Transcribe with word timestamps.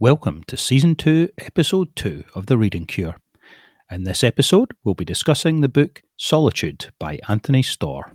Welcome 0.00 0.44
to 0.46 0.56
Season 0.56 0.94
2, 0.94 1.30
Episode 1.38 1.96
2 1.96 2.22
of 2.36 2.46
The 2.46 2.56
Reading 2.56 2.86
Cure. 2.86 3.16
In 3.90 4.04
this 4.04 4.22
episode, 4.22 4.70
we'll 4.84 4.94
be 4.94 5.04
discussing 5.04 5.60
the 5.60 5.68
book 5.68 6.02
Solitude 6.16 6.92
by 7.00 7.18
Anthony 7.28 7.64
Storr. 7.64 8.12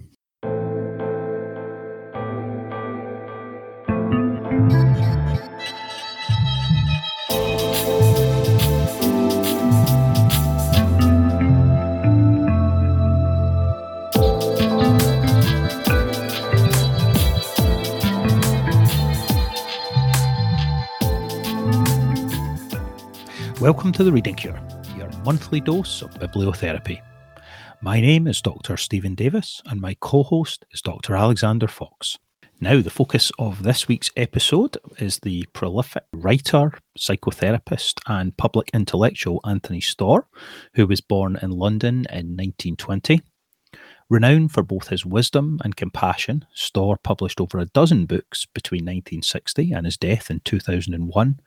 Welcome 23.64 23.94
to 23.94 24.04
the 24.04 24.12
Reading 24.12 24.36
Cure, 24.36 24.60
your 24.98 25.10
monthly 25.24 25.62
dose 25.62 26.02
of 26.02 26.14
bibliotherapy. 26.16 27.02
My 27.80 28.02
name 28.02 28.28
is 28.28 28.42
Dr. 28.42 28.76
Steven 28.76 29.16
Davis, 29.16 29.62
and 29.66 29.80
my 29.80 29.96
co 30.02 30.24
host 30.24 30.66
is 30.72 30.82
Dr. 30.82 31.16
Alexander 31.16 31.70
Fox. 31.70 32.18
Now, 32.60 32.82
the 32.82 32.90
focus 32.90 33.32
of 33.40 33.64
this 33.64 33.88
week's 33.88 34.12
episode 34.18 34.78
is 34.98 35.20
the 35.20 35.46
prolific 35.54 36.04
writer, 36.12 36.74
psychotherapist, 37.00 38.02
and 38.06 38.36
public 38.36 38.70
intellectual 38.74 39.40
Anthony 39.46 39.80
Storr, 39.80 40.28
who 40.74 40.86
was 40.86 41.00
born 41.00 41.40
in 41.42 41.52
London 41.52 42.06
in 42.10 42.36
1920. 42.36 43.22
Renowned 44.10 44.52
for 44.52 44.64
both 44.64 44.90
his 44.90 45.06
wisdom 45.06 45.60
and 45.64 45.76
compassion, 45.76 46.46
Storr 46.54 46.98
published 46.98 47.40
over 47.40 47.58
a 47.58 47.66
dozen 47.66 48.06
books 48.06 48.46
between 48.46 48.82
1960 48.82 49.72
and 49.72 49.86
his 49.86 49.98
death 49.98 50.30
in 50.30 50.42
2001, 50.42 51.40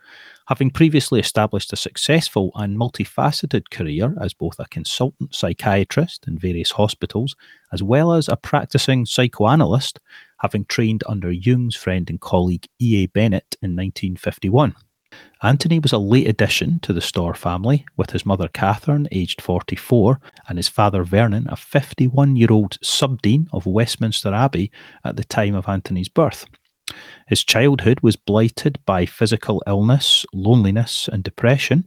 having 0.49 0.71
previously 0.71 1.21
established 1.21 1.73
a 1.73 1.77
successful 1.77 2.51
and 2.55 2.77
multifaceted 2.77 3.71
career 3.71 4.17
as 4.21 4.33
both 4.33 4.59
a 4.59 4.67
consultant 4.67 5.35
psychiatrist 5.35 6.27
in 6.27 6.39
various 6.39 6.73
hospitals, 6.73 7.37
as 7.73 7.83
well 7.83 8.13
as 8.13 8.29
a 8.29 8.37
practicing 8.37 9.05
psychoanalyst, 9.05 10.01
having 10.41 10.65
trained 10.65 11.05
under 11.07 11.31
Jung's 11.31 11.77
friend 11.77 12.09
and 12.09 12.21
colleague 12.21 12.67
E.A. 12.81 13.07
Bennett 13.07 13.57
in 13.63 13.77
1951. 13.77 14.75
Anthony 15.43 15.79
was 15.79 15.93
a 15.93 15.99
late 15.99 16.27
addition 16.27 16.81
to 16.81 16.93
the 16.93 17.01
Storr 17.01 17.35
family, 17.35 17.85
with 17.97 18.11
his 18.11 18.25
mother 18.25 18.49
Catherine, 18.49 19.07
aged 19.13 19.43
44, 19.43 20.19
and 20.49 20.59
his 20.59 20.69
father 20.69 21.05
Vernon, 21.05 21.47
a 21.49 21.57
51 21.57 22.37
year 22.37 22.51
old 22.51 22.79
subdean 22.81 23.47
of 23.53 23.67
Westminster 23.67 24.33
Abbey 24.33 24.71
at 25.05 25.17
the 25.17 25.25
time 25.25 25.55
of 25.55 25.69
Anthony's 25.69 26.09
birth. 26.09 26.47
His 27.27 27.45
childhood 27.45 28.01
was 28.01 28.17
blighted 28.17 28.79
by 28.87 29.07
physical 29.07 29.63
illness, 29.67 30.25
loneliness, 30.33 31.09
and 31.09 31.23
depression, 31.23 31.85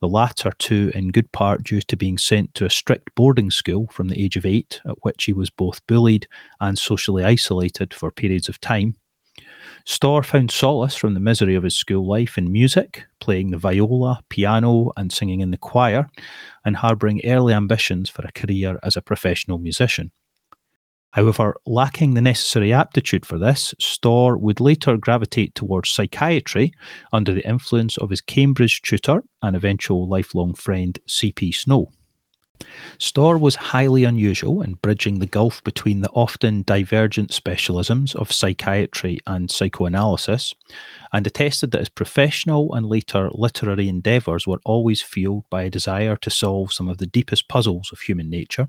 the 0.00 0.08
latter 0.08 0.52
two 0.58 0.92
in 0.94 1.10
good 1.10 1.32
part 1.32 1.64
due 1.64 1.80
to 1.82 1.96
being 1.96 2.18
sent 2.18 2.54
to 2.54 2.64
a 2.64 2.70
strict 2.70 3.14
boarding 3.14 3.50
school 3.50 3.88
from 3.88 4.08
the 4.08 4.22
age 4.22 4.36
of 4.36 4.46
eight, 4.46 4.80
at 4.86 5.04
which 5.04 5.24
he 5.24 5.32
was 5.32 5.50
both 5.50 5.84
bullied 5.86 6.28
and 6.60 6.78
socially 6.78 7.24
isolated 7.24 7.92
for 7.92 8.10
periods 8.10 8.48
of 8.48 8.60
time. 8.60 8.94
Storr 9.84 10.22
found 10.22 10.50
solace 10.50 10.94
from 10.94 11.14
the 11.14 11.20
misery 11.20 11.54
of 11.54 11.62
his 11.62 11.76
school 11.76 12.06
life 12.06 12.36
in 12.38 12.50
music, 12.50 13.04
playing 13.20 13.50
the 13.50 13.58
viola, 13.58 14.22
piano, 14.28 14.92
and 14.96 15.12
singing 15.12 15.40
in 15.40 15.50
the 15.50 15.56
choir, 15.56 16.08
and 16.64 16.76
harbouring 16.76 17.20
early 17.24 17.54
ambitions 17.54 18.10
for 18.10 18.22
a 18.22 18.32
career 18.32 18.78
as 18.82 18.96
a 18.96 19.02
professional 19.02 19.58
musician. 19.58 20.10
However, 21.16 21.56
lacking 21.64 22.12
the 22.12 22.20
necessary 22.20 22.74
aptitude 22.74 23.24
for 23.24 23.38
this, 23.38 23.74
Storr 23.80 24.36
would 24.36 24.60
later 24.60 24.98
gravitate 24.98 25.54
towards 25.54 25.90
psychiatry 25.90 26.74
under 27.10 27.32
the 27.32 27.48
influence 27.48 27.96
of 27.96 28.10
his 28.10 28.20
Cambridge 28.20 28.82
tutor 28.82 29.22
and 29.40 29.56
eventual 29.56 30.06
lifelong 30.06 30.52
friend 30.52 30.98
C.P. 31.06 31.52
Snow. 31.52 31.90
Storr 32.98 33.38
was 33.38 33.56
highly 33.56 34.04
unusual 34.04 34.62
in 34.62 34.74
bridging 34.74 35.18
the 35.18 35.26
gulf 35.26 35.62
between 35.64 36.00
the 36.00 36.10
often 36.10 36.62
divergent 36.62 37.30
specialisms 37.30 38.14
of 38.14 38.32
psychiatry 38.32 39.18
and 39.26 39.50
psychoanalysis, 39.50 40.54
and 41.12 41.26
attested 41.26 41.70
that 41.70 41.80
his 41.80 41.88
professional 41.88 42.74
and 42.74 42.86
later 42.86 43.28
literary 43.32 43.88
endeavours 43.88 44.46
were 44.46 44.60
always 44.64 45.02
fueled 45.02 45.44
by 45.50 45.62
a 45.62 45.70
desire 45.70 46.16
to 46.16 46.30
solve 46.30 46.72
some 46.72 46.88
of 46.88 46.98
the 46.98 47.06
deepest 47.06 47.48
puzzles 47.48 47.90
of 47.92 48.00
human 48.00 48.30
nature. 48.30 48.68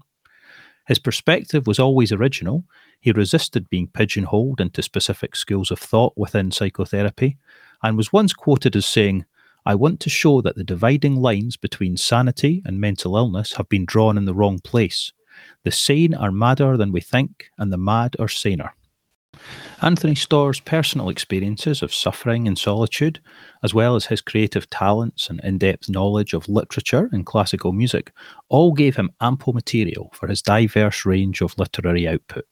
His 0.88 1.00
perspective 1.00 1.68
was 1.68 1.80
always 1.80 2.12
original. 2.12 2.64
He 3.00 3.12
resisted 3.12 3.69
being 3.69 3.88
pigeonholed 3.88 4.62
into 4.62 4.81
specific 4.81 5.36
schools 5.36 5.69
of 5.72 5.80
thought 5.80 6.14
within 6.16 6.52
psychotherapy, 6.52 7.38
and 7.84 7.96
was 7.96 8.14
once 8.14 8.34
quoted 8.34 8.75
as 8.75 8.86
saying, 8.86 9.25
I 9.68 9.76
want 9.76 10.00
to 10.00 10.10
show 10.10 10.40
that 10.44 10.56
the 10.56 10.64
dividing 10.64 11.18
lines 11.18 11.58
between 11.58 11.98
sanity 11.98 12.62
and 12.64 12.80
mental 12.80 13.18
illness 13.18 13.58
have 13.58 13.68
been 13.68 13.84
drawn 13.84 14.18
in 14.18 14.24
the 14.24 14.34
wrong 14.34 14.60
place. 14.60 15.12
The 15.66 15.74
sane 15.74 16.14
are 16.14 16.32
madder 16.32 16.78
than 16.78 16.94
we 16.94 17.02
think, 17.02 17.50
and 17.58 17.70
the 17.70 17.78
mad 17.78 18.16
are 18.18 18.30
saner. 18.30 18.74
Anthony 19.82 20.16
Storr's 20.16 20.62
personal 20.62 21.10
experiences 21.10 21.82
of 21.82 21.94
suffering 21.94 22.48
and 22.48 22.58
solitude, 22.58 23.20
as 23.62 23.74
well 23.74 23.98
as 23.98 24.06
his 24.06 24.22
creative 24.22 24.70
talents 24.70 25.30
and 25.30 25.42
in 25.44 25.58
depth 25.58 25.90
knowledge 25.90 26.34
of 26.34 26.48
literature 26.48 27.10
and 27.12 27.26
classical 27.26 27.74
music, 27.74 28.14
all 28.48 28.72
gave 28.72 28.96
him 28.96 29.12
ample 29.20 29.52
material 29.52 30.10
for 30.14 30.28
his 30.28 30.42
diverse 30.42 31.06
range 31.06 31.42
of 31.42 31.60
literary 31.60 32.08
output. 32.08 32.46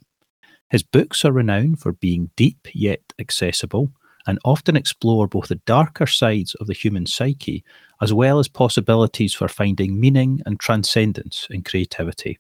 His 0.70 0.84
books 0.84 1.24
are 1.24 1.32
renowned 1.32 1.80
for 1.80 1.94
being 1.94 2.32
deep 2.36 2.68
yet 2.74 3.14
accessible, 3.18 3.94
and 4.28 4.40
often 4.44 4.76
explore 4.76 5.28
both 5.28 5.48
the 5.48 5.62
darker 5.66 6.08
sides 6.08 6.56
of 6.56 6.68
the 6.68 6.74
human 6.74 7.06
psyche 7.06 7.64
as 8.02 8.14
well 8.14 8.40
as 8.40 8.48
possibilities 8.48 9.34
for 9.34 9.48
finding 9.48 10.00
meaning 10.00 10.42
and 10.46 10.60
transcendence 10.60 11.48
in 11.50 11.64
creativity. 11.64 12.40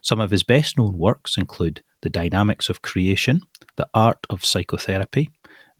Some 0.00 0.20
of 0.20 0.30
his 0.30 0.42
best 0.42 0.78
known 0.78 0.96
works 0.96 1.36
include 1.36 1.82
The 2.02 2.10
Dynamics 2.10 2.68
of 2.68 2.82
Creation, 2.82 3.40
The 3.76 3.88
Art 3.94 4.18
of 4.30 4.44
Psychotherapy, 4.44 5.30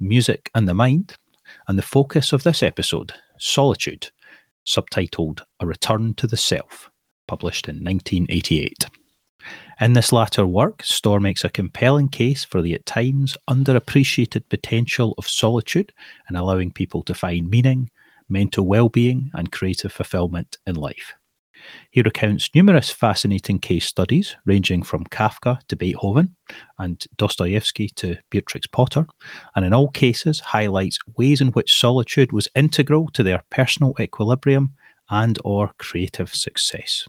Music 0.00 0.50
and 0.54 0.68
the 0.68 0.74
Mind, 0.74 1.16
and 1.68 1.78
the 1.78 1.82
focus 1.82 2.32
of 2.32 2.42
this 2.42 2.62
episode, 2.62 3.12
Solitude, 3.38 4.10
subtitled 4.66 5.42
A 5.60 5.66
Return 5.66 6.14
to 6.14 6.26
the 6.26 6.36
Self, 6.36 6.90
published 7.26 7.68
in 7.68 7.76
1988. 7.76 8.86
In 9.82 9.94
this 9.94 10.12
latter 10.12 10.46
work, 10.46 10.84
Storr 10.84 11.18
makes 11.18 11.42
a 11.42 11.50
compelling 11.50 12.08
case 12.08 12.44
for 12.44 12.62
the 12.62 12.72
at 12.72 12.86
times 12.86 13.36
underappreciated 13.50 14.48
potential 14.48 15.12
of 15.18 15.26
solitude 15.26 15.92
in 16.30 16.36
allowing 16.36 16.70
people 16.70 17.02
to 17.02 17.14
find 17.14 17.50
meaning, 17.50 17.90
mental 18.28 18.64
well 18.64 18.88
being, 18.88 19.32
and 19.34 19.50
creative 19.50 19.92
fulfillment 19.92 20.56
in 20.68 20.76
life. 20.76 21.14
He 21.90 22.00
recounts 22.00 22.54
numerous 22.54 22.90
fascinating 22.90 23.58
case 23.58 23.84
studies, 23.84 24.36
ranging 24.44 24.84
from 24.84 25.02
Kafka 25.06 25.58
to 25.66 25.74
Beethoven 25.74 26.36
and 26.78 27.04
Dostoevsky 27.16 27.88
to 27.96 28.18
Beatrix 28.30 28.68
Potter, 28.68 29.08
and 29.56 29.64
in 29.64 29.72
all 29.74 29.88
cases 29.88 30.38
highlights 30.38 31.00
ways 31.16 31.40
in 31.40 31.48
which 31.48 31.76
solitude 31.76 32.30
was 32.30 32.46
integral 32.54 33.08
to 33.14 33.24
their 33.24 33.42
personal 33.50 33.96
equilibrium 33.98 34.74
and 35.10 35.40
or 35.44 35.72
creative 35.78 36.32
success. 36.32 37.08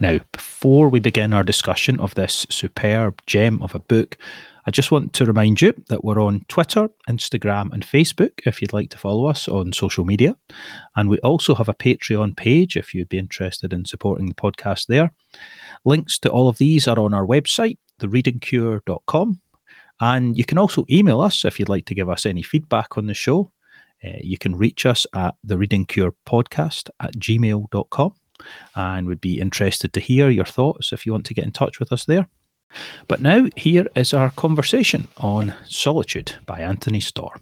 Now, 0.00 0.18
before 0.32 0.88
we 0.88 1.00
begin 1.00 1.32
our 1.32 1.44
discussion 1.44 2.00
of 2.00 2.14
this 2.14 2.46
superb 2.50 3.22
gem 3.26 3.62
of 3.62 3.74
a 3.74 3.80
book, 3.80 4.16
I 4.64 4.70
just 4.70 4.92
want 4.92 5.12
to 5.14 5.24
remind 5.24 5.60
you 5.60 5.74
that 5.88 6.04
we're 6.04 6.22
on 6.22 6.44
Twitter, 6.46 6.88
Instagram, 7.08 7.72
and 7.72 7.84
Facebook 7.84 8.30
if 8.46 8.62
you'd 8.62 8.72
like 8.72 8.90
to 8.90 8.98
follow 8.98 9.26
us 9.26 9.48
on 9.48 9.72
social 9.72 10.04
media. 10.04 10.36
And 10.94 11.08
we 11.08 11.18
also 11.18 11.54
have 11.56 11.68
a 11.68 11.74
Patreon 11.74 12.36
page 12.36 12.76
if 12.76 12.94
you'd 12.94 13.08
be 13.08 13.18
interested 13.18 13.72
in 13.72 13.84
supporting 13.84 14.26
the 14.26 14.34
podcast 14.34 14.86
there. 14.86 15.12
Links 15.84 16.18
to 16.20 16.30
all 16.30 16.48
of 16.48 16.58
these 16.58 16.86
are 16.86 16.98
on 16.98 17.12
our 17.12 17.26
website, 17.26 17.78
thereadingcure.com. 18.00 19.40
And 20.00 20.38
you 20.38 20.44
can 20.44 20.58
also 20.58 20.84
email 20.88 21.20
us 21.20 21.44
if 21.44 21.58
you'd 21.58 21.68
like 21.68 21.86
to 21.86 21.94
give 21.94 22.08
us 22.08 22.24
any 22.24 22.42
feedback 22.42 22.96
on 22.96 23.06
the 23.06 23.14
show. 23.14 23.50
Uh, 24.04 24.18
you 24.20 24.38
can 24.38 24.54
reach 24.54 24.86
us 24.86 25.06
at 25.14 25.34
the 25.42 25.58
Reading 25.58 25.86
Cure 25.86 26.14
podcast 26.26 26.88
at 27.00 27.14
gmail.com 27.14 28.14
and 28.74 29.06
would 29.06 29.20
be 29.20 29.40
interested 29.40 29.92
to 29.92 30.00
hear 30.00 30.30
your 30.30 30.44
thoughts 30.44 30.92
if 30.92 31.06
you 31.06 31.12
want 31.12 31.26
to 31.26 31.34
get 31.34 31.44
in 31.44 31.52
touch 31.52 31.78
with 31.78 31.92
us 31.92 32.04
there. 32.04 32.28
But 33.06 33.20
now, 33.20 33.48
here 33.56 33.86
is 33.94 34.14
our 34.14 34.30
conversation 34.30 35.08
on 35.18 35.54
Solitude 35.68 36.34
by 36.46 36.60
Anthony 36.60 37.00
Storr. 37.00 37.38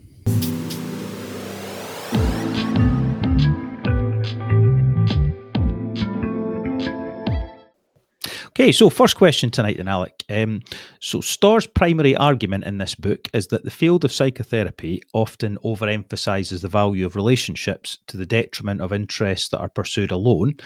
Okay, 8.51 8.73
so 8.73 8.91
first 8.91 9.15
question 9.17 9.49
tonight, 9.49 9.77
then, 9.77 9.87
Alec. 9.87 10.25
Um, 10.29 10.63
so, 10.99 11.21
Storr's 11.21 11.69
primary 11.69 12.17
argument 12.17 12.65
in 12.65 12.79
this 12.79 12.97
book 12.97 13.29
is 13.33 13.47
that 13.49 13.63
the 13.63 13.71
field 13.71 14.05
of 14.05 14.13
psychotherapy 14.13 15.03
often 15.13 15.57
overemphasizes 15.59 16.61
the 16.61 16.69
value 16.69 17.07
of 17.07 17.15
relationships 17.15 17.99
to 18.09 18.17
the 18.17 18.27
detriment 18.27 18.81
of 18.81 18.93
interests 18.93 19.51
that 19.51 19.61
are 19.61 19.69
pursued 19.69 20.11
alone, 20.11 20.57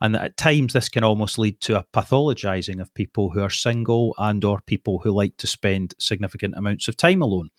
and 0.00 0.14
that 0.14 0.24
at 0.24 0.36
times 0.38 0.72
this 0.72 0.88
can 0.88 1.04
almost 1.04 1.38
lead 1.38 1.60
to 1.60 1.78
a 1.78 1.84
pathologizing 1.92 2.80
of 2.80 2.92
people 2.94 3.28
who 3.28 3.42
are 3.42 3.50
single 3.50 4.14
and/or 4.16 4.62
people 4.62 4.98
who 4.98 5.10
like 5.10 5.36
to 5.36 5.46
spend 5.46 5.94
significant 5.98 6.54
amounts 6.56 6.88
of 6.88 6.96
time 6.96 7.20
alone. 7.20 7.50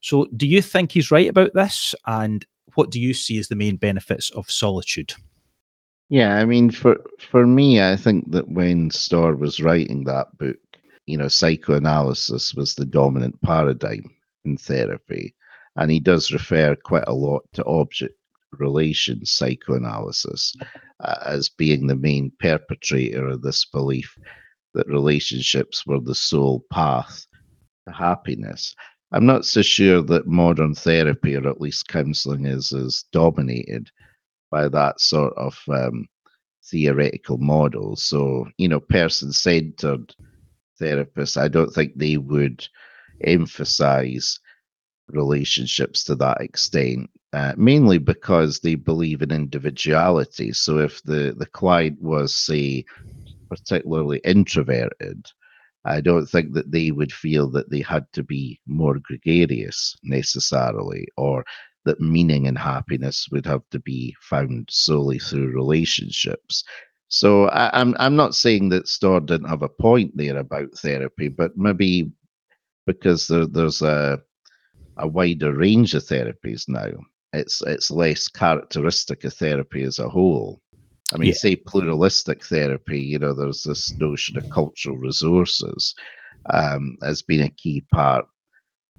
So, 0.00 0.26
do 0.36 0.46
you 0.48 0.60
think 0.60 0.90
he's 0.90 1.12
right 1.12 1.28
about 1.30 1.54
this? 1.54 1.94
And 2.04 2.44
what 2.74 2.90
do 2.90 3.00
you 3.00 3.14
see 3.14 3.38
as 3.38 3.46
the 3.46 3.54
main 3.54 3.76
benefits 3.76 4.30
of 4.30 4.50
solitude? 4.50 5.14
Yeah, 6.10 6.36
I 6.36 6.44
mean, 6.44 6.70
for 6.72 6.98
for 7.20 7.46
me, 7.46 7.80
I 7.82 7.96
think 7.96 8.32
that 8.32 8.48
when 8.48 8.90
Storr 8.90 9.36
was 9.36 9.62
writing 9.62 10.04
that 10.04 10.36
book, 10.38 10.58
you 11.06 11.16
know, 11.16 11.28
psychoanalysis 11.28 12.54
was 12.54 12.74
the 12.74 12.84
dominant 12.86 13.40
paradigm 13.42 14.10
in 14.44 14.56
therapy, 14.58 15.34
and 15.76 15.90
he 15.90 16.00
does 16.00 16.32
refer 16.32 16.76
quite 16.76 17.04
a 17.06 17.14
lot 17.14 17.44
to 17.54 17.64
object 17.64 18.14
relations 18.58 19.30
psychoanalysis 19.30 20.54
uh, 21.00 21.16
as 21.26 21.48
being 21.48 21.86
the 21.86 21.96
main 21.96 22.32
perpetrator 22.40 23.28
of 23.28 23.42
this 23.42 23.64
belief 23.66 24.16
that 24.74 24.88
relationships 24.88 25.86
were 25.86 26.00
the 26.00 26.14
sole 26.14 26.64
path 26.72 27.26
to 27.86 27.94
happiness. 27.94 28.74
I'm 29.12 29.26
not 29.26 29.44
so 29.46 29.62
sure 29.62 30.02
that 30.02 30.26
modern 30.26 30.74
therapy, 30.74 31.36
or 31.36 31.48
at 31.48 31.60
least 31.60 31.88
counseling, 31.88 32.46
is 32.46 32.72
as 32.72 33.04
dominated 33.12 33.90
by 34.50 34.68
that 34.68 35.00
sort 35.00 35.32
of 35.36 35.58
um, 35.68 36.06
theoretical 36.64 37.38
model. 37.38 37.96
So, 37.96 38.46
you 38.58 38.68
know, 38.68 38.80
person 38.80 39.32
centered 39.32 40.14
therapists, 40.80 41.36
I 41.36 41.48
don't 41.48 41.70
think 41.70 41.92
they 41.94 42.16
would 42.16 42.66
emphasize 43.22 44.38
relationships 45.08 46.04
to 46.04 46.14
that 46.16 46.40
extent, 46.40 47.10
uh, 47.32 47.54
mainly 47.56 47.98
because 47.98 48.60
they 48.60 48.74
believe 48.74 49.22
in 49.22 49.30
individuality. 49.30 50.52
So, 50.52 50.78
if 50.78 51.02
the, 51.02 51.34
the 51.36 51.46
client 51.46 52.00
was, 52.00 52.34
say, 52.34 52.84
particularly 53.48 54.20
introverted, 54.24 55.26
I 55.84 56.00
don't 56.00 56.26
think 56.26 56.52
that 56.54 56.70
they 56.70 56.90
would 56.90 57.12
feel 57.12 57.50
that 57.50 57.70
they 57.70 57.80
had 57.80 58.06
to 58.12 58.22
be 58.22 58.60
more 58.66 58.98
gregarious 58.98 59.96
necessarily, 60.02 61.08
or 61.16 61.44
that 61.84 62.00
meaning 62.00 62.46
and 62.46 62.58
happiness 62.58 63.28
would 63.32 63.46
have 63.46 63.62
to 63.70 63.78
be 63.80 64.14
found 64.20 64.68
solely 64.70 65.18
through 65.18 65.54
relationships. 65.54 66.64
So 67.08 67.46
I, 67.48 67.80
am 67.80 67.88
I'm, 67.88 67.96
I'm 67.98 68.16
not 68.16 68.34
saying 68.34 68.68
that 68.68 68.88
Storr 68.88 69.20
didn't 69.20 69.48
have 69.48 69.62
a 69.62 69.68
point 69.68 70.16
there 70.16 70.36
about 70.36 70.76
therapy, 70.76 71.28
but 71.28 71.56
maybe 71.56 72.12
because 72.86 73.26
there, 73.26 73.46
there's 73.46 73.82
a 73.82 74.20
a 75.00 75.08
wider 75.08 75.52
range 75.54 75.94
of 75.94 76.04
therapies 76.04 76.68
now, 76.68 76.90
it's 77.32 77.62
it's 77.62 77.90
less 77.90 78.28
characteristic 78.28 79.24
of 79.24 79.32
therapy 79.34 79.82
as 79.82 79.98
a 79.98 80.08
whole. 80.08 80.60
I 81.12 81.18
mean, 81.18 81.28
yeah. 81.28 81.34
say 81.34 81.56
pluralistic 81.56 82.44
therapy, 82.44 83.00
you 83.00 83.18
know, 83.18 83.32
there's 83.32 83.64
this 83.64 83.92
notion 83.98 84.36
of 84.38 84.48
cultural 84.50 84.96
resources 84.96 85.94
um, 86.52 86.96
as 87.02 87.22
being 87.22 87.42
a 87.42 87.48
key 87.50 87.84
part 87.92 88.26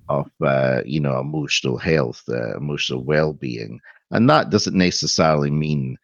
of 0.09 0.30
uh, 0.42 0.81
you 0.86 1.00
know 1.00 1.19
emotional 1.19 1.77
health, 1.77 2.24
uh, 2.30 2.56
emotional 2.57 3.03
well-being, 3.03 3.80
and 4.12 4.30
that 4.30 4.50
doesn't 4.50 4.77
necessarily 4.77 5.51
mean 5.51 5.98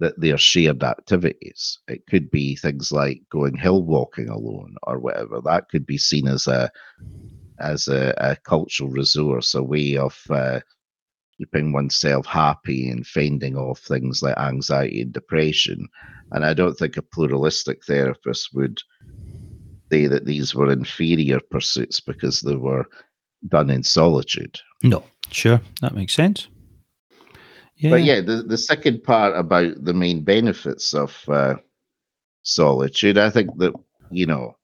that 0.00 0.18
they're 0.18 0.38
shared 0.38 0.82
activities. 0.82 1.78
It 1.86 2.04
could 2.08 2.30
be 2.30 2.56
things 2.56 2.90
like 2.90 3.22
going 3.30 3.56
hill 3.56 3.84
walking 3.84 4.28
alone 4.28 4.74
or 4.82 4.98
whatever. 4.98 5.40
That 5.40 5.68
could 5.68 5.86
be 5.86 5.98
seen 5.98 6.26
as 6.26 6.46
a 6.46 6.70
as 7.60 7.86
a, 7.88 8.12
a 8.18 8.36
cultural 8.36 8.90
resource, 8.90 9.54
a 9.54 9.62
way 9.62 9.96
of 9.96 10.18
uh, 10.30 10.60
keeping 11.38 11.72
oneself 11.72 12.26
happy 12.26 12.88
and 12.88 13.06
fending 13.06 13.56
off 13.56 13.78
things 13.80 14.22
like 14.22 14.36
anxiety 14.38 15.02
and 15.02 15.12
depression. 15.12 15.88
And 16.32 16.44
I 16.44 16.54
don't 16.54 16.74
think 16.74 16.96
a 16.96 17.02
pluralistic 17.02 17.84
therapist 17.84 18.54
would 18.54 18.80
say 19.90 20.06
that 20.06 20.24
these 20.24 20.54
were 20.54 20.72
inferior 20.72 21.40
pursuits 21.50 22.00
because 22.00 22.40
they 22.40 22.56
were 22.56 22.86
done 23.48 23.70
in 23.70 23.82
solitude. 23.82 24.60
No, 24.82 25.04
sure, 25.30 25.60
that 25.80 25.94
makes 25.94 26.14
sense. 26.14 26.48
Yeah. 27.76 27.90
But 27.90 28.04
yeah, 28.04 28.20
the, 28.20 28.42
the 28.42 28.58
second 28.58 29.02
part 29.02 29.36
about 29.36 29.84
the 29.84 29.94
main 29.94 30.22
benefits 30.22 30.94
of 30.94 31.16
uh, 31.28 31.56
solitude, 32.42 33.18
I 33.18 33.30
think 33.30 33.56
that, 33.58 33.72
you 34.10 34.26
know, 34.26 34.56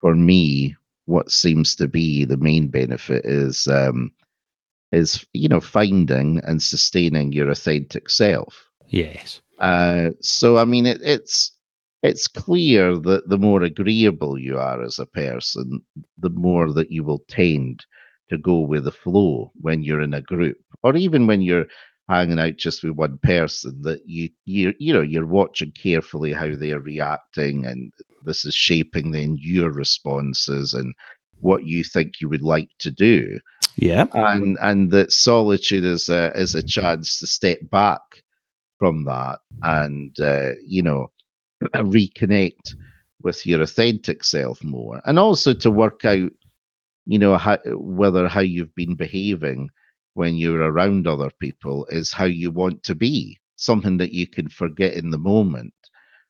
for 0.00 0.14
me, 0.14 0.76
what 1.06 1.30
seems 1.30 1.74
to 1.76 1.88
be 1.88 2.24
the 2.24 2.36
main 2.36 2.68
benefit 2.68 3.24
is 3.24 3.66
um, 3.66 4.12
is 4.92 5.26
you 5.32 5.48
know 5.48 5.60
finding 5.60 6.40
and 6.44 6.62
sustaining 6.62 7.32
your 7.32 7.50
authentic 7.50 8.08
self. 8.08 8.68
Yes. 8.88 9.40
Uh, 9.58 10.10
so 10.20 10.58
I 10.58 10.64
mean, 10.64 10.86
it, 10.86 11.00
it's 11.02 11.52
it's 12.04 12.28
clear 12.28 12.98
that 12.98 13.28
the 13.30 13.38
more 13.38 13.62
agreeable 13.62 14.38
you 14.38 14.58
are 14.58 14.82
as 14.82 14.98
a 14.98 15.06
person, 15.06 15.80
the 16.18 16.28
more 16.28 16.70
that 16.70 16.90
you 16.90 17.02
will 17.02 17.24
tend 17.28 17.84
to 18.28 18.36
go 18.36 18.60
with 18.60 18.84
the 18.84 18.92
flow 18.92 19.50
when 19.60 19.82
you're 19.82 20.02
in 20.02 20.12
a 20.12 20.20
group, 20.20 20.58
or 20.82 20.96
even 20.96 21.26
when 21.26 21.40
you're 21.40 21.66
hanging 22.10 22.38
out 22.38 22.56
just 22.56 22.82
with 22.82 22.92
one 22.92 23.18
person. 23.22 23.80
That 23.82 24.02
you 24.06 24.28
you 24.44 24.74
you 24.78 24.92
know 24.92 25.00
you're 25.00 25.26
watching 25.26 25.72
carefully 25.72 26.34
how 26.34 26.54
they 26.54 26.72
are 26.72 26.80
reacting, 26.80 27.64
and 27.64 27.90
this 28.22 28.44
is 28.44 28.54
shaping 28.54 29.10
then 29.10 29.38
your 29.40 29.70
responses 29.70 30.74
and 30.74 30.94
what 31.40 31.64
you 31.64 31.82
think 31.84 32.20
you 32.20 32.28
would 32.28 32.42
like 32.42 32.70
to 32.80 32.90
do. 32.90 33.40
Yeah, 33.76 34.06
and 34.12 34.58
and 34.60 34.90
that 34.90 35.10
solitude 35.10 35.84
is 35.84 36.10
a 36.10 36.32
is 36.38 36.54
a 36.54 36.62
chance 36.62 37.18
to 37.20 37.26
step 37.26 37.60
back 37.70 38.02
from 38.78 39.06
that, 39.06 39.38
and 39.62 40.20
uh, 40.20 40.50
you 40.66 40.82
know 40.82 41.10
reconnect 41.62 42.74
with 43.22 43.46
your 43.46 43.62
authentic 43.62 44.22
self 44.22 44.62
more 44.62 45.00
and 45.06 45.18
also 45.18 45.54
to 45.54 45.70
work 45.70 46.04
out 46.04 46.30
you 47.06 47.18
know 47.18 47.36
how, 47.36 47.58
whether 47.66 48.28
how 48.28 48.40
you've 48.40 48.74
been 48.74 48.94
behaving 48.94 49.68
when 50.14 50.36
you're 50.36 50.62
around 50.62 51.06
other 51.06 51.30
people 51.40 51.86
is 51.90 52.12
how 52.12 52.24
you 52.24 52.50
want 52.50 52.82
to 52.82 52.94
be 52.94 53.38
something 53.56 53.96
that 53.98 54.12
you 54.12 54.26
can 54.26 54.48
forget 54.48 54.94
in 54.94 55.10
the 55.10 55.18
moment 55.18 55.74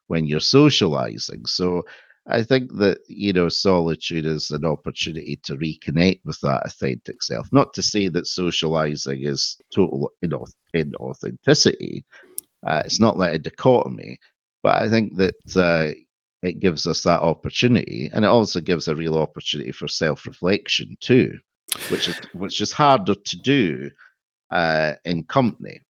when 0.06 0.26
you're 0.26 0.40
socializing. 0.40 1.46
So 1.46 1.82
i 2.26 2.42
think 2.42 2.74
that 2.78 2.96
you 3.06 3.34
know 3.34 3.50
solitude 3.50 4.24
is 4.24 4.50
an 4.50 4.64
opportunity 4.64 5.38
to 5.42 5.58
reconnect 5.58 6.20
with 6.24 6.40
that 6.40 6.64
authentic 6.64 7.22
self. 7.22 7.46
Not 7.52 7.74
to 7.74 7.82
say 7.82 8.08
that 8.08 8.26
socializing 8.26 9.24
is 9.24 9.58
total 9.74 10.10
inauthenticity. 10.24 12.04
Uh, 12.66 12.82
it's 12.86 12.98
not 12.98 13.18
like 13.18 13.34
a 13.34 13.38
dichotomy 13.38 14.18
but 14.64 14.80
I 14.80 14.88
think 14.88 15.16
that 15.16 15.56
uh, 15.56 15.92
it 16.42 16.58
gives 16.58 16.86
us 16.86 17.02
that 17.02 17.20
opportunity, 17.20 18.10
and 18.12 18.24
it 18.24 18.28
also 18.28 18.60
gives 18.60 18.88
a 18.88 18.96
real 18.96 19.18
opportunity 19.18 19.72
for 19.72 19.86
self-reflection 19.86 20.96
too, 21.00 21.38
which 21.90 22.08
is 22.08 22.16
which 22.32 22.60
is 22.62 22.72
harder 22.72 23.14
to 23.14 23.36
do 23.36 23.90
uh, 24.50 24.94
in 25.04 25.22
company. 25.24 25.80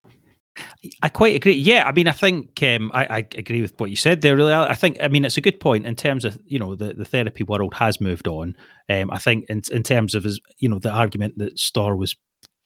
I 1.02 1.08
quite 1.08 1.36
agree. 1.36 1.54
Yeah, 1.54 1.84
I 1.86 1.92
mean, 1.92 2.08
I 2.08 2.12
think 2.12 2.62
um, 2.62 2.90
I, 2.94 3.04
I, 3.06 3.18
agree 3.36 3.62
with 3.62 3.78
what 3.80 3.90
you 3.90 3.96
said 3.96 4.20
there. 4.20 4.36
Really, 4.36 4.52
I 4.52 4.74
think 4.74 4.98
I 5.00 5.06
mean 5.06 5.24
it's 5.24 5.36
a 5.36 5.40
good 5.40 5.60
point 5.60 5.86
in 5.86 5.94
terms 5.94 6.24
of 6.24 6.36
you 6.44 6.58
know 6.58 6.74
the, 6.74 6.94
the 6.94 7.04
therapy 7.04 7.44
world 7.44 7.74
has 7.74 8.00
moved 8.00 8.26
on. 8.26 8.56
Um, 8.88 9.08
I 9.12 9.18
think 9.18 9.46
in 9.48 9.62
in 9.70 9.84
terms 9.84 10.16
of 10.16 10.24
his, 10.24 10.40
you 10.58 10.68
know 10.68 10.80
the 10.80 10.90
argument 10.90 11.38
that 11.38 11.60
Storr 11.60 11.96
was 11.96 12.16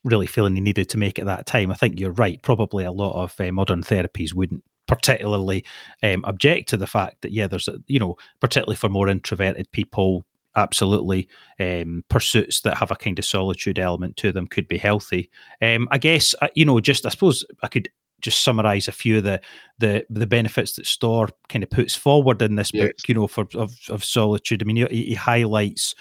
really 0.04 0.26
feeling 0.26 0.54
he 0.54 0.62
needed 0.62 0.88
to 0.88 0.98
make 0.98 1.18
at 1.18 1.26
that 1.26 1.44
time. 1.44 1.70
I 1.70 1.74
think 1.74 2.00
you're 2.00 2.12
right. 2.12 2.40
Probably 2.42 2.84
a 2.84 2.92
lot 2.92 3.22
of 3.22 3.38
uh, 3.38 3.52
modern 3.52 3.82
therapies 3.82 4.32
wouldn't 4.32 4.64
particularly 4.88 5.64
um, 6.02 6.25
object 6.25 6.68
to 6.71 6.76
the 6.76 6.87
fact 6.87 7.21
that 7.21 7.30
yeah, 7.30 7.47
there's 7.47 7.68
a, 7.68 7.78
you 7.87 8.00
know 8.00 8.16
particularly 8.40 8.75
for 8.75 8.88
more 8.88 9.09
introverted 9.09 9.71
people, 9.71 10.25
absolutely 10.57 11.28
um, 11.61 12.02
pursuits 12.09 12.62
that 12.62 12.76
have 12.76 12.90
a 12.90 12.97
kind 12.97 13.18
of 13.18 13.25
solitude 13.25 13.78
element 13.78 14.16
to 14.16 14.33
them 14.33 14.49
could 14.49 14.66
be 14.66 14.78
healthy. 14.78 15.30
Um, 15.62 15.87
I 15.92 15.99
guess 15.99 16.35
uh, 16.42 16.49
you 16.54 16.64
know 16.64 16.80
just 16.80 17.07
I 17.07 17.11
suppose 17.11 17.45
I 17.62 17.68
could 17.68 17.88
just 18.21 18.42
summarize 18.42 18.88
a 18.88 18.92
few 18.92 19.18
of 19.18 19.25
the 19.25 19.40
the 19.78 20.04
the 20.11 20.26
benefits 20.26 20.73
that 20.75 20.87
Storr 20.87 21.28
kind 21.49 21.62
of 21.62 21.71
puts 21.71 21.95
forward 21.95 22.42
in 22.42 22.57
this 22.57 22.73
yes. 22.75 22.88
book. 22.88 22.97
You 23.07 23.14
know, 23.14 23.26
for 23.28 23.47
of, 23.54 23.75
of 23.88 24.04
solitude. 24.04 24.62
I 24.62 24.64
mean, 24.64 24.88
he, 24.90 25.04
he 25.04 25.14
highlights 25.14 25.95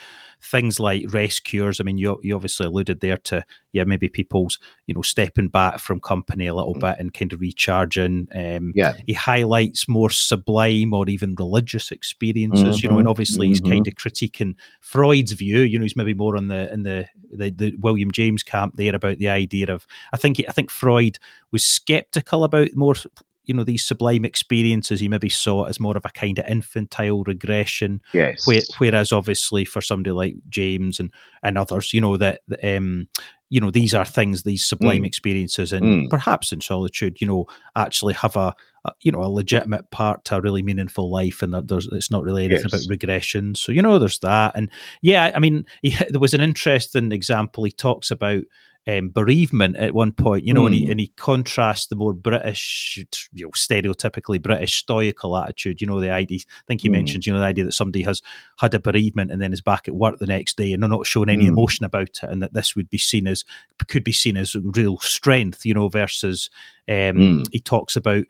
things 0.49 0.79
like 0.79 1.05
rest 1.09 1.43
cures. 1.43 1.79
I 1.79 1.83
mean, 1.83 1.97
you, 1.97 2.19
you 2.23 2.35
obviously 2.35 2.65
alluded 2.65 3.01
there 3.01 3.17
to, 3.17 3.43
yeah, 3.73 3.83
maybe 3.83 4.07
people's, 4.07 4.59
you 4.87 4.93
know, 4.93 5.01
stepping 5.01 5.49
back 5.49 5.79
from 5.79 5.99
company 5.99 6.47
a 6.47 6.55
little 6.55 6.75
mm. 6.75 6.79
bit 6.79 6.95
and 6.99 7.13
kind 7.13 7.33
of 7.33 7.41
recharging. 7.41 8.27
Um, 8.33 8.71
yeah. 8.75 8.93
He 9.05 9.13
highlights 9.13 9.87
more 9.87 10.09
sublime 10.09 10.93
or 10.93 11.09
even 11.09 11.35
religious 11.35 11.91
experiences, 11.91 12.77
mm-hmm. 12.77 12.85
you 12.85 12.89
know, 12.89 12.97
and 12.97 13.03
mm-hmm. 13.03 13.09
obviously 13.09 13.47
mm-hmm. 13.47 13.65
he's 13.65 13.73
kind 13.73 13.87
of 13.87 13.93
critiquing 13.95 14.55
Freud's 14.79 15.33
view. 15.33 15.59
You 15.59 15.79
know, 15.79 15.83
he's 15.83 15.95
maybe 15.95 16.13
more 16.13 16.37
on 16.37 16.47
the 16.47 16.71
in 16.71 16.83
the, 16.83 17.07
the 17.31 17.49
the 17.51 17.75
William 17.79 18.11
James 18.11 18.43
camp 18.43 18.75
there 18.75 18.95
about 18.95 19.17
the 19.17 19.29
idea 19.29 19.71
of. 19.71 19.85
I 20.13 20.17
think 20.17 20.41
I 20.47 20.51
think 20.51 20.71
Freud 20.71 21.19
was 21.51 21.63
skeptical 21.63 22.43
about 22.43 22.75
more 22.75 22.95
you 23.47 23.53
know 23.53 23.63
these 23.63 23.85
sublime 23.85 24.25
experiences 24.25 24.99
he 24.99 25.07
maybe 25.07 25.29
saw 25.29 25.65
it 25.65 25.69
as 25.69 25.79
more 25.79 25.97
of 25.97 26.05
a 26.05 26.09
kind 26.09 26.37
of 26.37 26.45
infantile 26.47 27.23
regression 27.23 28.01
yes 28.13 28.45
whereas 28.77 29.11
obviously 29.11 29.65
for 29.65 29.81
somebody 29.81 30.11
like 30.11 30.35
james 30.49 30.99
and 30.99 31.11
and 31.43 31.57
others 31.57 31.93
you 31.93 32.01
know 32.01 32.17
that 32.17 32.41
um 32.63 33.07
you 33.49 33.61
know 33.61 33.71
these 33.71 33.93
are 33.93 34.05
things 34.05 34.43
these 34.43 34.65
sublime 34.65 35.03
mm. 35.03 35.07
experiences 35.07 35.71
and 35.71 35.85
mm. 35.85 36.09
perhaps 36.09 36.51
in 36.51 36.59
solitude 36.59 37.19
you 37.21 37.27
know 37.27 37.45
actually 37.75 38.13
have 38.13 38.35
a, 38.35 38.53
a, 38.85 38.91
you 39.01 39.11
know 39.11 39.23
a 39.23 39.29
legitimate 39.29 39.89
part 39.91 40.23
to 40.25 40.35
a 40.35 40.41
really 40.41 40.61
meaningful 40.61 41.09
life 41.09 41.41
and 41.41 41.53
that 41.53 41.67
there's 41.67 41.87
it's 41.93 42.11
not 42.11 42.23
really 42.23 42.43
anything 42.43 42.65
yes. 42.71 42.85
about 42.85 42.89
regression 42.89 43.55
so 43.55 43.71
you 43.71 43.81
know 43.81 43.97
there's 43.97 44.19
that 44.19 44.51
and 44.55 44.69
yeah 45.01 45.31
i 45.33 45.39
mean 45.39 45.65
he, 45.81 45.95
there 46.09 46.19
was 46.19 46.33
an 46.33 46.41
interesting 46.41 47.11
example 47.11 47.63
he 47.63 47.71
talks 47.71 48.11
about 48.11 48.43
um, 48.87 49.09
bereavement 49.09 49.75
at 49.75 49.93
one 49.93 50.13
point, 50.13 50.45
you 50.45 50.53
know, 50.53 50.63
mm. 50.63 50.67
and, 50.67 50.75
he, 50.75 50.85
hmm. 50.85 50.91
and 50.91 50.99
he 50.99 51.07
contrasts 51.17 51.87
the 51.87 51.95
more 51.95 52.13
British, 52.13 52.97
you 53.33 53.45
know, 53.45 53.51
stereotypically 53.51 54.41
British 54.41 54.75
stoical 54.75 55.35
attitude, 55.35 55.81
you 55.81 55.87
know, 55.87 55.99
the 55.99 56.09
idea, 56.09 56.39
I 56.39 56.63
think 56.67 56.81
he 56.81 56.89
mm. 56.89 56.93
mentioned, 56.93 57.25
you 57.25 57.33
know, 57.33 57.39
the 57.39 57.45
idea 57.45 57.65
that 57.65 57.73
somebody 57.73 58.03
has 58.03 58.21
had 58.59 58.73
a 58.73 58.79
bereavement 58.79 59.31
and 59.31 59.41
then 59.41 59.51
is 59.51 59.61
back 59.61 59.87
at 59.87 59.95
work 59.95 60.19
the 60.19 60.25
next 60.25 60.55
day 60.55 60.71
and 60.71 60.81
they're 60.81 60.89
not 60.89 61.05
showing 61.05 61.29
any 61.29 61.45
mm. 61.45 61.49
emotion 61.49 61.85
about 61.85 62.09
it, 62.09 62.23
and 62.23 62.41
that 62.41 62.53
this 62.53 62.75
would 62.75 62.89
be 62.89 62.97
seen 62.97 63.27
as, 63.27 63.43
could 63.89 64.05
be 64.05 64.13
seen 64.13 64.37
as 64.37 64.55
real 64.55 64.97
strength, 64.99 65.65
you 65.65 65.73
know, 65.73 65.89
versus 65.89 66.49
um, 66.89 67.15
hmm. 67.15 67.43
he 67.51 67.59
talks 67.59 67.97
about 67.97 68.23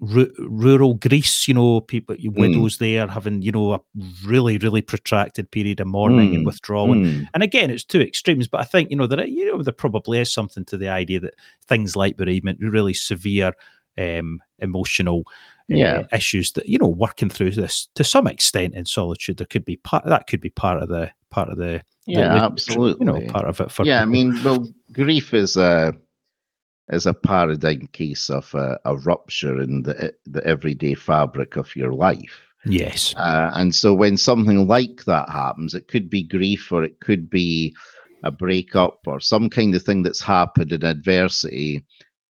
r- 0.00 0.26
rural 0.38 0.94
Greece, 0.94 1.48
you 1.48 1.54
know, 1.54 1.80
people, 1.80 2.16
mm. 2.16 2.36
widows 2.36 2.78
there 2.78 3.06
having, 3.06 3.42
you 3.42 3.52
know, 3.52 3.74
a 3.74 3.80
really, 4.24 4.58
really 4.58 4.82
protracted 4.82 5.50
period 5.50 5.80
of 5.80 5.86
mourning 5.86 6.32
mm. 6.32 6.34
and 6.36 6.46
withdrawal. 6.46 6.88
Mm. 6.88 7.26
And 7.34 7.42
again, 7.42 7.70
it's 7.70 7.84
two 7.84 8.00
extremes, 8.00 8.48
but 8.48 8.60
I 8.60 8.64
think, 8.64 8.90
you 8.90 8.96
know, 8.96 9.06
that, 9.06 9.30
you 9.30 9.52
know, 9.52 9.62
there 9.62 9.72
probably 9.72 10.18
is 10.18 10.32
something 10.32 10.64
to 10.66 10.76
the 10.76 10.88
idea 10.88 11.20
that 11.20 11.34
things 11.66 11.96
like 11.96 12.16
bereavement, 12.16 12.58
really 12.60 12.94
severe 12.94 13.52
um, 13.98 14.40
emotional 14.58 15.24
uh, 15.72 16.04
issues 16.12 16.52
that, 16.52 16.68
you 16.68 16.78
know, 16.78 16.86
working 16.86 17.28
through 17.28 17.50
this 17.50 17.88
to 17.94 18.04
some 18.04 18.26
extent 18.26 18.74
in 18.74 18.84
solitude, 18.84 19.38
there 19.38 19.46
could 19.46 19.64
be 19.64 19.76
part, 19.76 20.04
that 20.04 20.26
could 20.26 20.40
be 20.40 20.50
part 20.50 20.82
of 20.82 20.88
the, 20.88 21.10
part 21.30 21.48
of 21.48 21.58
the, 21.58 21.82
yeah, 22.06 22.34
the, 22.34 22.44
absolutely. 22.44 23.04
You 23.04 23.12
know, 23.12 23.32
part 23.32 23.46
of 23.46 23.60
it. 23.60 23.72
For 23.72 23.84
yeah, 23.84 24.04
people. 24.04 24.08
I 24.08 24.12
mean, 24.12 24.44
well, 24.44 24.68
grief 24.92 25.34
is 25.34 25.56
a, 25.56 25.92
is 26.90 27.06
a 27.06 27.14
paradigm 27.14 27.88
case 27.92 28.30
of 28.30 28.52
a, 28.54 28.78
a 28.84 28.96
rupture 28.96 29.60
in 29.60 29.82
the 29.82 30.14
the 30.26 30.44
everyday 30.46 30.94
fabric 30.94 31.56
of 31.56 31.74
your 31.74 31.92
life. 31.92 32.40
Yes. 32.64 33.14
Uh, 33.16 33.50
and 33.54 33.74
so 33.74 33.94
when 33.94 34.16
something 34.16 34.66
like 34.66 35.04
that 35.04 35.28
happens, 35.28 35.74
it 35.74 35.88
could 35.88 36.10
be 36.10 36.22
grief 36.22 36.72
or 36.72 36.82
it 36.82 36.98
could 37.00 37.30
be 37.30 37.74
a 38.24 38.30
breakup 38.30 38.98
or 39.06 39.20
some 39.20 39.48
kind 39.48 39.74
of 39.74 39.82
thing 39.82 40.02
that's 40.02 40.20
happened 40.20 40.72
in 40.72 40.84
adversity 40.84 41.84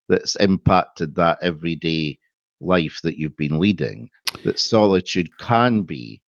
that's 0.09 0.37
impacted 0.37 1.15
that 1.15 1.39
everyday 1.43 2.19
life 2.61 3.01
that 3.03 3.19
you've 3.19 3.37
been 3.37 3.59
leading. 3.59 4.11
That 4.45 4.59
solitude 4.59 5.37
can 5.39 5.83
be 5.83 6.21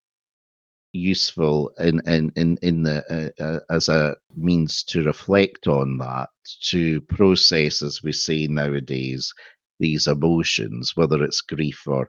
useful 0.93 1.71
in 1.79 2.01
in 2.07 2.33
in 2.37 2.59
in 2.63 2.83
the 2.83 3.05
uh, 3.41 3.43
uh, 3.43 3.61
as 3.71 3.89
a 3.89 4.17
means 4.37 4.83
to 4.83 5.03
reflect 5.03 5.67
on 5.67 5.99
that 5.99 6.29
to 6.63 7.01
process 7.03 7.83
as 7.83 8.03
we 8.03 8.13
say 8.13 8.47
nowadays 8.47 9.33
these 9.79 10.07
emotions 10.07 10.97
whether 10.97 11.23
it's 11.23 11.43
grief 11.43 11.83
or 11.87 12.09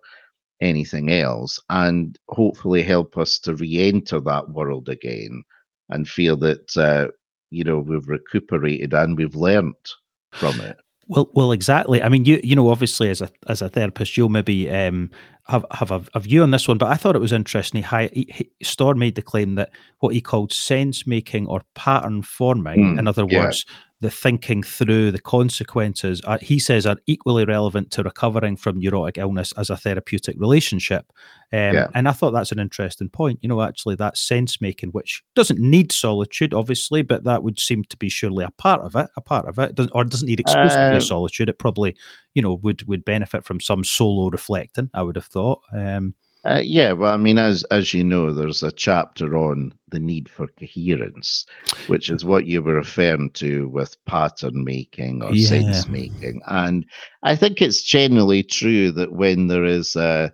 anything 0.62 1.12
else 1.12 1.60
and 1.70 2.18
hopefully 2.30 2.82
help 2.82 3.18
us 3.18 3.40
to 3.40 3.56
re-enter 3.56 4.20
that 4.20 4.50
world 4.50 4.88
again 4.90 5.44
and 5.90 6.08
feel 6.08 6.38
that 6.38 6.78
uh, 6.78 7.08
you 7.50 7.64
know 7.64 7.80
we've 7.80 8.08
recuperated 8.08 8.94
and 8.94 9.18
we've 9.18 9.36
learnt 9.36 9.94
from 10.32 10.60
it 10.62 10.78
well, 11.10 11.28
well, 11.34 11.52
exactly. 11.52 12.04
I 12.04 12.10
mean, 12.10 12.26
you 12.26 12.40
you 12.44 12.56
know, 12.56 12.70
obviously, 12.70 13.10
as 13.10 13.20
a 13.20 13.32
as 13.48 13.64
a 13.64 13.70
therapist, 13.70 14.16
you'll 14.16 14.30
maybe 14.30 14.70
um, 14.70 15.10
have 15.50 15.66
have 15.72 15.92
a, 15.92 16.04
a, 16.14 16.20
view 16.20 16.44
on 16.44 16.52
this 16.52 16.68
one, 16.68 16.78
but 16.78 16.90
I 16.90 16.96
thought 16.96 17.16
it 17.16 17.20
was 17.20 17.34
interesting. 17.34 17.84
He, 17.84 18.10
he, 18.14 18.28
he 18.32 18.50
Storr 18.64 18.96
made 18.96 19.16
the 19.16 19.22
claim 19.22 19.56
that 19.56 19.72
what 20.00 20.14
he 20.14 20.22
called 20.22 20.54
sense 20.54 21.08
making 21.08 21.48
or 21.48 21.64
pattern 21.74 22.22
forming, 22.22 22.96
mm, 22.96 23.00
in 23.00 23.08
other 23.08 23.26
yeah. 23.28 23.46
words, 23.46 23.66
the 24.02 24.10
thinking 24.10 24.64
through 24.64 25.12
the 25.12 25.20
consequences, 25.20 26.22
uh, 26.24 26.38
he 26.42 26.58
says, 26.58 26.86
are 26.86 26.98
equally 27.06 27.44
relevant 27.44 27.92
to 27.92 28.04
recovering 28.04 28.56
from 28.56 28.80
neurotic 28.80 29.18
illness 29.18 29.54
as 29.58 29.70
a 29.70 29.76
therapeutic 29.76 30.38
relationship. 30.40 31.12
Um, 31.52 31.74
yeah. 31.74 31.88
And 31.94 32.08
I 32.08 32.14
thought 32.14 32.32
that's 32.32 32.54
an 32.54 32.60
interesting 32.60 33.10
point. 33.10 33.40
You 33.42 33.50
know, 33.50 33.62
actually, 33.62 33.96
that 33.96 34.18
sense 34.18 34.62
making, 34.62 34.92
which 34.92 35.22
doesn't 35.36 35.60
need 35.60 35.92
solitude, 35.92 36.54
obviously, 36.54 37.02
but 37.02 37.26
that 37.26 37.44
would 37.44 37.60
seem 37.60 37.84
to 37.86 37.98
be 37.98 38.08
surely 38.08 38.46
a 38.46 38.52
part 38.52 38.82
of 38.82 38.96
it, 38.96 39.10
a 39.18 39.22
part 39.22 39.48
of 39.48 39.60
it, 39.60 39.76
doesn't, 39.76 39.92
or 39.94 40.06
doesn't 40.06 40.28
need 40.28 40.40
exclusively 40.40 40.98
uh, 40.98 41.02
solitude. 41.02 41.50
It 41.50 41.60
probably, 41.60 41.96
you 42.34 42.42
know, 42.42 42.54
would 42.54 42.88
would 42.88 43.04
benefit 43.04 43.44
from 43.44 43.60
some 43.60 43.84
solo 43.84 44.30
reflecting. 44.30 44.90
I 44.94 45.02
would 45.02 45.18
have 45.18 45.26
thought. 45.26 45.62
Um, 45.74 46.16
uh, 46.46 46.62
yeah, 46.64 46.94
well, 46.94 47.14
I 47.14 47.18
mean, 47.18 47.38
as 47.38 47.64
as 47.66 47.94
you 47.94 48.04
know, 48.04 48.32
there's 48.32 48.64
a 48.64 48.72
chapter 48.72 49.38
on 49.38 49.74
the 49.90 50.00
need 50.00 50.30
for 50.30 50.48
coherence, 50.48 51.46
which 51.88 52.10
is 52.10 52.24
what 52.24 52.46
you 52.46 52.62
were 52.62 52.76
referring 52.76 53.32
to 53.32 53.68
with 53.70 53.98
pattern 54.06 54.64
making 54.64 55.22
or 55.22 55.34
yeah. 55.34 55.48
sense 55.48 55.88
making, 55.88 56.42
and 56.48 56.86
I 57.24 57.36
think 57.36 57.62
it's 57.62 57.84
generally 57.84 58.44
true 58.44 58.92
that 58.94 59.12
when 59.12 59.48
there 59.48 59.66
is 59.66 59.98
a 59.98 60.32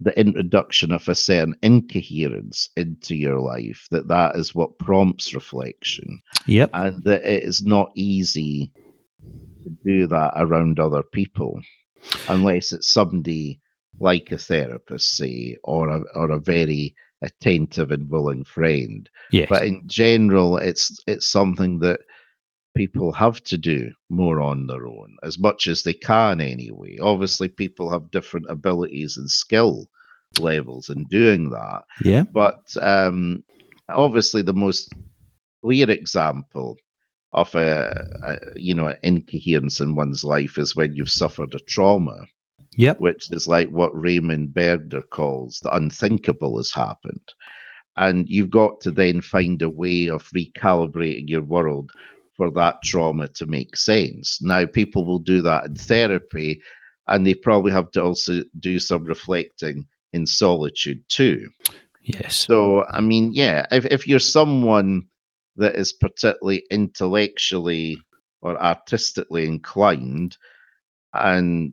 the 0.00 0.18
introduction 0.18 0.92
of 0.92 1.08
a 1.08 1.14
certain 1.14 1.54
incoherence 1.62 2.68
into 2.76 3.14
your 3.14 3.38
life, 3.38 3.86
that 3.92 4.08
that 4.08 4.34
is 4.34 4.54
what 4.56 4.78
prompts 4.78 5.32
reflection. 5.34 6.20
Yep, 6.46 6.70
and 6.74 7.04
that 7.04 7.22
it 7.24 7.44
is 7.44 7.64
not 7.64 7.92
easy 7.94 8.72
to 9.62 9.70
do 9.84 10.08
that 10.08 10.32
around 10.36 10.80
other 10.80 11.04
people 11.04 11.60
unless 12.28 12.72
it's 12.72 12.92
somebody 12.92 13.60
like 13.98 14.32
a 14.32 14.38
therapist, 14.38 15.16
say, 15.16 15.56
or 15.64 15.88
a, 15.88 16.00
or 16.14 16.30
a 16.30 16.38
very 16.38 16.94
attentive 17.22 17.90
and 17.90 18.08
willing 18.10 18.44
friend. 18.44 19.08
Yes. 19.30 19.48
But 19.48 19.64
in 19.64 19.82
general, 19.86 20.58
it's 20.58 20.98
it's 21.06 21.26
something 21.26 21.78
that 21.80 22.00
people 22.76 23.10
have 23.12 23.42
to 23.44 23.56
do 23.56 23.90
more 24.10 24.40
on 24.40 24.66
their 24.66 24.86
own, 24.86 25.16
as 25.22 25.38
much 25.38 25.66
as 25.66 25.82
they 25.82 25.94
can 25.94 26.40
anyway. 26.40 26.98
Obviously, 26.98 27.48
people 27.48 27.90
have 27.90 28.10
different 28.10 28.46
abilities 28.50 29.16
and 29.16 29.30
skill 29.30 29.88
levels 30.38 30.90
in 30.90 31.04
doing 31.04 31.50
that. 31.50 31.82
Yeah. 32.04 32.24
But 32.24 32.76
um, 32.80 33.42
obviously, 33.88 34.42
the 34.42 34.52
most 34.52 34.92
clear 35.62 35.90
example 35.90 36.76
of 37.32 37.54
a, 37.54 38.06
a 38.22 38.58
you 38.58 38.74
know 38.74 38.94
incoherence 39.02 39.80
in 39.80 39.94
one's 39.94 40.22
life 40.22 40.58
is 40.58 40.76
when 40.76 40.94
you've 40.94 41.10
suffered 41.10 41.54
a 41.54 41.58
trauma 41.60 42.26
Yep. 42.76 43.00
Which 43.00 43.30
is 43.32 43.48
like 43.48 43.68
what 43.70 43.98
Raymond 43.98 44.54
Berger 44.54 45.02
calls 45.02 45.60
the 45.60 45.74
unthinkable 45.74 46.58
has 46.58 46.70
happened. 46.72 47.32
And 47.96 48.28
you've 48.28 48.50
got 48.50 48.80
to 48.82 48.90
then 48.90 49.22
find 49.22 49.62
a 49.62 49.70
way 49.70 50.08
of 50.08 50.28
recalibrating 50.30 51.28
your 51.28 51.42
world 51.42 51.90
for 52.36 52.50
that 52.50 52.82
trauma 52.82 53.28
to 53.28 53.46
make 53.46 53.76
sense. 53.76 54.42
Now, 54.42 54.66
people 54.66 55.06
will 55.06 55.18
do 55.18 55.40
that 55.42 55.64
in 55.64 55.74
therapy, 55.74 56.60
and 57.08 57.26
they 57.26 57.32
probably 57.32 57.72
have 57.72 57.90
to 57.92 58.02
also 58.02 58.42
do 58.60 58.78
some 58.78 59.04
reflecting 59.04 59.86
in 60.12 60.26
solitude 60.26 61.02
too. 61.08 61.48
Yes. 62.02 62.36
So, 62.36 62.84
I 62.90 63.00
mean, 63.00 63.32
yeah, 63.32 63.66
if, 63.70 63.86
if 63.86 64.06
you're 64.06 64.18
someone 64.18 65.06
that 65.56 65.74
is 65.76 65.94
particularly 65.94 66.64
intellectually 66.70 67.98
or 68.42 68.62
artistically 68.62 69.46
inclined 69.46 70.36
and 71.14 71.72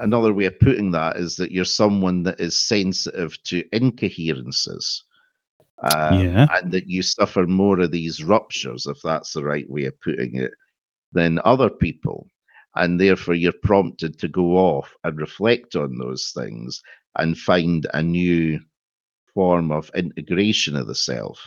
another 0.00 0.32
way 0.32 0.46
of 0.46 0.58
putting 0.58 0.90
that 0.92 1.16
is 1.16 1.36
that 1.36 1.52
you're 1.52 1.64
someone 1.64 2.22
that 2.24 2.40
is 2.40 2.58
sensitive 2.58 3.40
to 3.44 3.64
incoherences. 3.72 5.04
Um, 5.94 6.20
yeah. 6.20 6.46
And 6.52 6.72
that 6.72 6.88
you 6.88 7.02
suffer 7.02 7.46
more 7.46 7.80
of 7.80 7.90
these 7.90 8.22
ruptures, 8.22 8.86
if 8.86 8.98
that's 9.02 9.32
the 9.32 9.44
right 9.44 9.68
way 9.70 9.84
of 9.86 10.00
putting 10.00 10.36
it, 10.36 10.52
than 11.12 11.40
other 11.44 11.70
people. 11.70 12.26
And 12.76 13.00
therefore, 13.00 13.34
you're 13.34 13.52
prompted 13.62 14.18
to 14.18 14.28
go 14.28 14.56
off 14.56 14.94
and 15.04 15.18
reflect 15.18 15.76
on 15.76 15.96
those 15.96 16.32
things 16.36 16.82
and 17.16 17.36
find 17.36 17.86
a 17.94 18.02
new 18.02 18.60
form 19.34 19.72
of 19.72 19.90
integration 19.94 20.76
of 20.76 20.86
the 20.86 20.94
self. 20.94 21.40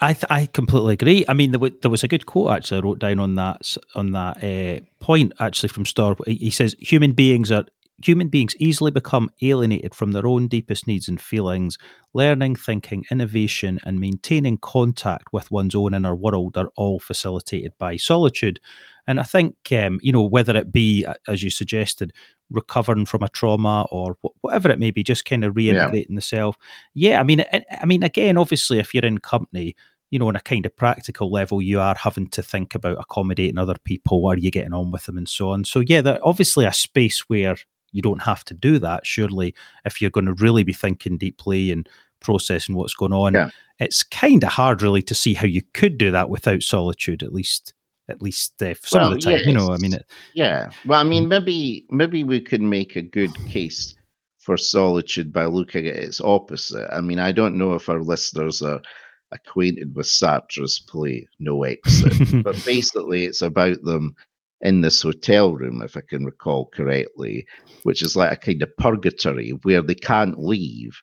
I 0.00 0.12
th- 0.12 0.24
I 0.30 0.46
completely 0.46 0.94
agree. 0.94 1.24
I 1.28 1.34
mean, 1.34 1.52
there, 1.52 1.58
w- 1.58 1.78
there 1.82 1.90
was 1.90 2.02
a 2.02 2.08
good 2.08 2.26
quote 2.26 2.50
actually 2.50 2.78
I 2.78 2.80
wrote 2.82 2.98
down 2.98 3.20
on 3.20 3.36
that 3.36 3.76
on 3.94 4.12
that 4.12 4.42
uh, 4.42 4.80
point 5.00 5.32
actually 5.38 5.68
from. 5.68 5.84
He, 6.26 6.34
he 6.34 6.50
says 6.50 6.74
human 6.80 7.12
beings 7.12 7.52
are 7.52 7.64
human 8.02 8.28
beings 8.28 8.54
easily 8.58 8.90
become 8.90 9.30
alienated 9.42 9.94
from 9.94 10.12
their 10.12 10.26
own 10.26 10.48
deepest 10.48 10.86
needs 10.86 11.08
and 11.08 11.20
feelings. 11.20 11.78
Learning, 12.14 12.56
thinking, 12.56 13.04
innovation, 13.10 13.78
and 13.84 14.00
maintaining 14.00 14.58
contact 14.58 15.32
with 15.32 15.50
one's 15.50 15.74
own 15.74 15.94
inner 15.94 16.14
world 16.14 16.56
are 16.56 16.70
all 16.76 16.98
facilitated 17.00 17.72
by 17.78 17.96
solitude. 17.96 18.60
And 19.06 19.18
I 19.18 19.22
think, 19.22 19.56
um, 19.72 19.98
you 20.02 20.12
know, 20.12 20.22
whether 20.22 20.56
it 20.56 20.72
be, 20.72 21.06
as 21.26 21.42
you 21.42 21.50
suggested, 21.50 22.12
recovering 22.50 23.06
from 23.06 23.22
a 23.22 23.28
trauma 23.28 23.86
or 23.90 24.16
whatever 24.40 24.70
it 24.70 24.78
may 24.78 24.90
be, 24.90 25.02
just 25.02 25.24
kind 25.24 25.44
of 25.44 25.54
reintegrating 25.54 26.06
yeah. 26.10 26.16
the 26.16 26.20
self. 26.20 26.56
Yeah, 26.94 27.20
I 27.20 27.22
mean, 27.22 27.42
I, 27.52 27.64
I 27.80 27.86
mean, 27.86 28.02
again, 28.02 28.36
obviously, 28.36 28.78
if 28.78 28.94
you're 28.94 29.04
in 29.04 29.18
company, 29.18 29.76
you 30.10 30.18
know, 30.18 30.28
on 30.28 30.36
a 30.36 30.40
kind 30.40 30.64
of 30.64 30.74
practical 30.76 31.30
level, 31.30 31.60
you 31.60 31.80
are 31.80 31.94
having 31.94 32.28
to 32.28 32.42
think 32.42 32.74
about 32.74 32.98
accommodating 32.98 33.58
other 33.58 33.76
people. 33.84 34.26
Are 34.26 34.38
you 34.38 34.50
getting 34.50 34.72
on 34.72 34.90
with 34.90 35.06
them, 35.06 35.18
and 35.18 35.28
so 35.28 35.50
on. 35.50 35.64
So 35.64 35.80
yeah, 35.80 36.00
that 36.02 36.20
obviously 36.22 36.64
a 36.64 36.72
space 36.72 37.28
where 37.28 37.56
you 37.92 38.02
don't 38.02 38.22
have 38.22 38.44
to 38.44 38.54
do 38.54 38.78
that. 38.78 39.06
Surely, 39.06 39.54
if 39.84 40.00
you're 40.00 40.10
going 40.10 40.26
to 40.26 40.34
really 40.34 40.62
be 40.62 40.72
thinking 40.72 41.18
deeply 41.18 41.70
and 41.70 41.88
processing 42.20 42.74
what's 42.74 42.94
going 42.94 43.12
on, 43.12 43.34
Yeah. 43.34 43.50
it's 43.78 44.02
kind 44.02 44.42
of 44.42 44.50
hard, 44.50 44.82
really, 44.82 45.02
to 45.02 45.14
see 45.14 45.34
how 45.34 45.46
you 45.46 45.62
could 45.74 45.98
do 45.98 46.10
that 46.10 46.30
without 46.30 46.62
solitude. 46.62 47.22
At 47.22 47.32
least, 47.32 47.74
at 48.08 48.22
least 48.22 48.60
uh, 48.62 48.74
some 48.82 49.00
Well, 49.00 49.12
of 49.12 49.20
the 49.20 49.36
time, 49.36 49.48
you 49.48 49.52
know. 49.54 49.70
I 49.72 49.76
mean, 49.78 49.94
it, 49.94 50.06
Yeah. 50.34 50.70
Well, 50.86 51.00
I 51.00 51.04
mean, 51.04 51.24
Mm. 51.24 51.28
maybe 51.28 51.86
maybe 51.90 52.24
we 52.24 52.40
could 52.40 52.62
make 52.62 52.96
a 52.96 53.02
good 53.02 53.34
case 53.48 53.94
for 54.38 54.56
solitude 54.56 55.32
by 55.32 55.44
looking 55.44 55.86
at 55.86 55.96
its 55.96 56.20
opposite. 56.20 56.88
I 56.92 57.00
mean, 57.00 57.18
I 57.18 57.32
don't 57.32 57.58
know 57.58 57.74
if 57.74 57.88
our 57.88 58.02
listeners 58.02 58.62
are 58.62 58.80
acquainted 59.32 59.94
with 59.94 60.06
Sartre's 60.06 60.78
play 60.80 61.28
No 61.38 61.64
Exit, 61.64 62.42
but 62.42 62.62
basically 62.64 63.24
it's 63.26 63.42
about 63.42 63.82
them 63.82 64.14
in 64.62 64.80
this 64.80 65.02
hotel 65.02 65.54
room, 65.54 65.82
if 65.82 65.96
I 65.96 66.00
can 66.00 66.24
recall 66.24 66.66
correctly, 66.74 67.46
which 67.82 68.02
is 68.02 68.16
like 68.16 68.32
a 68.32 68.36
kind 68.36 68.62
of 68.62 68.76
purgatory 68.78 69.50
where 69.62 69.82
they 69.82 69.94
can't 69.94 70.38
leave 70.38 70.98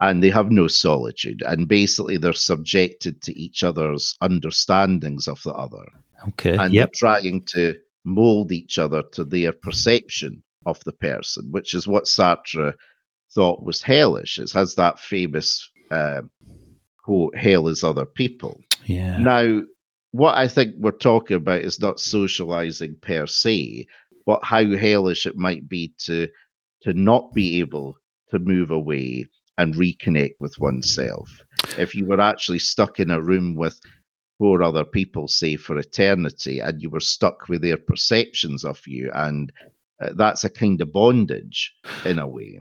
and 0.00 0.22
they 0.22 0.30
have 0.30 0.50
no 0.50 0.68
solitude. 0.68 1.42
And 1.46 1.66
basically 1.68 2.16
they're 2.16 2.32
subjected 2.32 3.20
to 3.22 3.38
each 3.38 3.64
other's 3.64 4.16
understandings 4.20 5.26
of 5.26 5.42
the 5.42 5.52
other 5.52 5.84
okay. 6.28 6.56
and 6.56 6.72
Yep. 6.72 6.92
they're 6.92 6.98
trying 6.98 7.44
to 7.46 7.74
mold 8.04 8.52
each 8.52 8.78
other 8.78 9.02
to 9.12 9.24
their 9.24 9.52
perception 9.52 10.42
of 10.66 10.82
the 10.84 10.92
person, 10.92 11.50
which 11.50 11.74
is 11.74 11.86
what 11.86 12.04
Sartre 12.04 12.74
thought 13.34 13.62
was 13.62 13.82
hellish. 13.82 14.38
It 14.38 14.50
has 14.52 14.74
that 14.76 14.98
famous 14.98 15.68
uh, 15.90 16.22
quote, 17.04 17.36
"Hell 17.36 17.68
is 17.68 17.84
other 17.84 18.06
people." 18.06 18.60
Yeah. 18.86 19.18
Now, 19.18 19.62
what 20.12 20.36
I 20.36 20.48
think 20.48 20.74
we're 20.78 20.92
talking 20.92 21.36
about 21.36 21.62
is 21.62 21.80
not 21.80 22.00
socializing 22.00 22.96
per 23.00 23.26
se, 23.26 23.86
but 24.26 24.40
how 24.42 24.64
hellish 24.76 25.26
it 25.26 25.36
might 25.36 25.68
be 25.68 25.92
to 26.04 26.28
to 26.82 26.92
not 26.94 27.32
be 27.34 27.60
able 27.60 27.96
to 28.30 28.38
move 28.38 28.70
away 28.70 29.26
and 29.58 29.74
reconnect 29.74 30.34
with 30.40 30.58
oneself. 30.58 31.30
If 31.76 31.94
you 31.94 32.06
were 32.06 32.20
actually 32.20 32.60
stuck 32.60 33.00
in 33.00 33.10
a 33.10 33.20
room 33.20 33.54
with 33.54 33.78
four 34.38 34.62
other 34.62 34.84
people, 34.84 35.28
say 35.28 35.56
for 35.56 35.78
eternity, 35.78 36.60
and 36.60 36.80
you 36.80 36.90
were 36.90 37.00
stuck 37.00 37.48
with 37.48 37.62
their 37.62 37.76
perceptions 37.76 38.64
of 38.64 38.80
you, 38.86 39.10
and 39.14 39.52
uh, 40.00 40.10
that's 40.16 40.44
a 40.44 40.50
kind 40.50 40.80
of 40.80 40.92
bondage 40.92 41.74
in 42.04 42.18
a 42.18 42.26
way. 42.26 42.58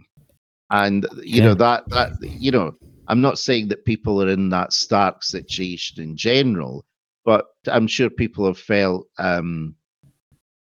And 0.72 1.08
you 1.24 1.42
Yeah. 1.42 1.50
know 1.50 1.54
that 1.56 1.90
that 1.92 2.14
you 2.22 2.52
know, 2.52 2.76
I'm 3.08 3.22
not 3.22 3.40
saying 3.40 3.70
that 3.70 3.86
people 3.86 4.22
are 4.22 4.28
in 4.30 4.50
that 4.50 4.74
stark 4.74 5.24
situation 5.24 6.04
in 6.04 6.18
general, 6.18 6.86
but 7.26 7.46
I'm 7.68 7.88
sure 7.88 8.10
people 8.10 8.46
have 8.46 8.60
felt, 8.60 9.08
um, 9.18 9.76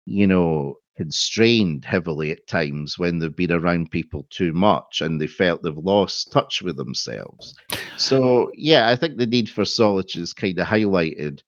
you 0.07 0.27
know, 0.27 0.79
constrained 1.03 1.85
heavily 1.85 2.31
at 2.31 2.47
times 2.47 2.97
when 2.97 3.19
they've 3.19 3.35
been 3.35 3.51
around 3.51 3.91
people 3.91 4.25
too 4.31 4.53
much 4.53 5.01
and 5.01 5.21
they 5.21 5.27
felt 5.27 5.61
they've 5.61 5.77
lost 5.77 6.31
touch 6.31 6.63
with 6.63 6.77
themselves. 6.77 7.57
So, 7.97 8.53
yeah, 8.55 8.89
I 8.89 8.95
think 8.95 9.17
the 9.17 9.27
need 9.27 9.51
for 9.51 9.65
solitude 9.65 10.23
is 10.23 10.33
kind 10.33 10.57
of 10.61 10.69
highlighted 10.69 11.41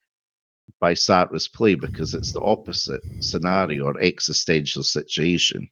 by 0.81 0.95
Sartre's 0.95 1.47
play 1.47 1.77
because 1.77 2.15
it's 2.15 2.33
the 2.33 2.41
opposite 2.41 3.01
scenario 3.21 3.85
or 3.85 4.01
existential 4.01 4.83
situation. 4.83 5.69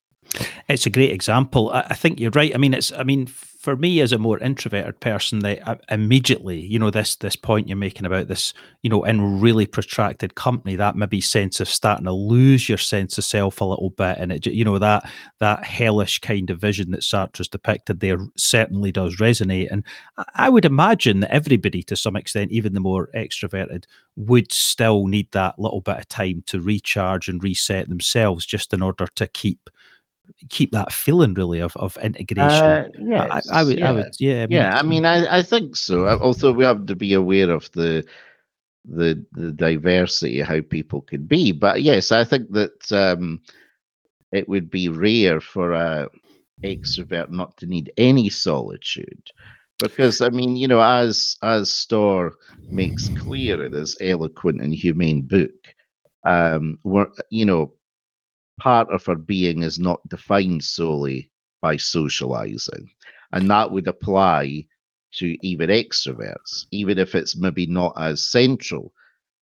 It's 0.69 0.87
a 0.87 0.91
great 0.91 1.11
example. 1.11 1.71
I, 1.71 1.81
I 1.91 1.95
think 1.95 2.21
you're 2.21 2.31
right. 2.31 2.55
I 2.55 2.59
mean, 2.59 2.75
it's. 2.75 2.93
I 2.93 3.03
mean, 3.03 3.29
for 3.63 3.77
me 3.77 4.01
as 4.01 4.11
a 4.11 4.19
more 4.19 4.41
introverted 4.41 4.99
person, 4.99 5.39
that 5.39 5.81
immediately, 5.89 6.61
you 6.61 6.81
know, 6.81 6.91
this 6.91 7.15
this 7.15 7.37
point 7.37 7.69
you're 7.69 7.77
making 7.77 8.05
about 8.05 8.27
this, 8.27 8.53
you 8.83 8.91
know, 8.91 9.05
in 9.05 9.41
really 9.41 9.67
protracted 9.67 10.35
company, 10.35 10.75
that 10.75 10.97
maybe 10.97 11.21
sense 11.21 11.61
of 11.61 11.69
starting 11.69 12.07
to 12.07 12.13
lose 12.13 12.69
your 12.69 12.77
sense 12.77 13.19
of 13.19 13.25
self 13.25 13.61
a 13.61 13.65
little 13.65 13.91
bit, 13.91 14.19
and 14.19 14.33
it, 14.33 14.47
you 14.47 14.65
know, 14.65 14.79
that 14.79 15.09
that 15.39 15.65
hellish 15.65 16.19
kind 16.19 16.51
of 16.51 16.61
vision 16.61 16.91
that 16.91 17.05
Sartre's 17.05 17.47
depicted 17.47 18.01
there 18.01 18.19
certainly 18.37 18.91
does 18.91 19.19
resonate. 19.19 19.69
And 19.71 19.85
I 20.35 20.49
would 20.49 20.65
imagine 20.65 21.21
that 21.21 21.33
everybody, 21.33 21.85
to 21.85 21.95
some 21.95 22.17
extent, 22.17 22.51
even 22.51 22.75
the 22.75 22.81
more 22.81 23.11
extroverted, 23.15 23.85
would 24.17 24.51
still 24.51 25.07
need 25.07 25.31
that 25.31 25.59
little 25.61 25.81
bit 25.81 25.99
of 25.99 26.09
time 26.09 26.43
to 26.47 26.61
recharge 26.61 27.29
and 27.29 27.43
reset 27.43 27.89
themselves, 27.89 28.45
just 28.45 28.75
in 28.75 28.83
order 28.83 29.07
to 29.15 29.29
keep 29.29 29.71
keep 30.49 30.73
that 30.73 30.93
feeling 30.93 31.35
really 31.35 31.61
of, 31.61 31.77
of 31.77 31.97
integration. 31.99 32.41
Uh, 32.41 32.89
I, 32.95 33.37
yes, 33.37 33.51
I 33.51 33.63
would, 33.65 33.79
yeah. 33.79 33.89
I 33.89 33.93
would, 33.93 34.13
yeah, 34.19 34.43
I 34.43 34.47
mean, 34.47 34.51
yeah, 34.51 34.79
I 34.79 34.83
mean, 34.83 35.05
I, 35.05 35.39
I 35.39 35.43
think 35.43 35.77
so. 35.77 36.09
Although 36.09 36.53
we 36.53 36.65
have 36.65 36.87
to 36.87 36.97
be 36.97 37.15
aware 37.15 37.51
of 37.51 37.71
the 37.73 38.05
the 38.85 39.25
the 39.33 39.53
diversity 39.53 40.41
of 40.41 40.49
how 40.49 40.61
people 40.61 41.03
could 41.03 41.29
be, 41.29 41.53
but 41.53 41.83
yes, 41.83 42.11
I 42.13 42.25
think 42.25 42.51
that 42.53 42.93
um, 42.93 43.41
it 44.33 44.49
would 44.49 44.71
be 44.71 44.89
rare 44.89 45.41
for 45.41 45.73
a 45.73 46.09
extrovert 46.65 47.31
not 47.31 47.57
to 47.57 47.67
need 47.67 47.93
any 47.97 48.29
solitude, 48.29 49.31
because 49.79 50.21
I 50.21 50.31
mean, 50.31 50.57
you 50.57 50.69
know, 50.69 50.81
as 50.81 51.37
as 51.43 51.71
Storr 51.71 52.35
makes 52.69 53.09
clear 53.11 53.65
in 53.65 53.73
his 53.73 53.97
eloquent 54.01 54.61
and 54.61 54.75
humane 54.75 55.23
book, 55.23 55.51
um, 56.25 56.79
we're 56.83 57.07
you 57.31 57.45
know, 57.45 57.73
part 58.59 58.89
of 58.91 59.05
her 59.07 59.17
being 59.17 59.63
is 59.63 59.79
not 59.79 60.07
defined 60.09 60.63
solely 60.65 61.31
by 61.61 61.77
socializing 61.77 62.91
and 63.33 63.51
that 63.51 63.71
would 63.71 63.87
apply 63.89 64.67
to 65.13 65.37
even 65.47 65.71
extroverts, 65.71 66.67
even 66.71 66.99
if 66.99 67.15
it's 67.15 67.37
maybe 67.37 67.67
not 67.67 67.93
as 67.99 68.23
central 68.31 68.93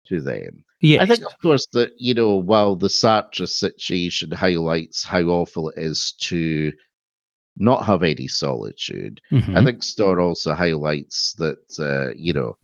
to 0.06 0.20
them. 0.20 0.64
yes, 0.80 1.02
I 1.02 1.06
think, 1.06 1.24
of 1.26 1.38
course, 1.40 1.66
that 1.72 1.92
you 1.98 2.14
know, 2.14 2.36
while 2.36 2.76
the 2.76 2.88
Sartre 2.88 3.48
situation 3.48 4.30
highlights 4.30 5.04
how 5.04 5.22
awful 5.22 5.70
it 5.70 5.78
is 5.78 6.12
to 6.22 6.72
not 7.56 7.84
have 7.86 8.02
any 8.02 8.28
solitude, 8.28 9.20
I 9.54 9.62
Mhm. 9.62 9.64
think 9.64 9.82
Storr 9.82 10.20
also 10.20 10.54
highlights 10.54 11.34
that 11.38 11.58
uh, 11.78 12.14
you 12.16 12.32
know 12.32 12.56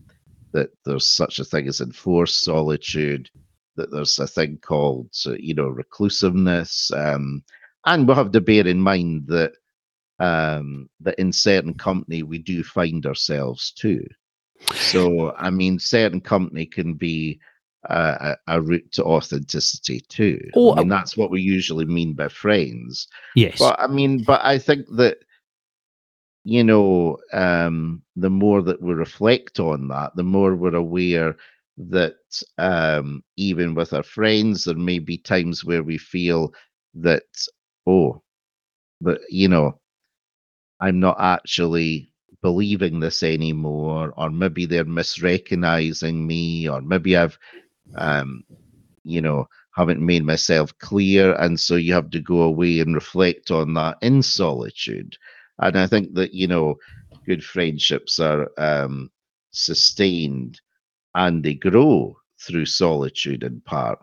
that 0.53 0.71
there's 0.85 1.07
such 1.07 1.39
a 1.39 1.45
thing 1.45 1.69
as 1.69 1.81
enforced 1.81 2.43
solitude, 2.45 3.31
that 3.77 3.91
there's 3.91 4.19
a 4.19 4.27
thing 4.27 4.59
called 4.63 5.11
uh, 5.27 5.33
you 5.39 5.55
know 5.55 5.69
reclusiveness, 5.69 6.91
um, 6.93 7.43
and 7.87 8.07
we'll 8.07 8.17
have 8.17 8.33
to 8.33 8.41
bear 8.41 8.67
in 8.67 8.81
mind 8.81 9.27
that 9.29 9.53
um, 10.19 10.89
that 11.01 11.19
in 11.19 11.33
certain 11.33 11.75
company 11.75 12.23
we 12.23 12.39
do 12.39 12.63
find 12.63 13.07
ourselves 13.07 13.73
too. 13.73 14.05
So 14.67 15.35
I 15.37 15.51
mean, 15.51 15.79
certain 15.79 16.21
company 16.21 16.67
can 16.67 16.95
be 16.95 17.41
uh, 17.89 18.35
a, 18.47 18.57
a 18.57 18.63
route 18.63 18.91
to 18.93 19.05
authenticity 19.05 20.01
too. 20.09 20.41
Oh, 20.55 20.73
I 20.73 20.81
mean, 20.81 20.93
uh, 20.93 20.97
that's 20.97 21.17
what 21.17 21.31
we 21.31 21.41
usually 21.41 21.85
mean 21.85 22.15
by 22.15 22.29
friends. 22.29 23.09
yes, 23.35 23.59
But 23.59 23.81
I 23.81 23.87
mean, 23.89 24.23
but 24.23 24.41
I 24.45 24.59
think 24.59 24.87
that 24.97 25.19
you 26.45 26.65
know, 26.65 27.19
um, 27.33 28.03
the 28.17 28.31
more 28.31 28.63
that 28.63 28.83
we 28.83 28.95
reflect 28.95 29.61
on 29.61 29.89
that, 29.89 30.15
the 30.17 30.25
more 30.25 30.57
we're 30.57 30.75
aware 30.75 31.37
that 31.77 32.17
um, 32.59 33.23
even 33.37 33.75
with 33.75 33.93
our 33.93 34.03
friends, 34.03 34.65
there 34.65 34.77
may 34.77 34.99
be 34.99 35.19
times 35.19 35.65
where 35.65 35.83
we 35.83 35.99
feel 35.99 36.53
that, 36.95 37.25
oh, 37.87 38.23
but 39.01 39.21
you 39.31 39.49
know, 39.49 39.81
I'm 40.81 41.01
not 41.01 41.17
actually 41.21 42.13
believing 42.43 43.01
this 43.01 43.23
anymore, 43.23 44.13
or 44.17 44.31
maybe 44.31 44.67
they're 44.67 44.85
misrecognizing 44.85 46.27
me, 46.27 46.69
or 46.69 46.81
maybe 46.83 47.17
I've, 47.17 47.39
um, 47.97 48.45
you 49.05 49.21
know, 49.21 49.49
haven't 49.75 50.05
made 50.05 50.25
myself 50.25 50.77
clear, 50.79 51.35
and 51.35 51.59
so 51.59 51.77
you 51.77 51.95
have 51.95 52.11
to 52.11 52.21
go 52.21 52.43
away 52.43 52.81
and 52.81 52.95
reflect 52.95 53.51
on 53.51 53.75
that 53.75 53.99
in 54.03 54.23
solitude. 54.23 55.17
And 55.59 55.79
I 55.79 55.87
think 55.87 56.15
that 56.15 56.35
you 56.35 56.47
know, 56.49 56.77
good 57.27 57.45
friendships 57.45 58.19
are 58.19 58.51
um, 58.59 59.11
sustained 59.53 60.61
and 61.15 61.45
they 61.45 61.55
grow 61.55 62.17
through 62.41 62.67
solitude 62.67 63.43
in 63.43 63.61
part. 63.63 63.99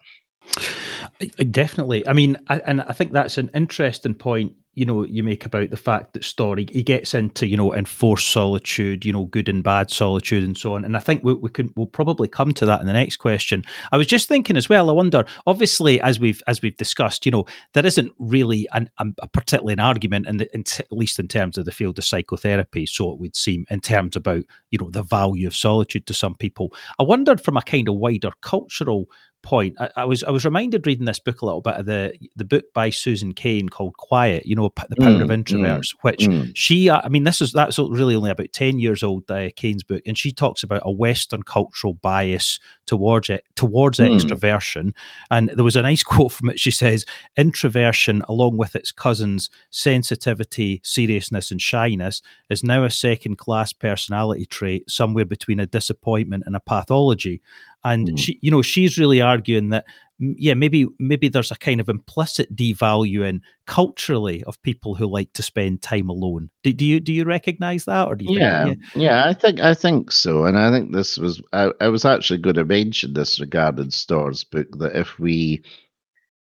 Definitely. 1.51 2.07
I 2.07 2.13
mean, 2.13 2.37
I, 2.47 2.59
and 2.59 2.81
I 2.81 2.93
think 2.93 3.11
that's 3.11 3.37
an 3.37 3.49
interesting 3.53 4.13
point. 4.13 4.53
You 4.79 4.85
know, 4.85 5.03
you 5.03 5.23
make 5.23 5.45
about 5.45 5.71
the 5.71 5.77
fact 5.77 6.13
that 6.13 6.23
story 6.23 6.65
he 6.71 6.83
gets 6.83 7.13
into 7.13 7.45
you 7.45 7.57
know 7.57 7.75
enforced 7.75 8.29
solitude, 8.29 9.03
you 9.03 9.11
know, 9.11 9.25
good 9.25 9.49
and 9.49 9.61
bad 9.61 9.91
solitude, 9.91 10.41
and 10.41 10.57
so 10.57 10.75
on. 10.75 10.85
And 10.85 10.95
I 10.95 11.01
think 11.01 11.21
we, 11.21 11.33
we 11.33 11.49
can 11.49 11.73
we'll 11.75 11.85
probably 11.85 12.29
come 12.29 12.53
to 12.53 12.65
that 12.65 12.79
in 12.79 12.87
the 12.87 12.93
next 12.93 13.17
question. 13.17 13.65
I 13.91 13.97
was 13.97 14.07
just 14.07 14.29
thinking 14.29 14.55
as 14.55 14.69
well. 14.69 14.89
I 14.89 14.93
wonder, 14.93 15.25
obviously, 15.45 15.99
as 15.99 16.17
we've 16.17 16.41
as 16.47 16.61
we've 16.61 16.77
discussed, 16.77 17.25
you 17.25 17.31
know, 17.33 17.45
there 17.73 17.85
isn't 17.85 18.13
really 18.19 18.69
an, 18.71 18.89
a 18.99 19.27
particularly 19.27 19.73
an 19.73 19.81
argument, 19.81 20.27
in 20.27 20.37
the, 20.37 20.55
in 20.55 20.63
t- 20.63 20.81
at 20.81 20.97
least 20.97 21.19
in 21.19 21.27
terms 21.27 21.57
of 21.57 21.65
the 21.65 21.73
field 21.73 21.97
of 21.97 22.05
psychotherapy. 22.05 22.85
So 22.85 23.11
it 23.11 23.19
would 23.19 23.35
seem 23.35 23.65
in 23.69 23.81
terms 23.81 24.15
about 24.15 24.45
you 24.71 24.79
know 24.79 24.89
the 24.89 25.03
value 25.03 25.47
of 25.47 25.57
solitude 25.57 26.07
to 26.07 26.13
some 26.13 26.35
people. 26.35 26.73
I 26.97 27.03
wondered 27.03 27.41
from 27.41 27.57
a 27.57 27.61
kind 27.61 27.89
of 27.89 27.95
wider 27.95 28.31
cultural 28.41 29.09
point. 29.41 29.75
I, 29.79 29.89
I, 29.97 30.05
was 30.05 30.23
I 30.23 30.31
was 30.31 30.45
reminded 30.45 30.85
reading 30.85 31.05
this 31.05 31.19
book 31.19 31.41
a 31.41 31.45
little 31.45 31.61
bit 31.61 31.75
of 31.75 31.85
the 31.85 32.13
the 32.35 32.45
book 32.45 32.65
by 32.73 32.89
Susan 32.89 33.33
Cain 33.33 33.69
called 33.69 33.97
Quiet. 33.97 34.45
You 34.45 34.55
know, 34.55 34.71
the 34.89 34.95
power 34.95 35.09
mm, 35.09 35.21
of 35.21 35.29
mm, 35.29 35.43
introverts, 35.43 35.93
mm, 35.93 35.95
which 36.01 36.19
mm. 36.21 36.51
she. 36.55 36.89
I 36.89 37.07
mean, 37.09 37.23
this 37.23 37.41
is 37.41 37.51
that's 37.51 37.77
really 37.77 38.15
only 38.15 38.31
about 38.31 38.51
ten 38.53 38.79
years 38.79 39.03
old. 39.03 39.29
Uh, 39.29 39.49
Cain's 39.55 39.83
book, 39.83 40.01
and 40.05 40.17
she 40.17 40.31
talks 40.31 40.63
about 40.63 40.81
a 40.85 40.91
Western 40.91 41.43
cultural 41.43 41.93
bias 41.93 42.59
towards 42.85 43.29
it 43.29 43.43
towards 43.55 43.99
mm. 43.99 44.09
extroversion. 44.09 44.93
And 45.31 45.49
there 45.49 45.63
was 45.63 45.75
a 45.75 45.81
nice 45.81 46.03
quote 46.09 46.31
from 46.31 46.49
it. 46.49 46.59
She 46.59 46.71
says, 46.71 47.05
"Introversion, 47.37 48.23
along 48.27 48.57
with 48.57 48.75
its 48.75 48.91
cousins, 48.91 49.49
sensitivity, 49.69 50.81
seriousness, 50.83 51.51
and 51.51 51.61
shyness, 51.61 52.21
is 52.49 52.63
now 52.63 52.83
a 52.83 52.89
second 52.89 53.37
class 53.37 53.73
personality 53.73 54.45
trait, 54.45 54.89
somewhere 54.89 55.25
between 55.25 55.59
a 55.59 55.67
disappointment 55.67 56.43
and 56.45 56.55
a 56.55 56.59
pathology." 56.59 57.41
And 57.83 58.09
mm. 58.09 58.19
she 58.19 58.39
you 58.41 58.51
know 58.51 58.61
she's 58.61 58.97
really 58.97 59.21
arguing 59.21 59.69
that 59.69 59.85
yeah 60.19 60.53
maybe 60.53 60.85
maybe 60.99 61.29
there's 61.29 61.51
a 61.51 61.55
kind 61.55 61.79
of 61.79 61.87
implicit 61.87 62.53
devaluing 62.55 63.39
culturally 63.67 64.43
of 64.43 64.61
people 64.63 64.93
who 64.93 65.07
like 65.07 65.31
to 65.33 65.41
spend 65.41 65.81
time 65.81 66.09
alone 66.09 66.49
do, 66.63 66.73
do 66.73 66.85
you 66.85 66.99
do 66.99 67.13
you 67.13 67.23
recognize 67.23 67.85
that 67.85 68.07
or 68.07 68.15
do 68.15 68.25
you 68.25 68.37
yeah, 68.37 68.65
think, 68.65 68.79
yeah 68.95 69.01
yeah 69.01 69.29
i 69.29 69.33
think 69.33 69.59
i 69.61 69.73
think 69.73 70.11
so 70.11 70.45
and 70.45 70.59
i 70.59 70.69
think 70.69 70.91
this 70.91 71.17
was 71.17 71.41
I, 71.53 71.71
I 71.79 71.87
was 71.87 72.03
actually 72.03 72.39
going 72.39 72.55
to 72.55 72.65
mention 72.65 73.13
this 73.13 73.39
regarding 73.39 73.91
Storr's 73.91 74.43
book 74.43 74.67
that 74.79 74.95
if 74.95 75.19
we 75.19 75.63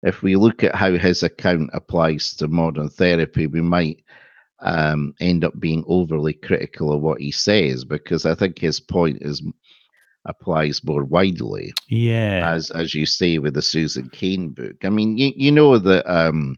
if 0.02 0.22
we 0.22 0.36
look 0.36 0.62
at 0.62 0.76
how 0.76 0.92
his 0.92 1.24
account 1.24 1.70
applies 1.72 2.34
to 2.34 2.46
modern 2.46 2.88
therapy 2.88 3.46
we 3.48 3.60
might 3.60 4.02
um, 4.60 5.12
end 5.20 5.44
up 5.44 5.58
being 5.60 5.84
overly 5.86 6.32
critical 6.32 6.92
of 6.92 7.02
what 7.02 7.20
he 7.20 7.32
says 7.32 7.84
because 7.84 8.24
i 8.24 8.34
think 8.34 8.58
his 8.58 8.78
point 8.78 9.18
is 9.22 9.42
applies 10.26 10.84
more 10.84 11.04
widely. 11.04 11.72
Yeah. 11.88 12.50
As 12.52 12.70
as 12.70 12.94
you 12.94 13.06
say 13.06 13.38
with 13.38 13.54
the 13.54 13.62
Susan 13.62 14.08
Cain 14.10 14.50
book. 14.50 14.84
I 14.84 14.90
mean, 14.90 15.16
you, 15.16 15.32
you 15.36 15.52
know 15.52 15.78
that 15.78 16.06
um 16.10 16.56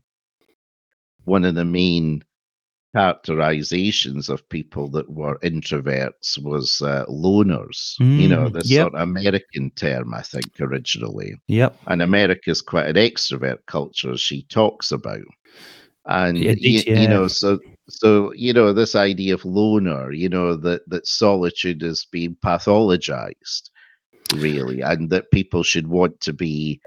one 1.25 1.45
of 1.45 1.55
the 1.55 1.65
main 1.65 2.25
characterizations 2.95 4.29
of 4.29 4.49
people 4.49 4.89
that 4.89 5.09
were 5.11 5.39
introverts 5.41 6.43
was 6.43 6.81
uh, 6.83 7.05
loners. 7.07 7.95
Mm, 8.01 8.19
you 8.19 8.29
know, 8.29 8.47
mm, 8.49 8.53
this 8.53 8.71
yep. 8.71 8.85
sort 8.85 8.95
of 8.95 9.03
American 9.03 9.71
term, 9.73 10.15
I 10.15 10.23
think, 10.23 10.61
originally. 10.61 11.35
Yep. 11.49 11.77
And 11.87 12.03
America's 12.03 12.63
quite 12.63 12.87
an 12.87 12.97
extrovert 12.97 13.59
culture, 13.67 14.13
as 14.13 14.21
she 14.21 14.43
talks 14.45 14.91
about. 14.91 15.21
And 16.07 16.39
yeah, 16.39 16.55
you, 16.57 16.83
yeah. 16.87 17.01
you 17.01 17.09
know, 17.09 17.29
so 17.29 17.59
so 17.89 18.33
you 18.35 18.53
know 18.53 18.73
this 18.73 18.95
idea 18.95 19.35
of 19.35 19.45
loner 19.45 20.13
you 20.13 20.29
know 20.29 20.55
that 20.55 20.89
that 20.89 21.07
solitude 21.07 21.83
is 21.83 22.07
being 22.13 22.37
pathologized 22.45 23.71
really 24.35 24.83
and 24.83 25.11
that 25.11 25.31
people 25.31 25.63
should 25.63 25.87
want 25.87 26.19
to 26.21 26.33
be 26.33 26.81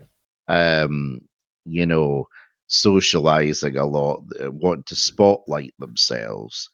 um 0.47 1.19
you 1.65 1.85
know 1.85 2.27
socializing 2.67 3.77
a 3.77 3.85
lot 3.85 4.23
uh, 4.43 4.51
want 4.51 4.85
to 4.85 4.95
spotlight 4.95 5.73
themselves 5.79 6.69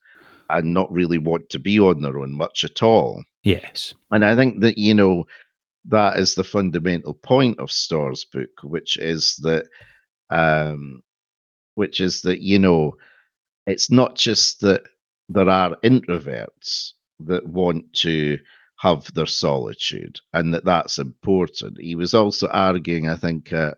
and 0.50 0.74
not 0.74 0.92
really 0.92 1.18
want 1.18 1.50
to 1.50 1.60
be 1.60 1.80
on 1.80 2.02
their 2.02 2.20
own 2.20 2.32
much 2.32 2.63
at 2.63 2.82
all. 2.82 3.24
Yes. 3.44 3.94
And 4.12 4.24
i 4.24 4.36
think 4.36 4.62
that 4.62 4.78
you 4.78 4.94
know 4.94 5.26
that 5.86 6.20
is 6.20 6.36
the 6.36 6.44
fundamental 6.44 7.13
point 7.13 7.60
of 7.60 7.72
Storr's 7.72 8.26
book 8.26 8.50
which 8.63 8.98
is 8.98 9.36
that 9.38 9.66
um 10.30 11.02
which 11.76 12.02
is 12.02 12.22
that 12.22 12.42
you 12.42 12.60
know 12.60 12.94
it's 13.67 13.91
not 13.91 14.15
just 14.15 14.62
that 14.62 14.82
there 15.30 15.49
are 15.49 15.75
introverts 15.84 16.93
that 17.19 17.45
want 17.47 17.91
to 17.93 18.39
have 18.80 19.13
their 19.13 19.25
solitude 19.25 20.19
and 20.34 20.53
that 20.53 20.63
that's 20.65 20.99
important. 20.99 21.80
He 21.80 21.95
was 21.95 22.13
also 22.13 22.47
arguing, 22.47 23.10
I 23.10 23.15
think, 23.15 23.51
uh, 23.51 23.73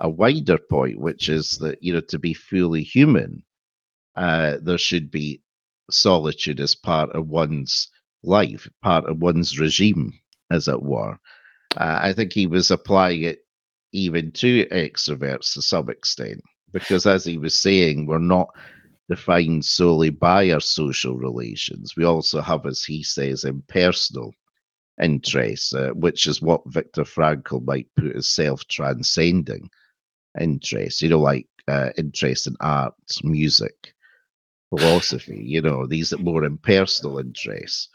a 0.00 0.08
wider 0.10 0.58
point, 0.58 1.00
which 1.00 1.28
is 1.28 1.52
that, 1.58 1.82
you 1.82 1.92
know, 1.92 2.02
to 2.02 2.18
be 2.18 2.34
fully 2.34 2.82
human, 2.82 3.42
uh, 4.16 4.58
there 4.60 4.78
should 4.78 5.10
be 5.10 5.40
solitude 5.90 6.60
as 6.60 6.74
part 6.74 7.10
of 7.10 7.28
one's 7.28 7.88
life, 8.22 8.68
part 8.82 9.06
of 9.06 9.22
one's 9.22 9.58
regime, 9.58 10.12
as 10.50 10.68
it 10.68 10.82
were. 10.82 11.18
Uh, 11.76 11.98
I 12.02 12.12
think 12.12 12.32
he 12.32 12.46
was 12.46 12.70
applying 12.70 13.22
it 13.22 13.38
even 13.92 14.32
to 14.32 14.66
extroverts 14.66 15.54
to 15.54 15.62
some 15.62 15.88
extent, 15.88 16.42
because 16.72 17.06
as 17.06 17.24
he 17.24 17.38
was 17.38 17.56
saying, 17.56 18.06
we're 18.06 18.18
not 18.18 18.48
defined 19.08 19.64
solely 19.64 20.10
by 20.10 20.50
our 20.50 20.60
social 20.60 21.16
relations. 21.16 21.94
We 21.96 22.04
also 22.04 22.40
have, 22.40 22.66
as 22.66 22.84
he 22.84 23.02
says, 23.02 23.44
impersonal 23.44 24.34
interests, 25.02 25.74
uh, 25.74 25.90
which 25.90 26.26
is 26.26 26.42
what 26.42 26.62
Viktor 26.66 27.04
Frankl 27.04 27.64
might 27.64 27.88
put 27.96 28.16
as 28.16 28.28
self 28.28 28.66
transcending 28.66 29.70
interests, 30.40 31.02
you 31.02 31.08
know, 31.10 31.20
like 31.20 31.46
uh, 31.68 31.90
interest 31.96 32.46
in 32.46 32.56
art, 32.60 32.94
music, 33.22 33.94
philosophy, 34.70 35.42
you 35.44 35.60
know, 35.60 35.86
these 35.86 36.12
are 36.12 36.18
more 36.18 36.44
impersonal 36.44 37.18
interests. 37.18 37.88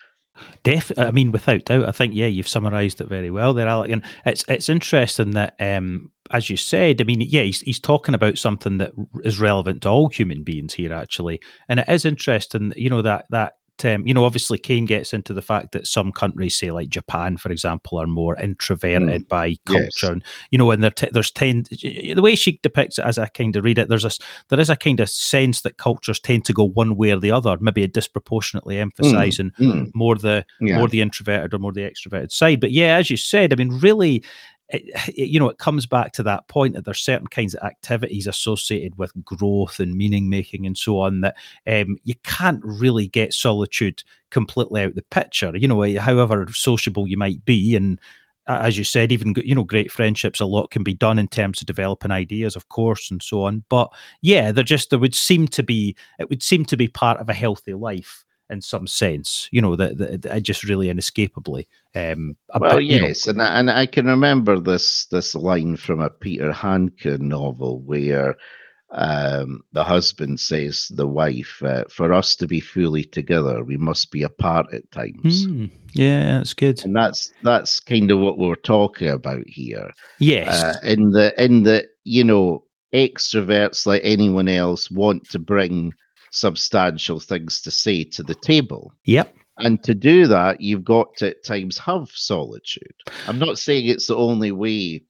Def, 0.63 0.91
I 0.97 1.11
mean, 1.11 1.31
without 1.31 1.65
doubt, 1.65 1.87
I 1.87 1.91
think 1.91 2.13
yeah, 2.13 2.27
you've 2.27 2.47
summarised 2.47 3.01
it 3.01 3.07
very 3.07 3.31
well 3.31 3.53
there, 3.53 3.67
Alec. 3.67 3.91
And 3.91 4.03
it's 4.25 4.45
it's 4.47 4.69
interesting 4.69 5.31
that, 5.31 5.55
um, 5.59 6.11
as 6.31 6.49
you 6.49 6.57
said, 6.57 7.01
I 7.01 7.03
mean, 7.03 7.21
yeah, 7.21 7.43
he's 7.43 7.61
he's 7.61 7.79
talking 7.79 8.15
about 8.15 8.37
something 8.37 8.77
that 8.77 8.91
is 9.23 9.39
relevant 9.39 9.81
to 9.83 9.89
all 9.89 10.09
human 10.09 10.43
beings 10.43 10.73
here, 10.73 10.93
actually, 10.93 11.41
and 11.67 11.79
it 11.79 11.89
is 11.89 12.05
interesting, 12.05 12.73
you 12.75 12.89
know, 12.89 13.01
that 13.01 13.25
that 13.29 13.53
um, 13.85 14.05
you 14.05 14.13
know, 14.13 14.25
obviously 14.25 14.57
Cain 14.57 14.85
gets 14.85 15.13
into 15.13 15.33
the 15.33 15.41
fact 15.41 15.71
that 15.71 15.87
some 15.87 16.11
countries, 16.11 16.55
say 16.55 16.71
like 16.71 16.89
Japan, 16.89 17.37
for 17.37 17.51
example, 17.51 17.99
are 17.99 18.07
more 18.07 18.35
introverted 18.39 19.25
mm. 19.25 19.27
by 19.27 19.55
culture. 19.65 19.83
Yes. 19.83 20.03
And, 20.03 20.23
you 20.49 20.57
know, 20.57 20.71
and 20.71 20.95
t- 20.95 21.09
there's 21.11 21.31
tend 21.31 21.67
the 21.71 22.21
way 22.21 22.35
she 22.35 22.59
depicts 22.63 22.99
it 22.99 23.05
as 23.05 23.17
I 23.17 23.27
kind 23.27 23.55
of 23.55 23.63
read 23.63 23.77
it, 23.77 23.89
there's 23.89 24.05
a 24.05 24.11
there 24.49 24.59
is 24.59 24.69
a 24.69 24.75
kind 24.75 24.99
of 24.99 25.09
sense 25.09 25.61
that 25.61 25.77
cultures 25.77 26.19
tend 26.19 26.45
to 26.45 26.53
go 26.53 26.65
one 26.65 26.95
way 26.95 27.11
or 27.11 27.19
the 27.19 27.31
other, 27.31 27.57
maybe 27.59 27.83
a 27.83 27.87
disproportionately 27.87 28.79
emphasizing 28.79 29.51
mm. 29.59 29.73
Mm. 29.73 29.91
more 29.95 30.15
the 30.15 30.45
yeah. 30.59 30.77
more 30.77 30.87
the 30.87 31.01
introverted 31.01 31.53
or 31.53 31.59
more 31.59 31.73
the 31.73 31.89
extroverted 31.89 32.31
side. 32.31 32.59
But 32.59 32.71
yeah, 32.71 32.97
as 32.97 33.09
you 33.09 33.17
said, 33.17 33.53
I 33.53 33.55
mean, 33.55 33.79
really, 33.79 34.23
it, 34.71 34.83
it, 35.09 35.27
you 35.29 35.39
know, 35.39 35.49
it 35.49 35.57
comes 35.57 35.85
back 35.85 36.13
to 36.13 36.23
that 36.23 36.47
point 36.47 36.75
that 36.75 36.85
there's 36.85 36.99
certain 36.99 37.27
kinds 37.27 37.53
of 37.53 37.63
activities 37.63 38.27
associated 38.27 38.97
with 38.97 39.11
growth 39.23 39.79
and 39.79 39.95
meaning 39.95 40.29
making 40.29 40.65
and 40.65 40.77
so 40.77 40.99
on 40.99 41.21
that 41.21 41.35
um, 41.67 41.97
you 42.03 42.15
can't 42.23 42.61
really 42.63 43.07
get 43.07 43.33
solitude 43.33 44.03
completely 44.29 44.81
out 44.81 44.95
the 44.95 45.01
picture. 45.03 45.55
You 45.55 45.67
know, 45.67 45.99
however 45.99 46.47
sociable 46.51 47.07
you 47.07 47.17
might 47.17 47.43
be, 47.45 47.75
and 47.75 47.99
as 48.47 48.77
you 48.77 48.83
said, 48.83 49.11
even 49.11 49.33
you 49.37 49.53
know, 49.53 49.63
great 49.63 49.91
friendships, 49.91 50.39
a 50.39 50.45
lot 50.45 50.71
can 50.71 50.83
be 50.83 50.93
done 50.93 51.19
in 51.19 51.27
terms 51.27 51.61
of 51.61 51.67
developing 51.67 52.11
ideas, 52.11 52.55
of 52.55 52.69
course, 52.69 53.11
and 53.11 53.21
so 53.21 53.43
on. 53.43 53.63
But 53.69 53.91
yeah, 54.21 54.51
there 54.51 54.63
just 54.63 54.89
there 54.89 54.99
would 54.99 55.15
seem 55.15 55.47
to 55.49 55.63
be 55.63 55.95
it 56.19 56.29
would 56.29 56.43
seem 56.43 56.65
to 56.65 56.77
be 56.77 56.87
part 56.87 57.19
of 57.19 57.29
a 57.29 57.33
healthy 57.33 57.73
life 57.73 58.23
in 58.51 58.61
some 58.61 58.87
sense. 58.87 59.47
You 59.51 59.61
know, 59.61 59.75
that, 59.75 60.21
that 60.21 60.43
just 60.43 60.63
really 60.63 60.89
inescapably. 60.89 61.67
Um, 61.95 62.35
well, 62.59 62.79
yes, 62.79 63.25
know. 63.25 63.31
and 63.31 63.41
I, 63.41 63.59
and 63.59 63.71
I 63.71 63.85
can 63.85 64.05
remember 64.05 64.59
this 64.59 65.05
this 65.05 65.33
line 65.35 65.77
from 65.77 66.01
a 66.01 66.09
Peter 66.09 66.51
Handke 66.51 67.19
novel 67.19 67.81
where 67.81 68.35
um, 68.91 69.63
the 69.71 69.83
husband 69.83 70.39
says 70.39 70.91
the 70.93 71.07
wife, 71.07 71.61
uh, 71.63 71.85
"For 71.89 72.13
us 72.13 72.35
to 72.37 72.47
be 72.47 72.59
fully 72.59 73.05
together, 73.05 73.63
we 73.63 73.77
must 73.77 74.11
be 74.11 74.23
apart 74.23 74.67
at 74.73 74.89
times." 74.91 75.47
Mm, 75.47 75.71
yeah, 75.93 76.37
that's 76.37 76.53
good. 76.53 76.83
And 76.83 76.95
that's 76.95 77.31
that's 77.43 77.79
kind 77.79 78.11
of 78.11 78.19
what 78.19 78.37
we're 78.37 78.55
talking 78.55 79.09
about 79.09 79.47
here. 79.47 79.91
Yes, 80.19 80.63
uh, 80.63 80.75
in 80.83 81.11
the 81.11 81.33
in 81.41 81.63
the 81.63 81.87
you 82.03 82.23
know 82.23 82.65
extroverts 82.93 83.85
like 83.85 84.01
anyone 84.03 84.49
else 84.49 84.91
want 84.91 85.29
to 85.29 85.39
bring 85.39 85.93
substantial 86.31 87.19
things 87.19 87.61
to 87.61 87.71
say 87.71 88.03
to 88.05 88.23
the 88.23 88.35
table. 88.35 88.93
Yep. 89.05 89.35
And 89.59 89.83
to 89.83 89.93
do 89.93 90.27
that, 90.27 90.61
you've 90.61 90.83
got 90.83 91.15
to 91.17 91.29
at 91.29 91.43
times 91.43 91.77
have 91.77 92.09
solitude. 92.09 92.95
I'm 93.27 93.37
not 93.37 93.59
saying 93.59 93.85
it's 93.85 94.07
the 94.07 94.15
only 94.15 94.51
way 94.51 95.03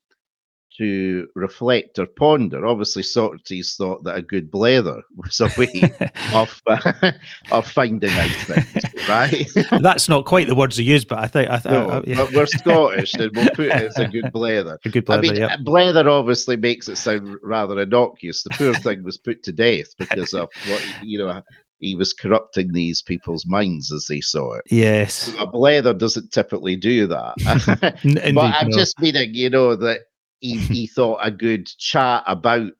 to 0.77 1.27
reflect 1.35 1.99
or 1.99 2.05
ponder. 2.05 2.65
Obviously, 2.65 3.03
Socrates 3.03 3.75
thought 3.75 4.03
that 4.03 4.15
a 4.15 4.21
good 4.21 4.49
blather 4.49 5.01
was 5.15 5.39
a 5.39 5.49
way 5.57 5.91
of 6.33 6.61
uh, 6.67 7.11
of 7.51 7.69
finding 7.69 8.11
out 8.11 8.29
things, 8.29 9.09
right? 9.09 9.47
That's 9.81 10.07
not 10.09 10.25
quite 10.25 10.47
the 10.47 10.55
words 10.55 10.77
he 10.77 10.83
used, 10.83 11.07
but 11.07 11.19
I 11.19 11.27
think 11.27 11.49
I 11.49 11.59
think 11.59 11.73
no, 11.73 12.03
yeah. 12.05 12.27
we're 12.33 12.45
Scottish, 12.45 13.13
and 13.15 13.31
we'll 13.35 13.49
put 13.49 13.67
it 13.67 13.71
as 13.71 13.97
a 13.97 14.07
good 14.07 14.31
blather. 14.33 14.79
A 14.85 14.89
good 14.89 15.05
blether. 15.05 15.17
I 15.17 15.21
mean, 15.21 15.35
yep. 15.35 15.59
blether 15.61 16.07
obviously 16.07 16.57
makes 16.57 16.87
it 16.87 16.97
sound 16.97 17.37
rather 17.43 17.79
innocuous. 17.79 18.43
The 18.43 18.51
poor 18.51 18.73
thing 18.73 19.03
was 19.03 19.17
put 19.17 19.43
to 19.43 19.51
death 19.51 19.95
because 19.97 20.33
of 20.33 20.49
what 20.67 20.85
you 21.03 21.19
know 21.19 21.41
he 21.81 21.95
was 21.95 22.13
corrupting 22.13 22.71
these 22.71 23.01
people's 23.01 23.45
minds 23.45 23.91
as 23.91 24.05
they 24.05 24.21
saw 24.21 24.53
it. 24.53 24.63
Yes. 24.69 25.33
A 25.39 25.47
blather 25.47 25.93
doesn't 25.93 26.31
typically 26.31 26.75
do 26.75 27.07
that. 27.07 27.33
but 28.35 28.37
I'm 28.37 28.69
no. 28.69 28.77
just 28.77 28.99
meaning, 29.01 29.33
you 29.33 29.49
know, 29.49 29.75
that 29.75 30.01
he, 30.41 30.57
he 30.57 30.87
thought 30.87 31.19
a 31.21 31.31
good 31.31 31.67
chat 31.77 32.23
about 32.27 32.71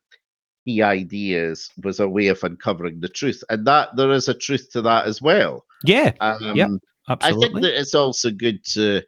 the 0.66 0.84
ideas 0.84 1.70
was 1.84 2.00
a 2.00 2.08
way 2.08 2.28
of 2.28 2.44
uncovering 2.44 3.00
the 3.00 3.10
truth. 3.10 3.44
And 3.50 3.66
that 3.66 3.96
there 3.96 4.12
is 4.12 4.28
a 4.28 4.34
truth 4.34 4.70
to 4.74 4.82
that 4.84 5.06
as 5.06 5.22
well. 5.22 5.66
Yeah. 5.84 6.12
Um, 6.20 6.56
yeah. 6.56 6.68
Absolutely. 7.10 7.46
I 7.46 7.50
think 7.50 7.62
that 7.64 7.80
it's 7.80 7.96
also 7.96 8.30
good 8.30 8.64
to 8.74 9.02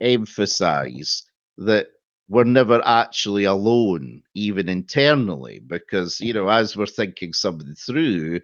emphasize 0.00 1.24
that 1.58 1.88
we're 2.28 2.44
never 2.44 2.80
actually 2.84 3.44
alone, 3.44 4.22
even 4.34 4.68
internally, 4.68 5.60
because, 5.66 6.20
you 6.20 6.32
know, 6.32 6.48
as 6.48 6.76
we're 6.76 6.86
thinking 6.86 7.32
something 7.32 7.74
through, 7.74 8.40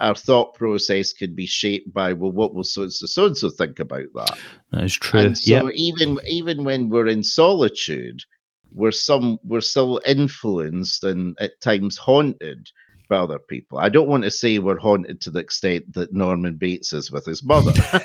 our 0.00 0.14
thought 0.14 0.54
process 0.54 1.12
could 1.12 1.36
be 1.36 1.46
shaped 1.46 1.92
by, 1.92 2.12
well, 2.12 2.32
what 2.32 2.54
will 2.54 2.64
so 2.64 2.82
and 2.82 2.92
so, 2.92 3.06
so 3.06 3.26
and 3.26 3.36
so 3.36 3.50
think 3.50 3.78
about 3.78 4.06
that? 4.14 4.38
That 4.72 4.84
is 4.84 4.94
true. 4.94 5.20
And 5.20 5.38
so 5.38 5.70
even 5.74 6.18
even 6.26 6.64
when 6.64 6.88
we're 6.88 7.08
in 7.08 7.22
solitude, 7.22 8.22
we're 8.72 8.92
some 8.92 9.38
we're 9.44 9.60
still 9.60 10.00
influenced 10.06 11.04
and 11.04 11.36
at 11.40 11.60
times 11.60 11.96
haunted 11.96 12.70
by 13.08 13.16
other 13.16 13.38
people. 13.38 13.78
I 13.78 13.88
don't 13.88 14.08
want 14.08 14.24
to 14.24 14.30
say 14.30 14.58
we're 14.58 14.78
haunted 14.78 15.20
to 15.22 15.30
the 15.30 15.38
extent 15.40 15.92
that 15.94 16.12
Norman 16.12 16.56
Bates 16.56 16.92
is 16.92 17.10
with 17.10 17.24
his 17.24 17.42
mother. 17.42 17.72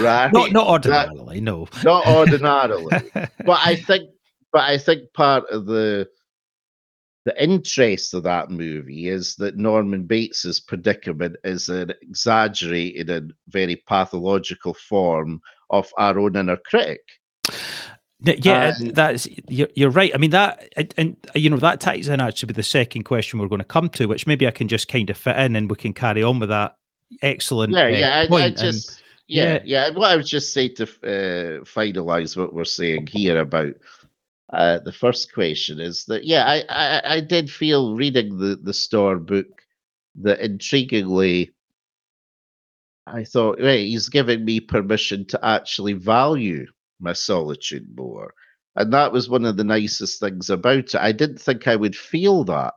right? 0.00 0.32
Not 0.32 0.52
not 0.52 0.68
ordinarily, 0.68 1.40
no. 1.40 1.68
Not 1.82 2.06
ordinarily. 2.06 2.96
but 3.14 3.60
I 3.64 3.76
think 3.76 4.10
but 4.52 4.62
I 4.62 4.78
think 4.78 5.12
part 5.12 5.44
of 5.50 5.66
the 5.66 6.08
the 7.24 7.42
interest 7.42 8.12
of 8.12 8.22
that 8.22 8.50
movie 8.50 9.08
is 9.08 9.34
that 9.36 9.56
Norman 9.56 10.04
Bates's 10.04 10.60
predicament 10.60 11.36
is 11.42 11.68
an 11.70 11.92
exaggerated 12.02 13.08
and 13.08 13.32
very 13.48 13.76
pathological 13.76 14.74
form 14.74 15.40
of 15.70 15.90
our 15.96 16.18
own 16.18 16.36
inner 16.36 16.58
critic. 16.58 17.00
Yeah, 18.24 18.72
that's 18.80 19.28
you're, 19.48 19.68
you're 19.74 19.90
right. 19.90 20.12
I 20.14 20.18
mean 20.18 20.30
that, 20.30 20.72
and, 20.76 20.94
and, 20.96 21.16
you 21.34 21.50
know 21.50 21.58
that 21.58 21.80
ties 21.80 22.08
in 22.08 22.20
actually 22.20 22.48
with 22.48 22.56
the 22.56 22.62
second 22.62 23.04
question 23.04 23.38
we're 23.38 23.48
going 23.48 23.58
to 23.58 23.64
come 23.64 23.88
to, 23.90 24.06
which 24.06 24.26
maybe 24.26 24.46
I 24.46 24.50
can 24.50 24.68
just 24.68 24.88
kind 24.88 25.10
of 25.10 25.16
fit 25.16 25.36
in, 25.36 25.56
and 25.56 25.68
we 25.68 25.76
can 25.76 25.92
carry 25.92 26.22
on 26.22 26.38
with 26.38 26.48
that. 26.48 26.76
Excellent. 27.22 27.72
Yeah, 27.72 27.84
uh, 27.84 27.88
yeah. 27.88 28.26
I, 28.30 28.34
I, 28.44 28.50
just, 28.50 28.88
and, 28.90 29.02
yeah, 29.26 29.44
yeah, 29.44 29.60
yeah. 29.64 29.90
What 29.90 30.10
I 30.10 30.16
would 30.16 30.26
just 30.26 30.52
say 30.52 30.68
to 30.70 30.84
uh, 30.84 31.64
finalize 31.64 32.36
what 32.36 32.54
we're 32.54 32.64
saying 32.64 33.08
here 33.08 33.38
about 33.40 33.74
uh, 34.52 34.78
the 34.78 34.92
first 34.92 35.32
question 35.32 35.80
is 35.80 36.04
that 36.06 36.24
yeah, 36.24 36.44
I, 36.46 36.64
I 36.68 37.16
I 37.16 37.20
did 37.20 37.50
feel 37.50 37.94
reading 37.94 38.38
the 38.38 38.56
the 38.56 38.74
Storr 38.74 39.18
book 39.18 39.46
that 40.16 40.40
intriguingly. 40.40 41.50
I 43.06 43.24
thought, 43.24 43.60
right, 43.60 43.80
he's 43.80 44.08
giving 44.08 44.46
me 44.46 44.60
permission 44.60 45.26
to 45.26 45.44
actually 45.44 45.92
value 45.92 46.66
my 47.00 47.12
solitude 47.12 47.86
more. 47.96 48.34
And 48.76 48.92
that 48.92 49.12
was 49.12 49.28
one 49.28 49.44
of 49.44 49.56
the 49.56 49.64
nicest 49.64 50.20
things 50.20 50.50
about 50.50 50.78
it. 50.78 50.96
I 50.96 51.12
didn't 51.12 51.40
think 51.40 51.68
I 51.68 51.76
would 51.76 51.94
feel 51.94 52.44
that 52.44 52.74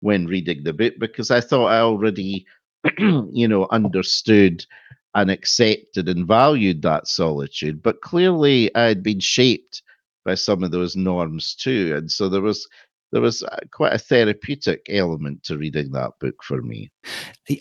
when 0.00 0.26
reading 0.26 0.62
the 0.62 0.72
book 0.72 0.94
because 0.98 1.30
I 1.30 1.40
thought 1.40 1.66
I 1.66 1.80
already, 1.80 2.46
you 2.98 3.48
know, 3.48 3.66
understood 3.70 4.64
and 5.14 5.30
accepted 5.30 6.08
and 6.08 6.26
valued 6.26 6.82
that 6.82 7.08
solitude. 7.08 7.82
But 7.82 8.02
clearly, 8.02 8.74
I 8.74 8.82
had 8.82 9.02
been 9.02 9.20
shaped 9.20 9.82
by 10.24 10.34
some 10.34 10.62
of 10.62 10.70
those 10.70 10.96
norms 10.96 11.54
too, 11.54 11.94
and 11.96 12.10
so 12.10 12.28
there 12.28 12.40
was 12.40 12.68
there 13.12 13.22
was 13.22 13.44
uh, 13.44 13.58
quite 13.70 13.92
a 13.92 13.98
therapeutic 13.98 14.86
element 14.88 15.44
to 15.44 15.56
reading 15.56 15.92
that 15.92 16.10
book 16.18 16.42
for 16.42 16.62
me. 16.62 16.90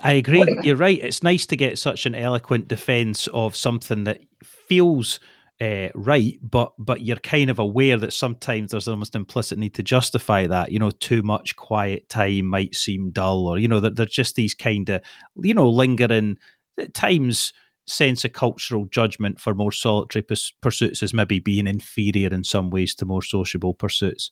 I 0.02 0.14
agree. 0.14 0.44
You're 0.64 0.76
right. 0.76 1.00
It's 1.00 1.22
nice 1.22 1.46
to 1.46 1.56
get 1.56 1.78
such 1.78 2.08
an 2.08 2.16
eloquent 2.16 2.68
defense 2.68 3.28
of 3.28 3.56
something 3.56 4.04
that 4.06 4.22
feels 4.44 5.20
uh, 5.62 5.89
right, 5.96 6.38
but 6.42 6.74
but 6.78 7.02
you're 7.02 7.18
kind 7.18 7.50
of 7.50 7.60
aware 7.60 7.98
that 7.98 8.13
sometimes 8.13 8.72
there's 8.72 8.88
almost 8.88 9.16
implicit 9.16 9.58
need 9.58 9.74
to 9.76 9.84
justify 9.84 10.48
that. 10.48 10.72
You 10.72 10.80
know, 10.80 10.92
too 10.92 11.22
much 11.22 11.56
quiet 11.56 12.10
time 12.10 12.48
might 12.48 12.76
seem 12.76 13.12
dull, 13.12 13.48
or 13.48 13.60
you 13.60 13.68
know 13.68 13.80
that 13.80 13.96
there's 13.96 14.12
just 14.12 14.36
these 14.36 14.56
kind 14.56 14.89
of 14.89 15.02
you 15.42 15.54
know 15.54 15.70
lingering 15.70 16.38
at 16.80 16.94
times 16.94 17.54
sense 17.86 18.24
of 18.24 18.32
cultural 18.34 18.86
judgment 18.86 19.39
for 19.39 19.54
more 19.54 19.72
solitary 19.72 20.24
pursuits 20.62 21.04
as 21.04 21.13
maybe 21.13 21.39
being 21.39 21.68
inferior 21.68 22.34
in 22.34 22.44
some 22.44 22.70
ways 22.70 22.96
to 22.96 23.06
more 23.06 23.22
sociable 23.22 23.74
pursuits. 23.74 24.32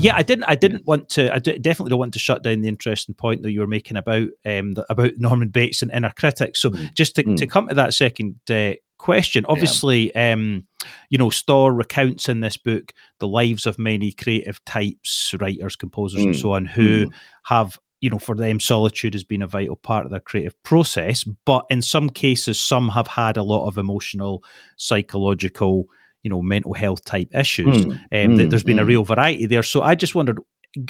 Yeah, 0.00 0.16
I 0.16 0.22
didn't. 0.22 0.44
I 0.44 0.54
didn't 0.54 0.86
want 0.86 1.08
to. 1.10 1.34
I 1.34 1.38
d- 1.38 1.58
definitely 1.58 1.90
don't 1.90 1.98
want 1.98 2.12
to 2.14 2.18
shut 2.18 2.42
down 2.42 2.60
the 2.60 2.68
interesting 2.68 3.14
point 3.14 3.42
that 3.42 3.52
you 3.52 3.60
were 3.60 3.66
making 3.66 3.96
about 3.96 4.28
um 4.44 4.72
the, 4.72 4.86
about 4.90 5.12
Norman 5.18 5.48
Bates 5.48 5.82
and 5.82 5.90
inner 5.92 6.12
critics. 6.16 6.60
So 6.60 6.70
mm. 6.70 6.92
just 6.94 7.16
to, 7.16 7.24
mm. 7.24 7.36
to 7.36 7.46
come 7.46 7.68
to 7.68 7.74
that 7.74 7.94
second 7.94 8.36
uh, 8.50 8.72
question, 8.98 9.44
obviously, 9.48 10.12
yeah. 10.14 10.32
um, 10.32 10.66
you 11.08 11.18
know, 11.18 11.30
Storr 11.30 11.72
recounts 11.72 12.28
in 12.28 12.40
this 12.40 12.56
book 12.56 12.92
the 13.18 13.28
lives 13.28 13.66
of 13.66 13.78
many 13.78 14.12
creative 14.12 14.64
types, 14.64 15.34
writers, 15.40 15.76
composers, 15.76 16.20
mm. 16.20 16.26
and 16.26 16.36
so 16.36 16.52
on, 16.52 16.66
who 16.66 17.06
mm. 17.06 17.12
have 17.44 17.78
you 18.00 18.08
know, 18.08 18.18
for 18.18 18.34
them, 18.34 18.58
solitude 18.58 19.12
has 19.14 19.24
been 19.24 19.42
a 19.42 19.46
vital 19.46 19.76
part 19.76 20.06
of 20.06 20.10
their 20.10 20.20
creative 20.20 20.60
process. 20.62 21.24
But 21.44 21.66
in 21.68 21.82
some 21.82 22.08
cases, 22.08 22.58
some 22.58 22.88
have 22.88 23.06
had 23.06 23.36
a 23.36 23.42
lot 23.42 23.66
of 23.66 23.76
emotional, 23.76 24.42
psychological, 24.76 25.86
you 26.22 26.30
know 26.30 26.42
mental 26.42 26.74
health 26.74 27.04
type 27.04 27.28
issues. 27.34 27.86
Mm, 27.86 27.92
um, 27.92 27.98
mm, 28.10 28.50
there's 28.50 28.64
been 28.64 28.78
mm. 28.78 28.82
a 28.82 28.86
real 28.86 29.04
variety 29.04 29.46
there. 29.46 29.62
So 29.62 29.82
I 29.82 29.94
just 29.94 30.14
wondered, 30.14 30.40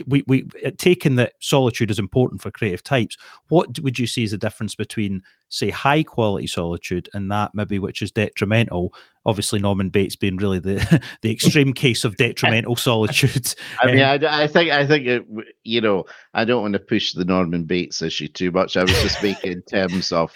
we 0.06 0.24
we 0.26 0.46
uh, 0.64 0.70
taking 0.76 1.16
that 1.16 1.34
solitude 1.40 1.90
is 1.90 1.98
important 1.98 2.42
for 2.42 2.50
creative 2.50 2.82
types. 2.82 3.16
What 3.48 3.78
would 3.80 3.98
you 3.98 4.06
see 4.06 4.24
as 4.24 4.32
the 4.32 4.38
difference 4.38 4.74
between 4.74 5.22
say 5.48 5.70
high 5.70 6.02
quality 6.02 6.46
solitude 6.46 7.08
and 7.14 7.30
that 7.30 7.52
maybe 7.54 7.78
which 7.78 8.02
is 8.02 8.12
detrimental? 8.12 8.92
Obviously, 9.24 9.58
Norman 9.58 9.88
Bates 9.88 10.16
being 10.16 10.36
really 10.36 10.58
the 10.58 11.02
the 11.22 11.30
extreme 11.30 11.72
case 11.72 12.04
of 12.04 12.16
detrimental 12.16 12.76
solitude. 12.76 13.54
I 13.80 13.86
mean, 13.86 14.00
um, 14.00 14.24
I, 14.24 14.42
I 14.42 14.46
think 14.46 14.70
I 14.70 14.86
think 14.86 15.06
it, 15.06 15.26
you 15.64 15.80
know 15.80 16.04
I 16.34 16.44
don't 16.44 16.62
want 16.62 16.74
to 16.74 16.80
push 16.80 17.12
the 17.12 17.24
Norman 17.24 17.64
Bates 17.64 18.02
issue 18.02 18.28
too 18.28 18.50
much. 18.50 18.76
I 18.76 18.82
was 18.82 18.92
just 19.02 19.18
speaking 19.18 19.52
in 19.52 19.62
terms 19.62 20.12
of 20.12 20.32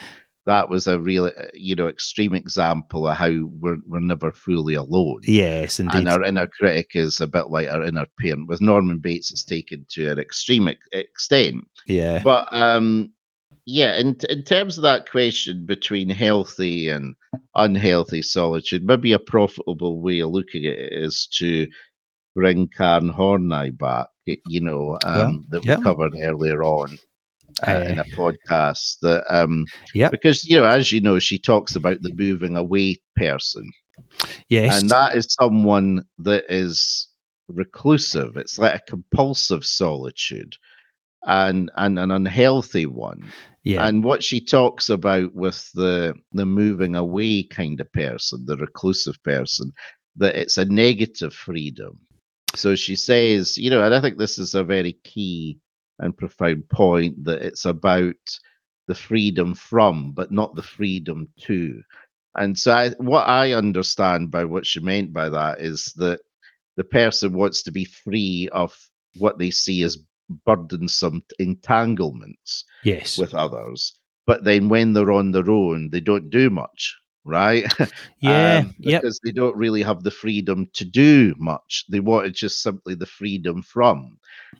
that 0.47 0.69
was 0.69 0.87
a 0.87 0.99
real, 0.99 1.27
uh, 1.27 1.47
you 1.55 1.75
know, 1.75 1.89
extreme 1.89 2.35
example 2.35 3.09
of 3.09 3.17
how 3.17 3.33
we're, 3.61 3.79
we're 3.87 4.01
never 4.01 4.31
fully 4.33 4.75
alone. 4.75 5.21
Yes, 5.25 5.81
indeed. 5.81 5.99
And 5.99 6.09
our 6.09 6.23
inner 6.23 6.47
critic 6.47 6.91
is 6.95 7.21
a 7.21 7.27
bit 7.27 7.49
like 7.49 7.69
our 7.69 7.83
inner 7.83 8.07
parent. 8.21 8.49
With 8.49 8.61
Norman 8.61 8.99
Bates, 8.99 9.31
it's 9.31 9.45
taken 9.45 9.87
to 9.91 10.11
an 10.11 10.19
extreme 10.19 10.69
extent. 10.93 11.65
Yeah. 11.87 12.23
But 12.23 12.49
um, 12.53 13.13
yeah, 13.65 13.97
in 13.97 14.17
in 14.29 14.43
terms 14.43 14.77
of 14.77 14.83
that 14.83 15.11
question 15.11 15.65
between 15.65 16.11
healthy 16.11 16.91
and 16.91 17.15
unhealthy 17.55 18.21
solitude, 18.21 18.85
maybe 18.85 19.13
a 19.13 19.19
profitable 19.19 20.01
way 20.01 20.21
of 20.21 20.31
looking 20.31 20.67
at 20.67 20.79
it 20.79 20.93
is 20.93 21.27
to 21.39 21.67
bring 22.35 22.69
Karen 22.69 23.09
Horney 23.09 23.71
back. 23.71 24.09
You 24.27 24.61
know, 24.61 24.99
um, 25.05 25.47
that 25.51 25.65
we 25.65 25.69
yeah. 25.69 25.81
covered 25.83 26.15
earlier 26.19 26.63
on 26.63 26.99
uh, 27.67 27.85
in 27.89 27.99
a 27.99 28.05
podcast 28.05 28.99
that 29.01 29.25
um 29.31 29.67
yeah 29.95 30.09
because 30.09 30.45
you 30.45 30.57
know 30.57 30.65
as 30.65 30.91
you 30.93 31.01
know 31.01 31.19
she 31.19 31.39
talks 31.39 31.77
about 31.77 32.03
the 32.03 32.13
moving 32.15 32.57
away 32.57 32.99
person. 33.17 33.71
Yes. 34.49 34.81
And 34.81 34.91
that 34.91 35.17
is 35.17 35.27
someone 35.41 36.05
that 36.19 36.45
is 36.49 37.09
reclusive. 37.49 38.37
It's 38.37 38.59
like 38.59 38.75
a 38.75 38.91
compulsive 38.91 39.65
solitude 39.65 40.57
and 41.27 41.71
and 41.77 41.99
an 41.99 42.11
unhealthy 42.11 42.87
one. 42.87 43.33
Yeah. 43.63 43.87
And 43.87 44.05
what 44.05 44.23
she 44.23 44.41
talks 44.41 44.91
about 44.91 45.35
with 45.35 45.71
the 45.73 46.15
the 46.33 46.47
moving 46.47 46.97
away 46.97 47.45
kind 47.45 47.81
of 47.81 47.91
person 47.93 48.45
the 48.47 48.57
reclusive 48.57 49.23
person 49.23 49.73
that 50.17 50.37
it's 50.37 50.59
a 50.59 50.65
negative 50.65 51.35
freedom. 51.35 51.99
So 52.55 52.77
she 52.77 52.95
says 52.95 53.57
you 53.57 53.71
know 53.71 53.83
and 53.83 53.95
i 53.95 54.01
think 54.01 54.17
this 54.17 54.39
is 54.39 54.55
a 54.55 54.63
very 54.63 54.93
key 55.05 55.59
and 55.99 56.17
profound 56.17 56.69
point 56.69 57.25
that 57.25 57.43
it's 57.43 57.65
about 57.65 58.15
the 58.87 58.95
freedom 58.95 59.55
from, 59.55 60.13
but 60.13 60.31
not 60.31 60.55
the 60.55 60.63
freedom 60.63 61.29
to. 61.41 61.83
And 62.37 62.59
so, 62.59 62.73
I, 62.73 62.91
what 62.99 63.29
I 63.29 63.53
understand 63.53 64.31
by 64.31 64.45
what 64.45 64.67
she 64.67 64.81
meant 64.81 65.13
by 65.13 65.29
that 65.29 65.61
is 65.61 65.93
that 65.97 66.21
the 66.77 66.85
person 66.85 67.33
wants 67.33 67.63
to 67.63 67.71
be 67.71 67.85
free 67.85 68.49
of 68.53 68.77
what 69.17 69.39
they 69.39 69.51
see 69.51 69.83
as 69.83 69.99
burdensome 70.45 71.23
entanglements 71.39 72.65
yes. 72.83 73.19
with 73.19 73.35
others. 73.35 73.95
But 74.27 74.45
then 74.45 74.69
when 74.69 74.93
they're 74.93 75.13
on 75.13 75.33
their 75.33 75.51
own, 75.51 75.91
they 75.91 76.01
don't 76.01 76.31
do 76.31 76.51
much, 76.51 76.97
right? 77.25 77.65
Yeah. 78.21 78.59
um, 78.61 78.75
because 78.79 79.21
yep. 79.23 79.23
they 79.23 79.33
don't 79.39 79.57
really 79.57 79.83
have 79.83 80.03
the 80.03 80.11
freedom 80.11 80.67
to 80.73 80.85
do 80.87 81.35
much. 81.39 81.85
They 81.91 82.01
want 82.01 82.35
just 82.35 82.63
simply 82.63 82.95
the 82.95 83.05
freedom 83.05 83.61
from. 83.61 84.17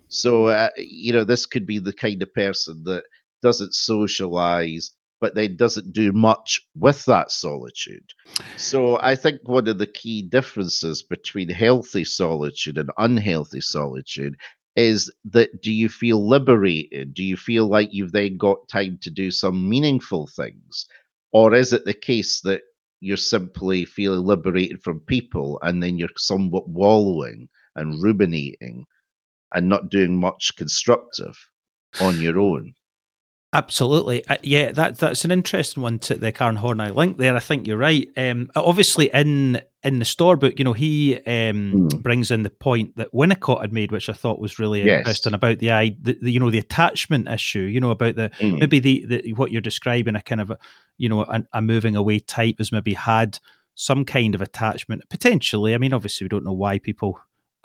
So, 0.09 0.49
uh, 0.49 0.69
you 0.77 1.15
know, 1.15 1.25
this 1.25 1.47
could 1.47 1.67
be 1.67 1.79
the 1.79 1.95
kind 1.95 2.23
of 2.23 2.35
person 2.35 2.85
that 2.85 3.05
doesn't 3.43 3.75
socialize, 3.75 4.91
but 5.19 5.35
then 5.35 5.57
doesn't 5.57 5.95
do 5.95 6.13
much 6.13 6.61
with 6.77 7.07
that 7.07 7.31
solitude. 7.31 8.05
So, 8.59 8.99
I 9.01 9.17
think 9.17 9.41
one 9.49 9.67
of 9.67 9.79
the 9.79 9.87
key 9.87 10.21
differences 10.21 11.03
between 11.03 11.49
healthy 11.49 12.05
solitude 12.05 12.77
and 12.77 12.91
unhealthy 12.99 13.63
solitude 13.63 14.37
is 14.77 15.11
that 15.25 15.63
do 15.63 15.73
you 15.73 15.89
feel 15.89 16.29
liberated? 16.29 17.15
Do 17.15 17.23
you 17.23 17.39
feel 17.39 17.67
like 17.67 17.95
you've 17.95 18.13
then 18.13 18.37
got 18.37 18.69
time 18.69 18.99
to 19.03 19.11
do 19.11 19.31
some 19.31 19.69
meaningful 19.69 20.27
things? 20.27 20.87
Or 21.35 21.53
is 21.53 21.73
it 21.73 21.85
the 21.85 21.93
case 21.93 22.41
that 22.43 22.63
you're 23.01 23.17
simply 23.17 23.85
feeling 23.85 24.25
liberated 24.25 24.83
from 24.83 25.01
people, 25.01 25.59
and 25.63 25.83
then 25.83 25.99
you're 25.99 26.09
somewhat 26.17 26.69
wallowing 26.69 27.49
and 27.77 28.03
ruminating 28.03 28.87
and 29.53 29.69
not 29.69 29.91
doing 29.91 30.17
much 30.17 30.57
constructive 30.57 31.37
on 32.01 32.21
your 32.21 32.39
own. 32.39 32.73
Absolutely, 33.55 34.27
uh, 34.27 34.37
yeah. 34.43 34.73
That 34.73 34.99
that's 34.99 35.25
an 35.25 35.31
interesting 35.31 35.81
one 35.81 36.01
to 36.01 36.17
the 36.17 36.33
Karen 36.33 36.57
Horney 36.57 36.91
link 36.91 37.19
there. 37.19 37.37
I 37.37 37.41
think 37.41 37.69
you're 37.69 37.79
right. 37.79 38.09
Um, 38.17 38.51
obviously, 38.57 39.11
in 39.15 39.63
in 39.85 40.01
the 40.01 40.05
storybook, 40.05 40.59
you 40.59 40.65
know, 40.65 40.73
he 40.73 41.19
um, 41.19 41.89
mm. 41.89 42.03
brings 42.03 42.33
in 42.33 42.43
the 42.43 42.51
point 42.51 42.97
that 42.97 43.15
Winnicott 43.15 43.61
had 43.61 43.73
made, 43.73 43.93
which 43.93 44.09
I 44.09 44.13
thought 44.13 44.41
was 44.41 44.59
really 44.59 44.83
yes. 44.83 44.99
interesting 44.99 45.35
about 45.35 45.61
the, 45.61 45.69
the, 46.01 46.19
the, 46.21 46.33
you 46.33 46.41
know 46.41 46.51
the 46.51 46.59
attachment 46.59 47.29
issue. 47.29 47.61
You 47.61 47.79
know 47.79 47.93
about 47.93 48.17
the 48.17 48.31
mm. 48.41 48.59
maybe 48.59 48.81
the, 48.81 49.07
the 49.07 49.33
what 49.35 49.53
you're 49.53 49.61
describing 49.61 50.17
a 50.17 50.23
kind 50.23 50.41
of 50.41 50.51
a, 50.51 50.59
you 50.99 51.09
know 51.09 51.23
a, 51.23 51.45
a 51.53 51.63
moving 51.63 51.95
away 51.95 52.19
type 52.19 52.57
has 52.59 52.73
maybe 52.73 52.95
had 52.95 53.39
some 53.77 54.05
kind 54.05 54.35
of 54.35 54.43
attachment 54.43 55.09
potentially. 55.11 55.75
I 55.75 55.79
mean, 55.79 55.93
obviously, 55.93 56.25
we 56.25 56.29
don't 56.29 56.45
know 56.45 56.53
why 56.53 56.81
people 56.81 57.21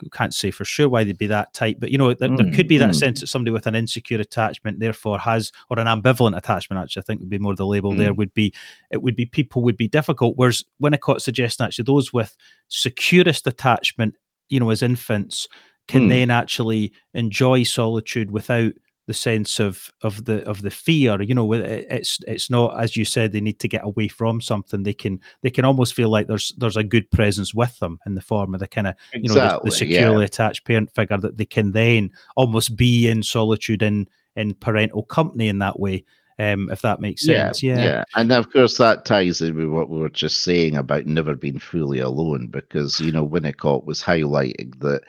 can't 0.08 0.32
say 0.32 0.50
for 0.50 0.64
sure 0.64 0.88
why 0.88 1.04
they'd 1.04 1.18
be 1.18 1.26
that 1.26 1.52
tight, 1.52 1.78
but 1.78 1.90
you 1.90 1.98
know, 1.98 2.14
there, 2.14 2.28
mm, 2.28 2.36
there 2.36 2.52
could 2.52 2.68
be 2.68 2.78
that 2.78 2.90
mm. 2.90 2.94
sense 2.94 3.20
that 3.20 3.26
somebody 3.26 3.52
with 3.52 3.66
an 3.66 3.74
insecure 3.74 4.20
attachment, 4.20 4.80
therefore, 4.80 5.18
has 5.18 5.52
or 5.68 5.78
an 5.78 5.86
ambivalent 5.86 6.36
attachment. 6.36 6.82
Actually, 6.82 7.02
I 7.02 7.04
think 7.04 7.20
would 7.20 7.28
be 7.28 7.38
more 7.38 7.54
the 7.54 7.66
label 7.66 7.92
mm. 7.92 7.98
there. 7.98 8.14
Would 8.14 8.32
be 8.32 8.54
it 8.90 9.02
would 9.02 9.16
be 9.16 9.26
people 9.26 9.62
would 9.62 9.76
be 9.76 9.88
difficult. 9.88 10.36
Whereas 10.36 10.64
Winnicott 10.82 11.20
suggesting 11.20 11.66
actually 11.66 11.84
those 11.84 12.12
with 12.12 12.36
securest 12.68 13.46
attachment, 13.46 14.14
you 14.48 14.60
know, 14.60 14.70
as 14.70 14.82
infants, 14.82 15.48
can 15.88 16.06
mm. 16.06 16.10
then 16.10 16.30
actually 16.30 16.92
enjoy 17.14 17.62
solitude 17.64 18.30
without 18.30 18.72
the 19.10 19.14
sense 19.14 19.58
of 19.58 19.90
of 20.02 20.24
the 20.24 20.48
of 20.48 20.62
the 20.62 20.70
fear 20.70 21.20
you 21.20 21.34
know 21.34 21.52
it's 21.52 22.20
it's 22.28 22.48
not 22.48 22.80
as 22.80 22.96
you 22.96 23.04
said 23.04 23.32
they 23.32 23.40
need 23.40 23.58
to 23.58 23.66
get 23.66 23.84
away 23.84 24.06
from 24.06 24.40
something 24.40 24.84
they 24.84 24.94
can 24.94 25.18
they 25.42 25.50
can 25.50 25.64
almost 25.64 25.94
feel 25.94 26.08
like 26.08 26.28
there's 26.28 26.52
there's 26.58 26.76
a 26.76 26.84
good 26.84 27.10
presence 27.10 27.52
with 27.52 27.76
them 27.80 27.98
in 28.06 28.14
the 28.14 28.20
form 28.20 28.54
of 28.54 28.60
the 28.60 28.68
kind 28.68 28.86
of 28.86 28.94
you 29.12 29.28
know 29.28 29.34
the, 29.34 29.60
the 29.64 29.70
securely 29.72 30.20
yeah. 30.20 30.26
attached 30.26 30.64
parent 30.64 30.94
figure 30.94 31.18
that 31.18 31.36
they 31.36 31.44
can 31.44 31.72
then 31.72 32.08
almost 32.36 32.76
be 32.76 33.08
in 33.08 33.20
solitude 33.20 33.82
in 33.82 34.06
in 34.36 34.54
parental 34.54 35.02
company 35.02 35.48
in 35.48 35.58
that 35.58 35.80
way 35.80 36.04
um, 36.38 36.70
if 36.70 36.80
that 36.82 37.00
makes 37.00 37.26
sense. 37.26 37.62
Yeah, 37.62 37.76
yeah, 37.76 37.84
yeah, 37.84 38.04
and 38.14 38.32
of 38.32 38.50
course 38.50 38.78
that 38.78 39.04
ties 39.04 39.42
in 39.42 39.56
with 39.56 39.68
what 39.68 39.90
we 39.90 39.98
were 39.98 40.08
just 40.08 40.42
saying 40.42 40.74
about 40.76 41.04
never 41.04 41.34
being 41.34 41.58
fully 41.58 41.98
alone, 41.98 42.46
because 42.46 42.98
you 42.98 43.12
know 43.12 43.28
Winnicott 43.28 43.84
was 43.84 44.02
highlighting 44.02 44.78
that 44.78 45.02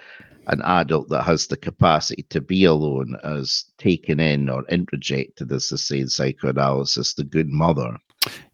an 0.48 0.62
adult 0.64 1.10
that 1.10 1.24
has 1.24 1.48
the 1.48 1.58
capacity 1.58 2.24
to 2.30 2.42
be 2.42 2.64
alone 2.64 3.18
as 3.24 3.66
taken 3.78 4.20
in 4.20 4.50
or 4.50 4.64
introjected, 4.64 5.52
as 5.52 5.70
they 5.70 5.78
say 5.78 6.00
in 6.00 6.10
psychoanalysis, 6.10 7.14
the 7.14 7.24
good 7.24 7.50
mother. 7.50 7.98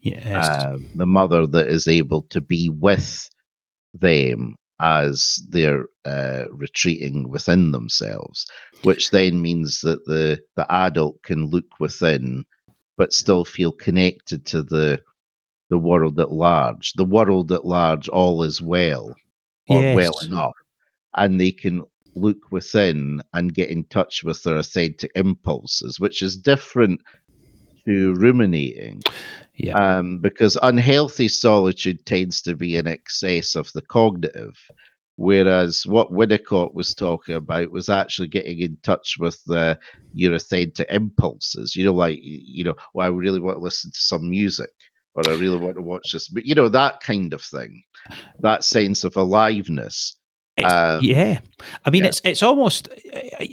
Yes. 0.00 0.48
Uh, 0.48 0.78
the 0.94 1.06
mother 1.06 1.46
that 1.46 1.68
is 1.68 1.88
able 1.88 2.22
to 2.22 2.40
be 2.40 2.68
with 2.68 3.28
them 3.94 4.56
as 4.80 5.42
they're 5.48 5.86
uh, 6.04 6.44
retreating 6.52 7.28
within 7.28 7.72
themselves, 7.72 8.46
which 8.82 9.10
then 9.10 9.42
means 9.42 9.80
that 9.80 10.04
the, 10.04 10.40
the 10.56 10.70
adult 10.72 11.20
can 11.22 11.46
look 11.46 11.80
within 11.80 12.44
but 12.96 13.12
still 13.12 13.44
feel 13.44 13.72
connected 13.72 14.44
to 14.44 14.62
the 14.62 15.00
the 15.70 15.78
world 15.78 16.18
at 16.18 16.32
large. 16.32 16.94
The 16.94 17.04
world 17.04 17.52
at 17.52 17.66
large, 17.66 18.08
all 18.08 18.42
is 18.42 18.62
well 18.62 19.14
or 19.68 19.82
yes. 19.82 19.96
well 19.96 20.18
enough 20.24 20.54
and 21.16 21.40
they 21.40 21.52
can 21.52 21.84
look 22.14 22.50
within 22.50 23.22
and 23.34 23.54
get 23.54 23.70
in 23.70 23.84
touch 23.84 24.24
with 24.24 24.42
their 24.42 24.58
authentic 24.58 25.10
impulses, 25.14 26.00
which 26.00 26.22
is 26.22 26.36
different 26.36 27.00
to 27.86 28.14
ruminating. 28.14 29.02
Yeah. 29.54 29.98
Um, 29.98 30.18
because 30.18 30.56
unhealthy 30.62 31.28
solitude 31.28 32.04
tends 32.06 32.42
to 32.42 32.54
be 32.54 32.76
in 32.76 32.86
excess 32.86 33.56
of 33.56 33.72
the 33.72 33.82
cognitive. 33.82 34.56
Whereas 35.16 35.84
what 35.84 36.12
Winnicott 36.12 36.74
was 36.74 36.94
talking 36.94 37.34
about 37.34 37.72
was 37.72 37.88
actually 37.88 38.28
getting 38.28 38.60
in 38.60 38.78
touch 38.84 39.16
with 39.18 39.42
the 39.46 39.76
your 40.14 40.34
authentic 40.34 40.86
impulses. 40.90 41.74
You 41.74 41.86
know, 41.86 41.92
like 41.92 42.20
you 42.22 42.62
know, 42.62 42.76
well, 42.94 43.06
I 43.06 43.10
really 43.10 43.40
want 43.40 43.56
to 43.56 43.64
listen 43.64 43.90
to 43.90 43.98
some 43.98 44.30
music, 44.30 44.70
or 45.16 45.28
I 45.28 45.34
really 45.34 45.56
want 45.56 45.74
to 45.74 45.82
watch 45.82 46.12
this, 46.12 46.28
but 46.28 46.46
you 46.46 46.54
know, 46.54 46.68
that 46.68 47.00
kind 47.00 47.34
of 47.34 47.42
thing, 47.42 47.82
that 48.38 48.62
sense 48.62 49.02
of 49.02 49.16
aliveness. 49.16 50.17
Um, 50.64 51.02
yeah, 51.02 51.40
I 51.84 51.90
mean, 51.90 52.02
yeah. 52.02 52.08
it's 52.08 52.20
it's 52.24 52.42
almost. 52.42 52.88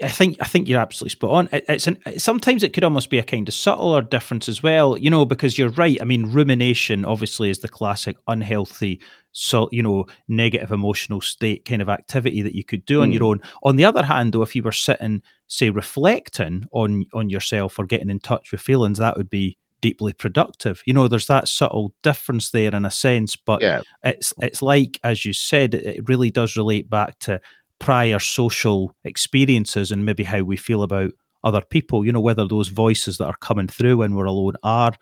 I 0.02 0.10
think 0.10 0.38
I 0.40 0.46
think 0.46 0.68
you're 0.68 0.80
absolutely 0.80 1.12
spot 1.12 1.32
on. 1.32 1.50
It, 1.52 1.66
it's 1.68 1.88
an, 1.88 1.98
sometimes 2.18 2.64
it 2.64 2.74
could 2.74 2.84
almost 2.84 3.10
be 3.10 3.20
a 3.20 3.24
kind 3.24 3.48
of 3.48 3.54
subtler 3.54 4.02
difference 4.02 4.50
as 4.50 4.64
well, 4.64 4.98
you 4.98 5.10
know, 5.10 5.26
because 5.26 5.58
you're 5.58 5.70
right. 5.70 5.98
I 6.02 6.06
mean, 6.06 6.32
rumination 6.32 7.06
obviously 7.06 7.50
is 7.50 7.60
the 7.60 7.68
classic 7.68 8.18
unhealthy, 8.28 9.02
so 9.32 9.70
you 9.72 9.84
know, 9.84 10.06
negative 10.28 10.72
emotional 10.72 11.22
state 11.22 11.66
kind 11.66 11.82
of 11.82 11.90
activity 11.90 12.42
that 12.42 12.56
you 12.56 12.64
could 12.64 12.86
do 12.86 13.00
mm. 13.00 13.04
on 13.04 13.12
your 13.12 13.22
hmm. 13.22 13.26
own. 13.26 13.42
On 13.64 13.76
the 13.76 13.86
other 13.86 14.04
hand, 14.04 14.34
though, 14.34 14.42
if 14.42 14.56
you 14.56 14.64
were 14.64 14.72
sitting, 14.72 15.22
say, 15.48 15.70
reflecting 15.70 16.68
on 16.72 17.06
on 17.14 17.30
yourself 17.30 17.78
or 17.80 17.86
getting 17.86 18.10
in 18.10 18.20
touch 18.20 18.52
with 18.52 18.62
feelings, 18.62 18.98
that 18.98 19.18
would 19.18 19.30
be 19.30 19.58
deeply 19.86 20.14
productive. 20.14 20.82
You 20.88 20.96
know, 20.96 21.08
there's 21.08 21.28
that 21.28 21.48
subtle 21.48 21.94
difference 22.02 22.50
there 22.50 22.74
in 22.74 22.86
a 22.86 22.90
sense, 22.90 23.36
but 23.36 23.62
yeah. 23.62 23.82
it's 24.04 24.34
it's 24.42 24.64
like 24.64 25.00
as 25.04 25.26
you 25.26 25.32
said, 25.32 25.76
it 25.76 26.10
really 26.10 26.32
does 26.32 26.58
relate 26.58 26.90
back 26.90 27.20
to 27.20 27.40
prior 27.80 28.18
social 28.18 28.96
experiences 29.04 29.92
and 29.92 30.04
maybe 30.04 30.24
how 30.24 30.42
we 30.42 30.58
feel 30.58 30.82
about 30.82 31.12
other 31.46 31.62
people. 31.62 32.06
You 32.06 32.12
know, 32.12 32.20
whether 32.20 32.48
those 32.48 32.68
voices 32.68 33.18
that 33.18 33.28
are 33.28 33.38
coming 33.40 33.68
through 33.68 33.98
when 33.98 34.16
we're 34.16 34.26
alone 34.26 34.56
are 34.64 34.94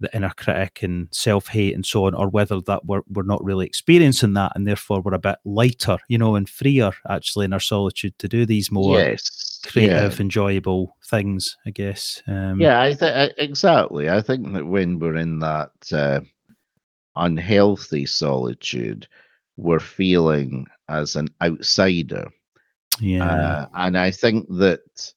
the 0.00 0.14
inner 0.16 0.32
critic 0.36 0.82
and 0.82 1.08
self 1.12 1.46
hate 1.46 1.74
and 1.74 1.86
so 1.86 2.06
on, 2.06 2.14
or 2.14 2.28
whether 2.28 2.60
that 2.62 2.84
we're, 2.84 3.02
we're 3.08 3.22
not 3.22 3.44
really 3.44 3.66
experiencing 3.66 4.34
that 4.34 4.52
and 4.54 4.66
therefore 4.66 5.00
we're 5.00 5.14
a 5.14 5.18
bit 5.18 5.36
lighter, 5.44 5.98
you 6.08 6.18
know, 6.18 6.34
and 6.34 6.48
freer 6.48 6.92
actually 7.08 7.44
in 7.44 7.52
our 7.52 7.60
solitude 7.60 8.18
to 8.18 8.28
do 8.28 8.44
these 8.44 8.72
more 8.72 8.98
yes. 8.98 9.60
creative, 9.64 10.14
yeah. 10.14 10.22
enjoyable 10.22 10.96
things, 11.04 11.56
I 11.64 11.70
guess. 11.70 12.22
Um, 12.26 12.60
yeah, 12.60 12.80
I 12.80 12.94
think 12.94 13.34
exactly. 13.38 14.10
I 14.10 14.20
think 14.20 14.52
that 14.54 14.66
when 14.66 14.98
we're 14.98 15.16
in 15.16 15.38
that 15.40 15.70
uh, 15.92 16.20
unhealthy 17.16 18.06
solitude, 18.06 19.06
we're 19.56 19.80
feeling 19.80 20.66
as 20.88 21.16
an 21.16 21.28
outsider. 21.42 22.28
Yeah. 23.00 23.24
Uh, 23.24 23.66
and 23.74 23.96
I 23.96 24.10
think 24.10 24.46
that 24.48 25.12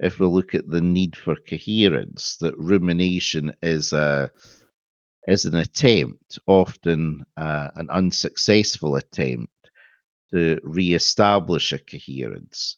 if 0.00 0.18
we 0.18 0.26
look 0.26 0.54
at 0.54 0.68
the 0.68 0.80
need 0.80 1.16
for 1.16 1.36
coherence, 1.36 2.36
that 2.40 2.56
rumination 2.58 3.54
is 3.62 3.92
a 3.92 4.30
is 5.26 5.46
an 5.46 5.56
attempt, 5.56 6.38
often 6.46 7.24
uh, 7.38 7.68
an 7.76 7.88
unsuccessful 7.90 8.96
attempt, 8.96 9.50
to 10.30 10.60
re-establish 10.62 11.72
a 11.72 11.78
coherence. 11.78 12.76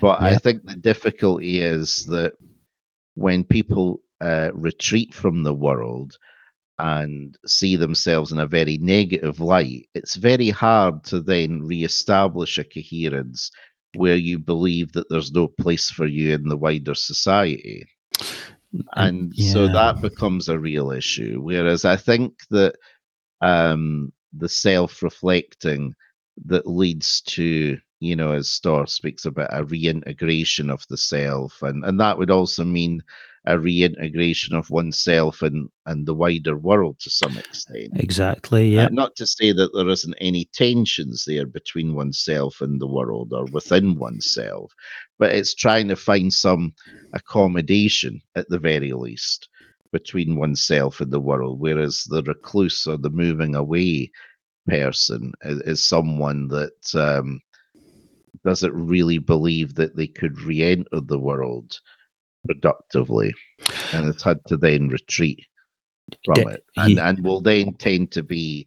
But 0.00 0.20
yeah. 0.20 0.26
I 0.28 0.36
think 0.36 0.64
the 0.64 0.76
difficulty 0.76 1.60
is 1.60 2.04
that 2.06 2.34
when 3.14 3.44
people 3.44 4.00
uh, 4.20 4.50
retreat 4.52 5.14
from 5.14 5.42
the 5.42 5.54
world 5.54 6.18
and 6.78 7.38
see 7.46 7.76
themselves 7.76 8.32
in 8.32 8.40
a 8.40 8.46
very 8.46 8.76
negative 8.78 9.40
light, 9.40 9.88
it's 9.94 10.16
very 10.16 10.50
hard 10.50 11.04
to 11.04 11.20
then 11.20 11.62
re-establish 11.62 12.58
a 12.58 12.64
coherence 12.64 13.50
where 13.94 14.16
you 14.16 14.38
believe 14.38 14.92
that 14.92 15.08
there's 15.08 15.32
no 15.32 15.48
place 15.48 15.90
for 15.90 16.06
you 16.06 16.34
in 16.34 16.48
the 16.48 16.56
wider 16.56 16.94
society. 16.94 17.86
And 18.94 19.32
yeah. 19.34 19.52
so 19.52 19.68
that 19.68 20.00
becomes 20.00 20.48
a 20.48 20.58
real 20.58 20.90
issue. 20.90 21.40
Whereas 21.40 21.84
I 21.84 21.96
think 21.96 22.34
that 22.50 22.74
um, 23.40 24.12
the 24.32 24.48
self 24.48 25.02
reflecting 25.02 25.94
that 26.46 26.66
leads 26.66 27.20
to, 27.22 27.78
you 28.00 28.16
know, 28.16 28.32
as 28.32 28.48
Storr 28.48 28.86
speaks 28.86 29.24
about 29.24 29.50
a 29.52 29.64
reintegration 29.64 30.70
of 30.70 30.84
the 30.88 30.96
self, 30.96 31.62
and, 31.62 31.84
and 31.84 32.00
that 32.00 32.18
would 32.18 32.30
also 32.30 32.64
mean 32.64 33.02
a 33.46 33.58
reintegration 33.58 34.54
of 34.54 34.70
oneself 34.70 35.42
and 35.42 35.68
and 35.86 36.06
the 36.06 36.14
wider 36.14 36.56
world 36.56 36.98
to 37.00 37.10
some 37.10 37.36
extent. 37.36 37.92
Exactly. 37.96 38.74
Yeah. 38.74 38.86
Uh, 38.86 38.90
not 38.90 39.16
to 39.16 39.26
say 39.26 39.52
that 39.52 39.70
there 39.74 39.88
isn't 39.88 40.14
any 40.20 40.46
tensions 40.54 41.24
there 41.26 41.46
between 41.46 41.94
oneself 41.94 42.60
and 42.62 42.80
the 42.80 42.86
world 42.86 43.32
or 43.32 43.44
within 43.52 43.98
oneself, 43.98 44.72
but 45.18 45.32
it's 45.32 45.54
trying 45.54 45.88
to 45.88 45.96
find 45.96 46.32
some 46.32 46.72
accommodation 47.12 48.20
at 48.34 48.48
the 48.48 48.58
very 48.58 48.92
least 48.92 49.48
between 49.92 50.36
oneself 50.36 51.00
and 51.00 51.12
the 51.12 51.20
world. 51.20 51.60
Whereas 51.60 52.04
the 52.04 52.22
recluse 52.22 52.86
or 52.86 52.96
the 52.96 53.10
moving 53.10 53.54
away 53.54 54.10
person 54.66 55.32
is, 55.42 55.60
is 55.60 55.88
someone 55.88 56.48
that 56.48 56.94
um, 56.94 57.40
doesn't 58.42 58.72
really 58.72 59.18
believe 59.18 59.74
that 59.74 59.96
they 59.96 60.06
could 60.06 60.40
re-enter 60.40 61.00
the 61.00 61.18
world 61.18 61.78
productively, 62.44 63.34
and 63.92 64.08
it's 64.08 64.22
had 64.22 64.44
to 64.46 64.56
then 64.56 64.88
retreat 64.88 65.44
from 66.24 66.48
it, 66.48 66.64
and 66.76 66.98
and 66.98 67.24
will 67.24 67.40
then 67.40 67.74
tend 67.74 68.10
to 68.12 68.22
be 68.22 68.66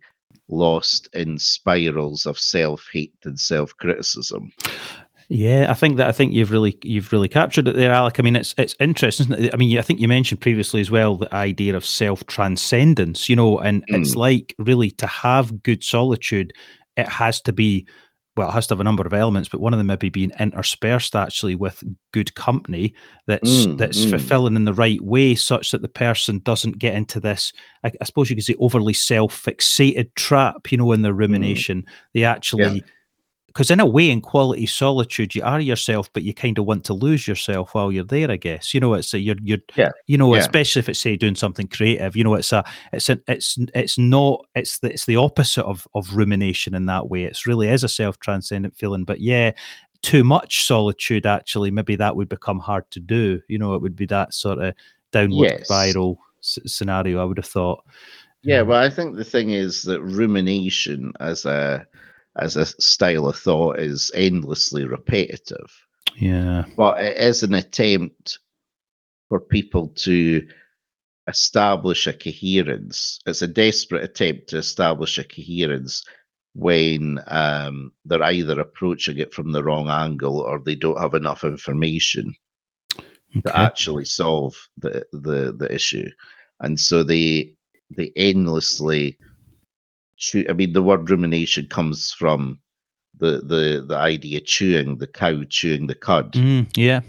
lost 0.50 1.10
in 1.14 1.38
spirals 1.38 2.26
of 2.26 2.40
self 2.40 2.86
hate 2.92 3.14
and 3.24 3.40
self 3.40 3.76
criticism. 3.78 4.52
Yeah, 5.30 5.70
I 5.70 5.74
think 5.74 5.98
that 5.98 6.08
I 6.08 6.14
think 6.14 6.34
you've 6.34 6.52
really 6.52 6.78
you've 6.84 7.12
really 7.12 7.28
captured 7.28 7.68
it 7.68 7.76
there, 7.76 7.92
Alex. 7.92 8.18
I 8.18 8.24
mean, 8.24 8.38
it's 8.38 8.56
it's 8.58 8.76
interesting. 8.80 9.32
It? 9.34 9.54
I 9.54 9.58
mean, 9.58 9.78
I 9.78 9.82
think 9.82 10.00
you 10.00 10.08
mentioned 10.08 10.40
previously 10.40 10.80
as 10.80 10.90
well 10.90 11.18
the 11.18 11.34
idea 11.36 11.76
of 11.76 11.86
self 11.86 12.26
transcendence. 12.28 13.28
You 13.28 13.36
know, 13.36 13.60
and 13.60 13.86
mm. 13.88 14.00
it's 14.00 14.16
like 14.16 14.56
really 14.58 14.92
to 14.92 15.08
have 15.08 15.64
good 15.64 15.84
solitude, 15.84 16.54
it 16.96 17.10
has 17.10 17.42
to 17.42 17.52
be 17.52 17.86
well, 18.38 18.50
it 18.50 18.54
has 18.54 18.68
to 18.68 18.74
have 18.74 18.80
a 18.80 18.84
number 18.84 19.06
of 19.06 19.14
elements, 19.14 19.50
but 19.50 19.60
one 19.60 19.74
of 19.74 19.80
them 19.80 19.88
maybe 19.88 20.10
being 20.10 20.32
interspersed 20.40 21.16
actually 21.16 21.56
with 21.56 21.84
good 22.14 22.34
company 22.36 22.94
that's 23.26 23.66
mm, 23.66 23.78
that's 23.78 24.06
mm. 24.06 24.12
fulfilling 24.12 24.56
in 24.56 24.66
the 24.66 24.74
right 24.74 25.02
way, 25.02 25.36
such 25.36 25.72
that 25.72 25.82
the 25.82 25.90
person 25.90 26.40
doesn't 26.40 26.78
get 26.78 26.96
into 26.96 27.20
this. 27.20 27.52
I, 27.84 27.92
I 28.00 28.06
suppose 28.06 28.30
you 28.30 28.36
could 28.36 28.46
say 28.46 28.56
overly 28.60 28.94
self-fixated 28.94 30.14
trap, 30.16 30.72
you 30.72 30.78
know, 30.78 30.92
in 30.92 31.02
their 31.02 31.14
mm. 31.14 31.20
rumination. 31.20 31.82
Mm. 31.82 31.86
They 32.14 32.24
actually 32.24 32.64
yeah 32.64 32.82
because 33.58 33.72
in 33.72 33.80
a 33.80 33.86
way 33.88 34.12
in 34.12 34.22
quality 34.22 34.68
solitude 34.68 35.34
you 35.34 35.42
are 35.44 35.60
yourself 35.60 36.14
but 36.14 36.22
you 36.22 36.32
kind 36.32 36.60
of 36.60 36.66
want 36.66 36.84
to 36.84 36.94
lose 36.94 37.28
yourself 37.28 37.74
while 37.74 37.92
you're 37.92 38.04
there 38.04 38.30
i 38.30 38.36
guess 38.36 38.72
you 38.72 38.80
know 38.80 38.94
it's 38.94 39.16
a, 39.16 39.20
you're 39.20 39.36
you're 39.42 39.58
yeah. 39.76 39.90
you 40.06 40.16
know 40.16 40.36
yeah. 40.36 40.42
especially 40.42 40.80
if 40.80 40.88
it's 40.88 41.00
say 41.00 41.16
doing 41.16 41.34
something 41.34 41.68
creative 41.68 42.16
you 42.16 42.24
know 42.24 42.36
it's 42.36 42.54
a 42.54 42.64
it's 42.94 43.10
an 43.10 43.20
it's 43.28 43.58
it's 43.74 43.98
not 43.98 44.46
it's 44.54 44.78
the, 44.78 44.94
it's 44.94 45.08
the 45.08 45.16
opposite 45.16 45.66
of 45.66 45.88
of 45.96 46.16
rumination 46.16 46.76
in 46.76 46.86
that 46.86 47.10
way 47.10 47.24
it's 47.24 47.48
really 47.48 47.68
is 47.68 47.84
a 47.84 47.90
self-transcendent 47.90 48.78
feeling 48.78 49.04
but 49.04 49.22
yeah 49.22 49.52
too 50.04 50.24
much 50.24 50.68
solitude 50.68 51.26
actually 51.26 51.72
maybe 51.72 51.96
that 51.96 52.16
would 52.16 52.30
become 52.30 52.60
hard 52.60 52.90
to 52.92 53.00
do 53.00 53.42
you 53.48 53.58
know 53.58 53.74
it 53.74 53.82
would 53.82 53.96
be 53.96 54.06
that 54.06 54.36
sort 54.36 54.60
of 54.60 54.76
downward 55.12 55.46
yes. 55.46 55.64
spiral 55.64 56.20
s- 56.44 56.60
scenario 56.68 57.20
i 57.20 57.26
would 57.26 57.40
have 57.40 57.46
thought 57.48 57.84
yeah 58.44 58.60
um, 58.60 58.68
well 58.68 58.84
i 58.84 58.88
think 58.88 59.16
the 59.16 59.26
thing 59.26 59.50
is 59.50 59.82
that 59.82 60.00
rumination 60.04 61.12
as 61.20 61.44
a 61.44 61.84
as 62.38 62.56
a 62.56 62.66
style 62.66 63.28
of 63.28 63.38
thought 63.38 63.80
is 63.80 64.12
endlessly 64.14 64.86
repetitive. 64.86 65.72
Yeah. 66.16 66.66
But 66.76 67.04
it 67.04 67.18
is 67.18 67.44
an 67.44 67.54
attempt 67.54 68.40
for 69.30 69.40
people 69.40 69.90
to 69.90 70.48
establish 71.28 72.08
a 72.08 72.14
coherence. 72.14 73.20
It's 73.26 73.42
a 73.42 73.48
desperate 73.48 74.04
attempt 74.04 74.50
to 74.50 74.58
establish 74.58 75.18
a 75.18 75.24
coherence 75.24 76.04
when 76.56 77.20
um, 77.28 77.92
they're 78.06 78.24
either 78.24 78.60
approaching 78.60 79.20
it 79.20 79.34
from 79.34 79.52
the 79.52 79.64
wrong 79.64 79.90
angle 79.90 80.40
or 80.40 80.60
they 80.60 80.76
don't 80.76 81.00
have 81.00 81.14
enough 81.14 81.44
information 81.44 82.34
okay. 83.30 83.42
to 83.42 83.58
actually 83.58 84.06
solve 84.06 84.56
the, 84.78 85.06
the 85.12 85.56
the 85.58 85.74
issue, 85.74 86.10
and 86.62 86.80
so 86.80 87.04
they 87.04 87.54
they 87.96 88.12
endlessly 88.16 89.18
chew. 90.18 90.46
I 90.50 90.54
mean, 90.54 90.74
the 90.74 90.84
word 90.84 91.10
rumination 91.10 91.68
comes 91.68 92.12
from 92.12 92.60
the 93.20 93.42
the 93.42 93.86
the 93.88 93.96
idea 93.96 94.42
chewing 94.42 94.98
the 94.98 95.08
cow 95.08 95.44
chewing 95.50 95.88
the 95.88 95.96
cud. 95.96 96.34
Mm, 96.34 96.68
yeah. 96.76 97.02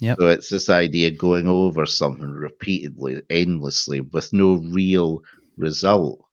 Yeah. 0.00 0.16
So 0.18 0.26
it's 0.28 0.48
this 0.48 0.68
idea 0.68 1.10
going 1.12 1.46
over 1.46 1.86
something 1.86 2.28
repeatedly, 2.28 3.22
endlessly, 3.30 4.00
with 4.00 4.32
no 4.32 4.56
real 4.56 5.22
result. 5.56 6.24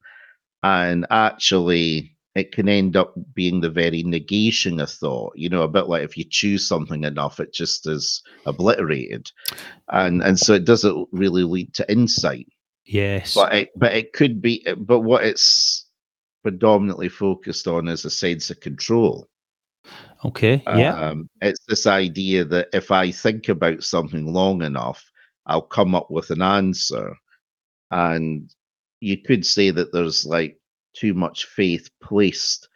And 0.64 1.06
actually, 1.12 2.18
it 2.36 2.52
can 2.52 2.68
end 2.68 2.96
up 2.96 3.14
being 3.34 3.62
the 3.62 3.70
very 3.70 4.04
negation 4.04 4.80
of 4.80 4.90
thought. 4.90 5.34
You 5.36 5.50
know, 5.50 5.62
a 5.62 5.68
bit 5.68 5.88
like 5.88 6.04
if 6.04 6.18
you 6.18 6.24
chew 6.24 6.58
something 6.58 7.04
enough, 7.04 7.40
it 7.40 7.54
just 7.54 7.88
is 7.88 8.24
obliterated, 8.46 9.32
and 9.90 10.24
and 10.24 10.40
so 10.40 10.54
it 10.54 10.66
doesn't 10.66 11.08
really 11.12 11.44
lead 11.44 11.74
to 11.76 11.92
insight. 11.92 12.48
Yes, 12.86 13.36
but 13.36 13.54
it 13.54 13.70
but 13.76 13.94
it 13.94 14.14
could 14.14 14.42
be. 14.42 14.66
But 14.78 15.02
what 15.02 15.24
it's 15.24 15.86
predominantly 16.44 17.10
focused 17.10 17.68
on 17.68 17.88
is 17.88 18.06
a 18.06 18.10
sense 18.10 18.50
of 18.50 18.60
control. 18.60 19.28
Okay. 20.24 20.62
Yeah. 20.68 20.94
Um, 20.94 21.30
it's 21.42 21.64
this 21.68 21.88
idea 21.88 22.46
that 22.46 22.70
if 22.74 22.92
I 22.92 23.12
think 23.12 23.50
about 23.50 23.84
something 23.84 24.32
long 24.32 24.62
enough, 24.62 25.04
I'll 25.46 25.62
come 25.62 25.96
up 25.96 26.12
with 26.12 26.30
an 26.30 26.42
answer. 26.42 27.16
And 27.90 28.54
you 29.00 29.18
could 29.18 29.46
say 29.46 29.72
that 29.72 29.92
there's 29.92 30.26
like 30.26 30.60
too 30.94 31.14
much 31.14 31.46
faith 31.46 31.90
placed 32.02 32.70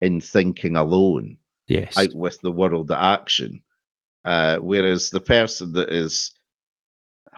in 0.00 0.20
thinking 0.20 0.76
alone. 0.76 1.38
Yes. 1.68 1.96
Out 1.96 2.14
with 2.14 2.40
the 2.42 2.52
world 2.52 2.90
of 2.90 2.98
action. 2.98 3.62
Uh, 4.24 4.58
whereas 4.58 5.10
the 5.10 5.20
person 5.20 5.72
that 5.72 5.90
is 5.90 6.32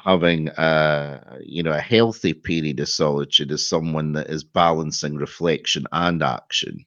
having 0.05 0.49
a 0.49 1.39
you 1.41 1.63
know 1.63 1.73
a 1.73 1.81
healthy 1.81 2.35
period 2.35 2.79
of 2.81 2.89
solitude 2.89 3.51
is 3.51 3.69
someone 3.69 4.13
that 4.13 4.29
is 4.29 4.45
balancing 4.45 5.17
reflection 5.17 5.87
and 5.93 6.23
action 6.23 6.85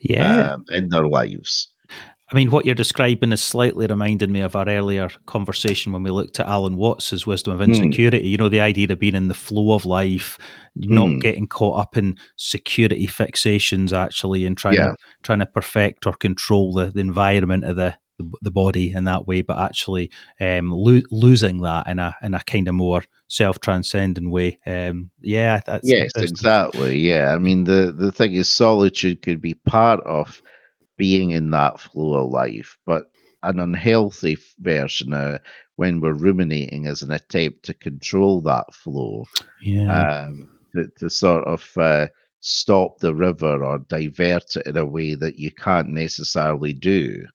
yeah 0.00 0.52
um, 0.52 0.64
in 0.70 0.88
their 0.88 1.06
lives 1.06 1.68
I 2.32 2.36
mean, 2.36 2.52
what 2.52 2.64
you're 2.64 2.76
describing 2.76 3.32
is 3.32 3.42
slightly 3.42 3.88
reminding 3.88 4.30
me 4.30 4.40
of 4.40 4.54
our 4.54 4.68
earlier 4.68 5.10
conversation 5.26 5.92
when 5.92 6.04
we 6.04 6.12
looked 6.12 6.38
at 6.38 6.46
Alan 6.46 6.76
Watts's 6.76 7.26
wisdom 7.26 7.52
of 7.52 7.58
hmm. 7.58 7.72
insecurity. 7.72 8.22
Mm. 8.22 8.30
You 8.30 8.36
know, 8.36 8.48
the 8.48 8.60
idea 8.60 8.86
of 8.88 9.00
being 9.00 9.16
in 9.16 9.26
the 9.26 9.34
flow 9.34 9.72
of 9.72 9.84
life, 9.84 10.38
not 10.76 11.08
mm. 11.08 11.20
getting 11.20 11.48
caught 11.48 11.80
up 11.80 11.96
in 11.96 12.16
security 12.36 13.08
fixations, 13.08 13.92
actually, 13.92 14.46
and 14.46 14.56
trying 14.56 14.74
yeah. 14.74 14.90
to 14.90 14.96
trying 15.24 15.40
to 15.40 15.46
perfect 15.46 16.06
or 16.06 16.12
control 16.12 16.72
the, 16.72 16.86
the 16.86 17.00
environment 17.00 17.64
of 17.64 17.74
the 17.74 17.96
the, 18.20 18.38
the 18.42 18.50
body 18.50 18.92
in 18.92 19.04
that 19.04 19.26
way, 19.26 19.42
but 19.42 19.58
actually 19.58 20.10
um, 20.40 20.70
lo- 20.70 21.02
losing 21.10 21.60
that 21.62 21.86
in 21.86 21.98
a 21.98 22.14
in 22.22 22.34
a 22.34 22.40
kind 22.40 22.68
of 22.68 22.74
more 22.74 23.02
self 23.28 23.60
transcending 23.60 24.30
way. 24.30 24.58
Um, 24.66 25.10
yeah, 25.20 25.60
that's 25.64 25.88
yes, 25.88 26.12
exactly. 26.16 26.98
Yeah, 26.98 27.34
I 27.34 27.38
mean 27.38 27.64
the 27.64 27.94
the 27.96 28.12
thing 28.12 28.34
is, 28.34 28.48
solitude 28.48 29.22
could 29.22 29.40
be 29.40 29.54
part 29.54 30.00
of 30.00 30.42
being 30.96 31.30
in 31.30 31.50
that 31.50 31.80
flow 31.80 32.24
of 32.24 32.30
life, 32.30 32.76
but 32.84 33.10
an 33.42 33.58
unhealthy 33.58 34.36
version 34.58 35.14
uh, 35.14 35.38
when 35.76 36.00
we're 36.00 36.12
ruminating 36.12 36.84
is 36.86 37.02
an 37.02 37.10
attempt 37.10 37.64
to 37.64 37.74
control 37.74 38.42
that 38.42 38.74
flow. 38.74 39.24
Yeah. 39.62 40.26
Um, 40.26 40.50
to, 40.74 40.86
to 40.98 41.10
sort 41.10 41.44
of 41.46 41.68
uh, 41.76 42.06
stop 42.40 42.98
the 42.98 43.14
river 43.14 43.64
or 43.64 43.78
divert 43.78 44.56
it 44.56 44.66
in 44.66 44.76
a 44.76 44.84
way 44.84 45.14
that 45.14 45.38
you 45.38 45.50
can't 45.50 45.88
necessarily 45.88 46.72
do. 46.72 47.26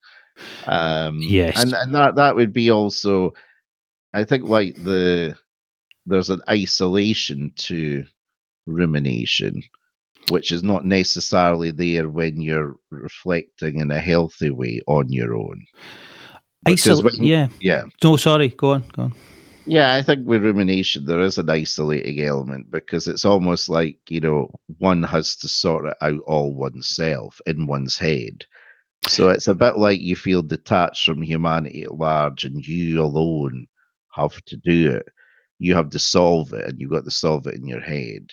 Um, 0.66 1.20
yes, 1.22 1.62
and 1.62 1.74
and 1.74 1.96
that 1.96 2.16
that 2.16 2.36
would 2.36 2.54
be 2.54 2.72
also, 2.72 3.34
I 4.14 4.24
think, 4.24 4.44
like 4.44 4.76
the 4.84 5.36
there's 6.06 6.30
an 6.30 6.42
isolation 6.50 7.52
to 7.56 8.06
rumination, 8.68 9.64
which 10.30 10.52
is 10.52 10.64
not 10.64 10.86
necessarily 10.86 11.72
there 11.72 12.10
when 12.10 12.42
you're 12.42 12.76
reflecting 12.92 13.80
in 13.80 13.92
a 13.92 14.00
healthy 14.00 14.50
way 14.50 14.82
on 14.88 15.12
your 15.12 15.36
own. 15.36 15.66
Isolation, 16.68 17.24
yeah, 17.24 17.48
yeah. 17.60 17.84
No, 18.04 18.18
sorry, 18.18 18.50
go 18.50 18.72
on, 18.72 18.84
go 18.92 19.04
on. 19.04 19.14
Yeah, 19.68 19.96
I 19.96 20.04
think 20.04 20.28
with 20.28 20.44
rumination 20.44 21.06
there 21.06 21.22
is 21.22 21.40
an 21.40 21.50
isolating 21.50 22.22
element 22.22 22.70
because 22.70 23.08
it's 23.08 23.26
almost 23.26 23.68
like 23.68 23.98
you 24.10 24.20
know 24.20 24.52
one 24.78 25.02
has 25.04 25.36
to 25.38 25.48
sort 25.48 25.88
it 25.88 25.98
out 26.02 26.20
all 26.28 26.54
oneself 26.54 27.42
in 27.48 27.66
one's 27.66 27.98
head, 27.98 28.46
so 29.08 29.30
it's 29.30 29.48
a 29.48 29.56
bit 29.56 29.78
like 29.78 30.02
you 30.02 30.16
feel 30.16 30.42
detached 30.42 31.06
from 31.06 31.22
humanity 31.22 31.84
at 31.84 31.96
large 31.96 32.44
and 32.44 32.66
you 32.66 33.02
alone 33.02 33.68
have 34.14 34.44
to 34.46 34.58
do 34.58 34.92
it. 34.92 35.08
You 35.60 35.76
have 35.76 35.90
to 35.92 36.00
solve 36.00 36.54
it 36.54 36.66
and 36.66 36.80
you've 36.80 36.92
got 36.92 37.06
to 37.06 37.12
solve 37.12 37.48
it 37.48 37.56
in 37.56 37.68
your 37.68 37.80
head. 37.82 38.32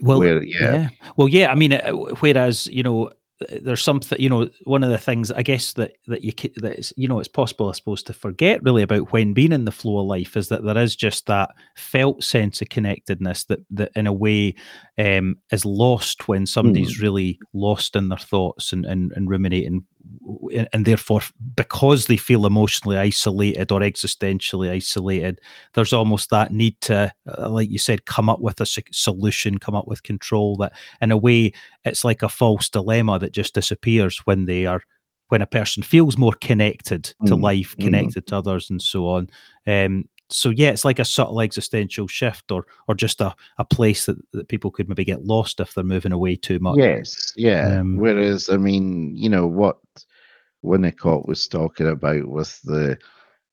Well, 0.00 0.18
Where, 0.18 0.42
yeah. 0.42 0.72
yeah. 0.72 0.88
Well, 1.16 1.28
yeah. 1.28 1.50
I 1.50 1.54
mean, 1.54 1.74
uh, 1.74 1.92
whereas, 1.92 2.66
you 2.66 2.82
know, 2.82 3.10
there's 3.62 3.82
something 3.82 4.18
you 4.20 4.28
know 4.28 4.48
one 4.62 4.84
of 4.84 4.90
the 4.90 4.98
things 4.98 5.32
i 5.32 5.42
guess 5.42 5.72
that 5.72 5.96
that 6.06 6.22
you 6.22 6.32
that 6.56 6.78
is 6.78 6.94
you 6.96 7.08
know 7.08 7.18
it's 7.18 7.28
possible 7.28 7.68
i 7.68 7.72
suppose 7.72 8.02
to 8.02 8.12
forget 8.12 8.62
really 8.62 8.82
about 8.82 9.12
when 9.12 9.34
being 9.34 9.52
in 9.52 9.64
the 9.64 9.72
flow 9.72 9.98
of 9.98 10.06
life 10.06 10.36
is 10.36 10.48
that 10.48 10.62
there 10.62 10.78
is 10.78 10.94
just 10.94 11.26
that 11.26 11.50
felt 11.74 12.22
sense 12.22 12.62
of 12.62 12.68
connectedness 12.68 13.44
that 13.44 13.58
that 13.70 13.90
in 13.96 14.06
a 14.06 14.12
way 14.12 14.54
um 14.98 15.36
is 15.50 15.64
lost 15.64 16.28
when 16.28 16.46
somebody's 16.46 16.98
mm. 16.98 17.02
really 17.02 17.38
lost 17.52 17.96
in 17.96 18.08
their 18.08 18.18
thoughts 18.18 18.72
and 18.72 18.86
and, 18.86 19.12
and 19.12 19.28
ruminating 19.28 19.84
and 20.72 20.84
therefore 20.84 21.20
because 21.56 22.06
they 22.06 22.16
feel 22.16 22.46
emotionally 22.46 22.96
isolated 22.96 23.72
or 23.72 23.80
existentially 23.80 24.70
isolated 24.70 25.40
there's 25.74 25.92
almost 25.92 26.30
that 26.30 26.52
need 26.52 26.78
to 26.80 27.12
uh, 27.38 27.48
like 27.48 27.70
you 27.70 27.78
said 27.78 28.04
come 28.04 28.28
up 28.28 28.40
with 28.40 28.60
a 28.60 28.66
solution 28.66 29.58
come 29.58 29.74
up 29.74 29.88
with 29.88 30.02
control 30.02 30.56
that 30.56 30.72
in 31.00 31.10
a 31.10 31.16
way 31.16 31.52
it's 31.84 32.04
like 32.04 32.22
a 32.22 32.28
false 32.28 32.68
dilemma 32.68 33.18
that 33.18 33.32
just 33.32 33.54
disappears 33.54 34.18
when 34.24 34.44
they 34.44 34.66
are 34.66 34.82
when 35.28 35.42
a 35.42 35.46
person 35.46 35.82
feels 35.82 36.18
more 36.18 36.34
connected 36.40 37.04
to 37.04 37.14
mm-hmm. 37.32 37.42
life 37.42 37.74
mm. 37.76 37.84
connected 37.84 38.24
mm-hmm. 38.24 38.34
to 38.34 38.36
others 38.36 38.70
and 38.70 38.82
so 38.82 39.08
on 39.08 39.28
um, 39.66 40.04
so 40.30 40.50
yeah, 40.50 40.70
it's 40.70 40.84
like 40.84 40.98
a 40.98 41.04
subtle 41.04 41.40
existential 41.40 42.06
shift, 42.06 42.50
or 42.50 42.66
or 42.88 42.94
just 42.94 43.20
a, 43.20 43.34
a 43.58 43.64
place 43.64 44.06
that, 44.06 44.16
that 44.32 44.48
people 44.48 44.70
could 44.70 44.88
maybe 44.88 45.04
get 45.04 45.24
lost 45.24 45.60
if 45.60 45.74
they're 45.74 45.84
moving 45.84 46.12
away 46.12 46.36
too 46.36 46.58
much. 46.58 46.78
Yes, 46.78 47.32
yeah. 47.36 47.80
Um, 47.80 47.96
Whereas, 47.96 48.48
I 48.48 48.56
mean, 48.56 49.14
you 49.16 49.28
know 49.28 49.46
what 49.46 49.78
Winnicott 50.64 51.26
was 51.26 51.46
talking 51.46 51.88
about 51.88 52.26
with 52.26 52.60
the 52.62 52.98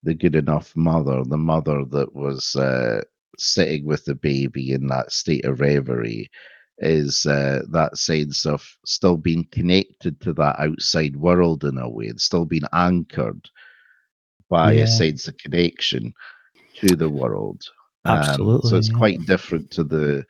the 0.04 0.14
good 0.14 0.36
enough 0.36 0.76
mother, 0.76 1.24
the 1.26 1.38
mother 1.38 1.86
that 1.86 2.16
was 2.16 2.56
uh, 2.56 3.02
sitting 3.38 3.86
with 3.86 4.06
the 4.06 4.16
baby 4.16 4.72
in 4.72 4.88
that 4.88 5.12
state 5.12 5.46
of 5.46 5.60
reverie, 5.60 6.32
is 6.80 7.26
uh, 7.28 7.62
that 7.70 7.98
sense 7.98 8.46
of 8.46 8.66
still 8.86 9.18
being 9.18 9.46
connected 9.52 10.20
to 10.22 10.34
that 10.34 10.60
outside 10.60 11.16
world 11.18 11.64
in 11.66 11.78
a 11.78 11.90
way, 11.90 12.08
and 12.08 12.20
still 12.20 12.46
being 12.46 12.64
anchored 12.74 13.48
by 14.50 14.74
Yeah. 14.74 14.84
a 14.84 14.88
sense 14.88 15.28
of 15.28 15.38
connection 15.38 16.14
to 16.82 16.96
the 16.96 17.10
world. 17.10 17.62
Um, 18.06 18.18
Absolutely, 18.18 18.70
so 18.70 18.78
it's 18.78 18.90
yeah. 18.90 18.98
quite 18.98 19.26
different 19.26 19.72
to 19.72 19.84
the 19.84 20.26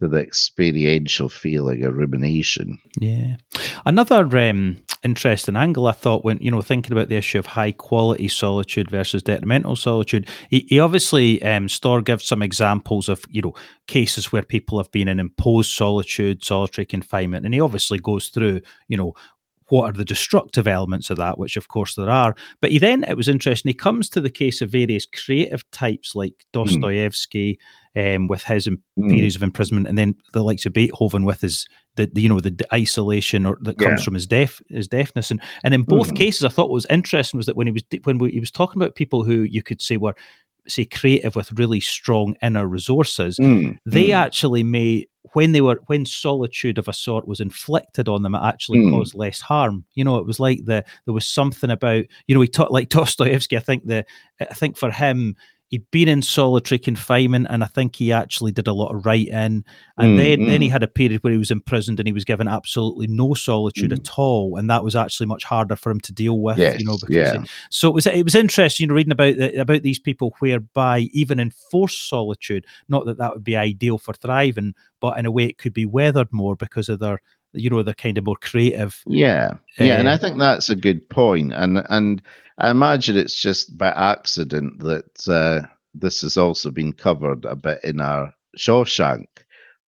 to 0.00 0.08
the 0.08 0.18
experiential 0.18 1.28
feeling 1.28 1.84
of 1.84 1.94
rumination. 1.94 2.78
Yeah. 2.98 3.36
Another 3.84 4.24
um, 4.38 4.78
interesting 5.02 5.56
angle 5.56 5.86
I 5.86 5.92
thought 5.92 6.24
when, 6.24 6.38
you 6.38 6.50
know, 6.50 6.62
thinking 6.62 6.92
about 6.92 7.10
the 7.10 7.16
issue 7.16 7.38
of 7.38 7.44
high 7.44 7.72
quality 7.72 8.28
solitude 8.28 8.90
versus 8.90 9.22
detrimental 9.22 9.76
solitude, 9.76 10.26
he, 10.48 10.60
he 10.70 10.80
obviously, 10.80 11.42
um, 11.42 11.68
Storr 11.68 12.00
gives 12.00 12.24
some 12.24 12.40
examples 12.40 13.10
of, 13.10 13.22
you 13.28 13.42
know, 13.42 13.54
cases 13.88 14.32
where 14.32 14.42
people 14.42 14.78
have 14.78 14.90
been 14.90 15.08
in 15.08 15.20
imposed 15.20 15.72
solitude, 15.72 16.42
solitary 16.42 16.86
confinement. 16.86 17.44
And 17.44 17.52
he 17.52 17.60
obviously 17.60 17.98
goes 17.98 18.28
through, 18.28 18.62
you 18.88 18.96
know, 18.96 19.12
what 19.70 19.88
are 19.88 19.92
the 19.96 20.04
destructive 20.04 20.68
elements 20.68 21.10
of 21.10 21.16
that, 21.16 21.38
which 21.38 21.56
of 21.56 21.68
course 21.68 21.94
there 21.94 22.10
are. 22.10 22.34
But 22.60 22.70
he 22.72 22.78
then, 22.78 23.04
it 23.04 23.16
was 23.16 23.28
interesting, 23.28 23.70
he 23.70 23.74
comes 23.74 24.08
to 24.10 24.20
the 24.20 24.30
case 24.30 24.60
of 24.60 24.70
various 24.70 25.06
creative 25.06 25.68
types 25.70 26.14
like 26.14 26.34
Dostoevsky 26.52 27.58
um, 27.96 28.28
with 28.28 28.42
his 28.44 28.68
Mm. 28.68 29.10
periods 29.10 29.34
of 29.36 29.42
imprisonment, 29.42 29.88
and 29.88 29.96
then 29.96 30.14
the 30.32 30.44
likes 30.44 30.66
of 30.66 30.72
Beethoven 30.72 31.24
with 31.24 31.40
his 31.40 31.66
the, 31.96 32.06
the 32.06 32.20
you 32.20 32.28
know 32.28 32.38
the, 32.38 32.54
isolation 32.72 33.46
or 33.46 33.58
that 33.62 33.78
comes 33.78 34.00
Yeah. 34.00 34.04
from 34.04 34.14
his 34.14 34.26
deaf 34.26 34.60
his 34.68 34.86
deafness, 34.88 35.30
and 35.30 35.40
and 35.64 35.74
in 35.74 35.82
both 35.82 36.12
Mhm. 36.12 36.16
cases, 36.16 36.44
I 36.44 36.48
thought 36.48 36.68
what 36.68 36.74
was 36.74 36.86
interesting 36.90 37.38
was 37.38 37.46
that 37.46 37.56
when 37.56 37.66
he 37.66 37.72
was 37.72 37.82
when 38.04 38.18
we, 38.18 38.30
he 38.30 38.40
was 38.40 38.50
talking 38.50 38.80
about 38.80 38.94
people 38.94 39.24
who 39.24 39.42
you 39.42 39.62
could 39.62 39.80
say 39.80 39.96
were 39.96 40.14
say 40.68 40.84
creative 40.84 41.34
with 41.34 41.58
really 41.58 41.80
strong 41.80 42.36
inner 42.42 42.66
resources, 42.68 43.38
Mm, 43.40 43.78
they 43.86 44.08
mm, 44.08 44.14
actually 44.14 44.62
may 44.62 45.06
when 45.34 45.52
they 45.52 45.60
were 45.60 45.80
when 45.86 46.06
solitude 46.06 46.78
of 46.78 46.88
a 46.88 46.92
sort 46.92 47.28
was 47.28 47.40
inflicted 47.40 48.08
on 48.08 48.22
them 48.22 48.34
it 48.34 48.40
actually 48.42 48.78
Mm. 48.78 48.90
caused 48.90 49.14
less 49.14 49.40
harm 49.40 49.84
you 49.94 50.02
know 50.04 50.16
it 50.16 50.26
was 50.26 50.40
like 50.40 50.64
the 50.64 50.84
there 51.04 51.14
was 51.14 51.26
something 51.26 51.70
about 51.70 52.04
you 52.26 52.34
know 52.34 52.40
he 52.40 52.48
taught 52.48 52.72
like 52.72 52.88
dostoevsky 52.90 53.56
i 53.56 53.60
think 53.60 53.86
the 53.86 54.04
i 54.40 54.44
think 54.54 54.76
for 54.76 54.90
him 54.90 55.36
he'd 55.70 55.88
been 55.90 56.08
in 56.08 56.20
solitary 56.20 56.78
confinement 56.78 57.46
and 57.48 57.64
i 57.64 57.66
think 57.66 57.96
he 57.96 58.12
actually 58.12 58.52
did 58.52 58.66
a 58.66 58.72
lot 58.72 58.94
of 58.94 59.06
writing 59.06 59.32
and 59.34 59.64
Mm, 59.98 60.16
then 60.16 60.46
then 60.46 60.62
he 60.62 60.68
mm. 60.68 60.72
had 60.72 60.82
a 60.82 60.88
period 60.88 61.22
where 61.22 61.32
he 61.32 61.38
was 61.38 61.50
imprisoned 61.50 62.00
and 62.00 62.06
he 62.06 62.12
was 62.12 62.24
given 62.24 62.48
absolutely 62.48 63.06
no 63.06 63.34
solitude 63.34 63.90
Mm. 63.90 63.98
at 63.98 64.18
all 64.18 64.56
and 64.56 64.68
that 64.70 64.82
was 64.82 64.96
actually 64.96 65.26
much 65.26 65.44
harder 65.44 65.76
for 65.76 65.90
him 65.90 66.00
to 66.00 66.12
deal 66.12 66.40
with 66.40 66.58
yes, 66.58 66.80
you 66.80 66.86
know 66.86 66.96
because 66.98 67.14
yeah, 67.16 67.44
so 67.68 67.88
it 67.88 67.94
was 67.94 68.06
it 68.06 68.24
was 68.24 68.34
interesting, 68.34 68.84
you 68.84 68.88
know, 68.88 68.94
reading 68.94 69.12
about 69.12 69.36
the, 69.36 69.60
about 69.60 69.82
these 69.82 69.98
people 69.98 70.34
whereby 70.40 71.00
even 71.12 71.38
in 71.38 71.50
forced 71.50 72.08
solitude, 72.08 72.66
not 72.88 73.04
that 73.06 73.18
that 73.18 73.34
would 73.34 73.44
be 73.44 73.56
ideal 73.56 73.98
for 73.98 74.14
thriving, 74.14 74.74
but 75.00 75.18
in 75.18 75.26
a 75.26 75.30
way 75.30 75.44
it 75.44 75.58
could 75.58 75.72
be 75.72 75.86
weathered 75.86 76.32
more 76.32 76.56
because 76.56 76.88
of 76.88 76.98
their, 76.98 77.20
you 77.52 77.70
know, 77.70 77.82
the 77.82 77.94
kind 77.94 78.18
of 78.18 78.24
more 78.24 78.36
creative. 78.40 79.00
yeah, 79.06 79.54
yeah. 79.78 79.98
And 79.98 80.08
Uh, 80.08 80.12
I 80.12 80.16
think 80.16 80.38
that's 80.38 80.70
a 80.70 80.76
good. 80.76 81.02
And 81.16 81.84
and 81.88 82.22
I 82.58 82.70
imagine 82.70 83.16
it's 83.16 83.40
just 83.40 83.76
by 83.76 83.88
accident 83.88 84.78
that 84.80 85.28
uh, 85.28 85.66
this 85.94 86.20
has 86.22 86.36
also 86.36 86.70
been 86.70 86.92
covered 86.92 87.44
a 87.44 87.56
bit 87.56 87.80
in 87.84 88.00
our 88.00 88.32
Shawshank 88.58 89.26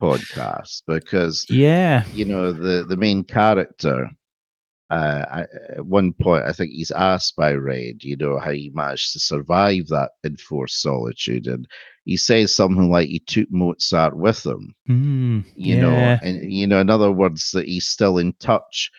podcast 0.02 0.82
because 0.88 1.46
Yeah, 1.50 2.04
you 2.14 2.26
know 2.26 2.52
the 2.52 2.84
the 2.84 2.98
main 2.98 3.24
character 3.24 4.10
uh 4.90 5.26
I, 5.32 5.42
at 5.78 5.86
one 5.86 6.12
point 6.14 6.44
i 6.46 6.52
think 6.52 6.72
he's 6.72 6.92
asked 6.92 7.36
by 7.36 7.54
red 7.54 8.04
you 8.04 8.18
know 8.18 8.40
how 8.40 8.52
he 8.52 8.72
managed 8.74 9.14
to 9.14 9.20
survive 9.20 9.88
that 9.88 10.12
enforced 10.26 10.82
solitude 10.82 11.48
and 11.48 11.68
he 12.06 12.18
says 12.18 12.56
something 12.56 12.92
like 12.92 13.10
he 13.10 13.20
took 13.20 13.48
mozart 13.52 14.16
with 14.16 14.46
him 14.46 14.74
Mm, 14.90 15.44
you 15.56 15.76
yeah, 15.76 15.82
know 15.82 16.18
and 16.22 16.52
you 16.52 16.68
know 16.68 16.80
in 16.80 16.90
other 16.90 17.12
words 17.12 17.52
that 17.52 17.68
he's 17.68 17.88
still 17.88 18.18
in 18.18 18.34
touch 18.40 18.90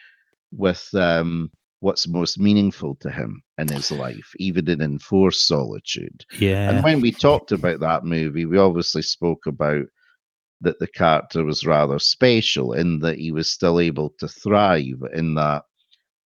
with 0.52 0.88
um 0.94 1.50
what's 1.80 2.06
most 2.06 2.38
meaningful 2.38 2.94
to 2.96 3.10
him 3.10 3.42
in 3.58 3.68
his 3.68 3.90
life 3.90 4.32
even 4.38 4.68
in 4.70 4.80
enforced 4.80 5.46
solitude. 5.48 6.24
Yeah, 6.38 6.70
and 6.70 6.82
when 6.84 7.00
we 7.00 7.10
talked 7.12 7.50
about 7.52 7.80
that 7.80 8.04
movie, 8.04 8.44
we 8.46 8.58
obviously 8.58 9.02
spoke 9.02 9.46
about 9.46 9.84
that 10.60 10.78
the 10.78 10.86
character 10.86 11.44
was 11.44 11.66
rather 11.66 11.98
special 11.98 12.72
in 12.74 13.00
that 13.00 13.18
he 13.18 13.32
was 13.32 13.50
still 13.50 13.80
able 13.80 14.10
to 14.20 14.28
thrive 14.28 15.02
in 15.12 15.34
that 15.34 15.64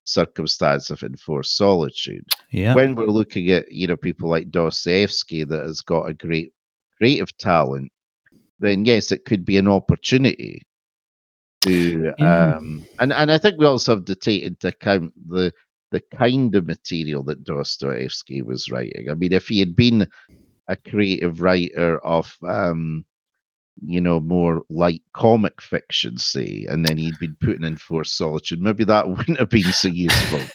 circumstance 0.05 0.91
of 0.91 1.03
enforced 1.03 1.57
solitude. 1.57 2.24
yeah, 2.53 2.74
When 2.74 2.95
we're 2.95 3.07
looking 3.07 3.51
at, 3.51 3.70
you 3.72 3.87
know, 3.87 3.97
people 3.97 4.29
like 4.29 4.51
Dostoevsky 4.51 5.45
that 5.45 5.62
has 5.64 5.81
got 5.81 6.09
a 6.09 6.14
great 6.14 6.53
creative 6.97 7.36
talent, 7.38 7.90
then 8.61 8.84
yes, 8.84 9.12
it 9.12 9.24
could 9.24 9.44
be 9.44 9.57
an 9.59 9.68
opportunity 9.68 10.62
to 11.62 12.07
Yeah. 12.14 12.14
um 12.20 12.86
and, 12.99 13.12
and 13.12 13.30
I 13.32 13.38
think 13.38 13.59
we 13.59 13.66
also 13.66 13.94
have 13.97 14.05
to 14.07 14.14
take 14.14 14.42
into 14.42 14.68
account 14.68 15.12
the 15.28 15.53
the 15.92 16.03
kind 16.16 16.55
of 16.55 16.66
material 16.66 17.22
that 17.24 17.44
Dostoevsky 17.44 18.42
was 18.42 18.70
writing. 18.70 19.09
I 19.11 19.14
mean, 19.14 19.32
if 19.32 19.49
he 19.49 19.61
had 19.61 19.76
been 19.76 20.07
a 20.68 20.76
creative 20.76 21.40
writer 21.40 21.99
of 22.05 22.34
um 22.47 23.05
you 23.85 24.01
know 24.01 24.20
more 24.20 24.62
light 24.70 25.03
comic 25.12 25.61
fiction 25.61 26.16
say 26.16 26.66
and 26.70 26.85
then 26.85 26.97
he'd 26.97 27.18
been 27.18 27.37
putting 27.41 27.62
in 27.62 27.72
enforced 27.72 28.16
solitude 28.16 28.61
maybe 28.61 28.85
that 28.85 29.09
wouldn't 29.16 29.39
have 29.39 29.51
been 29.51 29.72
so 29.72 29.89
useful 29.89 30.49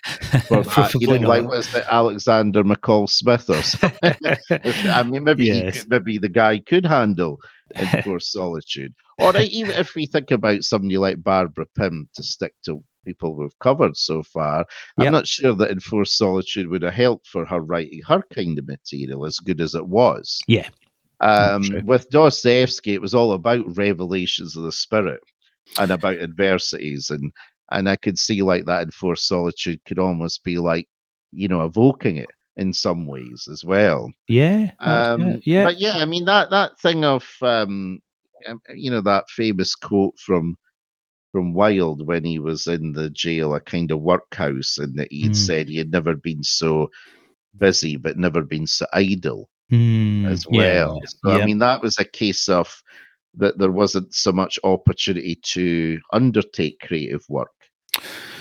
for 0.47 0.63
that 0.63 0.95
you 0.99 1.07
know 1.07 1.27
like 1.27 1.43
was 1.43 1.67
it 1.73 1.83
alexander 1.91 2.63
mccall 2.63 3.07
smith 3.09 3.49
or 3.49 3.61
something 3.61 4.15
i 4.91 5.03
mean 5.03 5.23
maybe 5.23 5.45
Yes. 5.45 5.73
could, 5.73 5.89
maybe 5.89 6.17
the 6.17 6.29
guy 6.29 6.57
could 6.59 6.85
handle 6.85 7.37
in 7.79 7.83
enforced 7.95 8.31
solitude 8.31 8.93
or 9.17 9.37
even 9.37 9.71
if 9.75 9.93
we 9.95 10.05
think 10.07 10.31
about 10.31 10.63
somebody 10.63 10.97
like 10.97 11.21
barbara 11.23 11.65
pym 11.77 12.09
to 12.15 12.23
stick 12.23 12.53
to 12.65 12.83
people 13.05 13.35
we've 13.35 13.57
covered 13.59 13.95
so 13.95 14.21
far 14.23 14.65
i'm 14.97 15.05
Yep. 15.05 15.11
not 15.11 15.27
sure 15.27 15.53
that 15.55 15.71
enforced 15.71 16.17
solitude 16.17 16.67
would 16.67 16.81
have 16.81 16.93
helped 16.93 17.27
for 17.27 17.45
her 17.45 17.59
writing 17.59 18.01
her 18.07 18.23
kind 18.33 18.57
of 18.59 18.67
material 18.67 19.25
as 19.25 19.37
good 19.39 19.61
as 19.61 19.75
it 19.75 19.87
was 19.87 20.39
Yeah. 20.47 20.69
Um, 21.21 21.61
true. 21.61 21.83
with 21.83 22.09
Dostoevsky, 22.09 22.93
it 22.93 23.01
was 23.01 23.13
all 23.15 23.33
about 23.33 23.77
revelations 23.77 24.55
of 24.57 24.63
the 24.63 24.71
spirit 24.71 25.21
and 25.77 25.91
about 25.91 26.17
adversities, 26.19 27.09
and 27.09 27.31
and 27.71 27.89
I 27.89 27.95
could 27.97 28.17
see 28.19 28.41
like 28.43 28.65
that 28.65 28.83
enforced 28.83 29.27
solitude 29.27 29.81
could 29.85 29.99
almost 29.99 30.43
be 30.43 30.57
like, 30.57 30.87
you 31.31 31.47
know, 31.47 31.65
evoking 31.65 32.17
it 32.17 32.29
in 32.57 32.73
some 32.73 33.07
ways 33.07 33.47
as 33.51 33.63
well. 33.65 34.11
yeah, 34.27 34.71
Um, 34.79 35.13
it, 35.15 35.43
yeah, 35.45 35.69
But 35.69 35.79
yeah, 35.79 35.97
I 35.97 36.05
mean 36.05 36.25
that 36.25 36.49
that 36.51 36.79
thing 36.79 37.03
of 37.05 37.25
um, 37.41 37.99
um, 38.47 38.61
you 38.75 38.91
know 38.91 39.01
that 39.01 39.29
famous 39.29 39.75
quote 39.75 40.17
from 40.19 40.57
from 41.31 41.53
Wilde 41.53 42.05
when 42.07 42.23
he 42.25 42.39
was 42.39 42.67
in 42.67 42.93
the 42.93 43.09
jail, 43.09 43.53
a 43.55 43.61
kind 43.61 43.91
of 43.91 44.01
workhouse, 44.01 44.77
and 44.79 44.97
that 44.99 45.11
he'd 45.11 45.35
Mm. 45.35 45.35
said 45.35 45.69
he 45.69 45.77
had 45.77 45.91
never 45.91 46.15
been 46.15 46.43
so 46.43 46.89
busy 47.57 47.97
but 47.97 48.17
never 48.17 48.43
been 48.43 48.67
so 48.67 48.85
idle 48.93 49.49
Mm, 49.71 50.27
as 50.29 50.45
yeah, 50.49 50.85
well. 50.85 51.01
So 51.05 51.31
yeah. 51.31 51.37
I 51.37 51.45
mean, 51.45 51.59
that 51.59 51.81
was 51.81 51.97
a 51.97 52.05
case 52.05 52.49
of 52.49 52.69
that 53.35 53.57
there 53.57 53.71
wasn't 53.71 54.13
so 54.13 54.31
much 54.31 54.59
opportunity 54.63 55.35
to 55.53 55.99
undertake 56.11 56.79
creative 56.81 57.23
work 57.29 57.51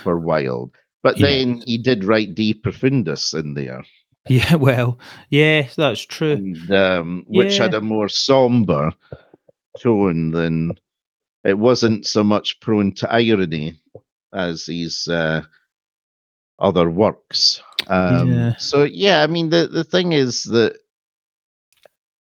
for 0.02 0.18
Wilde. 0.18 0.74
But 1.02 1.18
Yeah. 1.18 1.26
then 1.28 1.62
he 1.66 1.78
did 1.78 2.04
write 2.04 2.34
De 2.34 2.54
Profundis 2.54 3.32
in 3.38 3.54
there, 3.54 3.84
yeah, 4.28 4.56
well, 4.56 4.98
yeah, 5.30 5.68
that's 5.76 6.02
true. 6.02 6.32
and, 6.32 6.70
um, 6.72 7.24
which 7.28 7.56
had 7.56 7.74
a 7.74 7.80
more 7.80 8.08
somber 8.08 8.92
tone 9.78 10.30
than 10.30 10.72
it 11.44 11.56
wasn't 11.56 12.04
so 12.06 12.22
much 12.22 12.60
prone 12.60 12.92
to 12.92 13.10
irony 13.10 13.80
as 14.34 14.66
his 14.66 15.08
uh, 15.08 15.42
other 16.58 16.90
works. 16.90 17.62
Um, 17.88 18.30
Yeah. 18.30 18.56
So 18.58 18.84
yeah, 18.84 19.22
I 19.22 19.26
mean 19.26 19.48
the 19.48 19.68
the 19.68 19.84
thing 19.84 20.12
is 20.12 20.44
that 20.44 20.76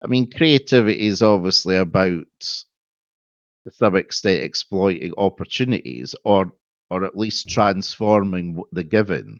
I 0.03 0.07
mean 0.07 0.31
creativity 0.31 1.07
is 1.07 1.21
obviously 1.21 1.75
about 1.77 2.25
to 2.39 3.71
some 3.71 3.95
extent 3.95 4.43
exploiting 4.43 5.13
opportunities 5.17 6.15
or 6.23 6.51
or 6.89 7.03
at 7.03 7.17
least 7.17 7.49
transforming 7.49 8.61
the 8.71 8.83
given. 8.83 9.39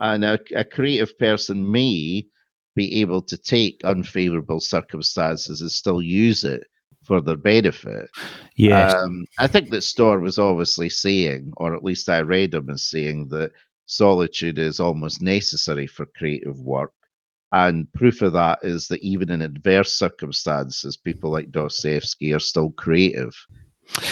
And 0.00 0.24
a, 0.24 0.38
a 0.56 0.64
creative 0.64 1.16
person 1.18 1.70
may 1.70 2.26
be 2.74 3.00
able 3.00 3.22
to 3.22 3.36
take 3.36 3.80
unfavorable 3.84 4.60
circumstances 4.60 5.60
and 5.60 5.70
still 5.70 6.02
use 6.02 6.42
it 6.42 6.64
for 7.04 7.20
their 7.20 7.36
benefit. 7.36 8.10
Yeah, 8.56 8.88
Um, 8.88 9.26
I 9.38 9.46
think 9.46 9.70
that 9.70 9.82
Storr 9.82 10.20
was 10.20 10.38
obviously 10.38 10.88
saying, 10.88 11.52
or 11.56 11.74
at 11.74 11.84
least 11.84 12.08
I 12.08 12.20
read 12.20 12.54
him 12.54 12.70
as 12.70 12.82
saying, 12.82 13.28
that 13.28 13.52
solitude 13.86 14.58
is 14.58 14.80
almost 14.80 15.22
necessary 15.22 15.86
for 15.86 16.06
creative 16.16 16.58
work. 16.60 16.92
And 17.52 17.92
proof 17.92 18.22
of 18.22 18.32
that 18.32 18.60
is 18.62 18.88
that 18.88 19.02
even 19.02 19.30
in 19.30 19.42
adverse 19.42 19.92
circumstances, 19.92 20.96
people 20.96 21.30
like 21.30 21.50
Dostoevsky 21.50 22.32
are 22.32 22.38
still 22.38 22.70
creative. 22.70 23.34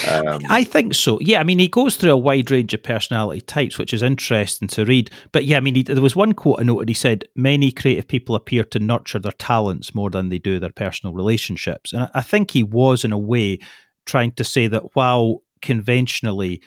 Um, 0.09 0.43
I 0.51 0.64
think 0.64 0.95
so. 0.95 1.18
Yeah, 1.20 1.41
I 1.41 1.45
mean, 1.45 1.59
he 1.59 1.68
goes 1.68 1.97
through 1.97 2.11
a 2.11 2.16
wide 2.16 2.51
range 2.51 2.74
of 2.74 2.82
personality 2.82 3.41
types, 3.41 3.78
which 3.78 3.95
is 3.95 4.03
interesting 4.03 4.68
to 4.68 4.84
read. 4.84 5.11
But 5.32 5.47
yeah, 5.47 5.57
I 5.57 5.61
mean, 5.61 5.74
he, 5.74 5.82
there 5.82 6.03
was 6.03 6.16
one 6.16 6.34
quote 6.34 6.61
I 6.61 6.64
noted. 6.64 6.88
He 6.88 6.95
said, 6.95 7.24
"Many 7.34 7.72
creative 7.72 8.07
people 8.07 8.34
appear 8.34 8.64
to 8.64 8.78
nurture 8.78 9.18
their 9.18 9.32
talents 9.32 9.95
more 9.95 10.11
than 10.11 10.28
they 10.28 10.38
do 10.38 10.59
their 10.59 10.72
personal 10.72 11.14
relationships," 11.14 11.95
and 11.95 12.03
I, 12.03 12.11
I 12.14 12.20
think 12.20 12.51
he 12.51 12.62
was, 12.62 13.05
in 13.05 13.12
a 13.12 13.18
way, 13.18 13.59
trying 14.05 14.32
to 14.32 14.45
say 14.45 14.66
that 14.66 14.95
while 14.95 15.43
conventionally 15.62 16.61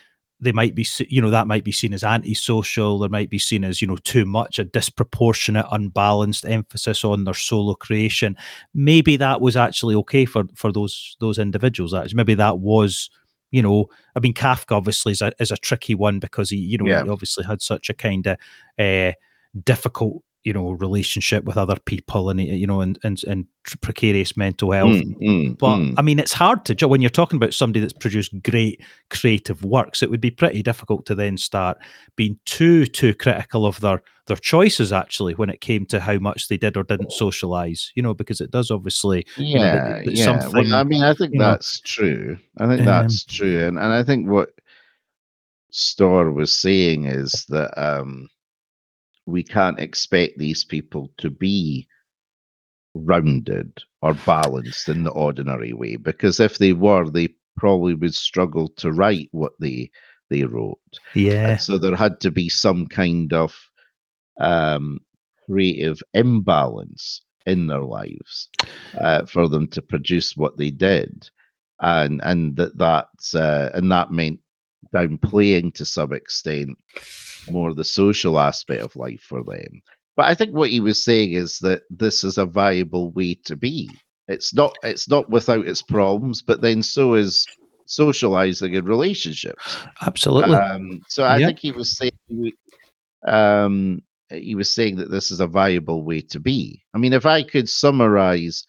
they 0.44 0.52
might 0.52 0.76
be 0.76 0.86
you 1.10 1.22
know 1.22 1.30
that 1.30 1.48
might 1.48 1.64
be 1.64 1.72
seen 1.72 1.94
as 1.94 2.04
antisocial 2.04 3.00
there 3.00 3.10
might 3.10 3.30
be 3.30 3.40
seen 3.40 3.64
as 3.64 3.82
you 3.82 3.88
know 3.88 3.96
too 3.98 4.26
much 4.26 4.60
a 4.60 4.64
disproportionate 4.64 5.66
unbalanced 5.72 6.46
emphasis 6.46 7.04
on 7.04 7.24
their 7.24 7.34
solo 7.34 7.74
creation 7.74 8.36
maybe 8.74 9.16
that 9.16 9.42
was 9.42 9.56
actually 9.56 9.96
okay 9.96 10.26
for 10.26 10.44
for 10.54 10.72
those 10.72 11.16
those 11.20 11.40
individuals 11.40 11.94
actually 11.94 12.18
maybe 12.18 12.34
that 12.34 12.60
was 12.60 13.10
you 13.52 13.62
know 13.62 13.88
i 14.16 14.20
mean 14.20 14.34
kafka 14.34 14.76
obviously 14.76 15.12
is 15.12 15.22
a, 15.22 15.32
is 15.40 15.52
a 15.52 15.58
tricky 15.58 15.96
one 15.96 16.20
because 16.20 16.50
he 16.50 16.58
you 16.58 16.78
know 16.78 16.86
yeah. 16.86 17.04
he 17.04 17.10
obviously 17.10 17.44
had 17.44 17.62
such 17.62 17.90
a 17.90 17.94
kind 17.94 18.28
of 18.28 18.38
uh, 18.80 19.12
difficult 19.64 20.24
you 20.44 20.52
know 20.54 20.72
relationship 20.72 21.46
with 21.46 21.58
other 21.58 21.78
people 21.86 22.30
and 22.30 22.40
you 22.42 22.68
know 22.68 22.82
and 22.82 23.00
and, 23.04 23.24
and 23.26 23.46
precarious 23.82 24.36
mental 24.36 24.72
health. 24.72 24.92
Mm, 24.92 25.22
mm, 25.22 25.58
but 25.58 25.78
mm. 25.78 25.94
i 25.98 26.02
mean 26.02 26.20
it's 26.20 26.34
hard 26.34 26.66
to 26.66 26.88
when 26.88 27.02
you're 27.02 27.10
talking 27.10 27.38
about 27.38 27.54
somebody 27.54 27.80
that's 27.80 27.94
produced 27.94 28.34
great 28.44 28.82
creative 29.10 29.64
works 29.64 30.04
it 30.04 30.10
would 30.10 30.22
be 30.22 30.32
pretty 30.32 30.62
difficult 30.62 31.06
to 31.06 31.16
then 31.16 31.38
start 31.38 31.78
being 32.16 32.38
too 32.46 32.86
too 32.86 33.14
critical 33.14 33.66
of 33.66 33.80
their 33.80 34.04
their 34.28 34.38
choices 34.38 34.92
actually 34.92 35.34
when 35.34 35.50
it 35.50 35.62
came 35.62 35.86
to 35.86 36.00
how 36.00 36.18
much 36.18 36.48
they 36.48 36.58
did 36.58 36.76
or 36.76 36.84
didn't 36.84 37.12
socialize 37.12 37.92
you 37.96 38.04
know 38.04 38.14
because 38.14 38.42
it 38.42 38.52
does 38.52 38.70
obviously 38.70 39.26
yeah 39.38 40.02
you 40.02 40.26
know, 40.26 40.34
yeah 40.40 40.48
well, 40.50 40.76
i 40.76 40.84
mean 40.84 41.04
i 41.04 41.14
think 41.14 41.38
that's 41.38 41.82
know, 41.82 41.88
true. 41.88 42.38
I 42.58 42.68
think 42.68 42.86
that's 42.86 43.24
um, 43.24 43.34
true. 43.34 43.66
And, 43.66 43.78
and 43.78 43.94
i 43.94 44.04
think 44.04 44.28
what 44.28 44.50
Storr 45.76 46.32
was 46.32 46.56
saying 46.56 47.06
is 47.06 47.46
that 47.50 47.74
um 47.82 48.30
we 49.26 49.44
can't 49.44 49.80
expect 49.80 50.38
these 50.38 50.64
people 50.64 51.12
to 51.18 51.30
be 51.30 51.88
rounded 52.96 53.72
or 54.02 54.14
balanced 54.14 54.90
in 54.90 55.04
the 55.04 55.12
ordinary 55.12 55.74
way 55.74 55.96
because 55.96 56.40
if 56.40 56.58
they 56.58 56.74
were 56.74 57.10
they 57.10 57.30
probably 57.58 57.94
would 57.94 58.14
struggle 58.14 58.68
to 58.70 58.92
write 58.92 59.30
what 59.32 59.54
they 59.60 59.90
they 60.30 60.44
wrote. 60.44 60.80
Yeah. 61.14 61.52
And 61.52 61.62
so 61.62 61.78
there 61.78 61.96
had 61.96 62.20
to 62.22 62.32
be 62.32 62.50
some 62.50 62.88
kind 62.88 63.34
of 63.34 63.56
um 64.40 65.00
creative 65.46 66.02
imbalance 66.14 67.22
in 67.46 67.68
their 67.68 67.82
lives 67.82 68.50
uh, 69.00 69.26
for 69.26 69.48
them 69.50 69.68
to 69.68 69.82
produce 69.82 70.38
what 70.38 70.58
they 70.58 70.72
did. 70.72 71.30
And 71.82 72.22
and 72.24 72.56
that 72.56 72.78
that 72.78 73.10
uh, 73.36 73.70
and 73.74 73.92
that 73.92 74.12
meant 74.12 74.40
downplaying 74.94 75.74
to 75.76 75.86
some 75.86 76.14
extent 76.14 76.78
more 77.50 77.74
the 77.74 77.84
social 77.84 78.40
aspect 78.40 78.82
of 78.82 78.96
life 78.96 79.22
for 79.22 79.44
them. 79.44 79.82
But 80.16 80.28
I 80.28 80.36
think 80.36 80.54
what 80.54 80.70
he 80.70 80.80
was 80.80 81.04
saying 81.04 81.34
is 81.34 81.58
that 81.60 81.84
this 81.90 82.24
is 82.24 82.38
a 82.38 82.46
viable 82.46 83.12
way 83.12 83.36
to 83.46 83.56
be. 83.56 83.90
It's 84.28 84.54
not 84.54 84.76
it's 84.84 85.10
not 85.10 85.30
without 85.30 85.68
its 85.68 85.82
problems, 85.82 86.42
but 86.42 86.62
then 86.62 86.84
so 86.84 87.16
is 87.16 87.46
socializing 87.86 88.76
and 88.76 88.88
relationships. 88.88 89.78
Absolutely. 90.02 90.56
Um, 90.56 91.02
so 91.10 91.26
I 91.26 91.40
think 91.40 91.60
he 91.60 91.72
was 91.72 91.98
saying 91.98 92.54
um, 93.28 94.02
he 94.30 94.56
was 94.56 94.74
saying 94.74 94.98
that 94.98 95.12
this 95.12 95.32
is 95.32 95.40
a 95.40 95.48
viable 95.48 96.04
way 96.04 96.22
to 96.22 96.40
be. 96.40 96.82
I 96.94 96.98
mean, 96.98 97.14
if 97.14 97.26
I 97.26 97.44
could 97.44 97.70
summarize 97.70 98.66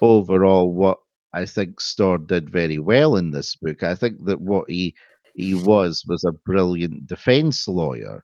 overall 0.00 0.72
what 0.72 0.98
I 1.32 1.46
think 1.46 1.80
Storr 1.80 2.18
did 2.18 2.50
very 2.50 2.78
well 2.78 3.16
in 3.16 3.30
this 3.30 3.56
book, 3.56 3.82
I 3.82 3.94
think 3.94 4.24
that 4.26 4.40
what 4.40 4.68
he 4.68 4.94
he 5.34 5.54
was 5.54 6.04
was 6.06 6.24
a 6.24 6.32
brilliant 6.32 7.06
defense 7.06 7.66
lawyer 7.68 8.22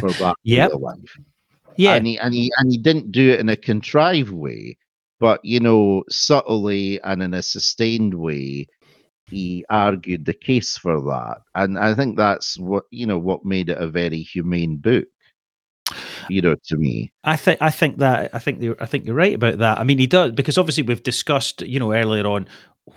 for 0.00 0.10
that 0.20 0.36
yep. 0.42 0.72
life. 0.74 1.18
Yeah, 1.76 1.94
and 1.94 2.06
he 2.06 2.18
and 2.18 2.34
he 2.34 2.52
and 2.56 2.70
he 2.70 2.78
didn't 2.78 3.12
do 3.12 3.30
it 3.30 3.40
in 3.40 3.48
a 3.48 3.56
contrived 3.56 4.30
way, 4.30 4.78
but 5.20 5.44
you 5.44 5.60
know, 5.60 6.04
subtly 6.08 7.00
and 7.02 7.22
in 7.22 7.34
a 7.34 7.42
sustained 7.42 8.14
way, 8.14 8.66
he 9.26 9.64
argued 9.68 10.24
the 10.24 10.34
case 10.34 10.78
for 10.78 11.00
that, 11.02 11.42
and 11.54 11.78
I 11.78 11.94
think 11.94 12.16
that's 12.16 12.58
what 12.58 12.84
you 12.90 13.06
know 13.06 13.18
what 13.18 13.44
made 13.44 13.68
it 13.68 13.78
a 13.78 13.88
very 13.88 14.22
humane 14.22 14.78
book 14.78 15.06
you 16.28 16.42
know 16.42 16.56
to 16.64 16.76
me 16.76 17.12
i 17.24 17.36
think 17.36 17.60
i 17.62 17.70
think 17.70 17.98
that 17.98 18.30
i 18.34 18.38
think 18.38 18.62
i 18.80 18.86
think 18.86 19.06
you're 19.06 19.14
right 19.14 19.34
about 19.34 19.58
that 19.58 19.78
i 19.78 19.84
mean 19.84 19.98
he 19.98 20.06
does 20.06 20.32
because 20.32 20.58
obviously 20.58 20.82
we've 20.82 21.02
discussed 21.02 21.62
you 21.62 21.78
know 21.78 21.92
earlier 21.92 22.26
on 22.26 22.46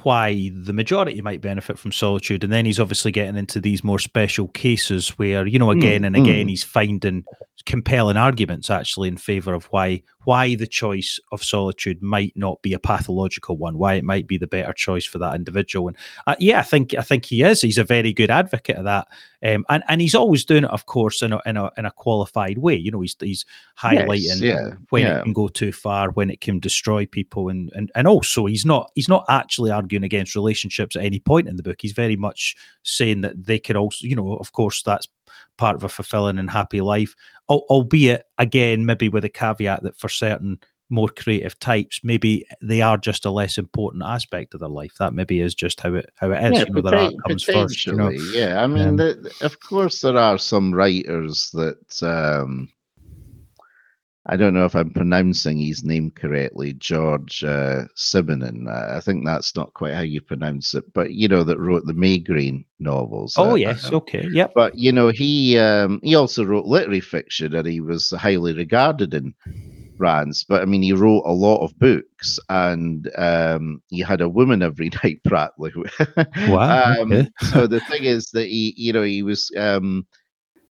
why 0.04 0.52
the 0.54 0.74
majority 0.74 1.22
might 1.22 1.42
benefit 1.42 1.78
from 1.78 1.92
solitude. 1.92 2.44
And 2.44 2.54
then 2.54 2.66
he's 2.66 2.80
obviously 2.80 3.12
getting 3.12 3.36
into 3.36 3.60
these 3.60 3.84
more 3.84 4.00
special 4.00 4.48
cases 4.50 5.10
where, 5.18 5.48
you 5.48 5.60
know, 5.60 5.72
again 5.72 6.04
mm, 6.04 6.08
and 6.08 6.16
again, 6.16 6.46
mm. 6.46 6.50
he's 6.50 6.64
finding 6.64 7.26
compelling 7.66 8.18
arguments 8.18 8.70
actually 8.70 9.07
in 9.07 9.18
favor 9.18 9.53
of 9.53 9.66
why 9.66 10.01
why 10.26 10.53
the 10.53 10.68
choice 10.68 11.20
of 11.32 11.43
solitude 11.43 12.01
might 12.03 12.34
not 12.36 12.62
be 12.62 12.74
a 12.74 12.80
pathological 12.80 13.57
one, 13.57 13.78
why 13.78 13.95
it 13.95 14.03
might 14.03 14.28
be 14.28 14.38
the 14.38 14.47
better 14.47 14.74
choice 14.74 15.05
for 15.05 15.18
that 15.18 15.34
individual. 15.34 15.88
And 15.88 15.97
uh, 16.28 16.36
yeah, 16.39 16.60
I 16.60 16.64
think 16.64 16.93
I 16.93 17.01
think 17.01 17.26
he 17.26 17.41
is. 17.41 17.62
He's 17.62 17.78
a 17.78 17.84
very 17.84 18.14
good 18.14 18.30
advocate 18.30 18.76
of 18.76 18.84
that, 18.84 19.07
um, 19.43 19.66
and 19.70 19.84
and 19.88 20.01
he's 20.01 20.16
always 20.16 20.45
doing 20.45 20.66
it, 20.66 20.72
of 20.72 20.86
course, 20.86 21.22
in 21.22 21.34
a 21.34 21.41
in 21.45 21.57
a, 21.57 21.72
in 21.78 21.86
a 21.86 21.91
qualified 21.91 22.60
way. 22.60 22.76
You 22.76 22.91
know, 22.91 23.01
he's 23.01 23.16
he's 23.20 23.45
highlighting 23.78 24.22
yes, 24.22 24.41
yeah, 24.41 24.72
when 24.89 25.03
yeah. 25.03 25.20
it 25.20 25.24
can 25.24 25.34
go 25.34 25.47
too 25.47 25.72
far, 25.72 26.12
when 26.12 26.30
it 26.30 26.41
can 26.41 26.60
destroy 26.60 27.05
people, 27.05 27.49
and 27.49 27.72
and 27.76 27.91
and 27.95 28.07
also 28.07 28.45
he's 28.45 28.66
not 28.66 28.91
he's 28.95 29.10
not 29.10 29.26
actually 29.30 29.72
arguing 29.72 30.03
against 30.03 30.36
relationships 30.36 30.95
at 30.95 31.03
any 31.03 31.20
point 31.20 31.47
in 31.47 31.55
the 31.55 31.64
book. 31.64 31.78
He's 31.80 31.93
very 31.93 32.18
much 32.18 32.55
saying 32.84 33.22
that 33.22 33.45
they 33.45 33.60
can 33.60 33.78
also, 33.78 34.05
you 34.05 34.16
know, 34.16 34.36
of 34.36 34.51
course, 34.51 34.84
that's 34.84 35.07
part 35.58 35.76
of 35.76 35.84
a 35.84 35.90
fulfilling 35.90 36.40
and 36.40 36.50
happy 36.50 36.82
life, 36.82 37.16
albeit 37.48 38.26
again, 38.38 38.86
maybe 38.86 39.10
with 39.10 39.26
a 39.26 39.30
caveat 39.30 39.84
that 39.84 39.98
for 39.98 40.10
certain 40.10 40.60
more 40.90 41.10
creative 41.10 41.58
types, 41.60 42.02
maybe 42.04 42.46
they 42.62 42.82
are 42.82 42.98
just 42.98 43.26
a 43.26 43.32
less 43.32 43.58
important 43.58 44.04
aspect 44.04 44.54
of 44.54 44.60
their 44.60 44.70
life. 44.70 44.94
That 44.98 45.14
maybe 45.14 45.40
is 45.40 45.54
just 45.54 45.80
how 45.80 45.94
it 45.94 46.12
how 46.16 46.32
it 46.32 46.44
is. 46.44 46.60
Yeah, 46.60 46.66
you 46.68 46.74
know, 46.74 46.82
their 46.82 47.00
art 47.00 47.14
comes 47.28 47.44
first. 47.44 47.86
You 47.86 47.94
know? 47.94 48.10
Yeah, 48.10 48.64
I 48.64 48.68
mean, 48.68 48.88
um, 48.88 48.96
the, 48.98 49.34
of 49.42 49.60
course, 49.60 50.02
there 50.02 50.18
are 50.18 50.38
some 50.38 50.74
writers 50.74 51.52
that 51.52 52.04
um, 52.04 52.70
I 54.32 54.36
don't 54.36 54.54
know 54.54 54.66
if 54.66 54.76
I'm 54.76 54.92
pronouncing 54.92 55.58
his 55.58 55.84
name 55.84 56.12
correctly, 56.12 56.74
George 56.74 57.44
uh, 57.44 57.86
Simenon. 57.96 58.70
I 58.70 59.00
think 59.00 59.26
that's 59.26 59.56
not 59.56 59.74
quite 59.74 59.96
how 59.96 60.02
you 60.02 60.22
pronounce 60.22 60.76
it, 60.76 60.94
but 60.94 61.14
you 61.14 61.28
know 61.28 61.44
that 61.44 61.58
wrote 61.58 61.88
the 61.88 61.94
Maigret 61.94 62.64
novels. 62.78 63.34
Oh 63.40 63.52
uh, 63.52 63.56
yes, 63.56 63.92
okay, 63.92 64.28
yep. 64.32 64.52
But 64.54 64.76
you 64.76 64.92
know 64.92 65.08
he 65.08 65.58
um, 65.58 66.00
he 66.04 66.14
also 66.14 66.46
wrote 66.46 66.68
literary 66.68 67.00
fiction, 67.00 67.56
and 67.56 67.68
he 67.68 67.82
was 67.82 68.12
highly 68.12 68.54
regarded 68.54 69.16
in 69.16 69.34
France. 69.98 70.44
But 70.44 70.62
I 70.62 70.66
mean, 70.66 70.84
he 70.84 70.94
wrote 70.94 71.24
a 71.26 71.34
lot 71.34 71.64
of 71.64 71.78
books, 71.80 72.40
and 72.50 73.10
um, 73.18 73.82
he 73.88 74.02
had 74.02 74.22
a 74.22 74.30
woman 74.30 74.62
every 74.62 74.92
night 75.04 75.24
prattling. 75.26 75.86
wow. 76.50 77.02
um, 77.02 77.28
so 77.50 77.66
the 77.66 77.80
thing 77.80 78.04
is 78.04 78.30
that 78.32 78.46
he, 78.46 78.76
you 78.78 78.94
know, 78.94 79.02
he 79.02 79.24
was. 79.24 79.52
Um, 79.58 80.06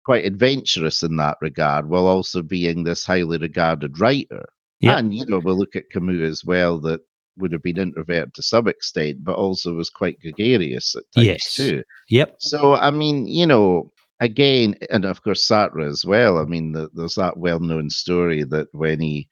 quite 0.09 0.25
adventurous 0.25 1.03
in 1.03 1.17
that 1.17 1.37
regard, 1.43 1.87
while 1.87 2.07
also 2.07 2.41
being 2.41 2.83
this 2.83 3.05
highly 3.05 3.37
regarded 3.37 4.01
writer. 4.01 4.43
And 4.81 5.15
you 5.15 5.27
know, 5.27 5.39
we'll 5.39 5.59
look 5.59 5.77
at 5.77 5.91
Camus 5.91 6.23
as 6.23 6.47
well, 6.47 6.81
that 6.81 7.03
would 7.37 7.53
have 7.53 7.63
been 7.63 7.77
introverted 7.77 8.33
to 8.33 8.43
some 8.43 8.69
extent, 8.69 9.23
but 9.23 9.37
also 9.37 9.75
was 9.75 9.91
quite 9.91 10.19
gregarious 10.23 10.97
at 10.97 11.05
times 11.15 11.27
yes. 11.27 11.55
too. 11.55 11.83
Yep. 12.09 12.37
So 12.39 12.73
I 12.77 12.91
mean, 12.91 13.27
you 13.27 13.47
know, 13.47 13.93
again, 14.21 14.77
and 14.91 15.05
of 15.05 15.23
course 15.23 15.47
Sartre 15.47 15.87
as 15.87 16.07
well. 16.07 16.39
I 16.39 16.47
mean, 16.47 16.73
the, 16.73 16.89
there's 16.95 17.17
that 17.17 17.37
well-known 17.37 17.91
story 17.91 18.45
that 18.45 18.69
when 18.73 19.01
he 19.01 19.29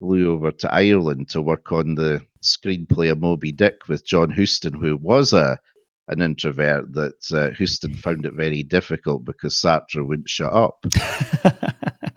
flew 0.00 0.34
over 0.34 0.50
to 0.50 0.74
Ireland 0.74 1.30
to 1.30 1.40
work 1.40 1.72
on 1.72 1.94
the 1.94 2.20
screenplay 2.42 3.10
of 3.10 3.20
Moby 3.20 3.52
Dick 3.52 3.88
with 3.88 4.04
John 4.04 4.28
Huston, 4.28 4.74
who 4.74 4.98
was 4.98 5.32
a 5.32 5.58
an 6.08 6.22
introvert 6.22 6.92
that 6.94 7.32
uh, 7.32 7.50
Huston 7.56 7.94
found 7.94 8.24
it 8.24 8.34
very 8.34 8.62
difficult 8.62 9.24
because 9.24 9.54
Sartre 9.54 10.06
wouldn't 10.06 10.28
shut 10.28 10.52
up. 10.52 10.84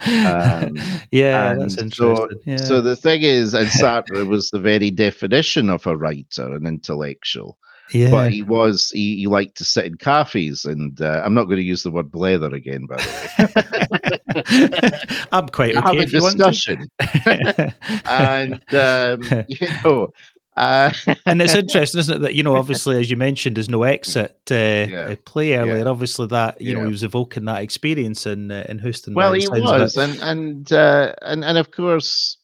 um, 0.08 0.78
yeah, 1.12 1.54
that's 1.56 1.78
interesting. 1.78 1.92
So, 1.92 2.30
yeah. 2.46 2.58
so 2.58 2.82
the 2.82 2.96
thing 2.96 3.22
is, 3.24 3.54
and 3.54 3.68
Sartre 3.68 4.28
was 4.28 4.50
the 4.50 4.60
very 4.60 4.92
definition 4.92 5.70
of 5.70 5.86
a 5.88 5.96
writer, 5.96 6.54
an 6.54 6.66
intellectual. 6.66 7.58
Yeah. 7.94 8.10
But 8.10 8.32
he 8.32 8.42
was, 8.42 8.90
he, 8.92 9.18
he 9.18 9.28
liked 9.28 9.58
to 9.58 9.66
sit 9.66 9.86
in 9.86 9.96
cafes, 9.96 10.66
and 10.66 11.02
uh, 11.02 11.22
I'm 11.26 11.34
not 11.34 11.46
going 11.46 11.58
to 11.58 11.64
use 11.64 11.84
the 11.84 11.92
word 11.92 12.10
blether 12.10 12.54
again, 12.54 12.86
by 12.86 12.96
the 12.96 13.92
way. 13.92 15.28
I'm 15.32 15.50
quite 15.50 15.76
okay 15.76 15.98
have 15.98 15.98
a 15.98 16.06
discussion. 16.06 16.90
and, 18.06 18.74
um, 18.74 19.46
you 19.50 19.68
know, 19.84 20.10
uh, 20.58 20.92
and 21.26 21.42
it's 21.42 21.56
interesting, 21.56 22.00
isn't 22.00 22.16
it, 22.16 22.20
that 22.20 22.36
you 22.36 22.44
know, 22.44 22.56
obviously, 22.56 23.00
as 23.00 23.10
you 23.10 23.18
mentioned, 23.18 23.58
there's 23.58 23.70
no 23.70 23.84
exit 23.84 24.38
uh, 24.52 24.56
yeah. 24.56 25.16
play 25.26 25.54
earlier. 25.54 25.78
Yeah. 25.78 25.86
Obviously, 25.86 26.28
that 26.28 26.60
you 26.60 26.72
yeah. 26.72 26.80
know 26.80 26.86
he 26.86 26.92
was 26.92 27.04
evoking 27.04 27.46
that 27.46 27.62
experience 27.62 28.26
in 28.26 28.52
uh, 28.52 28.66
in 28.68 28.80
Huston. 28.80 29.14
Well, 29.14 29.34
he 29.34 29.48
was, 29.48 29.98
and 29.98 30.20
and 30.22 30.72
uh, 30.72 31.14
and 31.22 31.46
and 31.46 31.58
of 31.58 31.72
course, 31.72 32.38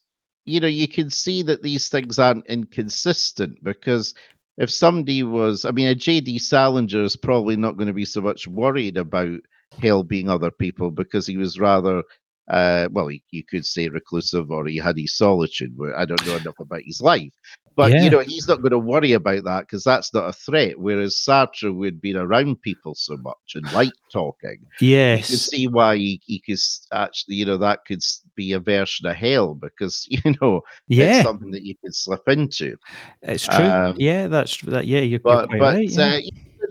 you 0.45 0.59
know, 0.59 0.67
you 0.67 0.87
can 0.87 1.09
see 1.09 1.43
that 1.43 1.61
these 1.61 1.89
things 1.89 2.17
aren't 2.17 2.47
inconsistent 2.47 3.61
because 3.63 4.15
if 4.57 4.71
somebody 4.71 5.21
was, 5.23 5.65
I 5.65 5.71
mean, 5.71 5.87
a 5.87 5.95
J.D. 5.95 6.39
Salinger 6.39 7.03
is 7.03 7.15
probably 7.15 7.57
not 7.57 7.77
going 7.77 7.87
to 7.87 7.93
be 7.93 8.05
so 8.05 8.21
much 8.21 8.47
worried 8.47 8.97
about 8.97 9.39
hell 9.81 10.03
being 10.03 10.29
other 10.29 10.49
people 10.49 10.89
because 10.89 11.27
he 11.27 11.37
was 11.37 11.59
rather 11.59 12.01
uh, 12.47 12.87
well, 12.91 13.07
he, 13.07 13.21
you 13.31 13.43
could 13.43 13.65
say 13.65 13.89
reclusive 13.89 14.49
or 14.49 14.65
he 14.65 14.77
had 14.77 14.97
his 14.97 15.17
solitude. 15.17 15.73
Where 15.75 15.97
I 15.97 16.05
don't 16.05 16.25
know 16.25 16.37
enough 16.37 16.59
about 16.59 16.81
his 16.85 17.01
life, 17.01 17.33
but 17.77 17.91
Yeah. 17.91 18.03
you 18.03 18.09
know, 18.09 18.19
he's 18.19 18.47
not 18.47 18.61
going 18.61 18.71
to 18.71 18.79
worry 18.79 19.13
about 19.13 19.43
that 19.45 19.61
because 19.61 19.83
that's 19.85 20.13
not 20.13 20.27
a 20.27 20.33
threat. 20.33 20.77
Whereas 20.77 21.15
Sartre 21.15 21.73
would 21.73 22.01
be 22.01 22.13
around 22.15 22.61
people 22.61 22.95
so 22.95 23.15
much 23.17 23.53
and 23.55 23.71
like 23.71 23.93
talking. 24.11 24.57
Yes, 24.81 25.29
you 25.29 25.35
Yes. 25.35 25.45
see 25.45 25.67
why 25.67 25.95
he, 25.95 26.19
he 26.25 26.39
could 26.39 26.57
actually, 26.91 27.35
you 27.35 27.45
know, 27.45 27.57
that 27.57 27.85
could 27.85 28.01
be 28.35 28.51
a 28.53 28.59
version 28.59 29.05
of 29.07 29.15
hell 29.15 29.53
because 29.55 30.05
you 30.09 30.19
know 30.41 30.61
it's 30.89 30.97
Yeah. 30.99 31.23
something 31.23 31.51
that 31.51 31.63
you 31.63 31.75
could 31.81 31.95
slip 31.95 32.27
into. 32.27 32.75
It's 33.21 33.45
true. 33.47 33.63
Um, 33.65 33.95
yeah, 33.99 34.27
that's 34.27 34.59
that. 34.61 34.87
Yeah, 34.87 35.01
you're, 35.01 35.19
But 35.19 35.47
but 35.51 35.59
right. 35.75 35.89
yeah. 35.89 36.15
uh, 36.17 36.19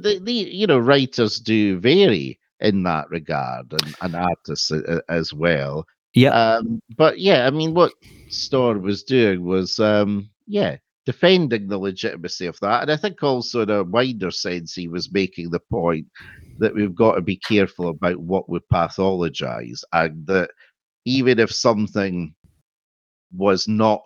the, 0.01 0.19
the 0.19 0.33
you 0.33 0.67
know 0.67 0.79
writers 0.79 1.39
do 1.41 1.79
vary 1.79 2.39
in 2.61 2.83
that 2.83 3.09
regard 3.11 3.73
and, 3.73 3.95
and 4.03 4.17
artists 4.17 4.73
as 5.09 5.33
well. 5.33 5.87
yeah. 6.15 6.31
Um, 6.31 6.83
but 6.97 7.21
yeah, 7.21 7.47
I 7.47 7.51
mean, 7.51 7.75
what 7.75 7.93
Storr 8.29 8.79
was 8.79 9.03
doing 9.05 9.45
was, 9.45 9.79
um, 9.79 10.29
yeah, 10.47 10.77
defending 11.07 11.69
the 11.69 11.79
legitimacy 11.79 12.47
of 12.47 12.59
that. 12.61 12.83
And 12.83 12.91
I 12.91 12.97
think 12.97 13.23
also 13.23 13.63
in 13.63 13.71
a 13.71 13.85
wider 13.85 14.31
sense, 14.33 14.75
he 14.75 14.89
was 14.89 15.13
making 15.13 15.51
the 15.51 15.61
point 15.71 16.07
that 16.59 16.75
we've 16.75 16.95
got 16.95 17.15
to 17.15 17.23
be 17.23 17.37
careful 17.37 17.89
about 17.89 18.19
what 18.19 18.49
we 18.49 18.59
pathologize 18.73 19.83
and 19.93 20.27
that 20.27 20.51
even 21.05 21.39
if 21.39 21.53
something 21.53 22.35
was 23.33 23.69
not 23.69 24.03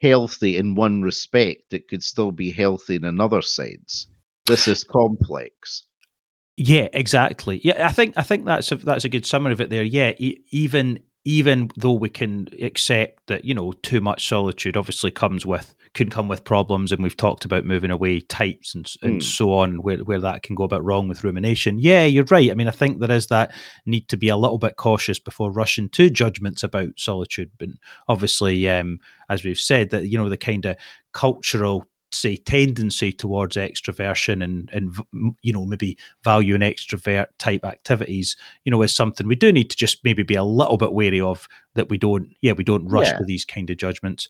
healthy 0.00 0.56
in 0.56 0.76
one 0.76 1.02
respect, 1.02 1.72
it 1.72 1.88
could 1.88 2.02
still 2.02 2.30
be 2.30 2.52
healthy 2.52 2.94
in 2.94 3.04
another 3.04 3.42
sense. 3.42 4.06
This 4.46 4.68
is 4.68 4.84
complex. 4.84 5.82
Yeah, 6.56 6.88
exactly. 6.92 7.60
Yeah, 7.64 7.86
I 7.86 7.92
think 7.92 8.14
I 8.16 8.22
think 8.22 8.44
that's 8.46 8.70
a 8.72 8.76
that's 8.76 9.04
a 9.04 9.10
good 9.10 9.26
summary 9.26 9.52
of 9.52 9.60
it 9.60 9.68
there. 9.68 9.82
Yeah, 9.82 10.12
e- 10.16 10.42
even 10.50 11.00
even 11.26 11.68
though 11.76 11.92
we 11.92 12.08
can 12.08 12.46
accept 12.62 13.26
that 13.26 13.44
you 13.44 13.52
know 13.52 13.72
too 13.82 14.00
much 14.00 14.28
solitude 14.28 14.76
obviously 14.76 15.10
comes 15.10 15.44
with 15.44 15.74
can 15.92 16.10
come 16.10 16.28
with 16.28 16.44
problems, 16.44 16.92
and 16.92 17.02
we've 17.02 17.16
talked 17.16 17.46
about 17.46 17.64
moving 17.64 17.90
away 17.90 18.20
types 18.20 18.74
and 18.74 18.90
and 19.02 19.20
Mm. 19.20 19.22
so 19.22 19.52
on, 19.54 19.82
where 19.82 19.98
where 19.98 20.20
that 20.20 20.42
can 20.42 20.54
go 20.54 20.64
a 20.64 20.68
bit 20.68 20.82
wrong 20.82 21.08
with 21.08 21.24
rumination. 21.24 21.78
Yeah, 21.78 22.04
you're 22.04 22.24
right. 22.30 22.50
I 22.50 22.54
mean, 22.54 22.68
I 22.68 22.70
think 22.70 23.00
there 23.00 23.10
is 23.10 23.26
that 23.28 23.52
need 23.86 24.06
to 24.08 24.16
be 24.16 24.28
a 24.28 24.36
little 24.36 24.58
bit 24.58 24.76
cautious 24.76 25.18
before 25.18 25.50
rushing 25.50 25.88
to 25.90 26.10
judgments 26.10 26.62
about 26.62 26.90
solitude. 26.98 27.50
But 27.58 27.70
obviously, 28.08 28.68
um, 28.68 29.00
as 29.30 29.42
we've 29.42 29.58
said, 29.58 29.90
that 29.90 30.06
you 30.08 30.18
know 30.18 30.28
the 30.28 30.36
kind 30.36 30.64
of 30.66 30.76
cultural 31.12 31.86
say 32.12 32.36
tendency 32.36 33.12
towards 33.12 33.56
extroversion 33.56 34.42
and 34.42 34.70
and 34.72 34.96
you 35.42 35.52
know 35.52 35.64
maybe 35.66 35.98
value 36.22 36.54
in 36.54 36.60
extrovert 36.60 37.26
type 37.38 37.64
activities 37.64 38.36
you 38.64 38.70
know 38.70 38.80
is 38.82 38.94
something 38.94 39.26
we 39.26 39.34
do 39.34 39.50
need 39.50 39.68
to 39.68 39.76
just 39.76 40.04
maybe 40.04 40.22
be 40.22 40.36
a 40.36 40.44
little 40.44 40.76
bit 40.76 40.92
wary 40.92 41.20
of 41.20 41.48
that 41.74 41.88
we 41.88 41.98
don't 41.98 42.32
yeah 42.42 42.52
we 42.52 42.62
don't 42.64 42.86
rush 42.86 43.08
Yeah. 43.08 43.18
to 43.18 43.24
these 43.24 43.44
kind 43.44 43.68
of 43.70 43.76
judgments 43.76 44.26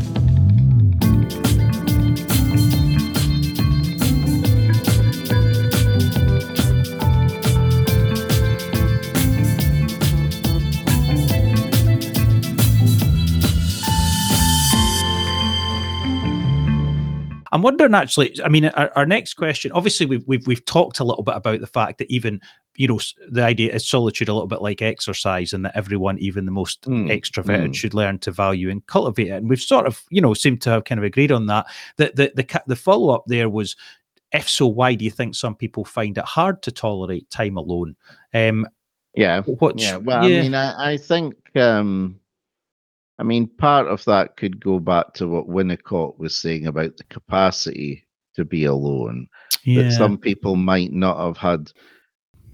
I'm 17.57 17.63
wondering 17.63 17.95
actually. 17.95 18.39
I 18.45 18.51
mean, 18.51 18.67
our, 18.67 18.93
our 18.95 19.07
next 19.07 19.33
question. 19.35 19.73
Obviously, 19.73 20.05
we've, 20.05 20.23
we've 20.27 20.47
we've 20.47 20.65
talked 20.67 21.01
a 21.01 21.05
little 21.05 21.23
bit 21.23 21.37
about 21.37 21.61
the 21.61 21.67
fact 21.67 21.97
that 21.97 22.11
even 22.13 22.39
you 22.75 22.87
know 22.87 23.01
the 23.31 23.43
idea 23.43 23.75
is 23.75 23.89
solitude 23.89 24.29
a 24.29 24.35
little 24.35 24.47
bit 24.47 24.61
like 24.61 24.83
exercise, 24.83 25.55
and 25.55 25.65
that 25.65 25.75
everyone, 25.75 26.19
even 26.19 26.45
the 26.45 26.51
most 26.53 26.83
Mm, 26.83 27.09
extroverted, 27.09 27.71
mm. 27.71 27.75
should 27.75 27.95
learn 27.95 28.19
to 28.19 28.31
value 28.31 28.69
and 28.69 28.87
cultivate 28.87 29.29
it. 29.29 29.31
And 29.31 29.49
we've 29.49 29.59
sort 29.59 29.87
of 29.87 30.03
you 30.11 30.21
know 30.21 30.35
seemed 30.35 30.61
to 30.63 30.71
have 30.71 30.85
kind 30.85 30.99
of 30.99 31.05
agreed 31.05 31.33
on 31.33 31.47
that. 31.47 31.65
The 31.97 32.13
the 32.15 32.33
the, 32.35 32.63
the 32.67 32.77
follow 32.77 33.15
up 33.15 33.25
there 33.27 33.49
was. 33.49 33.75
If 34.33 34.51
so, 34.51 34.67
why 34.67 34.95
do 34.95 35.05
you 35.07 35.11
think 35.11 35.35
some 35.35 35.55
people 35.55 35.87
find 35.87 36.19
it 36.19 36.25
hard 36.25 36.61
to 36.65 36.73
tolerate 36.73 37.31
time 37.31 37.57
alone? 37.57 37.97
Um, 38.35 38.67
Yeah. 39.15 39.41
what's, 39.43 39.83
Yeah, 39.83 39.97
well, 39.97 40.25
I 40.25 40.29
mean, 40.29 40.55
I, 40.55 40.93
I 40.93 40.97
think, 40.99 41.37
um, 41.57 42.21
I 43.19 43.23
mean, 43.23 43.49
part 43.49 43.87
of 43.87 44.05
that 44.05 44.37
could 44.37 44.61
go 44.61 44.79
back 44.79 45.15
to 45.15 45.27
what 45.29 45.49
Winnicott 45.49 46.19
was 46.19 46.37
saying 46.37 46.67
about 46.67 46.97
the 46.97 47.05
capacity 47.05 48.07
to 48.35 48.45
be 48.45 48.65
alone. 48.65 49.29
yeah, 49.65 49.83
That 49.85 49.93
some 49.93 50.19
people 50.19 50.57
might 50.57 50.93
not 50.93 51.19
have 51.19 51.37
had 51.39 51.73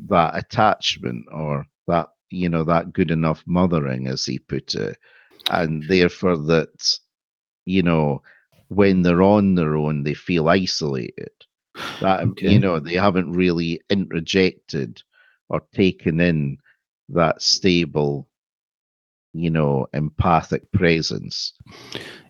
that 0.08 0.36
attachment 0.36 1.26
or 1.32 1.66
that, 1.88 2.08
you 2.30 2.48
know, 2.48 2.64
that 2.64 2.92
good 2.92 3.10
enough 3.10 3.42
mothering, 3.46 4.06
as 4.06 4.24
he 4.24 4.38
put 4.38 4.74
it. 4.74 4.96
And 5.50 5.82
therefore, 5.88 6.36
that, 6.36 6.98
you 7.64 7.82
know, 7.82 8.22
when 8.68 9.02
they're 9.02 9.22
on 9.22 9.54
their 9.54 9.74
own, 9.76 10.04
they 10.04 10.14
feel 10.14 10.48
isolated. 10.48 11.30
That, 12.00 12.20
Okay. 12.20 12.52
you 12.52 12.58
know, 12.60 12.78
they 12.78 12.94
haven't 12.94 13.32
really 13.32 13.80
introjected 13.90 15.02
or 15.48 15.62
taken 15.74 16.20
in 16.20 16.58
that 17.08 17.42
stable, 17.42 18.28
you 19.32 19.50
know, 19.50 19.86
empathic 19.92 20.70
presence 20.72 21.54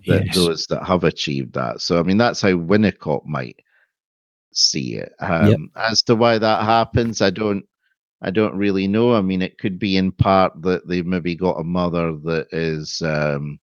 that 0.06 0.26
yes. 0.26 0.34
those 0.34 0.66
that 0.66 0.84
have 0.84 1.04
achieved 1.04 1.54
that. 1.54 1.80
So, 1.80 1.98
I 1.98 2.02
mean, 2.02 2.18
that's 2.18 2.40
how 2.40 2.50
Winnicott 2.50 3.24
might 3.26 3.60
see 4.52 4.96
it. 4.96 5.12
Um, 5.18 5.70
As 5.76 6.02
to 6.02 6.14
why 6.14 6.38
that 6.38 6.64
happens, 6.64 7.20
I 7.20 7.30
don't, 7.30 7.64
I 8.22 8.30
don't 8.30 8.56
really 8.56 8.86
know. 8.86 9.14
I 9.14 9.20
mean, 9.20 9.42
it 9.42 9.58
could 9.58 9.78
be 9.78 9.96
in 9.96 10.12
part 10.12 10.52
that 10.62 10.86
they've 10.86 11.06
maybe 11.06 11.34
got 11.34 11.60
a 11.60 11.64
mother 11.64 12.16
that 12.24 12.46
is. 12.52 13.02
Um, 13.02 13.58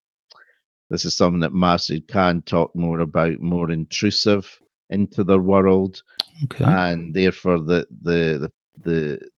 this 0.89 1.05
is 1.05 1.15
something 1.15 1.41
that 1.41 1.53
Masud 1.53 2.07
can 2.07 2.41
talk 2.41 2.75
more 2.75 2.99
about, 2.99 3.39
more 3.39 3.69
intrusive 3.69 4.59
into 4.89 5.23
their 5.23 5.39
world 5.39 6.01
okay. 6.45 6.65
and 6.65 7.13
therefore 7.13 7.59
the 7.59 7.85
the 8.01 8.39
the 8.39 8.51
the, 8.83 9.29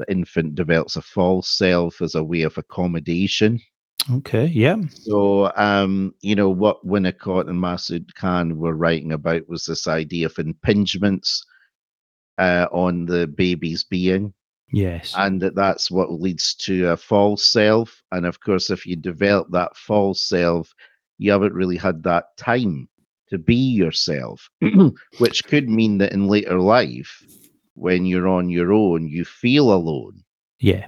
the 0.00 0.10
infant 0.12 0.54
develops 0.54 0.96
a 0.96 1.02
false 1.02 1.48
self 1.48 2.00
as 2.02 2.14
a 2.14 2.24
way 2.24 2.42
of 2.42 2.58
accommodation. 2.58 3.60
okay. 4.12 4.46
Yeah. 4.46 4.76
So, 4.90 5.52
um, 5.56 6.14
you 6.22 6.34
know, 6.34 6.48
what 6.50 6.84
Winnicott 6.86 7.48
and 7.48 7.60
Masud 7.62 8.12
Khan 8.14 8.56
were 8.58 8.74
writing 8.74 9.12
about 9.12 9.48
was 9.48 9.64
this 9.64 9.86
idea 9.86 10.26
of 10.26 10.34
impingements 10.36 11.40
uh, 12.38 12.66
on 12.72 13.04
the 13.06 13.26
baby's 13.26 13.84
being, 13.84 14.32
Yes. 14.72 15.12
and 15.16 15.40
that 15.42 15.54
that's 15.54 15.90
what 15.90 16.12
leads 16.12 16.54
to 16.66 16.88
a 16.88 16.96
false 16.96 17.44
self. 17.46 18.02
And 18.12 18.24
of 18.24 18.40
course, 18.40 18.70
if 18.70 18.86
you 18.86 18.96
develop 18.96 19.48
that 19.50 19.76
false 19.76 20.26
self, 20.26 20.72
you 21.18 21.30
haven't 21.32 21.52
really 21.52 21.76
had 21.76 22.02
that 22.04 22.24
time 22.38 22.88
to 23.28 23.36
be 23.38 23.54
yourself, 23.56 24.48
which 25.18 25.44
could 25.44 25.68
mean 25.68 25.98
that 25.98 26.12
in 26.14 26.26
later 26.28 26.58
life, 26.58 27.22
when 27.80 28.04
you're 28.04 28.28
on 28.28 28.50
your 28.50 28.72
own, 28.72 29.08
you 29.08 29.24
feel 29.24 29.72
alone 29.72 30.22
yeah. 30.58 30.86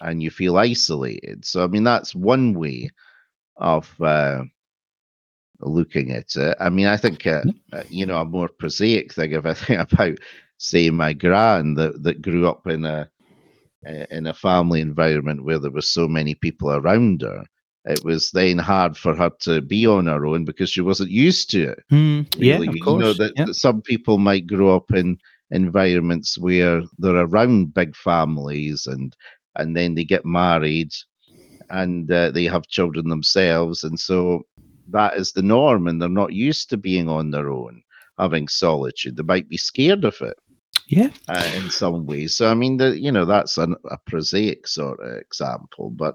and 0.00 0.22
you 0.22 0.30
feel 0.30 0.58
isolated. 0.58 1.44
So, 1.44 1.64
I 1.64 1.68
mean, 1.68 1.84
that's 1.84 2.14
one 2.14 2.52
way 2.52 2.90
of 3.56 3.90
uh, 4.00 4.44
looking 5.60 6.12
at 6.12 6.36
it. 6.36 6.56
I 6.60 6.68
mean, 6.68 6.86
I 6.86 6.98
think, 6.98 7.26
uh, 7.26 7.44
uh, 7.72 7.84
you 7.88 8.04
know, 8.04 8.20
a 8.20 8.24
more 8.24 8.48
prosaic 8.48 9.14
thing, 9.14 9.32
if 9.32 9.46
I 9.46 9.54
think 9.54 9.92
about, 9.92 10.18
say, 10.58 10.90
my 10.90 11.14
gran 11.14 11.74
that, 11.74 12.02
that 12.02 12.20
grew 12.22 12.46
up 12.46 12.66
in 12.66 12.84
a 12.84 13.08
uh, 13.86 14.06
in 14.10 14.26
a 14.26 14.34
family 14.34 14.80
environment 14.80 15.44
where 15.44 15.58
there 15.58 15.70
were 15.70 15.82
so 15.82 16.08
many 16.08 16.34
people 16.34 16.70
around 16.70 17.20
her, 17.20 17.44
it 17.84 18.02
was 18.02 18.30
then 18.30 18.56
hard 18.56 18.96
for 18.96 19.14
her 19.14 19.30
to 19.40 19.60
be 19.60 19.86
on 19.86 20.06
her 20.06 20.24
own 20.24 20.44
because 20.44 20.70
she 20.70 20.80
wasn't 20.80 21.10
used 21.10 21.50
to 21.50 21.70
it 21.70 21.84
Mm, 21.92 22.26
yeah. 22.38 22.54
really. 22.54 22.68
Of 22.68 22.76
You 22.76 22.98
know 22.98 23.12
that, 23.12 23.32
yeah. 23.36 23.44
that 23.44 23.54
some 23.54 23.82
people 23.82 24.16
might 24.16 24.46
grow 24.46 24.74
up 24.74 24.90
in 24.92 25.18
environments 25.50 26.38
where 26.38 26.82
they're 26.98 27.16
around 27.16 27.74
big 27.74 27.94
families 27.96 28.86
and 28.86 29.14
and 29.56 29.76
then 29.76 29.94
they 29.94 30.04
get 30.04 30.24
married 30.26 30.90
and 31.70 32.10
uh, 32.10 32.30
they 32.30 32.44
have 32.44 32.66
children 32.68 33.08
themselves. 33.08 33.84
And 33.84 33.98
so 33.98 34.42
that 34.88 35.16
is 35.16 35.32
the 35.32 35.42
norm 35.42 35.86
and 35.86 36.00
they're 36.00 36.08
not 36.08 36.32
used 36.32 36.70
to 36.70 36.76
being 36.76 37.08
on 37.08 37.30
their 37.30 37.50
own 37.50 37.82
having 38.18 38.48
solitude. 38.48 39.16
They 39.16 39.22
might 39.22 39.48
be 39.48 39.56
scared 39.56 40.04
of 40.04 40.20
it 40.20 40.36
Yeah. 40.88 41.10
uh, 41.28 41.50
in 41.54 41.70
some 41.70 42.06
ways. 42.06 42.36
So 42.36 42.50
i 42.50 42.54
mean 42.54 42.76
the, 42.78 42.98
you 42.98 43.12
know 43.12 43.24
that's 43.24 43.58
an, 43.58 43.76
a 43.90 43.98
prosaic 44.06 44.66
sort 44.66 45.00
of 45.00 45.16
example 45.18 45.90
but 45.90 46.14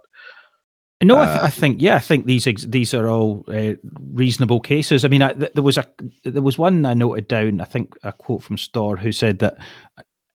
No, 1.02 1.18
I, 1.18 1.26
th- 1.26 1.38
Uh, 1.38 1.45
I 1.45 1.50
think 1.50 1.82
yeah, 1.82 1.95
I 1.95 2.00
think 2.00 2.26
these 2.26 2.45
ex- 2.45 2.66
these 2.66 2.93
are 2.93 3.08
all 3.08 3.45
uh, 3.47 3.74
reasonable 4.12 4.60
cases. 4.60 5.06
I 5.06 5.08
mean, 5.08 5.22
I, 5.22 5.34
th- 5.34 5.54
there 5.54 5.64
was 5.64 5.78
a 5.78 5.86
there 6.26 6.41
was 6.41 6.58
one 6.58 6.86
I 6.86 6.93
noted 6.93 7.28
down. 7.28 7.62
I 7.62 7.66
think 7.66 7.95
a 8.04 8.12
quote 8.12 8.43
from 8.43 8.58
Storr 8.58 8.97
who 8.97 9.12
said 9.14 9.39
that 9.39 9.58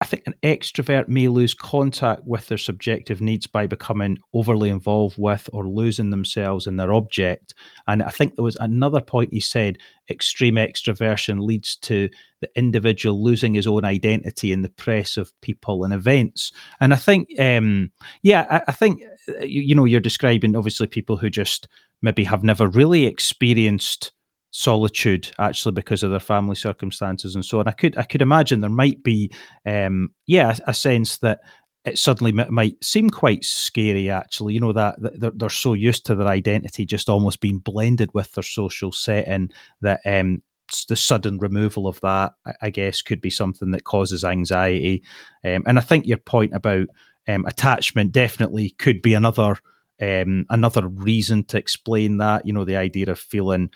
I 0.02 0.06
think 0.06 0.24
an 0.26 0.34
extrovert 0.42 1.08
may 1.08 1.28
lose 1.28 1.54
contact 1.54 2.24
with 2.26 2.48
their 2.48 2.58
subjective 2.58 3.22
needs 3.22 3.46
by 3.46 3.68
becoming 3.68 4.18
overly 4.34 4.70
involved 4.70 5.16
with 5.20 5.48
or 5.54 5.68
losing 5.68 6.10
themselves 6.10 6.66
in 6.66 6.78
their 6.78 6.92
object. 6.92 7.54
And 7.88 8.02
I 8.02 8.10
think 8.10 8.36
there 8.36 8.44
was 8.44 8.58
another 8.60 9.00
point 9.00 9.32
he 9.32 9.40
said 9.40 9.78
extreme 10.10 10.56
extroversion 10.56 11.40
leads 11.40 11.76
to 11.78 12.10
the 12.42 12.50
individual 12.56 13.24
losing 13.24 13.54
his 13.54 13.68
own 13.68 13.86
identity 13.86 14.52
in 14.52 14.64
the 14.64 14.70
press 14.70 15.18
of 15.18 15.32
people 15.42 15.84
and 15.84 15.94
events. 15.94 16.52
And 16.80 16.94
I 16.94 16.98
think, 16.98 17.30
um, 17.40 17.92
yeah, 18.24 18.48
I, 18.50 18.62
I 18.70 18.72
think 18.72 19.04
uh, 19.30 19.44
you, 19.44 19.62
you 19.62 19.76
know 19.76 19.86
you're 19.86 20.00
describing 20.00 20.56
obviously 20.56 20.88
people 20.88 21.16
who 21.16 21.30
just 21.30 21.68
maybe 22.02 22.24
have 22.24 22.44
never 22.44 22.68
really 22.68 23.06
experienced 23.06 24.12
solitude 24.52 25.32
actually 25.40 25.72
because 25.72 26.04
of 26.04 26.12
their 26.12 26.20
family 26.20 26.56
circumstances 26.56 27.36
and 27.36 27.44
so 27.44 27.60
on. 27.60 27.68
I 27.68 27.72
could 27.72 27.98
I 27.98 28.04
could 28.04 28.22
imagine 28.22 28.62
there 28.62 28.70
might 28.70 29.02
be 29.02 29.32
um 29.66 30.12
yeah 30.28 30.56
a, 30.68 30.72
a 30.72 30.74
sense 30.74 31.18
that 31.20 31.40
it 31.86 31.98
suddenly 31.98 32.38
m- 32.38 32.54
might 32.54 32.84
seem 32.84 33.10
quite 33.10 33.44
scary 33.44 34.10
actually 34.10 34.54
you 34.54 34.60
know 34.60 34.74
that, 34.74 35.02
that 35.02 35.20
they're, 35.20 35.32
they're 35.34 35.50
so 35.50 35.74
used 35.74 36.06
to 36.06 36.16
their 36.16 36.28
identity 36.28 36.86
just 36.86 37.10
almost 37.10 37.40
being 37.40 37.58
blended 37.60 38.10
with 38.14 38.32
their 38.34 38.44
social 38.44 38.92
setting 38.92 39.50
that 39.82 40.02
um 40.06 40.42
the 40.88 40.96
sudden 40.96 41.38
removal 41.38 41.88
of 41.88 42.00
that 42.00 42.34
I, 42.62 42.70
guess 42.70 43.02
could 43.02 43.20
be 43.20 43.30
something 43.30 43.72
that 43.72 43.84
causes 43.84 44.24
anxiety 44.24 45.04
um, 45.44 45.64
and 45.66 45.78
i 45.78 45.82
think 45.82 46.06
your 46.06 46.18
point 46.18 46.54
about 46.54 46.88
um, 47.28 47.46
attachment 47.46 48.14
definitely 48.14 48.70
could 48.72 49.02
be 49.02 49.14
another 49.14 49.58
um, 50.02 50.46
another 50.50 50.88
reason 50.88 51.44
to 51.46 51.58
explain 51.58 52.18
that 52.18 52.46
you 52.46 52.54
know 52.54 52.64
the 52.64 52.78
idea 52.78 53.12
of 53.12 53.20
feeling 53.20 53.70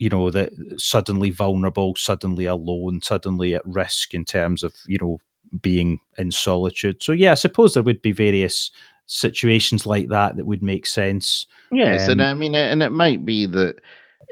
you 0.00 0.08
know 0.08 0.30
that 0.30 0.50
suddenly 0.78 1.30
vulnerable 1.30 1.94
suddenly 1.94 2.46
alone 2.46 3.00
suddenly 3.02 3.54
at 3.54 3.64
risk 3.64 4.12
in 4.14 4.24
terms 4.24 4.64
of 4.64 4.74
you 4.86 4.98
know 4.98 5.20
being 5.60 6.00
in 6.18 6.32
solitude. 6.32 7.02
So 7.02 7.12
yeah 7.12 7.32
i 7.32 7.34
suppose 7.34 7.74
there 7.74 7.82
would 7.84 8.02
be 8.02 8.12
various 8.12 8.72
situations 9.06 9.86
like 9.86 10.08
that 10.08 10.36
that 10.36 10.46
would 10.46 10.62
make 10.62 10.86
sense. 10.86 11.46
Yes 11.70 12.06
um, 12.06 12.12
and 12.12 12.22
i 12.22 12.34
mean 12.34 12.54
and 12.56 12.82
it 12.82 12.90
might 12.90 13.24
be 13.24 13.46
that 13.46 13.76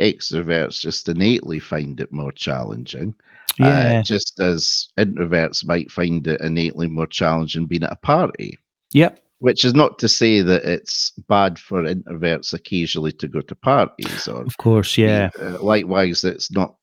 extroverts 0.01 0.81
just 0.81 1.09
innately 1.09 1.61
find 1.61 2.01
it 2.01 2.13
more 2.13 2.33
challenging 2.33 3.15
uh, 3.61 3.65
yeah. 3.65 3.99
Uh, 3.99 4.03
just 4.03 4.39
as 4.39 4.89
introverts 4.97 5.67
might 5.67 5.91
find 5.91 6.27
it 6.29 6.41
innately 6.41 6.87
more 6.87 7.09
challenging 7.09 7.67
being 7.67 7.83
at 7.83 7.91
a 7.91 7.97
party. 7.97 8.57
Yep 8.93 9.21
which 9.41 9.65
is 9.65 9.75
not 9.75 9.99
to 9.99 10.09
say 10.09 10.41
that 10.41 10.65
it's 10.65 11.11
bad 11.29 11.59
for 11.59 11.83
introverts 11.83 12.53
occasionally 12.53 13.13
to 13.13 13.29
go 13.29 13.41
to 13.41 13.55
parties 13.55 14.27
or 14.29 14.43
of 14.43 14.57
course 14.57 14.99
yeah. 14.99 15.31
uh, 15.41 15.59
likewise 15.63 16.25
it's 16.25 16.51
not 16.51 16.75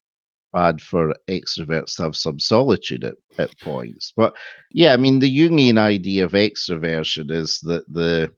bad 0.53 0.81
for 0.81 1.13
extroverts 1.27 1.97
to 1.97 2.03
have 2.03 2.15
some 2.15 2.39
solitude 2.39 3.03
at, 3.03 3.15
at 3.37 3.59
points. 3.59 4.13
But 4.15 4.35
yeah 4.71 4.93
i 4.93 4.97
mean 4.97 5.19
the 5.19 5.37
jungian 5.37 5.77
idea 5.77 6.25
of 6.25 6.31
extroversion 6.31 7.31
is 7.31 7.59
that 7.61 7.85
the 7.91 8.31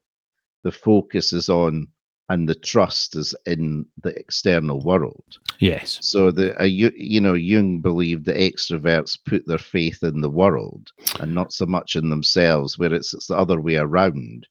the 0.63 0.71
focus 0.71 1.33
is 1.33 1.49
on 1.49 1.87
and 2.29 2.47
the 2.47 2.55
trust 2.55 3.15
is 3.15 3.33
in 3.45 3.85
the 4.03 4.09
external 4.17 4.81
world. 4.81 5.37
Yes. 5.59 5.99
So 6.01 6.31
the 6.31 6.59
uh, 6.61 6.65
you, 6.65 6.91
you 6.95 7.21
know 7.21 7.33
Jung 7.33 7.79
believed 7.79 8.25
that 8.25 8.37
extroverts 8.37 9.17
put 9.25 9.47
their 9.47 9.57
faith 9.57 10.03
in 10.03 10.21
the 10.21 10.29
world 10.29 10.91
and 11.19 11.33
not 11.33 11.53
so 11.53 11.65
much 11.65 11.95
in 11.95 12.09
themselves, 12.09 12.77
where 12.77 12.93
it's, 12.93 13.13
it's 13.13 13.27
the 13.27 13.37
other 13.37 13.61
way 13.61 13.75
around 13.75 14.45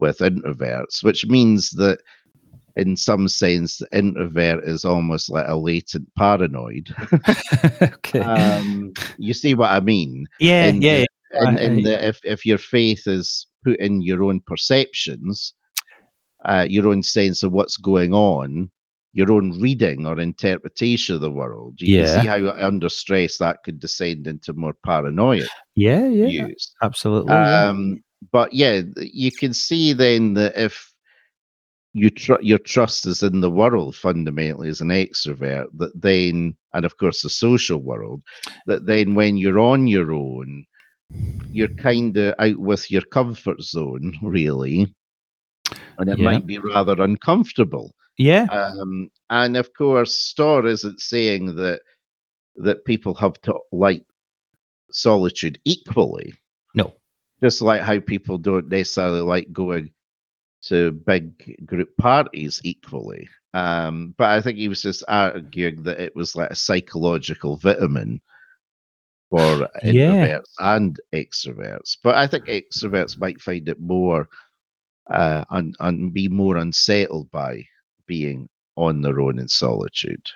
with 0.00 0.18
introverts, 0.18 1.04
which 1.04 1.26
means 1.26 1.70
that 1.70 1.98
in 2.76 2.96
some 2.96 3.28
sense 3.28 3.76
the 3.76 3.98
introvert 3.98 4.64
is 4.64 4.86
almost 4.86 5.28
like 5.28 5.46
a 5.46 5.54
latent 5.54 6.08
paranoid. 6.16 6.94
okay. 7.82 8.20
Um, 8.20 8.94
you 9.18 9.34
see 9.34 9.54
what 9.54 9.70
I 9.70 9.80
mean? 9.80 10.26
Yeah, 10.40 10.66
in 10.66 10.80
yeah. 10.80 11.04
The, 11.32 11.48
in, 11.48 11.58
in 11.58 11.82
the, 11.82 12.06
if 12.06 12.20
if 12.24 12.46
your 12.46 12.58
faith 12.58 13.06
is 13.06 13.46
put 13.64 13.78
in 13.80 14.00
your 14.00 14.22
own 14.24 14.40
perceptions 14.46 15.54
uh, 16.44 16.66
your 16.68 16.88
own 16.88 17.02
sense 17.02 17.42
of 17.42 17.52
what's 17.52 17.76
going 17.76 18.12
on, 18.12 18.70
your 19.12 19.30
own 19.30 19.60
reading 19.60 20.06
or 20.06 20.18
interpretation 20.18 21.14
of 21.14 21.20
the 21.20 21.30
world. 21.30 21.80
You 21.80 21.98
yeah. 21.98 22.06
can 22.06 22.22
see 22.22 22.28
how 22.28 22.66
under 22.66 22.88
stress 22.88 23.38
that 23.38 23.62
could 23.64 23.78
descend 23.78 24.26
into 24.26 24.52
more 24.54 24.74
paranoia. 24.84 25.46
Yeah, 25.74 26.06
yeah, 26.08 26.46
use. 26.46 26.72
absolutely. 26.82 27.32
Um, 27.32 27.90
yeah. 27.90 27.98
But 28.30 28.52
yeah, 28.52 28.82
you 28.96 29.32
can 29.32 29.52
see 29.52 29.92
then 29.92 30.34
that 30.34 30.56
if 30.56 30.92
you 31.92 32.08
tr- 32.08 32.40
your 32.40 32.58
trust 32.58 33.06
is 33.06 33.22
in 33.22 33.40
the 33.40 33.50
world 33.50 33.96
fundamentally 33.96 34.68
as 34.68 34.80
an 34.80 34.88
extrovert, 34.88 35.66
that 35.76 36.00
then, 36.00 36.56
and 36.72 36.84
of 36.84 36.96
course 36.96 37.22
the 37.22 37.30
social 37.30 37.78
world, 37.78 38.22
that 38.66 38.86
then 38.86 39.14
when 39.14 39.36
you're 39.36 39.58
on 39.58 39.86
your 39.86 40.12
own, 40.12 40.64
you're 41.50 41.68
kind 41.68 42.16
of 42.16 42.34
out 42.38 42.56
with 42.56 42.90
your 42.90 43.02
comfort 43.02 43.60
zone, 43.60 44.16
really, 44.22 44.94
and 45.98 46.10
it 46.10 46.18
yeah. 46.18 46.24
might 46.24 46.46
be 46.46 46.58
rather 46.58 47.00
uncomfortable. 47.02 47.94
Yeah. 48.18 48.44
Um, 48.44 49.10
and 49.30 49.56
of 49.56 49.72
course, 49.74 50.14
Storr 50.14 50.66
isn't 50.66 51.00
saying 51.00 51.56
that 51.56 51.80
that 52.56 52.84
people 52.84 53.14
have 53.14 53.40
to 53.42 53.58
like 53.72 54.04
solitude 54.90 55.58
equally. 55.64 56.34
No. 56.74 56.94
Just 57.42 57.62
like 57.62 57.80
how 57.80 58.00
people 58.00 58.38
don't 58.38 58.68
necessarily 58.68 59.22
like 59.22 59.52
going 59.52 59.90
to 60.64 60.92
big 60.92 61.66
group 61.66 61.96
parties 61.96 62.60
equally. 62.62 63.28
Um, 63.54 64.14
but 64.16 64.30
I 64.30 64.40
think 64.40 64.58
he 64.58 64.68
was 64.68 64.82
just 64.82 65.02
arguing 65.08 65.82
that 65.82 66.00
it 66.00 66.14
was 66.14 66.36
like 66.36 66.50
a 66.50 66.56
psychological 66.56 67.56
vitamin 67.56 68.20
for 69.30 69.68
yeah. 69.82 69.90
introverts 69.92 70.52
and 70.58 71.00
extroverts. 71.14 71.96
But 72.02 72.16
I 72.16 72.26
think 72.26 72.46
extroverts 72.46 73.18
might 73.18 73.40
find 73.40 73.68
it 73.68 73.80
more 73.80 74.28
uh, 75.10 75.44
and 75.50 75.74
and 75.80 76.12
be 76.12 76.28
more 76.28 76.56
unsettled 76.56 77.30
by 77.30 77.66
being 78.06 78.48
on 78.76 79.02
their 79.02 79.20
own 79.20 79.38
in 79.38 79.48
solitude. 79.48 80.30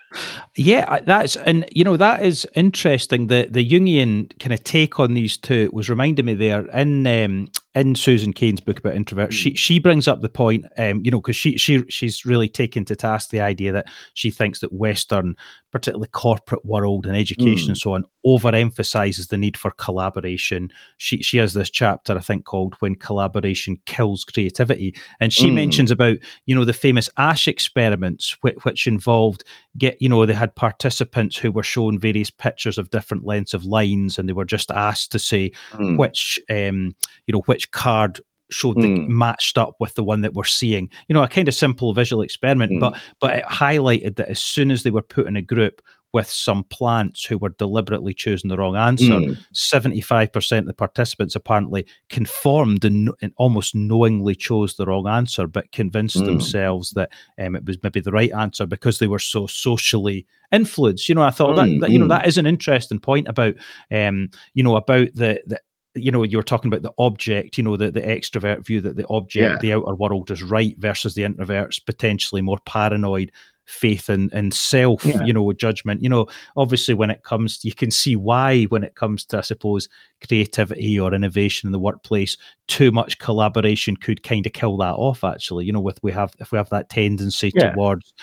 Yeah, 0.57 1.01
that's 1.01 1.37
and 1.37 1.67
you 1.73 1.85
know 1.85 1.97
that 1.97 2.23
is 2.25 2.47
interesting. 2.55 3.29
The 3.29 3.49
the 3.51 3.69
Jungian 3.69 4.39
kind 4.39 4.53
of 4.53 4.63
take 4.65 5.01
on 5.01 5.15
these 5.15 5.37
two 5.37 5.71
was 5.73 5.89
reminding 5.89 6.27
me 6.27 6.35
there 6.35 6.67
in 6.67 7.07
um, 7.07 7.49
in 7.77 7.95
Susan 7.95 8.33
Cain's 8.33 8.61
book 8.61 8.79
about 8.79 8.95
introverts, 8.95 9.33
she 9.33 9.53
mm. 9.53 9.59
she 9.59 9.79
brings 9.79 10.09
up 10.09 10.23
the 10.23 10.31
point, 10.31 10.65
um, 10.79 11.03
you 11.05 11.11
know, 11.11 11.21
because 11.21 11.37
she 11.37 11.59
she 11.59 11.85
she's 11.89 12.25
really 12.25 12.49
taken 12.49 12.87
to 12.87 12.97
task 12.97 13.29
the 13.29 13.41
idea 13.41 13.71
that 13.71 13.87
she 14.15 14.31
thinks 14.31 14.61
that 14.61 14.73
Western, 14.73 15.37
particularly 15.73 16.09
corporate 16.09 16.65
world 16.65 17.05
and 17.05 17.15
education 17.15 17.67
mm. 17.67 17.69
and 17.69 17.79
so 17.79 17.93
on, 17.93 18.05
overemphasizes 18.25 19.29
the 19.29 19.37
need 19.37 19.59
for 19.59 19.71
collaboration. 19.73 20.73
She 20.97 21.23
she 21.23 21.37
has 21.37 21.53
this 21.53 21.69
chapter 21.69 22.17
I 22.17 22.21
think 22.21 22.47
called 22.47 22.75
"When 22.79 22.95
Collaboration 22.95 23.79
Kills 23.85 24.25
Creativity," 24.25 24.97
and 25.21 25.31
she 25.31 25.51
mm. 25.51 25.55
mentions 25.55 25.91
about 25.91 26.17
you 26.47 26.55
know 26.55 26.65
the 26.65 26.73
famous 26.73 27.11
Asch 27.19 27.47
experiments, 27.47 28.39
which, 28.41 28.57
which 28.63 28.87
involved 28.87 29.45
get 29.79 30.01
you 30.01 30.09
know 30.09 30.25
they 30.25 30.33
had 30.33 30.55
participants 30.55 31.37
who 31.37 31.53
were 31.53 31.63
shown 31.63 31.99
various 31.99 32.31
pictures 32.31 32.79
of 32.79 32.91
different 32.91 33.25
lengths 33.25 33.55
of 33.55 33.65
lines, 33.65 34.19
and 34.19 34.29
they 34.29 34.33
were 34.33 34.45
just 34.45 34.71
asked 34.71 35.13
to 35.13 35.19
say 35.19 35.51
mm. 35.73 35.97
which 35.99 36.41
um 36.51 36.95
you 37.27 37.33
know 37.33 37.43
which 37.47 37.71
card 37.71 38.21
showed 38.51 38.77
the 38.77 38.87
mm. 38.87 39.09
matched 39.09 39.59
up 39.59 39.75
with 39.81 39.95
the 39.95 40.05
one 40.05 40.21
that 40.21 40.35
we're 40.35 40.45
seeing. 40.45 40.89
You 41.09 41.15
know, 41.15 41.23
a 41.23 41.29
kind 41.29 41.49
of 41.49 41.55
simple 41.55 41.93
visual 41.93 42.23
experiment, 42.23 42.73
mm. 42.73 42.81
but 42.81 42.97
but 43.21 43.37
it 43.39 43.45
highlighted 43.45 44.17
that 44.17 44.29
as 44.29 44.41
soon 44.41 44.71
as 44.71 44.83
they 44.83 44.91
were 44.91 45.03
put 45.03 45.27
in 45.27 45.37
a 45.37 45.43
group 45.43 45.83
with 46.17 46.31
some 46.31 46.65
plants 46.65 47.27
who 47.27 47.37
were 47.37 47.51
deliberately 47.51 48.15
choosing 48.15 48.49
the 48.49 48.57
wrong 48.57 48.75
answer, 48.75 49.37
seventy-five 49.53 50.33
percent 50.33 50.65
of 50.65 50.69
the 50.69 50.73
participants 50.73 51.37
apparently 51.37 51.87
conformed 52.09 52.87
and, 52.87 53.11
and, 53.21 53.35
almost 53.37 53.75
knowingly 53.75 54.35
chose 54.35 54.77
the 54.77 54.87
wrong 54.87 55.07
answer, 55.07 55.47
but 55.47 55.71
convinced 55.73 56.17
mm. 56.17 56.25
themselves 56.25 56.93
that 56.93 57.11
um, 57.39 57.55
it 57.55 57.67
was 57.67 57.77
maybe 57.83 58.01
the 58.01 58.11
right 58.11 58.33
answer 58.33 58.65
because 58.65 58.99
they 58.99 59.07
were 59.07 59.19
so 59.19 59.47
socially 59.47 60.27
influenced. 60.53 61.07
You 61.07 61.17
know, 61.17 61.23
I 61.23 61.31
thought 61.31 61.57
that, 61.57 61.81
that, 61.83 61.91
you 61.91 61.99
know 61.99 62.07
mm. 62.07 62.17
that 62.17 62.27
is 62.27 62.39
an 62.39 62.47
interesting 62.47 62.99
point 62.99 63.29
about 63.29 63.55
um, 63.91 64.31
you 64.55 64.63
know 64.63 64.77
about 64.77 65.09
the 65.15 65.43
the 65.47 65.61
you 65.95 66.11
know 66.11 66.23
you're 66.23 66.43
talking 66.43 66.73
about 66.73 66.83
the 66.83 66.95
object 66.97 67.59
you 67.59 67.65
know 67.65 67.77
the, 67.77 67.91
the 67.91 68.01
extrovert 68.01 68.65
view 68.65 68.81
that 68.81 68.97
the 68.97 69.07
object 69.09 69.53
yeah. 69.53 69.59
the 69.61 69.73
outer 69.75 69.95
world 69.95 70.31
is 70.31 70.43
right 70.43 70.77
versus 70.79 71.15
the 71.15 71.23
introverts 71.23 71.85
potentially 71.85 72.41
more 72.41 72.59
paranoid 72.65 73.33
faith 73.67 74.09
in, 74.09 74.31
in 74.33 74.51
self 74.51 75.05
yeah. 75.05 75.23
you 75.25 75.33
know 75.33 75.53
judgment 75.53 76.03
you 76.03 76.09
know 76.09 76.27
obviously 76.57 76.95
when 76.95 77.11
it 77.11 77.23
comes 77.25 77.59
to, 77.59 77.69
you 77.69 77.75
can 77.75 77.91
see 77.91 78.17
why 78.17 78.65
when 78.65 78.85
it 78.85 78.95
comes 78.95 79.25
to 79.25 79.39
i 79.39 79.41
suppose 79.41 79.89
creativity 80.27 80.99
or 80.99 81.13
innovation 81.13 81.67
in 81.67 81.73
the 81.73 81.79
workplace 81.79 82.37
too 82.69 82.93
much 82.93 83.19
collaboration 83.19 83.97
could 83.97 84.23
kind 84.23 84.47
of 84.47 84.53
kill 84.53 84.77
that 84.77 84.95
off 84.95 85.25
actually 85.25 85.65
you 85.65 85.73
know 85.73 85.81
with 85.81 85.99
we 86.03 86.13
have 86.13 86.33
if 86.39 86.53
we 86.53 86.59
have 86.59 86.71
that 86.71 86.89
tendency 86.89 87.53
yeah. 87.55 87.73
towards 87.73 88.15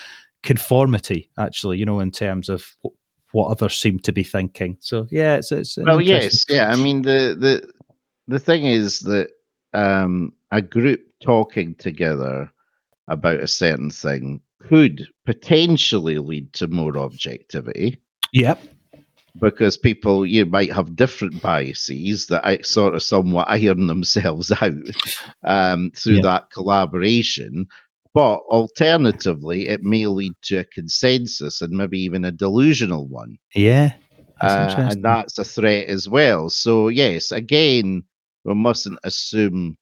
conformity 0.44 1.30
actually 1.38 1.78
you 1.78 1.86
know 1.86 2.00
in 2.00 2.10
terms 2.10 2.48
of 2.48 2.76
what 3.34 3.50
others 3.50 3.78
seem 3.78 4.00
to 4.00 4.12
be 4.12 4.24
thinking. 4.24 4.78
So 4.80 5.08
yeah, 5.10 5.36
it's 5.36 5.52
it's 5.52 5.78
well, 5.78 6.00
yes, 6.00 6.46
yeah. 6.48 6.72
I 6.72 6.76
mean 6.76 7.02
the 7.02 7.36
the 7.38 7.70
the 8.28 8.40
thing 8.40 8.66
is 8.66 9.00
that 9.02 9.30
um, 9.74 10.34
a 10.52 10.62
group 10.62 11.02
talking 11.22 11.76
together 11.76 12.50
about 13.08 13.40
a 13.40 13.48
certain 13.48 13.90
thing 13.90 14.40
could 14.68 15.08
potentially 15.26 16.18
lead 16.18 16.54
to 16.54 16.68
more 16.68 16.98
objectivity. 16.98 18.02
Yep. 18.34 18.62
Because 19.40 19.78
people 19.78 20.26
you 20.26 20.46
might 20.46 20.72
have 20.72 20.96
different 20.96 21.42
biases 21.42 22.28
that 22.28 22.46
I 22.46 22.60
sort 22.60 22.94
of 22.94 23.02
somewhat 23.02 23.50
iron 23.50 23.88
themselves 23.88 24.52
out 24.62 24.74
um, 25.44 25.92
through 25.96 26.16
yep. 26.16 26.24
that 26.24 26.52
collaboration. 26.52 27.68
But 28.14 28.42
alternatively, 28.50 29.70
it 29.70 29.82
may 29.82 30.06
lead 30.06 30.34
to 30.44 30.58
a 30.58 30.64
consensus 30.66 31.62
and 31.62 31.74
maybe 31.74 32.00
even 32.00 32.26
a 32.26 32.32
delusional 32.32 33.08
one. 33.08 33.40
Yeah. 33.56 33.94
Uh, 34.40 34.76
and 34.92 35.04
that's 35.04 35.40
a 35.40 35.44
threat 35.44 35.88
as 35.88 36.08
well. 36.08 36.50
So, 36.50 36.90
yes, 36.90 37.32
again, 37.32 38.04
we 38.44 38.54
mustn't 38.54 39.00
assume 39.04 39.78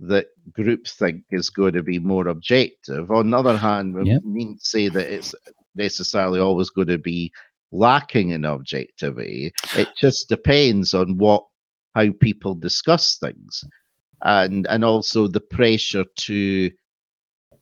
that 0.00 0.26
groupthink 0.52 1.22
is 1.30 1.50
going 1.50 1.72
to 1.72 1.82
be 1.82 1.98
more 1.98 2.28
objective. 2.28 3.10
On 3.10 3.30
the 3.30 3.36
other 3.36 3.56
hand, 3.56 3.94
we 3.94 4.10
yep. 4.10 4.22
mean 4.24 4.58
say 4.60 4.88
that 4.88 5.12
it's 5.12 5.34
necessarily 5.74 6.40
always 6.40 6.70
going 6.70 6.88
to 6.88 6.98
be 6.98 7.32
lacking 7.72 8.30
in 8.30 8.44
objectivity. 8.44 9.52
It 9.76 9.88
just 9.96 10.28
depends 10.28 10.94
on 10.94 11.18
what 11.18 11.44
how 11.94 12.10
people 12.20 12.54
discuss 12.54 13.16
things, 13.16 13.64
and 14.22 14.66
and 14.66 14.84
also 14.84 15.28
the 15.28 15.40
pressure 15.40 16.04
to 16.04 16.70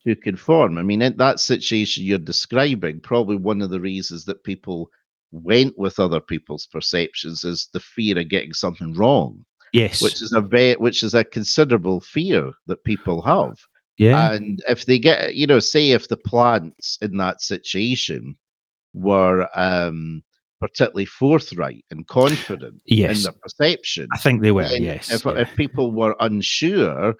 to 0.05 0.16
conform. 0.16 0.76
I 0.76 0.82
mean, 0.82 1.03
in 1.03 1.16
that 1.16 1.41
situation 1.41 2.05
you're 2.05 2.18
describing, 2.18 3.01
probably 3.01 3.37
one 3.37 3.62
of 3.62 3.70
the 3.70 3.80
reasons 3.80 4.24
that 4.24 4.45
people 4.45 4.91
went 5.30 5.76
with 5.78 5.99
other 5.99 6.20
people's 6.20 6.66
perceptions 6.66 7.45
is 7.45 7.68
the 7.72 7.80
fear 7.80 8.18
of 8.18 8.28
getting 8.28 8.53
something 8.53 8.95
wrong. 8.95 9.45
Yes. 9.74 10.00
Which 10.00 10.22
is 10.22 10.32
a 10.32 10.40
very, 10.40 10.74
which 10.74 11.02
is 11.02 11.14
a 11.14 11.24
considerable 11.24 12.00
fear 12.00 12.52
that 12.68 12.84
people 12.84 13.20
have. 13.22 13.58
Yeah. 13.98 14.32
And 14.32 14.62
if 14.68 14.86
they 14.86 14.98
get, 14.98 15.34
you 15.34 15.46
know, 15.46 15.58
say 15.58 15.90
if 15.90 16.08
the 16.08 16.16
plants 16.16 16.96
in 17.02 17.16
that 17.18 17.42
situation 17.42 18.36
were 18.94 19.48
um 19.54 20.22
particularly 20.60 21.04
forthright 21.04 21.84
and 21.90 22.06
confident 22.06 22.80
yes. 22.86 23.18
in 23.18 23.22
their 23.24 23.32
perception. 23.42 24.08
I 24.12 24.18
think 24.18 24.40
they 24.40 24.52
were, 24.52 24.62
yes. 24.62 25.10
If, 25.10 25.24
yeah. 25.24 25.32
if 25.32 25.54
people 25.56 25.92
were 25.92 26.16
unsure, 26.20 27.14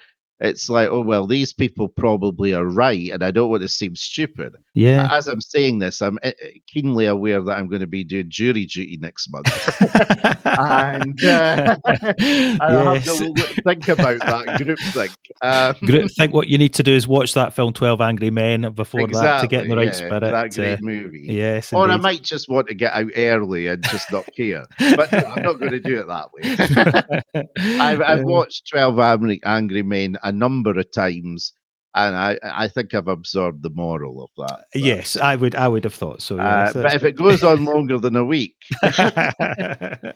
it's 0.45 0.69
like, 0.69 0.89
oh 0.91 1.01
well, 1.01 1.27
these 1.27 1.53
people 1.53 1.89
probably 1.89 2.55
are 2.55 2.67
right, 2.67 3.11
and 3.11 3.23
I 3.23 3.31
don't 3.31 3.51
want 3.51 3.63
to 3.63 3.69
seem 3.69 3.97
stupid. 3.97 4.57
Yeah. 4.75 5.09
As 5.11 5.27
I'm 5.27 5.41
saying 5.41 5.79
this, 5.79 6.03
I'm 6.03 6.19
eh, 6.23 6.33
eh, 6.43 6.51
keenly 6.67 7.07
aware 7.07 7.41
that 7.43 7.57
I'm 7.57 7.69
going 7.69 7.81
to 7.81 7.87
be 7.87 8.05
doing 8.05 8.29
jury 8.29 8.67
duty 8.67 8.99
next 9.01 9.31
month, 9.31 9.47
and 10.45 11.25
uh, 11.25 11.77
I 11.87 12.99
have 12.99 13.05
to 13.05 13.63
think 13.63 13.89
about 13.89 14.21
that 14.21 14.63
group 14.63 14.79
thing. 14.79 15.11
Um, 15.43 15.75
Group 15.81 16.11
think 16.13 16.33
what 16.33 16.49
you 16.49 16.59
need 16.59 16.75
to 16.75 16.83
do 16.83 16.93
is 16.93 17.09
watch 17.09 17.35
that 17.35 17.55
film 17.55 17.73
Twelve 17.73 18.01
Angry 18.01 18.31
Men 18.31 18.73
before 18.73 19.07
that 19.09 19.41
to 19.41 19.47
get 19.47 19.65
in 19.65 19.71
the 19.71 19.77
right 19.77 19.87
yeah, 19.87 19.93
spirit. 19.93 20.21
That 20.21 20.55
great 20.55 20.79
uh, 20.79 20.83
movie. 20.83 21.27
yes. 21.29 21.73
Or 21.73 21.91
I 21.91 21.97
might 21.97 22.23
just 22.23 22.49
want 22.49 22.69
to 22.69 22.75
get 22.75 22.93
out 22.93 23.11
early 23.17 23.67
and 23.67 23.83
just 23.85 24.11
not 24.13 24.29
care. 24.37 24.67
But 24.97 25.11
no, 25.11 25.19
I'm 25.19 25.43
not 25.43 25.59
going 25.59 25.73
to 25.73 25.81
do 25.81 25.99
it 25.99 26.07
that 26.07 26.33
way. 26.33 27.79
I've, 27.81 28.01
I've 28.01 28.25
watched 28.25 28.69
12 28.69 28.99
Angry, 28.99 29.41
Angry 29.45 29.83
Men 29.83 30.17
a 30.23 30.33
number 30.35 30.79
of 30.79 30.91
times, 30.93 31.53
and 31.95 32.17
I, 32.17 32.39
I 32.43 32.69
think 32.69 32.93
I've 32.93 33.09
absorbed 33.09 33.63
the 33.63 33.71
moral 33.71 34.25
of 34.25 34.31
that. 34.37 34.65
But, 34.73 34.83
Yes, 34.83 35.17
I 35.17 35.37
would. 35.37 35.55
I 35.55 35.69
would 35.69 35.85
have 35.85 35.95
thought 35.95 36.23
so. 36.23 36.39
uh, 36.39 36.73
but 36.73 36.95
if 36.95 37.05
it 37.05 37.17
goes 37.17 37.43
on 37.45 37.65
longer 37.65 37.99
than 37.99 38.17
a 38.17 38.25
week, 38.25 38.57
but, 38.83 40.15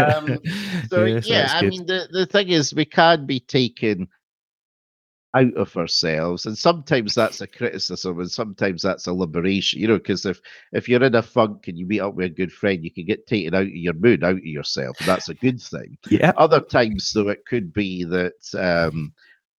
um, 0.00 0.38
so 0.88 1.04
yeah, 1.24 1.50
I 1.52 1.62
mean, 1.62 1.86
the, 1.86 2.08
the 2.10 2.26
thing 2.26 2.48
is, 2.48 2.74
we 2.74 2.86
can 2.86 3.26
be 3.26 3.40
taken 3.40 4.08
out 5.34 5.54
of 5.54 5.76
ourselves, 5.76 6.46
and 6.46 6.56
sometimes 6.56 7.14
that's 7.14 7.42
a 7.42 7.46
criticism, 7.46 8.18
and 8.18 8.30
sometimes 8.30 8.80
that's 8.80 9.06
a 9.06 9.12
liberation. 9.12 9.80
You 9.80 9.88
know, 9.88 9.98
because 9.98 10.24
if 10.24 10.40
if 10.72 10.88
you're 10.88 11.02
in 11.02 11.14
a 11.14 11.22
funk 11.22 11.68
and 11.68 11.76
you 11.76 11.86
meet 11.86 12.00
up 12.00 12.14
with 12.14 12.26
a 12.26 12.34
good 12.34 12.52
friend, 12.52 12.82
you 12.82 12.90
can 12.90 13.04
get 13.04 13.26
taken 13.26 13.54
out 13.54 13.62
of 13.62 13.68
your 13.68 13.92
mood, 13.94 14.24
out 14.24 14.36
of 14.36 14.44
yourself, 14.44 14.96
that's 15.00 15.28
a 15.28 15.34
good 15.34 15.60
thing. 15.60 15.98
yeah, 16.08 16.32
Other 16.38 16.60
times, 16.60 17.12
though, 17.12 17.28
it 17.28 17.44
could 17.46 17.72
be 17.72 18.04
that 18.04 18.32
um, 18.54 19.12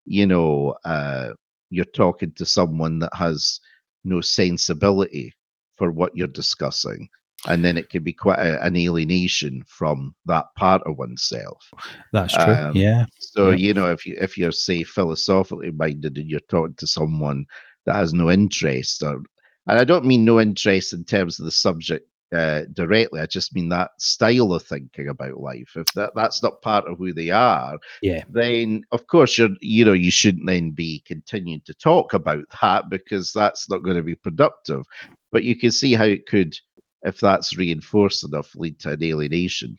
you 0.09 0.27
know 0.27 0.75
uh, 0.85 1.31
you're 1.71 1.85
talking 1.87 2.33
to 2.33 2.47
someone 2.47 2.99
that 3.01 3.15
has 3.15 3.61
no 4.05 4.21
sensibility 4.21 5.35
for 5.77 5.91
what 5.93 6.17
you're 6.17 6.27
discussing, 6.29 7.09
and 7.47 7.65
then 7.65 7.77
it 7.77 7.89
can 7.91 8.03
be 8.03 8.13
quite 8.13 8.39
a, 8.39 8.63
an 8.65 8.77
alienation 8.77 9.63
from 9.67 10.15
that 10.27 10.47
part 10.57 10.83
of 10.87 10.99
oneself. 10.99 11.71
that's 12.13 12.35
true. 12.37 12.55
um, 12.55 12.75
yeah, 12.75 13.07
So 13.19 13.51
Yeah. 13.51 13.57
you 13.57 13.75
know, 13.75 13.91
if 13.91 14.07
you 14.07 14.17
if 14.21 14.37
you're 14.39 14.53
say 14.53 14.83
philosophically 14.85 15.71
minded 15.71 16.19
and 16.19 16.29
you're 16.29 16.41
talking 16.49 16.75
to 16.77 16.87
someone 16.87 17.47
that 17.87 17.97
has 17.97 18.13
no 18.13 18.31
interest, 18.31 19.03
or 19.03 19.23
and 19.67 19.79
I 19.79 19.85
don't 19.85 20.05
mean 20.07 20.25
no 20.25 20.41
interest 20.41 20.93
in 20.93 21.05
terms 21.05 21.39
of 21.39 21.45
the 21.45 21.51
subject 21.53 22.09
uh, 22.33 22.63
directly. 22.73 23.21
I 23.21 23.27
just 23.27 23.55
mean 23.55 23.69
that 23.71 23.91
style 23.99 24.53
of 24.53 24.63
thinking 24.63 25.09
about 25.09 25.41
life. 25.41 25.73
If 25.77 25.87
that 25.95 26.13
that's 26.15 26.43
not 26.43 26.63
part 26.63 26.87
of 26.87 26.99
who 26.99 27.13
they 27.13 27.31
are, 27.31 27.79
yeah, 28.03 28.25
then 28.29 28.85
of 28.93 29.07
course 29.07 29.39
you're 29.39 29.51
you 29.61 29.85
know 29.85 29.93
you 29.93 30.11
shouldn't 30.11 30.47
then 30.47 30.71
be 30.71 31.03
continuing 31.07 31.63
to 31.63 31.75
talk 31.75 32.15
about 32.15 32.45
that 32.61 32.91
because 32.91 33.33
that's 33.33 33.71
not 33.71 33.83
going 33.83 33.97
to 33.97 34.03
be 34.03 34.15
productive. 34.15 34.85
But 35.31 35.45
you 35.45 35.57
can 35.57 35.73
see 35.73 35.95
how 35.95 36.05
it 36.05 36.27
could. 36.27 36.59
If 37.03 37.21
that's 37.21 37.57
reinforced 37.57 38.25
enough, 38.25 38.55
lead 38.57 38.79
to 38.81 38.91
an 38.91 39.05
alienation 39.05 39.79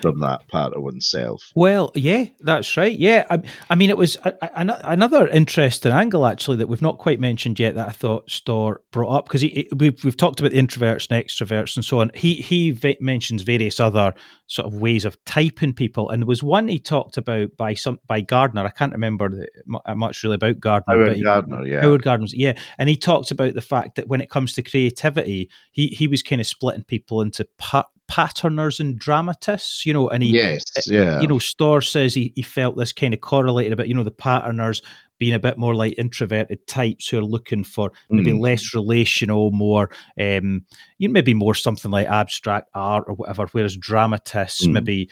from 0.00 0.20
that 0.20 0.46
part 0.48 0.72
of 0.72 0.82
oneself. 0.82 1.50
Well, 1.56 1.90
yeah, 1.94 2.26
that's 2.40 2.76
right. 2.76 2.96
Yeah, 2.96 3.24
I, 3.28 3.42
I 3.70 3.74
mean, 3.74 3.90
it 3.90 3.96
was 3.96 4.16
a, 4.24 4.32
a, 4.40 4.80
another 4.84 5.26
interesting 5.28 5.92
angle 5.92 6.26
actually 6.26 6.58
that 6.58 6.68
we've 6.68 6.82
not 6.82 6.98
quite 6.98 7.18
mentioned 7.18 7.58
yet 7.58 7.74
that 7.74 7.88
I 7.88 7.92
thought 7.92 8.30
Storr 8.30 8.82
brought 8.92 9.16
up 9.16 9.24
because 9.26 9.42
we've 9.72 10.02
we've 10.04 10.16
talked 10.16 10.38
about 10.38 10.52
the 10.52 10.62
introverts 10.62 11.08
and 11.10 11.24
extroverts 11.24 11.74
and 11.74 11.84
so 11.84 12.00
on. 12.00 12.12
He 12.14 12.34
he 12.34 12.70
v- 12.70 12.98
mentions 13.00 13.42
various 13.42 13.80
other 13.80 14.14
sort 14.50 14.66
of 14.66 14.80
ways 14.80 15.04
of 15.04 15.16
typing 15.26 15.72
people, 15.72 16.10
and 16.10 16.20
there 16.20 16.26
was 16.26 16.42
one 16.42 16.66
he 16.66 16.78
talked 16.80 17.16
about 17.16 17.56
by 17.56 17.72
some 17.72 18.00
by 18.08 18.20
Gardner. 18.20 18.66
I 18.66 18.70
can't 18.70 18.92
remember 18.92 19.28
the, 19.28 19.48
uh, 19.86 19.94
much 19.94 20.24
really 20.24 20.34
about 20.34 20.58
Gardner. 20.58 20.96
but 20.96 20.98
Howard 20.98 21.16
he- 21.16 21.22
Gardner, 21.22 21.66
yeah. 21.66 21.80
Howard 21.80 22.02
Gardner's, 22.02 22.34
yeah, 22.34 22.54
and 22.76 22.88
he 22.88 22.96
talked 22.96 23.30
about 23.30 23.54
the 23.54 23.60
fact 23.60 23.94
that 23.94 24.08
when 24.08 24.20
it 24.20 24.28
comes 24.28 24.52
to 24.54 24.62
creativity, 24.62 25.48
he 25.70 25.86
he 25.88 26.08
was 26.08 26.22
kind 26.22 26.40
of 26.40 26.48
splitting 26.48 26.82
people 26.82 27.22
into 27.22 27.46
pa- 27.58 27.86
patterners 28.08 28.80
and 28.80 28.98
dramatists, 28.98 29.86
you 29.86 29.92
know, 29.92 30.08
and 30.08 30.24
he 30.24 30.30
yes, 30.30 30.64
yeah. 30.88 31.20
you 31.20 31.28
know, 31.28 31.38
Storr 31.38 31.80
says 31.80 32.12
he, 32.12 32.32
he 32.34 32.42
felt 32.42 32.76
this 32.76 32.92
kind 32.92 33.14
of 33.14 33.20
correlated 33.20 33.72
about, 33.72 33.86
you 33.86 33.94
know, 33.94 34.02
the 34.02 34.10
patterners 34.10 34.82
being 35.20 35.34
a 35.34 35.38
bit 35.38 35.58
more 35.58 35.74
like 35.74 35.94
introverted 35.98 36.66
types 36.66 37.06
who 37.08 37.18
are 37.18 37.24
looking 37.24 37.62
for 37.62 37.92
maybe 38.10 38.32
Mm. 38.32 38.40
less 38.40 38.74
relational, 38.74 39.52
more 39.52 39.90
um, 40.18 40.64
you 40.98 41.06
know, 41.06 41.12
maybe 41.12 41.34
more 41.34 41.54
something 41.54 41.90
like 41.92 42.08
abstract 42.08 42.68
art 42.74 43.04
or 43.06 43.14
whatever, 43.14 43.46
whereas 43.52 43.76
dramatists 43.76 44.66
Mm. 44.66 44.72
maybe 44.72 45.10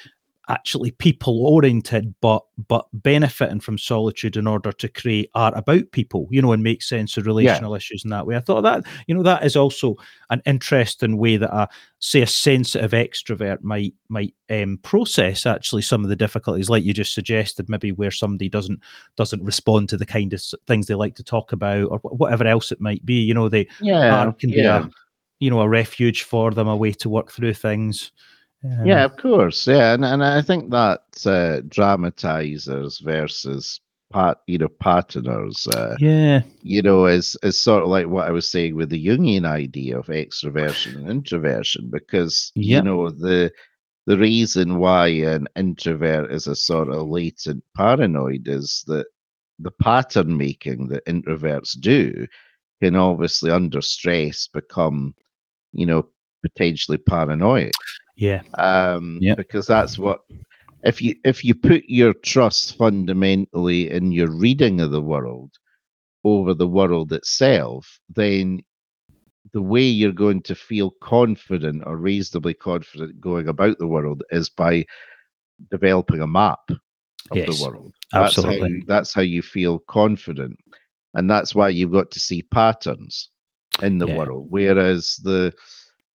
actually 0.49 0.91
people 0.93 1.47
oriented 1.47 2.15
but 2.21 2.43
but 2.69 2.87
benefiting 2.93 3.61
from 3.61 3.77
solitude 3.77 4.37
in 4.37 4.47
order 4.47 4.73
to 4.73 4.89
create 4.89 5.31
art 5.35 5.55
about 5.57 5.91
people 5.93 6.27
you 6.31 6.41
know 6.41 6.53
and 6.53 6.63
make 6.63 6.83
sense 6.83 7.17
of 7.17 7.27
relational 7.27 7.75
issues 7.75 8.05
in 8.05 8.11
that 8.11 8.27
way. 8.27 8.37
I 8.37 8.41
thought 8.41 8.63
that 8.63 8.85
you 9.07 9.15
know 9.15 9.23
that 9.23 9.45
is 9.45 9.57
also 9.57 9.97
an 10.31 10.43
interesting 10.47 11.19
way 11.19 11.37
that 11.37 11.55
a 11.55 11.69
say 12.01 12.23
a 12.23 12.27
sensitive 12.27 12.93
extrovert 12.93 13.63
might 13.63 13.95
might 14.09 14.35
um, 14.51 14.79
process 14.83 15.45
actually 15.45 15.83
some 15.83 16.03
of 16.03 16.09
the 16.09 16.17
difficulties 16.17 16.71
like 16.71 16.85
you 16.85 16.95
just 16.95 17.15
suggested 17.15 17.69
maybe 17.69 17.93
where 17.93 18.11
somebody 18.11 18.49
doesn't 18.49 18.81
doesn't 19.17 19.45
respond 19.45 19.89
to 19.89 19.97
the 19.97 20.07
kind 20.07 20.33
of 20.33 20.43
things 20.67 20.87
they 20.87 20.95
like 20.95 21.15
to 21.15 21.25
talk 21.25 21.53
about 21.53 21.85
or 21.91 21.99
whatever 21.99 22.47
else 22.47 22.73
it 22.73 22.81
might 22.81 23.05
be 23.05 23.21
you 23.21 23.35
know 23.35 23.49
they 23.49 23.69
yeah, 23.81 24.33
can 24.39 24.51
yeah. 24.51 24.57
be 24.57 24.87
a 24.87 24.91
you 25.41 25.51
know 25.51 25.61
a 25.61 25.69
refuge 25.69 26.23
for 26.23 26.51
them 26.53 26.69
a 26.69 26.77
way 26.77 26.93
to 26.93 27.09
work 27.09 27.31
through 27.31 27.55
things 27.55 28.13
Yeah, 28.63 29.05
of 29.05 29.17
course. 29.17 29.67
Yeah, 29.67 29.95
and, 29.95 30.05
and 30.05 30.25
I 30.25 30.43
think 30.43 30.71
that 30.71 31.01
uh, 31.25 31.63
dramatizers 31.69 33.01
versus 33.03 33.81
pat, 34.13 34.39
you 34.47 34.59
know, 34.59 34.69
patterners, 34.69 35.67
uh, 35.69 35.95
yeah 36.01 36.43
you 36.63 36.83
know, 36.83 37.07
is 37.07 37.37
is 37.43 37.59
sort 37.59 37.85
of 37.85 37.89
like 37.89 38.07
what 38.09 38.27
I 38.27 38.31
was 38.33 38.51
saying 38.51 38.75
with 38.75 38.91
the 38.91 39.07
Jungian 39.07 39.47
idea 39.47 39.99
of 39.99 40.07
extroversion 40.07 40.97
and 40.97 41.09
introversion, 41.09 41.89
because 41.91 42.51
Yep. 42.55 42.65
you 42.65 42.83
know 42.83 43.11
the 43.11 43.53
the 44.07 44.19
reason 44.19 44.79
why 44.79 45.09
an 45.09 45.47
introvert 45.55 46.33
is 46.33 46.47
a 46.47 46.57
sort 46.57 46.89
of 46.89 47.09
latent 47.09 47.63
paranoid 47.77 48.49
is 48.49 48.83
that 48.87 49.07
the 49.59 49.71
pattern 49.71 50.37
making 50.37 50.89
that 50.89 51.05
introverts 51.07 51.79
do 51.79 52.27
can 52.83 52.97
obviously 52.97 53.51
under 53.51 53.83
stress 53.83 54.49
become, 54.49 55.15
you 55.73 55.85
know, 55.85 56.09
potentially 56.43 56.97
paranoid 56.97 57.73
yeah 58.19 58.43
um, 58.59 59.23
Yeah. 59.23 59.37
because 59.37 59.66
that's 59.69 59.99
what 59.99 60.21
if 60.85 61.03
you 61.03 61.16
if 61.25 61.45
you 61.45 61.55
put 61.55 61.85
your 61.89 62.14
trust 62.25 62.77
fundamentally 62.77 63.91
in 63.91 64.12
your 64.12 64.31
reading 64.31 64.81
of 64.81 64.91
the 64.93 65.03
world 65.03 65.53
over 66.25 66.55
the 66.55 66.69
world 66.69 67.12
itself, 67.12 68.01
then 68.14 68.61
the 69.53 69.62
way 69.62 69.83
you're 69.83 70.12
going 70.12 70.43
to 70.43 70.55
feel 70.55 70.93
confident 71.03 71.83
or 71.87 71.97
reasonably 71.97 72.55
confident 72.55 73.21
going 73.21 73.49
about 73.49 73.79
the 73.79 73.87
world 73.87 74.23
is 74.31 74.51
by 74.51 74.85
developing 75.71 76.21
a 76.23 76.27
map 76.27 76.61
of 77.31 77.39
Yes, 77.39 77.47
the 77.47 77.55
world. 77.55 77.95
That's 78.16 78.43
how, 78.43 78.53
absolutely. 78.53 78.69
you, 78.69 78.85
that's 78.87 79.14
how 79.14 79.23
you 79.23 79.43
feel 79.43 79.79
confident, 79.89 80.59
and 81.14 81.31
that's 81.31 81.55
why 81.55 81.71
you've 81.71 81.93
got 81.93 82.11
to 82.12 82.21
see 82.21 82.43
patterns 82.43 83.31
in 83.83 83.99
the 83.99 84.09
Yeah. 84.09 84.16
world. 84.19 84.47
Whereas 84.51 85.16
the 85.25 85.53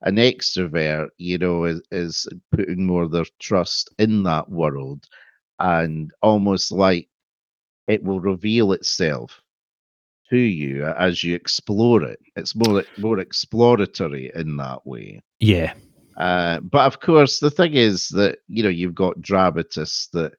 an 0.03 0.17
extrovert, 0.17 1.09
you 1.19 1.39
know, 1.39 1.65
is, 1.65 1.83
is 1.91 2.29
putting 2.53 2.87
more 2.87 3.05
of 3.05 3.13
their 3.13 3.27
trust 3.41 3.91
in 3.99 4.23
that 4.25 4.51
world, 4.51 5.07
and 5.59 6.11
almost 6.23 6.73
like 6.73 7.09
it 7.89 8.03
will 8.03 8.21
reveal 8.21 8.73
itself 8.73 9.41
to 10.31 10.37
you 10.39 10.85
as 10.87 11.23
you 11.23 11.35
explore 11.35 12.03
it. 12.05 12.19
It's 12.37 12.55
more 12.55 12.85
more 12.99 13.19
exploratory 13.21 14.31
in 14.35 14.57
that 14.57 14.87
way. 14.87 15.23
yeah 15.41 15.75
Uh, 16.17 16.61
but 16.61 16.87
of 16.87 17.01
course, 17.01 17.39
the 17.41 17.51
thing 17.51 17.75
is 17.75 18.09
that 18.09 18.39
you 18.49 18.63
know 18.63 18.69
you've 18.69 18.95
got 18.95 19.21
dramatists 19.23 20.09
that 20.13 20.35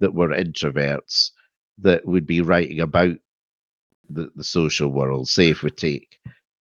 that 0.00 0.14
were 0.14 0.30
introverts 0.30 1.30
that 1.78 2.04
would 2.06 2.26
be 2.26 2.40
writing 2.40 2.80
about 2.80 3.16
the, 4.10 4.30
the 4.36 4.44
social 4.44 4.88
world. 4.90 5.28
Say 5.28 5.50
if 5.50 5.62
we 5.62 5.70
take 5.70 6.18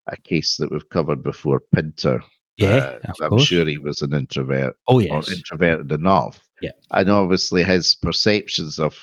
a 0.09 0.17
case 0.17 0.57
that 0.57 0.71
we've 0.71 0.89
covered 0.89 1.23
before, 1.23 1.61
Pinter. 1.75 2.23
Yeah, 2.59 2.99
uh, 3.09 3.27
I'm 3.31 3.39
sure 3.39 3.65
he 3.67 3.79
was 3.79 4.03
an 4.03 4.13
introvert 4.13 4.77
Oh 4.89 4.99
yes. 4.99 5.29
or 5.29 5.33
introverted 5.33 5.93
enough. 5.93 6.41
Yeah. 6.61 6.73
And 6.91 7.09
obviously 7.09 7.63
his 7.63 7.95
perceptions 7.95 8.79
of 8.81 8.97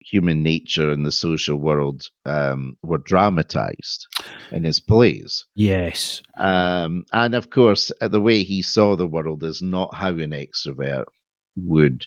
human 0.00 0.42
nature 0.42 0.90
and 0.90 1.04
the 1.04 1.12
social 1.12 1.56
world 1.56 2.08
um, 2.24 2.78
were 2.82 2.98
dramatized 2.98 4.06
in 4.52 4.64
his 4.64 4.80
plays. 4.80 5.44
Yes. 5.54 6.22
Um, 6.38 7.04
and 7.12 7.34
of 7.34 7.50
course, 7.50 7.92
uh, 8.00 8.08
the 8.08 8.20
way 8.20 8.42
he 8.42 8.62
saw 8.62 8.96
the 8.96 9.06
world 9.06 9.42
is 9.42 9.60
not 9.60 9.94
how 9.94 10.10
an 10.10 10.30
extrovert 10.30 11.04
would 11.56 12.06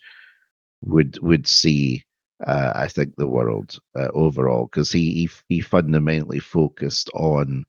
would 0.82 1.20
would 1.22 1.46
see. 1.46 2.04
Uh, 2.48 2.72
I 2.74 2.88
think 2.88 3.16
the 3.18 3.28
world 3.28 3.78
uh, 3.98 4.08
overall, 4.14 4.66
because 4.68 4.92
he, 4.94 5.12
he 5.14 5.30
he 5.50 5.62
fundamentally 5.62 6.40
focused 6.40 7.10
on 7.14 7.66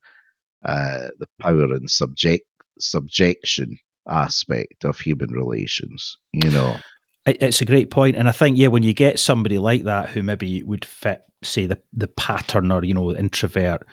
uh, 0.63 1.09
the 1.19 1.27
power 1.39 1.73
and 1.73 1.91
subject 1.91 2.45
subjection 2.81 3.77
aspect 4.09 4.83
of 4.83 4.99
human 4.99 5.31
relations. 5.31 6.17
You 6.33 6.49
know, 6.49 6.77
It's 7.25 7.61
a 7.61 7.65
great 7.65 7.91
point, 7.91 8.15
and 8.15 8.27
I 8.27 8.31
think 8.31 8.57
yeah, 8.57 8.67
when 8.67 8.83
you 8.83 8.93
get 8.93 9.19
somebody 9.19 9.57
like 9.59 9.83
that 9.83 10.09
who 10.09 10.23
maybe 10.23 10.63
would 10.63 10.85
fit, 10.85 11.21
say 11.43 11.65
the 11.67 11.79
the 11.93 12.07
pattern 12.07 12.71
or 12.71 12.83
you 12.83 12.93
know 12.93 13.15
introvert, 13.15 13.85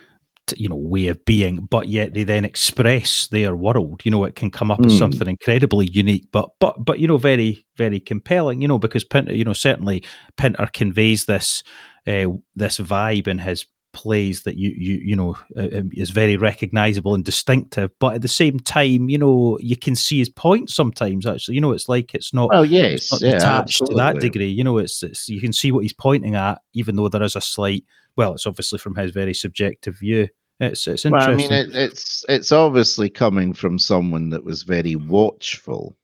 you 0.57 0.69
know 0.69 0.77
way 0.77 1.09
of 1.09 1.23
being, 1.27 1.67
but 1.71 1.89
yet 1.89 2.15
they 2.15 2.25
then 2.25 2.45
express 2.47 3.27
their 3.27 3.55
world. 3.55 4.01
You 4.05 4.11
know, 4.11 4.25
it 4.25 4.35
can 4.35 4.51
come 4.51 4.71
up 4.71 4.81
as 4.81 4.93
Mm. 4.93 4.99
something 4.99 5.29
incredibly 5.29 5.89
unique, 5.89 6.27
but 6.33 6.51
but 6.59 6.83
but 6.85 7.01
you 7.01 7.07
know 7.07 7.19
very 7.19 7.67
very 7.77 8.01
compelling. 8.01 8.63
You 8.63 8.69
know, 8.69 8.79
because 8.79 9.05
Pinter, 9.05 9.35
you 9.35 9.45
know, 9.45 9.53
certainly 9.53 10.05
Pinter 10.39 10.69
conveys 10.73 11.27
this 11.27 11.63
uh, 12.07 12.29
this 12.57 12.79
vibe 12.79 13.29
in 13.29 13.39
his 13.39 13.67
plays 13.99 14.43
that 14.45 14.57
you 14.57 14.71
you 14.77 14.95
you 14.99 15.17
know 15.17 15.37
uh, 15.57 15.69
um, 15.79 15.91
is 15.93 16.11
very 16.11 16.37
recognizable 16.37 17.15
and 17.15 17.25
distinctive 17.25 17.91
but 17.99 18.15
at 18.15 18.23
the 18.23 18.29
same 18.29 18.61
time 18.61 19.09
you 19.09 19.19
know 19.19 19.59
you 19.61 19.77
can 19.77 19.97
see 19.97 20.19
his 20.19 20.29
point 20.29 20.71
sometimes 20.71 21.27
actually 21.27 21.57
you 21.57 21.61
know 21.61 21.73
it's 21.73 21.89
like 21.89 22.15
it's 22.15 22.33
not 22.33 22.49
it's 22.53 22.71
yes, 22.71 23.13
not 23.13 23.21
yeah, 23.21 23.33
detached 23.33 23.87
to 23.87 23.95
that 23.95 24.17
degree. 24.21 24.49
You 24.49 24.65
know, 24.65 24.79
it's, 24.79 25.03
it's 25.03 25.29
you 25.29 25.41
can 25.41 25.53
see 25.53 25.73
what 25.73 25.81
he's 25.81 25.93
pointing 25.93 26.35
at, 26.35 26.61
even 26.75 26.97
though 26.97 27.09
there 27.09 27.23
is 27.23 27.37
a 27.37 27.41
slight. 27.41 27.85
Well, 28.17 28.35
it's 28.35 28.47
obviously 28.47 28.79
from 28.79 28.95
his 28.95 29.11
very 29.11 29.35
subjective 29.35 29.99
view. 29.99 30.29
It's 30.61 30.87
it's 30.87 31.05
Well, 31.05 31.31
I 31.31 31.35
mean, 31.35 31.53
it, 31.53 31.75
it's 31.75 32.25
it's 32.29 32.53
obviously 32.53 33.11
coming 33.11 33.53
from 33.53 33.79
someone 33.79 34.31
that 34.31 34.45
was 34.45 34.63
very 34.63 34.97
watchful 34.97 35.97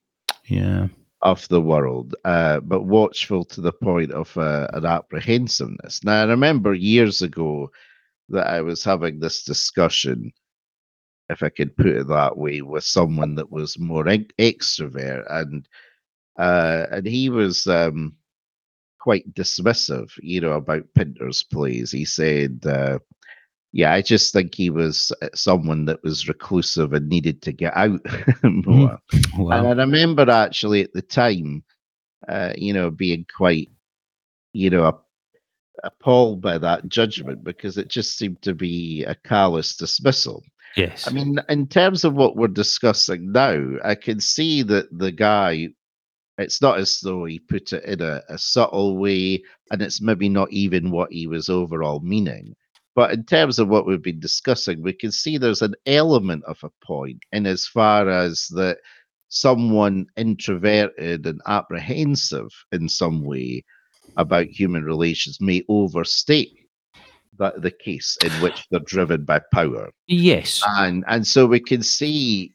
yeah, 0.47 0.87
of 1.25 1.47
the 1.49 1.61
world, 1.61 2.15
uh, 2.25 2.61
but 2.61 2.83
watchful 2.83 3.45
to 3.45 3.61
the 3.61 3.73
point 3.73 4.13
of 4.13 4.37
uh, 4.37 4.67
an 4.73 4.85
apprehensiveness. 4.85 6.03
Now, 6.05 6.21
I 6.21 6.25
remember 6.25 6.73
years 6.75 7.23
ago 7.23 7.71
that 8.29 8.47
I 8.47 8.61
was 8.61 8.83
having 8.85 9.19
this 9.19 9.43
discussion, 9.43 10.31
if 11.29 11.43
I 11.43 11.49
could 11.49 11.75
put 11.75 11.87
it 11.87 12.07
that 12.09 12.37
way, 12.37 12.61
with 12.61 12.85
someone 12.85 13.35
that 13.35 13.51
was 13.51 13.79
more 13.79 14.07
ex- 14.07 14.33
extrovert, 14.39 15.25
and 15.31 15.67
uh, 16.37 16.87
and 16.91 17.07
he 17.07 17.29
was 17.29 17.67
um, 17.67 18.15
quite 18.99 19.33
dismissive, 19.33 20.11
you 20.21 20.41
know, 20.41 20.53
about 20.53 20.93
Pinter's 20.95 21.43
plays. 21.43 21.91
He 21.91 22.05
said. 22.05 22.65
Yeah, 23.75 23.91
I 23.91 24.01
just 24.01 24.31
think 24.31 24.55
he 24.55 24.69
was 24.69 25.11
uh, 25.21 25.27
someone 25.33 25.83
that 25.83 26.01
was 26.01 26.29
reclusive 26.29 26.93
and 26.93 27.09
needed 27.09 27.41
to 27.41 27.51
get 27.51 27.75
out 27.75 27.99
more. 28.43 28.97
And 29.37 29.67
I 29.67 29.71
remember 29.71 30.31
actually 30.31 30.81
at 30.81 30.93
the 30.93 31.01
time, 31.01 31.61
uh, 32.25 32.53
you 32.55 32.71
know, 32.71 32.89
being 32.89 33.25
quite, 33.35 33.67
you 34.53 34.69
know, 34.69 35.01
appalled 35.83 36.39
by 36.39 36.57
that 36.57 36.87
judgment 36.87 37.43
because 37.43 37.77
it 37.77 37.89
just 37.89 38.17
seemed 38.17 38.41
to 38.43 38.53
be 38.53 39.03
a 39.03 39.13
callous 39.13 39.75
dismissal. 39.75 40.41
yes, 40.77 41.05
I 41.05 41.11
mean, 41.11 41.37
in 41.49 41.67
terms 41.67 42.05
of 42.05 42.13
what 42.13 42.37
we're 42.37 42.47
discussing 42.47 43.33
now, 43.33 43.61
I 43.83 43.95
can 43.95 44.21
see 44.21 44.63
that 44.63 44.87
the 44.97 45.11
guy, 45.11 45.67
it's 46.37 46.61
not 46.61 46.79
as 46.79 47.01
though 47.01 47.25
he 47.25 47.39
put 47.39 47.73
it 47.73 47.83
in 47.83 48.01
a, 48.01 48.21
a 48.29 48.37
subtle 48.37 48.95
way, 48.95 49.43
and 49.69 49.81
it's 49.81 49.99
maybe 49.99 50.29
not 50.29 50.49
even 50.53 50.91
what 50.91 51.11
he 51.11 51.27
was 51.27 51.49
overall 51.49 51.99
meaning. 51.99 52.55
But 52.95 53.11
in 53.11 53.25
terms 53.25 53.59
of 53.59 53.67
what 53.67 53.85
we've 53.85 54.01
been 54.01 54.21
discussing, 54.21 54.81
we 54.81 54.93
can 54.93 55.11
see 55.11 55.37
there's 55.37 55.61
an 55.61 55.75
element 55.85 56.45
of 56.45 56.63
a 56.63 56.71
point. 56.85 57.23
In 57.33 57.45
as 57.45 57.67
far 57.67 58.09
as 58.09 58.47
that 58.51 58.77
someone 59.27 60.05
introverted 60.15 61.25
and 61.25 61.41
apprehensive 61.45 62.47
in 62.71 62.87
some 62.87 63.23
way 63.23 63.63
about 64.17 64.45
human 64.45 64.83
relations 64.85 65.41
may 65.41 65.61
overstate 65.67 66.57
that 67.37 67.61
the 67.61 67.71
case 67.71 68.17
in 68.23 68.31
which 68.41 68.65
they're 68.71 68.79
driven 68.81 69.25
by 69.25 69.41
power. 69.53 69.89
Yes, 70.07 70.63
and 70.65 71.03
and 71.07 71.27
so 71.27 71.45
we 71.45 71.59
can 71.59 71.83
see 71.83 72.54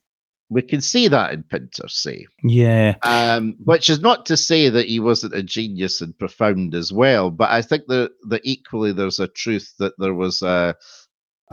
we 0.51 0.63
can 0.63 0.81
see 0.81 1.07
that 1.09 1.33
in 1.33 1.45
Pinter, 1.45 1.89
say, 1.89 2.27
yeah, 2.43 2.97
um, 3.03 3.55
which 3.65 3.89
is 3.89 4.01
not 4.01 4.27
to 4.27 4.37
say 4.37 4.69
that 4.69 4.89
he 4.89 4.99
wasn't 4.99 5.35
a 5.35 5.43
genius 5.43 6.01
and 6.01 6.19
profound 6.19 6.75
as 6.75 6.93
well, 6.93 7.31
but 7.31 7.51
I 7.51 7.63
think 7.63 7.87
that 7.87 8.11
that 8.29 8.43
equally 8.45 8.93
there's 8.93 9.21
a 9.21 9.29
truth 9.29 9.73
that 9.79 9.95
there 9.99 10.15
was 10.15 10.43
a 10.43 10.75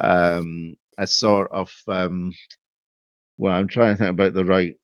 um, 0.02 0.76
a 0.98 1.06
sort 1.06 1.52
of 1.52 1.72
um, 1.88 2.34
well, 3.38 3.54
I'm 3.54 3.68
trying 3.68 3.94
to 3.94 3.98
think 3.98 4.10
about 4.10 4.34
the 4.34 4.46
right 4.46 4.76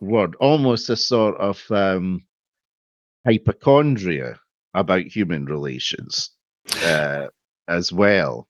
word, 0.00 0.34
almost 0.40 0.90
a 0.90 0.96
sort 0.96 1.36
of 1.36 1.62
um, 1.70 2.24
hypochondria 3.24 4.40
about 4.74 5.02
human 5.02 5.44
relations 5.44 6.30
uh, 6.84 7.26
as 7.68 7.92
well. 7.92 8.48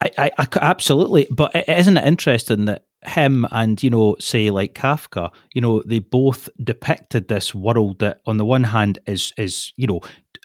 I, 0.00 0.10
I, 0.18 0.30
I 0.38 0.46
absolutely. 0.60 1.26
But 1.30 1.68
isn't 1.68 1.96
it 1.96 2.06
interesting 2.06 2.66
that 2.66 2.84
him 3.06 3.46
and 3.52 3.82
you 3.82 3.90
know, 3.90 4.16
say 4.20 4.50
like 4.50 4.74
Kafka, 4.74 5.30
you 5.54 5.60
know, 5.60 5.82
they 5.86 5.98
both 5.98 6.48
depicted 6.62 7.28
this 7.28 7.54
world 7.54 7.98
that, 8.00 8.20
on 8.26 8.36
the 8.36 8.44
one 8.44 8.64
hand, 8.64 8.98
is 9.06 9.32
is 9.36 9.72
you 9.76 9.86
know, 9.86 10.00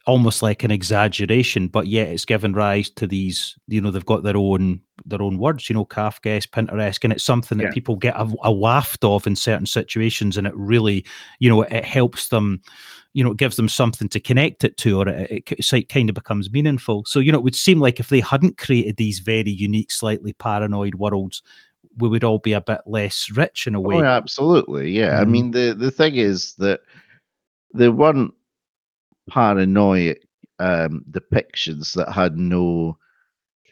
almost 0.06 0.42
like 0.42 0.64
an 0.64 0.72
exaggeration, 0.72 1.68
but 1.68 1.88
yet 1.88 2.08
it's 2.10 2.26
given 2.26 2.54
rise 2.54 2.90
to 2.92 3.08
these. 3.08 3.56
You 3.68 3.82
know, 3.82 3.92
they've 3.92 4.06
got 4.06 4.24
their 4.24 4.38
own 4.38 4.82
their 5.06 5.22
own 5.22 5.38
words. 5.38 5.70
You 5.70 5.76
know, 5.76 5.86
Kafkaesque, 5.86 6.52
Pinteresque, 6.52 7.04
and 7.04 7.14
it's 7.14 7.24
something 7.24 7.58
that 7.60 7.66
Yeah. 7.66 7.72
people 7.74 7.96
get 7.96 8.16
a, 8.16 8.32
a 8.44 8.52
waft 8.52 9.04
of 9.04 9.28
in 9.28 9.36
certain 9.36 9.66
situations, 9.66 10.38
and 10.38 10.48
it 10.48 10.54
really, 10.56 11.06
you 11.40 11.50
know, 11.50 11.62
it 11.64 11.86
helps 11.86 12.30
them 12.30 12.62
you 13.14 13.24
know, 13.24 13.32
it 13.32 13.38
gives 13.38 13.56
them 13.56 13.68
something 13.68 14.08
to 14.10 14.20
connect 14.20 14.64
it 14.64 14.78
to, 14.78 15.00
or 15.02 15.10
it, 15.10 15.44
it, 15.50 15.72
like 15.74 15.90
kind 15.90 16.10
of 16.10 16.16
becomes 16.16 16.52
meaningful. 16.52 17.04
So, 17.08 17.20
you 17.20 17.32
know, 17.32 17.40
it 17.40 17.44
would 17.44 17.56
seem 17.56 17.80
like 17.80 18.00
if 18.00 18.10
they 18.10 18.20
hadn't 18.20 18.58
created 18.58 18.98
these 18.98 19.20
very 19.20 19.50
unique, 19.50 19.92
slightly 19.92 20.34
paranoid 20.34 20.96
worlds, 20.96 21.42
we 21.98 22.08
would 22.10 22.24
all 22.24 22.40
be 22.40 22.54
a 22.54 22.62
bit 22.62 22.82
less 22.86 23.30
rich 23.36 23.68
in 23.68 23.76
a 23.76 23.82
way. 23.82 23.96
Oh, 23.96 24.02
yeah, 24.02 24.16
absolutely. 24.16 24.92
Yeah. 24.92 25.20
I 25.20 25.26
Mhm. 25.26 25.30
mean, 25.30 25.52
the, 25.52 25.76
the 25.78 25.92
thing 25.92 26.16
is 26.16 26.56
that 26.56 26.82
there 27.72 27.92
weren't 27.92 28.34
paranoid 29.30 30.20
um, 30.60 31.04
depictions 31.12 31.94
that 31.94 32.12
had 32.12 32.38
no 32.38 32.98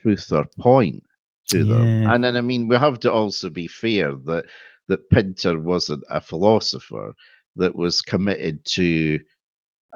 truth 0.01 0.31
or 0.31 0.45
point 0.59 1.03
to 1.49 1.63
them. 1.63 2.07
And 2.07 2.23
then, 2.23 2.37
I 2.37 2.41
mean, 2.41 2.67
we 2.67 2.75
have 2.77 2.99
to 3.01 3.11
also 3.11 3.49
be 3.49 3.67
fair 3.67 4.13
that 4.25 4.45
that 4.87 5.09
Pinter 5.09 5.59
wasn't 5.59 6.03
a 6.09 6.21
philosopher 6.21 7.13
that 7.57 7.75
was 7.75 8.01
committed 8.01 8.63
to, 8.65 9.19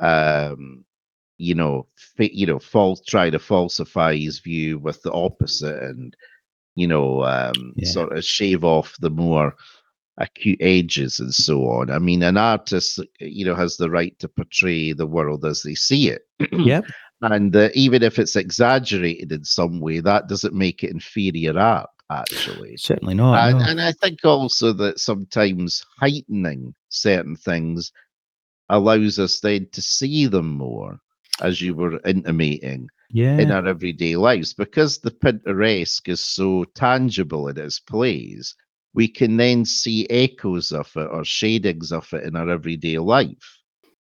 um, 0.02 0.84
you 1.38 1.56
know, 1.56 1.88
fa- 1.96 2.36
you 2.36 2.46
know, 2.46 2.60
false 2.60 3.02
try 3.02 3.30
to 3.30 3.40
falsify 3.40 4.16
his 4.16 4.40
view 4.40 4.80
with 4.80 5.02
the 5.04 5.12
opposite 5.14 5.82
and 5.82 6.16
you 6.76 6.88
know, 6.88 7.24
um, 7.24 7.74
Yeah. 7.76 7.90
sort 7.90 8.18
of 8.18 8.24
shave 8.24 8.64
off 8.64 8.96
the 9.00 9.10
more 9.10 9.56
acute 10.18 10.60
edges 10.62 11.20
and 11.20 11.34
so 11.34 11.64
on. 11.70 11.90
I 11.90 12.00
mean, 12.00 12.22
an 12.24 12.38
artist, 12.38 13.00
you 13.20 13.46
know, 13.46 13.56
has 13.56 13.78
the 13.78 13.90
right 13.90 14.18
to 14.20 14.28
portray 14.28 14.94
the 14.94 15.08
world 15.08 15.46
as 15.46 15.64
they 15.64 15.76
see 15.76 16.10
it. 16.10 16.24
Yep. 16.52 16.86
And 17.24 17.56
uh, 17.56 17.70
even 17.76 18.02
if 18.02 18.18
it's 18.18 18.36
exaggerated 18.36 19.32
in 19.32 19.44
some 19.44 19.80
way, 19.80 20.00
that 20.00 20.28
doesn't 20.28 20.56
make 20.56 20.84
it 20.84 20.90
inferior 20.90 21.56
art, 21.58 21.90
actually. 22.10 22.78
Certainly 22.78 23.14
not. 23.14 23.48
And, 23.48 23.60
no. 23.60 23.66
and 23.66 23.80
I 23.82 23.92
think 23.92 24.26
also 24.26 24.74
that 24.74 25.00
sometimes 25.00 25.86
heightening 26.00 26.74
certain 26.90 27.36
things 27.36 27.92
allows 28.70 29.20
us 29.20 29.40
then 29.40 29.68
to 29.74 29.82
see 29.84 30.26
them 30.26 30.50
more, 30.50 31.00
as 31.42 31.62
you 31.62 31.76
were 31.76 32.00
intimating 32.06 32.88
yeah. 33.12 33.38
in 33.38 33.52
our 33.52 33.68
everyday 33.68 34.16
lives 34.16 34.54
because 34.54 35.00
the 35.00 35.12
Pinteresque 35.12 36.10
is 36.10 36.24
so 36.24 36.66
tangible 36.76 37.48
in 37.48 37.58
its 37.58 37.80
plays. 37.80 38.56
We 38.94 39.08
can 39.08 39.38
then 39.38 39.66
see 39.66 40.10
echoes 40.10 40.72
of 40.72 40.92
it 40.96 41.10
or 41.12 41.24
shadings 41.24 41.92
of 41.92 42.12
it 42.14 42.24
in 42.24 42.36
our 42.36 42.50
everyday 42.50 42.98
life. 42.98 43.60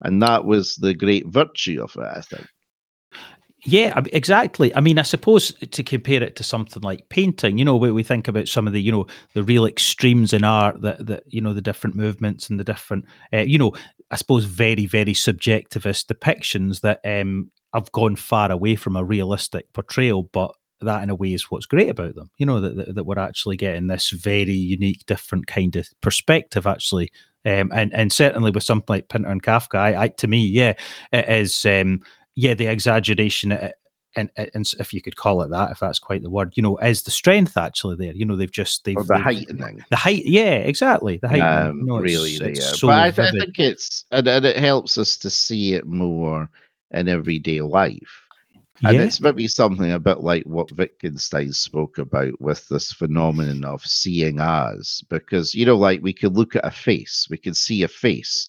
And 0.03 0.23
that 0.23 0.45
was 0.45 0.77
the 0.77 0.95
great 0.95 1.27
virtue 1.29 1.83
of 1.83 1.95
it, 1.97 2.09
I 2.17 2.21
think. 2.21 2.47
Yeah, 3.67 3.99
exactly. 4.13 4.75
I 4.77 4.81
mean, 4.81 4.99
I 4.99 5.03
suppose 5.03 5.53
to 5.53 5.83
compare 5.83 6.23
it 6.23 6.37
to 6.37 6.43
something 6.43 6.83
like 6.83 7.09
painting, 7.09 7.57
you 7.57 7.65
know, 7.65 7.77
where 7.77 7.95
we 7.95 8.03
think 8.03 8.29
about 8.29 8.47
some 8.47 8.67
of 8.67 8.75
the, 8.75 8.83
you 8.83 8.93
know, 8.93 9.07
the 9.33 9.43
real 9.43 9.65
extremes 9.65 10.35
in 10.35 10.45
art, 10.45 10.83
that 10.83 11.07
that 11.07 11.23
you 11.29 11.41
know, 11.41 11.55
the 11.55 11.63
different 11.63 11.97
movements 11.97 12.51
and 12.51 12.61
the 12.61 12.65
different, 12.65 13.07
uh, 13.33 13.39
you 13.39 13.57
know, 13.57 13.73
I 14.11 14.17
suppose 14.17 14.45
very 14.45 14.85
very 14.85 15.15
subjectivist 15.15 16.13
depictions 16.13 16.83
that 16.83 17.01
um 17.07 17.51
have 17.75 17.93
gone 17.93 18.17
far 18.17 18.51
away 18.51 18.77
from 18.77 18.97
a 18.97 19.05
realistic 19.05 19.73
portrayal, 19.73 20.23
but 20.23 20.55
that 20.81 21.03
in 21.03 21.11
a 21.11 21.15
way 21.15 21.33
is 21.33 21.51
what's 21.51 21.67
great 21.67 21.89
about 21.89 22.15
them. 22.15 22.31
You 22.39 22.47
know 22.47 22.61
that, 22.61 22.77
that, 22.77 22.95
that 22.95 23.05
we're 23.05 23.19
actually 23.19 23.57
getting 23.57 23.89
this 23.89 24.11
very 24.11 24.53
unique, 24.53 25.05
different 25.07 25.47
kind 25.47 25.77
of 25.77 25.89
perspective. 26.01 26.67
Actually, 26.67 27.11
um, 27.45 27.71
and 27.75 27.93
and 27.93 28.13
certainly 28.13 28.51
with 28.51 28.63
something 28.63 28.87
like 28.89 29.09
Pinter 29.09 29.29
and 29.29 29.43
Kafka, 29.43 29.77
I, 29.77 30.05
I 30.05 30.09
to 30.09 30.29
me, 30.29 30.39
yeah, 30.39 30.75
it 31.13 31.29
is. 31.29 31.65
Um, 31.67 32.01
yeah, 32.37 32.55
the 32.55 32.67
exaggeration 32.67 33.53
uh, 33.53 33.71
and, 34.17 34.31
and 34.37 34.71
if 34.79 34.93
you 34.95 35.03
could 35.03 35.17
call 35.17 35.43
it 35.43 35.51
that, 35.51 35.73
if 35.73 35.81
that's 35.81 35.99
quite 35.99 36.23
the 36.23 36.31
word, 36.31 36.53
you 36.57 36.63
know, 36.63 36.77
is 36.79 37.03
the 37.03 37.11
strength 37.11 37.57
actually 37.57 37.97
there? 37.97 38.15
You 38.15 38.25
know, 38.25 38.37
they've 38.37 38.51
just 38.51 38.85
they've 38.85 38.97
or 38.97 39.05
the 39.05 39.19
heightening, 39.19 39.85
the 39.91 39.97
height, 39.97 40.25
yeah, 40.25 40.57
exactly, 40.57 41.19
the 41.19 41.29
height. 41.29 41.41
Um, 41.41 41.81
you 41.81 41.87
know, 41.87 41.99
really, 41.99 42.33
it's, 42.33 42.59
it's 42.61 42.81
so 42.81 42.89
but 42.89 42.99
I, 42.99 43.07
I, 43.07 43.31
think 43.31 43.59
it's 43.59 44.05
and, 44.11 44.27
and, 44.29 44.45
it 44.45 44.57
helps 44.57 44.99
us 44.99 45.17
to 45.19 45.31
see 45.31 45.75
it 45.75 45.87
more 45.87 46.49
in 46.91 47.09
everyday 47.09 47.61
life. 47.61 48.23
And 48.83 48.97
it's 48.99 49.21
maybe 49.21 49.49
something 49.49 49.93
a 49.93 50.01
bit 50.01 50.21
like 50.21 50.43
what 50.45 50.73
Wittgenstein 50.73 51.53
spoke 51.53 51.99
about 51.99 52.39
with 52.41 52.69
this 52.69 52.93
phenomenon 52.93 53.65
of 53.65 53.87
seeing 53.87 54.41
as, 54.41 55.03
because 55.09 55.55
you 55.55 55.65
know, 55.65 55.77
like 55.77 56.03
we 56.03 56.13
could 56.13 56.37
look 56.37 56.57
at 56.57 56.67
a 56.67 56.71
face, 56.71 57.27
we 57.31 57.39
could 57.39 57.57
see 57.57 57.83
a 57.83 57.89
face, 57.89 58.49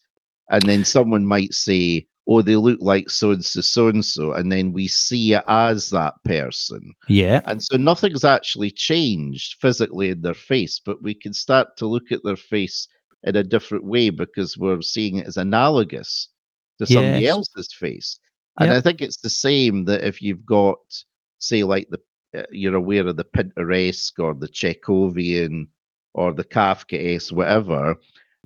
and 0.49 0.63
then 0.63 0.83
someone 0.83 1.25
might 1.25 1.53
say, 1.53 2.07
oh, 2.27 2.41
they 2.41 2.55
look 2.55 2.79
like 2.81 3.09
so 3.09 3.31
and 3.31 3.45
so, 3.45 3.61
so 3.61 3.87
and 3.87 4.03
so, 4.03 4.33
and 4.33 4.51
then 4.51 4.73
we 4.73 4.87
see 4.87 5.33
it 5.33 5.43
as 5.47 5.89
that 5.91 6.15
person. 6.23 6.93
Yeah. 7.07 7.41
And 7.45 7.61
so 7.61 7.77
nothing's 7.77 8.25
actually 8.25 8.71
changed 8.71 9.57
physically 9.61 10.09
in 10.09 10.21
their 10.21 10.33
face, 10.33 10.81
but 10.83 11.01
we 11.03 11.13
can 11.13 11.33
start 11.33 11.77
to 11.77 11.85
look 11.85 12.11
at 12.11 12.23
their 12.23 12.35
face 12.35 12.87
in 13.23 13.35
a 13.35 13.43
different 13.43 13.85
way 13.85 14.09
because 14.09 14.57
we're 14.57 14.81
seeing 14.81 15.17
it 15.17 15.27
as 15.27 15.37
analogous 15.37 16.29
to 16.79 16.85
somebody 16.87 17.23
yes. 17.23 17.31
else's 17.31 17.73
face. 17.73 18.19
And 18.59 18.69
yep. 18.69 18.77
I 18.77 18.81
think 18.81 19.01
it's 19.01 19.17
the 19.17 19.29
same 19.29 19.85
that 19.85 20.05
if 20.05 20.21
you've 20.21 20.45
got, 20.45 20.79
say, 21.39 21.63
like 21.63 21.89
the 21.89 21.99
uh, 22.37 22.43
you're 22.51 22.75
aware 22.75 23.07
of 23.07 23.17
the 23.17 23.23
Pinteresque 23.23 24.19
or 24.19 24.33
the 24.33 24.47
Chekhovian 24.47 25.67
or 26.13 26.33
the 26.33 26.43
Kafkaesque, 26.43 27.31
whatever, 27.31 27.95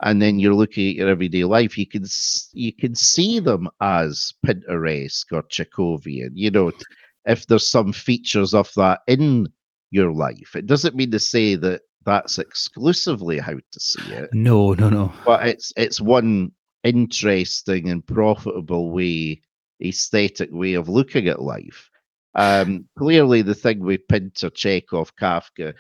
and 0.02 0.22
then 0.22 0.40
you're 0.40 0.54
looking 0.54 0.90
at 0.90 0.96
your 0.96 1.10
everyday 1.10 1.44
life, 1.44 1.78
you 1.78 1.86
can 1.86 2.06
you 2.54 2.74
can 2.74 2.96
see 2.96 3.40
them 3.40 3.70
as 3.82 4.34
Pinteresque 4.46 5.32
or 5.32 5.44
Chekhovian. 5.44 6.32
You 6.34 6.52
know, 6.52 6.72
if 7.26 7.48
there's 7.48 7.70
some 7.70 7.94
features 7.94 8.54
of 8.54 8.72
that 8.76 9.02
in 9.08 9.48
your 9.92 10.12
life, 10.12 10.56
it 10.56 10.66
doesn't 10.66 10.96
mean 10.96 11.12
to 11.12 11.20
say 11.20 11.56
that 11.56 11.82
that's 12.06 12.40
exclusively 12.40 13.40
how 13.40 13.54
to 13.54 13.80
see 13.80 14.12
it. 14.14 14.30
No, 14.34 14.74
no, 14.74 14.90
no. 14.90 15.14
But 15.26 15.48
it's 15.48 15.74
it's 15.76 16.02
one 16.02 16.52
interesting 16.84 17.90
and 17.90 18.06
profitable 18.06 18.92
way, 18.92 19.42
aesthetic 19.82 20.50
way 20.52 20.74
of 20.74 20.90
looking 20.90 21.28
at 21.28 21.42
life. 21.42 21.90
Um, 22.36 22.88
clearly, 22.98 23.42
the 23.42 23.56
thing 23.56 23.80
with 23.80 24.08
Pinter, 24.08 24.50
Chekhov, 24.50 25.16
Kafka 25.16 25.74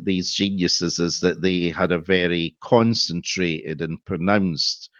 these 0.00 0.32
geniuses 0.32 0.98
is 0.98 1.20
that 1.20 1.42
they 1.42 1.68
had 1.68 1.92
a 1.92 1.98
very 1.98 2.56
concentrated 2.60 3.80
and 3.82 4.04
pronounced 4.04 4.90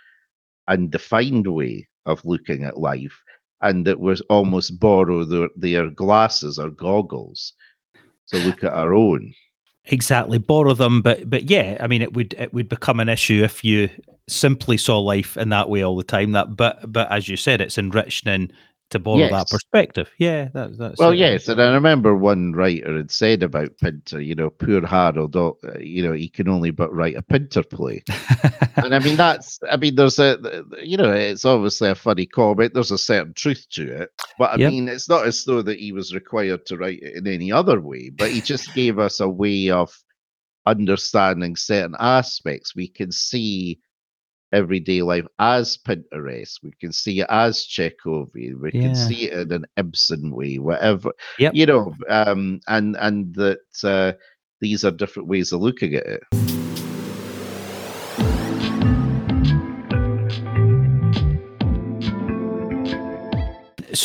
and 0.69 0.91
defined 0.91 1.47
way 1.47 1.89
of 2.07 2.25
looking 2.25 2.65
at 2.65 2.79
life, 2.79 3.23
and 3.63 3.87
it 3.89 3.99
was 3.99 4.21
almost 4.23 4.79
borrow 4.79 5.25
their, 5.25 5.49
their 5.57 5.91
glasses 5.91 6.59
or 6.59 6.71
goggles 6.71 7.53
to 8.29 8.39
look 8.39 8.65
at 8.65 8.73
our 8.73 8.95
own. 8.95 9.33
Exactly, 9.89 10.39
borrow 10.39 10.75
them, 10.75 11.01
but 11.01 11.31
but 11.31 11.49
yeah, 11.49 11.77
I 11.81 11.87
mean, 11.87 12.03
it 12.03 12.15
would 12.15 12.35
it 12.39 12.53
would 12.53 12.69
become 12.69 12.99
an 12.99 13.09
issue 13.09 13.45
if 13.45 13.63
you 13.63 13.89
simply 14.29 14.77
saw 14.77 14.99
life 14.99 15.37
in 15.37 15.51
that 15.51 15.69
way 15.69 15.83
all 15.83 15.97
the 15.97 16.03
time. 16.03 16.33
That, 16.33 16.57
but 16.57 16.91
but 16.93 17.11
as 17.13 17.29
you 17.29 17.37
said, 17.37 17.61
it's 17.61 17.79
enriched 17.79 18.27
in 18.27 18.51
to 18.91 18.99
borrow 18.99 19.19
yes. 19.19 19.31
that 19.33 19.49
perspective. 19.49 20.11
Yeah, 20.19 20.49
that, 20.55 20.79
that's 20.79 20.99
well, 20.99 21.13
yes, 21.13 21.49
and 21.49 21.61
I 21.61 21.73
remember 21.73 22.17
one 22.17 22.53
writer 22.53 22.97
had 22.97 23.11
said 23.11 23.43
about 23.43 23.77
Pinter, 23.79 24.21
you 24.21 24.35
know, 24.35 24.51
poor 24.51 24.87
Harold, 24.87 25.35
uh, 25.37 25.53
you 25.81 26.03
know, 26.03 26.13
he 26.13 26.29
can 26.29 26.49
only 26.49 26.71
but 26.71 26.95
write 26.95 27.17
a 27.17 27.23
Pinter 27.23 27.63
play, 27.63 28.03
and 28.77 28.95
I 28.95 28.99
mean 29.01 29.17
that's, 29.17 29.59
I 29.71 29.77
mean, 29.77 29.97
there's 29.97 30.19
a, 30.19 30.65
you 30.83 30.97
know, 30.97 31.13
it's 31.13 31.45
obviously 31.45 31.91
a 31.91 31.95
funny 31.95 32.27
comment. 32.27 32.75
There's 32.75 32.93
a 32.93 32.99
certain 32.99 33.35
truth 33.35 33.67
to 33.71 34.03
it, 34.03 34.11
but 34.39 34.53
I 34.53 34.57
yep. 34.57 34.71
mean, 34.71 34.89
it's 34.89 35.09
not 35.09 35.27
as 35.27 35.45
though 35.45 35.63
that 35.63 35.79
he 35.79 35.93
was 35.93 36.15
required 36.15 36.67
to 36.67 36.77
write 36.77 37.03
it 37.03 37.17
in 37.17 37.27
any 37.27 37.51
other 37.51 37.81
way, 37.81 38.11
but 38.11 38.31
he 38.31 38.41
just 38.41 38.73
gave 38.75 38.99
us 38.99 39.21
a 39.21 39.29
way 39.29 39.71
of 39.71 39.97
understanding 40.67 41.57
certain 41.57 41.97
aspects. 41.99 42.75
We 42.75 42.89
can 42.89 43.11
see 43.11 43.81
everyday 44.53 45.03
life 45.03 45.27
as 45.39 45.77
Pinteresque. 45.77 46.63
We 46.63 46.73
can 46.81 46.93
see 46.93 47.21
it 47.21 47.27
as 47.31 47.67
Chekhovian. 47.67 48.61
We 48.61 48.71
yeah. 48.73 48.83
can 48.83 48.95
see 48.95 49.31
it 49.31 49.35
in 49.35 49.53
an 49.53 49.67
Ibsen 49.77 50.35
way, 50.35 50.59
whatever. 50.59 51.13
Yep. 51.39 51.55
You 51.55 51.67
know, 51.67 51.95
um, 52.09 52.61
and 52.69 52.97
and 52.99 53.35
that 53.35 53.59
uh, 53.85 54.13
these 54.61 54.85
are 54.85 54.91
different 54.91 55.29
ways 55.29 55.53
of 55.53 55.61
looking 55.61 55.95
at 55.95 56.07
it. 56.07 56.46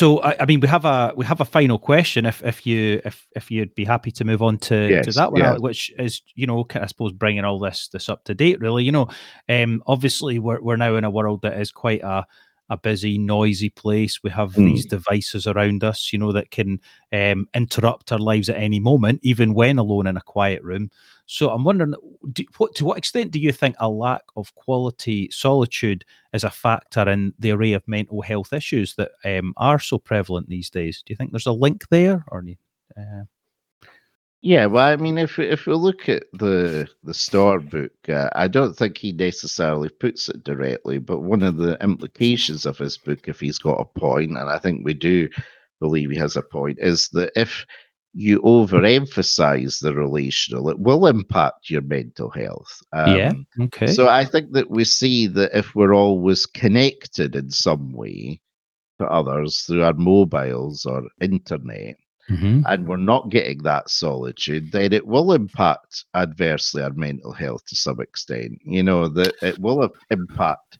So 0.02 0.19
I, 0.19 0.36
I, 0.40 0.45
mean 0.48 0.61
we 0.61 0.68
have 0.68 0.84
a 0.84 1.14
we 1.15 1.28
have 1.28 1.41
a 1.41 1.45
final 1.45 1.78
question 1.78 2.26
if 2.26 2.44
if 2.44 2.65
you 2.65 3.02
if 3.06 3.28
if 3.36 3.52
you'd 3.52 3.76
be 3.76 3.86
happy 3.86 4.10
to 4.14 4.26
move 4.26 4.41
on 4.41 4.57
to, 4.57 4.90
yes, 4.90 5.06
to 5.06 5.11
that 5.11 5.32
one 5.32 5.61
which 5.61 5.91
is 5.99 6.23
you 6.34 6.48
know 6.48 6.65
I 6.73 6.88
suppose 6.88 7.11
bringing 7.11 7.45
all 7.45 7.60
this 7.60 7.88
this 7.94 8.10
up 8.10 8.23
to 8.23 8.34
date 8.34 8.60
really. 8.60 8.84
You 8.84 8.94
know 8.94 9.10
um 9.48 9.84
obviously 9.86 10.40
we're 10.40 10.60
we're 10.60 10.76
now 10.76 10.95
in 10.95 11.03
a 11.03 11.11
world 11.11 11.44
that 11.44 11.61
is 11.61 11.72
quite 11.72 12.02
a 12.02 12.26
a 12.72 12.77
busy, 12.77 13.18
noisy 13.18 13.69
place. 13.69 14.23
We 14.23 14.30
have 14.30 14.53
mm. 14.53 14.65
these 14.65 14.85
devices 14.85 15.45
around 15.45 15.84
us, 15.84 16.14
you 16.14 16.18
know, 16.18 16.31
that 16.31 16.52
can 16.52 16.80
um, 17.11 17.48
interrupt 17.53 18.14
our 18.14 18.18
lives 18.18 18.48
at 18.48 18.56
any 18.56 18.80
moment, 18.80 19.19
even 19.23 19.53
when 19.53 19.77
alone 19.77 20.07
in 20.07 20.15
a 20.15 20.22
quiet 20.22 20.64
room. 20.64 20.89
So 21.26 21.49
I'm 21.49 21.65
wondering, 21.65 21.95
do, 22.31 22.45
what 22.57 22.73
to 22.76 22.85
what 22.85 22.98
extent 22.98 23.31
do 23.31 23.39
you 23.39 23.52
think 23.52 23.76
a 23.80 23.89
lack 23.89 24.23
of 24.38 24.56
quality 24.56 25.30
solitude 25.31 26.06
is 26.34 26.45
a 26.45 26.49
factor 26.49 27.07
in 27.10 27.34
the 27.38 27.52
array 27.52 27.73
of 27.73 27.85
mental 27.88 28.22
health 28.22 28.53
issues 28.53 28.95
that 28.95 29.11
um, 29.26 29.53
are 29.57 29.80
so 29.80 29.99
prevalent 29.99 30.48
these 30.48 30.69
days? 30.69 31.03
Do 31.06 31.11
you 31.11 31.18
think 31.18 31.31
there's 31.31 31.45
a 31.45 31.52
link 31.52 31.84
there, 31.89 32.23
or? 32.30 32.43
Uh... 32.98 33.23
Yeah, 34.43 34.65
well, 34.65 34.88
I 34.88 34.95
mean, 34.95 35.19
if 35.19 35.38
if 35.38 35.68
we 35.68 35.73
look 35.76 36.09
at 36.09 36.23
the 36.34 36.88
the 37.03 37.13
Storr 37.13 37.59
book, 37.59 37.91
uh, 38.09 38.30
I 38.34 38.47
don't 38.47 38.73
think 38.73 38.97
he 38.97 39.11
necessarily 39.11 39.89
puts 39.89 40.30
it 40.30 40.43
directly, 40.43 40.97
but 40.97 41.19
one 41.19 41.43
of 41.43 41.57
the 41.57 41.77
implications 41.84 42.65
of 42.65 42.80
his 42.80 42.97
book, 42.97 43.27
if 43.27 43.39
he's 43.39 43.59
got 43.59 43.80
a 43.80 43.99
point, 43.99 44.31
and 44.31 44.49
I 44.49 44.57
think 44.57 44.84
we 44.84 44.95
do 44.95 45.30
believe 45.80 46.09
he 46.09 46.18
has 46.18 46.35
a 46.35 46.41
point, 46.41 46.80
is 46.81 47.07
that 47.09 47.31
if 47.35 47.65
you 48.13 48.41
overemphasize 48.41 49.80
the 49.80 49.93
relational, 49.93 50.69
it 50.69 50.80
will 50.80 51.05
impact 51.05 51.69
your 51.69 51.81
mental 51.81 52.31
health. 52.31 52.81
Um, 52.93 53.15
yeah. 53.15 53.34
Okay. 53.65 53.88
So 53.88 54.09
I 54.09 54.26
think 54.26 54.53
that 54.53 54.72
we 54.72 54.85
see 54.85 55.27
that 55.27 55.55
if 55.57 55.76
we're 55.76 55.93
always 55.93 56.47
connected 56.47 57.35
in 57.35 57.51
some 57.51 57.93
way 57.93 58.41
to 58.99 59.05
others 59.05 59.61
through 59.61 59.84
our 59.84 59.93
mobiles 59.93 60.85
or 60.85 61.03
internet, 61.22 61.95
mm-hmm. 62.30 62.61
and 62.65 62.88
we're 62.88 62.98
not 62.98 63.30
getting 63.30 63.64
that 63.64 63.89
solitude, 63.89 64.72
then 64.72 64.93
it 64.93 65.06
will 65.06 65.34
impact 65.34 66.06
adversely 66.14 66.84
our 66.84 66.93
mental 66.93 67.31
health 67.31 67.65
to 67.68 67.76
some 67.76 67.99
extent. 67.99 68.60
You 68.64 68.84
know, 68.84 69.07
that 69.10 69.34
it 69.41 69.60
will 69.60 69.89
impact 70.10 70.77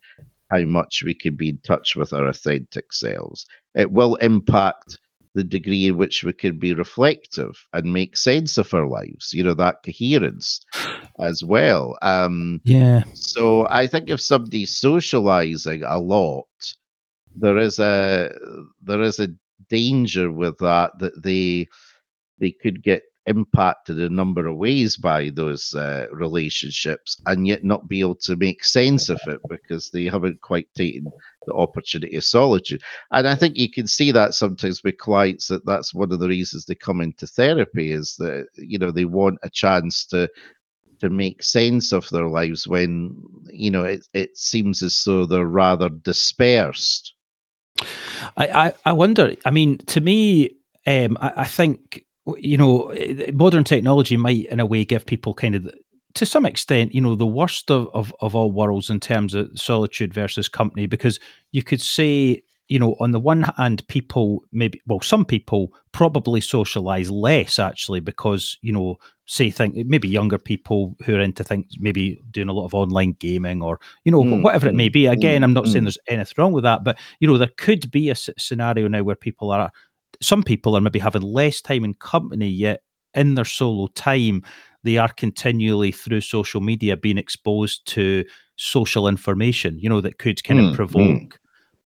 how 0.50 0.60
much 0.60 1.02
we 1.04 1.14
can 1.14 1.34
be 1.34 1.48
in 1.48 1.58
touch 1.58 1.96
with 1.96 2.12
our 2.12 2.28
authentic 2.28 2.92
selves. 2.92 3.46
It 3.74 3.90
will 3.90 4.16
impact 4.16 4.98
the 5.34 5.44
degree 5.44 5.86
in 5.86 5.96
which 5.96 6.24
we 6.24 6.32
can 6.32 6.58
be 6.58 6.74
reflective 6.74 7.66
and 7.72 7.92
make 7.92 8.16
sense 8.16 8.58
of 8.58 8.72
our 8.74 8.86
lives, 8.86 9.32
you 9.32 9.42
know, 9.42 9.54
that 9.54 9.82
coherence 9.82 10.60
as 11.18 11.42
well. 11.42 11.96
Um, 12.02 12.60
yeah. 12.64 13.04
So 13.14 13.66
I 13.70 13.86
think 13.86 14.10
if 14.10 14.20
somebody's 14.20 14.76
socializing 14.76 15.84
a 15.84 15.98
lot, 15.98 16.46
there 17.34 17.56
is 17.56 17.78
a 17.78 18.30
there 18.82 19.00
is 19.00 19.18
a 19.20 19.28
danger 19.68 20.30
with 20.30 20.56
that 20.58 20.98
that 20.98 21.22
they 21.22 21.68
they 22.38 22.50
could 22.50 22.82
get 22.82 23.02
impacted 23.26 24.00
a 24.00 24.08
number 24.08 24.46
of 24.46 24.56
ways 24.56 24.96
by 24.96 25.30
those 25.30 25.74
uh, 25.74 26.06
relationships 26.10 27.20
and 27.26 27.46
yet 27.46 27.62
not 27.62 27.88
be 27.88 28.00
able 28.00 28.16
to 28.16 28.34
make 28.36 28.64
sense 28.64 29.08
of 29.08 29.20
it 29.26 29.40
because 29.48 29.90
they 29.90 30.04
haven't 30.06 30.40
quite 30.40 30.66
taken 30.74 31.06
the 31.46 31.52
opportunity 31.54 32.16
of 32.16 32.24
solitude. 32.24 32.82
And 33.12 33.28
I 33.28 33.34
think 33.34 33.56
you 33.56 33.70
can 33.70 33.86
see 33.86 34.10
that 34.12 34.34
sometimes 34.34 34.82
with 34.82 34.98
clients 34.98 35.46
that 35.48 35.64
that's 35.64 35.94
one 35.94 36.12
of 36.12 36.18
the 36.18 36.28
reasons 36.28 36.64
they 36.64 36.74
come 36.74 37.00
into 37.00 37.26
therapy 37.26 37.92
is 37.92 38.16
that 38.16 38.46
you 38.54 38.78
know 38.78 38.90
they 38.90 39.04
want 39.04 39.38
a 39.42 39.50
chance 39.50 40.04
to 40.06 40.28
to 41.00 41.10
make 41.10 41.42
sense 41.42 41.92
of 41.92 42.08
their 42.10 42.28
lives 42.28 42.68
when 42.68 43.16
you 43.50 43.70
know 43.70 43.84
it, 43.84 44.06
it 44.14 44.36
seems 44.36 44.82
as 44.82 45.02
though 45.04 45.26
they're 45.26 45.46
rather 45.46 45.88
dispersed. 45.88 47.14
I, 48.36 48.46
I, 48.66 48.74
I 48.84 48.92
wonder. 48.92 49.34
I 49.44 49.50
mean, 49.50 49.78
to 49.78 50.00
me, 50.00 50.50
um, 50.86 51.16
I, 51.20 51.32
I 51.36 51.44
think 51.44 52.04
you 52.36 52.56
know, 52.56 52.94
modern 53.32 53.64
technology 53.64 54.16
might, 54.16 54.46
in 54.46 54.60
a 54.60 54.66
way, 54.66 54.84
give 54.84 55.06
people 55.06 55.34
kind 55.34 55.54
of, 55.54 55.74
to 56.14 56.26
some 56.26 56.46
extent, 56.46 56.94
you 56.94 57.00
know, 57.00 57.16
the 57.16 57.26
worst 57.26 57.70
of, 57.70 57.88
of, 57.94 58.14
of 58.20 58.34
all 58.34 58.52
worlds 58.52 58.90
in 58.90 59.00
terms 59.00 59.34
of 59.34 59.50
solitude 59.58 60.14
versus 60.14 60.48
company, 60.48 60.86
because 60.86 61.18
you 61.52 61.62
could 61.62 61.80
say 61.80 62.42
you 62.68 62.78
know, 62.78 62.96
on 63.00 63.10
the 63.10 63.20
one 63.20 63.42
hand, 63.42 63.86
people 63.88 64.44
maybe, 64.52 64.80
well, 64.86 65.00
some 65.00 65.24
people 65.24 65.72
probably 65.92 66.40
socialize 66.40 67.10
less 67.10 67.58
actually 67.58 68.00
because, 68.00 68.56
you 68.62 68.72
know, 68.72 68.96
say 69.26 69.50
think 69.50 69.74
maybe 69.86 70.08
younger 70.08 70.38
people 70.38 70.96
who 71.04 71.16
are 71.16 71.20
into 71.20 71.44
things, 71.44 71.66
maybe 71.78 72.22
doing 72.30 72.48
a 72.48 72.52
lot 72.52 72.64
of 72.64 72.74
online 72.74 73.12
gaming 73.18 73.62
or, 73.62 73.78
you 74.04 74.12
know, 74.12 74.22
mm, 74.22 74.42
whatever 74.42 74.68
it 74.68 74.74
may 74.74 74.88
be. 74.88 75.06
Again, 75.06 75.42
mm, 75.42 75.44
I'm 75.44 75.52
not 75.52 75.64
mm. 75.64 75.72
saying 75.72 75.84
there's 75.84 75.98
anything 76.06 76.34
wrong 76.38 76.52
with 76.52 76.64
that, 76.64 76.84
but, 76.84 76.98
you 77.20 77.28
know, 77.28 77.36
there 77.36 77.50
could 77.56 77.90
be 77.90 78.10
a 78.10 78.14
scenario 78.14 78.88
now 78.88 79.02
where 79.02 79.16
people 79.16 79.50
are, 79.50 79.70
some 80.20 80.42
people 80.42 80.76
are 80.76 80.80
maybe 80.80 80.98
having 80.98 81.22
less 81.22 81.60
time 81.60 81.84
in 81.84 81.94
company 81.94 82.48
yet 82.48 82.82
in 83.14 83.34
their 83.34 83.44
solo 83.44 83.88
time 83.88 84.42
they 84.84 84.96
are 84.96 85.12
continually 85.12 85.92
through 85.92 86.20
social 86.20 86.60
media 86.60 86.96
being 86.96 87.18
exposed 87.18 87.86
to 87.86 88.24
social 88.56 89.06
information 89.06 89.78
you 89.78 89.88
know 89.88 90.00
that 90.00 90.18
could 90.18 90.42
kind 90.44 90.60
mm, 90.60 90.70
of 90.70 90.76
provoke 90.76 91.00
mm 91.00 91.32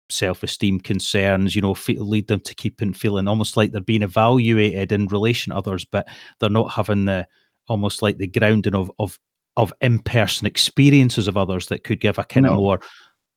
self-esteem 0.10 0.80
concerns 0.80 1.56
you 1.56 1.62
know 1.62 1.76
lead 1.88 2.28
them 2.28 2.40
to 2.40 2.54
keeping 2.54 2.94
feeling 2.94 3.28
almost 3.28 3.58
like 3.58 3.72
they're 3.72 3.82
being 3.82 4.04
evaluated 4.04 4.92
in 4.92 5.08
relation 5.08 5.52
to 5.52 5.58
others 5.58 5.84
but 5.86 6.08
they're 6.40 6.50
not 6.50 6.72
having 6.72 7.06
the 7.06 7.28
almost 7.68 8.02
like 8.02 8.18
the 8.18 8.28
grounding 8.28 8.76
of 8.76 8.92
of 9.00 9.20
of 9.58 9.74
in-person 9.82 10.46
experiences 10.46 11.28
of 11.28 11.38
others 11.38 11.68
that 11.68 11.84
could 11.84 12.00
give 12.00 12.18
a 12.18 12.24
kind 12.24 12.46
no. 12.46 12.52
of 12.52 12.58
more 12.58 12.80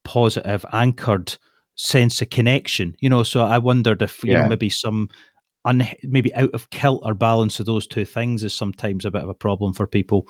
positive 0.05 0.65
anchored 0.73 1.37
sense 1.75 2.21
of 2.21 2.31
connection 2.31 2.95
you 3.01 3.09
know 3.09 3.23
so 3.23 3.45
i 3.45 3.57
wondered 3.57 4.03
if 4.03 4.23
you 4.25 4.33
yeah. 4.33 4.43
know 4.43 4.49
maybe 4.49 4.69
some 4.69 5.09
un, 5.65 5.89
maybe 6.03 6.35
out 6.35 6.51
of 6.51 6.69
kilter 6.71 7.15
balance 7.15 7.61
of 7.61 7.67
those 7.67 7.87
two 7.87 8.05
things 8.05 8.45
is 8.45 8.53
sometimes 8.53 9.05
a 9.05 9.11
bit 9.11 9.23
of 9.23 9.29
a 9.29 9.35
problem 9.35 9.73
for 9.73 9.87
people 9.87 10.27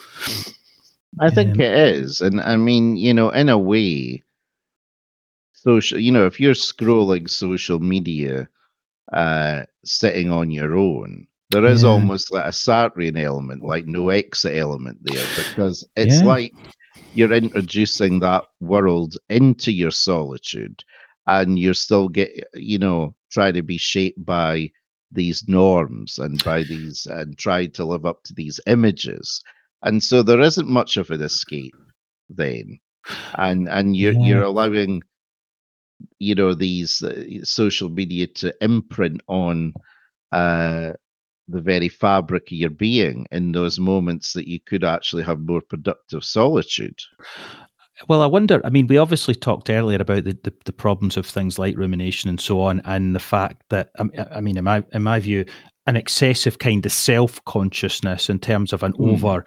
i 1.21 1.31
think 1.31 1.55
um, 1.55 1.61
it 1.61 1.73
is 1.73 2.21
and 2.21 2.41
i 2.43 2.55
mean 2.55 2.97
you 2.97 3.15
know 3.15 3.31
in 3.31 3.49
a 3.49 3.59
way 3.59 4.23
social 5.63 5.99
you 5.99 6.13
know 6.13 6.27
if 6.27 6.39
you're 6.39 6.55
scrolling 6.55 7.29
social 7.29 7.79
media 7.79 8.49
uh 9.13 9.63
sitting 9.85 10.31
on 10.31 10.51
your 10.51 10.77
own 10.77 11.27
there 11.51 11.65
is 11.65 11.83
yeah. 11.83 11.89
almost 11.89 12.31
like 12.31 12.45
a 12.45 12.53
Sartrean 12.53 13.19
element 13.23 13.63
like 13.63 13.87
no 13.87 14.11
exit 14.11 14.57
element 14.57 14.99
there 15.03 15.27
because 15.37 15.87
it's 15.97 16.21
yeah. 16.21 16.27
like 16.27 16.55
you're 17.15 17.33
introducing 17.33 18.21
that 18.21 18.45
world 18.61 19.17
into 19.31 19.73
your 19.73 19.91
solitude 19.91 20.85
and 21.27 21.59
you're 21.59 21.75
still 21.75 22.09
get 22.09 22.31
you 22.55 22.79
know 22.79 23.15
trying 23.31 23.55
to 23.55 23.63
be 23.63 23.79
shaped 23.79 24.25
by 24.25 24.71
these 25.11 25.49
norms 25.49 26.19
and 26.19 26.43
by 26.45 26.63
these 26.63 27.07
and 27.07 27.39
try 27.39 27.67
to 27.67 27.85
live 27.85 28.05
up 28.05 28.23
to 28.25 28.35
these 28.35 28.61
images 28.67 29.43
and 29.83 30.03
so 30.03 30.23
there 30.23 30.41
isn't 30.41 30.69
much 30.69 30.97
of 30.97 31.11
an 31.11 31.23
escape 31.23 31.75
then 32.29 32.79
and 33.37 33.69
and 33.69 33.97
you're 33.97 34.13
yeah. 34.13 34.27
you're 34.27 34.43
allowing 34.43 35.03
you 36.19 36.35
know 36.35 36.55
these 36.55 37.03
uh, 37.03 37.25
social 37.45 37.89
media 37.89 38.27
to 38.27 38.55
imprint 38.61 39.21
on 39.29 39.73
uh, 40.33 40.93
the 41.49 41.61
very 41.61 41.89
fabric 41.89 42.49
of 42.49 42.53
your 42.53 42.71
being 42.71 43.27
in 43.33 43.53
those 43.53 43.79
moments 43.79 44.33
that 44.33 44.49
you 44.49 44.61
could 44.61 44.85
actually 44.85 45.23
have 45.23 45.41
more 45.41 45.63
productive 45.63 46.25
solitude. 46.25 47.01
Well, 48.07 48.23
I 48.23 48.27
wonder. 48.27 48.61
I 48.65 48.71
mean, 48.71 48.87
we 48.87 48.99
obviously 48.99 49.35
talked 49.35 49.71
earlier 49.71 50.01
about 50.01 50.25
the, 50.25 50.39
the, 50.45 50.53
the 50.65 50.73
problems 50.73 51.17
of 51.17 51.27
things 51.27 51.59
like 51.59 51.77
rumination 51.77 52.31
and 52.31 52.41
so 52.41 52.61
on, 52.61 52.81
and 52.85 53.15
the 53.15 53.21
fact 53.21 53.63
that 53.71 53.91
I 53.99 54.41
mean, 54.41 54.57
in 54.57 54.65
my 54.65 54.85
in 54.93 55.03
my 55.03 55.19
view, 55.19 55.45
an 55.89 55.97
excessive 55.97 56.59
kind 56.59 56.85
of 56.87 56.93
self 56.93 57.45
consciousness 57.47 58.29
in 58.29 58.39
terms 58.39 58.73
of 58.73 58.83
an 58.83 58.93
mm. 58.93 59.13
over 59.13 59.45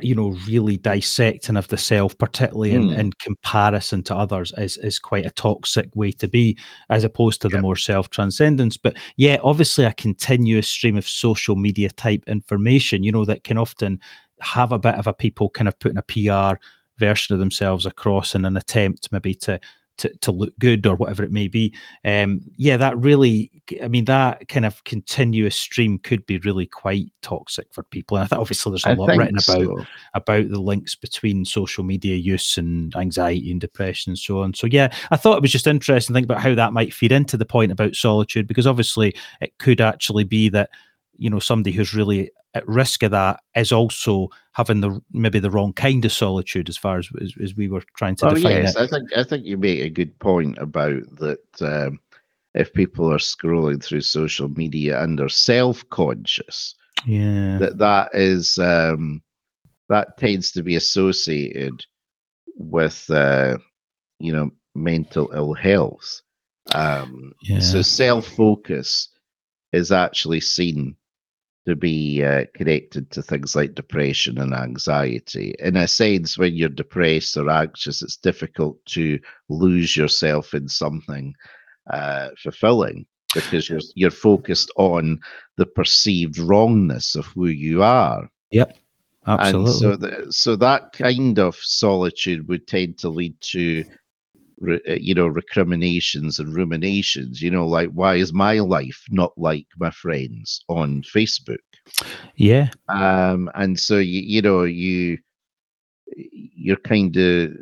you 0.00 0.14
know 0.14 0.36
really 0.48 0.76
dissecting 0.76 1.56
of 1.56 1.68
the 1.68 1.76
self 1.76 2.16
particularly 2.18 2.72
in, 2.72 2.88
mm. 2.88 2.98
in 2.98 3.12
comparison 3.12 4.02
to 4.02 4.14
others 4.14 4.52
is 4.58 4.76
is 4.78 4.98
quite 4.98 5.24
a 5.24 5.30
toxic 5.30 5.88
way 5.94 6.10
to 6.10 6.26
be 6.26 6.58
as 6.90 7.04
opposed 7.04 7.40
to 7.40 7.48
the 7.48 7.60
more 7.60 7.76
self 7.76 8.10
transcendence 8.10 8.76
but 8.76 8.96
yeah 9.16 9.38
obviously 9.44 9.84
a 9.84 9.92
continuous 9.94 10.68
stream 10.68 10.96
of 10.96 11.06
social 11.06 11.54
media 11.54 11.88
type 11.90 12.22
information 12.26 13.04
you 13.04 13.12
know 13.12 13.24
that 13.24 13.44
can 13.44 13.58
often 13.58 14.00
have 14.40 14.72
a 14.72 14.78
bit 14.78 14.96
of 14.96 15.06
a 15.06 15.14
people 15.14 15.48
kind 15.50 15.68
of 15.68 15.78
putting 15.78 15.98
a 15.98 16.02
pr 16.02 16.58
version 16.98 17.34
of 17.34 17.38
themselves 17.38 17.86
across 17.86 18.34
in 18.34 18.44
an 18.44 18.56
attempt 18.56 19.08
maybe 19.12 19.34
to 19.34 19.60
to, 19.98 20.14
to 20.18 20.32
look 20.32 20.52
good 20.58 20.86
or 20.86 20.96
whatever 20.96 21.24
it 21.24 21.32
may 21.32 21.48
be. 21.48 21.74
Um, 22.04 22.40
yeah, 22.56 22.76
that 22.76 22.96
really, 22.98 23.50
I 23.82 23.88
mean, 23.88 24.04
that 24.06 24.48
kind 24.48 24.66
of 24.66 24.82
continuous 24.84 25.56
stream 25.56 25.98
could 25.98 26.26
be 26.26 26.38
really 26.38 26.66
quite 26.66 27.10
toxic 27.22 27.72
for 27.72 27.82
people. 27.84 28.16
And 28.16 28.24
I 28.24 28.26
think 28.28 28.40
obviously 28.40 28.70
there's 28.70 28.84
a 28.84 28.90
I 28.90 28.94
lot 28.94 29.16
written 29.16 29.40
so. 29.40 29.62
about 29.62 29.86
about 30.14 30.50
the 30.50 30.60
links 30.60 30.94
between 30.94 31.44
social 31.44 31.84
media 31.84 32.16
use 32.16 32.58
and 32.58 32.94
anxiety 32.96 33.50
and 33.50 33.60
depression 33.60 34.10
and 34.10 34.18
so 34.18 34.40
on. 34.40 34.54
So 34.54 34.66
yeah, 34.66 34.94
I 35.10 35.16
thought 35.16 35.36
it 35.36 35.42
was 35.42 35.52
just 35.52 35.66
interesting 35.66 36.12
to 36.12 36.16
think 36.18 36.26
about 36.26 36.42
how 36.42 36.54
that 36.54 36.72
might 36.72 36.94
feed 36.94 37.12
into 37.12 37.36
the 37.36 37.46
point 37.46 37.72
about 37.72 37.94
solitude 37.94 38.46
because 38.46 38.66
obviously 38.66 39.14
it 39.40 39.56
could 39.58 39.80
actually 39.80 40.24
be 40.24 40.48
that 40.50 40.70
you 41.18 41.30
know 41.30 41.38
somebody 41.38 41.74
who's 41.74 41.94
really 41.94 42.30
at 42.54 42.66
risk 42.66 43.02
of 43.02 43.10
that 43.10 43.40
is 43.54 43.70
also 43.70 44.28
having 44.52 44.80
the 44.80 45.00
maybe 45.12 45.38
the 45.38 45.50
wrong 45.50 45.72
kind 45.74 46.04
of 46.04 46.12
solitude 46.12 46.68
as 46.68 46.76
far 46.76 46.98
as 46.98 47.08
as, 47.20 47.34
as 47.42 47.54
we 47.54 47.68
were 47.68 47.82
trying 47.96 48.16
to 48.16 48.26
oh, 48.26 48.34
define 48.34 48.62
yes. 48.62 48.76
it. 48.76 48.82
I 48.82 48.86
think 48.86 49.10
I 49.16 49.24
think 49.24 49.44
you 49.44 49.56
make 49.58 49.80
a 49.80 49.90
good 49.90 50.18
point 50.18 50.56
about 50.58 51.02
that 51.18 51.40
um, 51.60 52.00
if 52.54 52.72
people 52.72 53.12
are 53.12 53.18
scrolling 53.18 53.82
through 53.82 54.00
social 54.00 54.48
media 54.48 55.02
and 55.02 55.20
are 55.20 55.28
self-conscious, 55.28 56.74
yeah, 57.04 57.58
that 57.58 57.78
that 57.78 58.14
is 58.14 58.58
um, 58.58 59.22
that 59.90 60.16
tends 60.16 60.52
to 60.52 60.62
be 60.62 60.76
associated 60.76 61.84
with 62.56 63.08
uh, 63.10 63.58
you 64.18 64.32
know 64.32 64.50
mental 64.74 65.30
ill 65.34 65.52
health. 65.52 66.22
Um, 66.74 67.32
yeah. 67.42 67.60
So 67.60 67.82
self-focus 67.82 69.08
is 69.72 69.92
actually 69.92 70.40
seen 70.40 70.96
to 71.66 71.74
be 71.74 72.22
uh, 72.22 72.44
connected 72.54 73.10
to 73.10 73.22
things 73.22 73.56
like 73.56 73.74
depression 73.74 74.38
and 74.38 74.54
anxiety. 74.54 75.54
In 75.58 75.76
a 75.76 75.88
sense, 75.88 76.38
when 76.38 76.54
you're 76.54 76.68
depressed 76.68 77.36
or 77.36 77.50
anxious, 77.50 78.02
it's 78.02 78.16
difficult 78.16 78.84
to 78.86 79.18
lose 79.48 79.96
yourself 79.96 80.54
in 80.54 80.68
something 80.68 81.34
uh, 81.90 82.28
fulfilling 82.38 83.06
because 83.34 83.68
you're 83.68 83.80
you're 83.94 84.10
focused 84.10 84.70
on 84.76 85.20
the 85.56 85.66
perceived 85.66 86.38
wrongness 86.38 87.16
of 87.16 87.26
who 87.26 87.46
you 87.46 87.82
are. 87.82 88.30
Yep, 88.52 88.78
absolutely. 89.26 89.70
And 89.70 89.78
so, 89.78 89.96
the, 89.96 90.32
so 90.32 90.56
that 90.56 90.92
kind 90.92 91.38
of 91.38 91.56
solitude 91.56 92.46
would 92.48 92.66
tend 92.68 92.98
to 92.98 93.08
lead 93.08 93.40
to 93.40 93.84
uh, 94.68 94.94
you 94.94 95.14
know 95.14 95.26
recriminations 95.26 96.38
and 96.38 96.54
ruminations 96.54 97.42
you 97.42 97.50
know 97.50 97.66
like 97.66 97.90
why 97.90 98.14
is 98.14 98.32
my 98.32 98.58
life 98.58 99.02
not 99.10 99.32
like 99.36 99.66
my 99.78 99.90
friends 99.90 100.64
on 100.68 101.02
facebook? 101.02 101.58
Yeah. 102.36 102.70
Um 102.88 103.50
and 103.54 103.78
so 103.78 103.98
you 103.98 104.20
you 104.20 104.42
know 104.42 104.64
you 104.64 105.18
you're 106.16 106.76
kind 106.76 107.16
of 107.16 107.52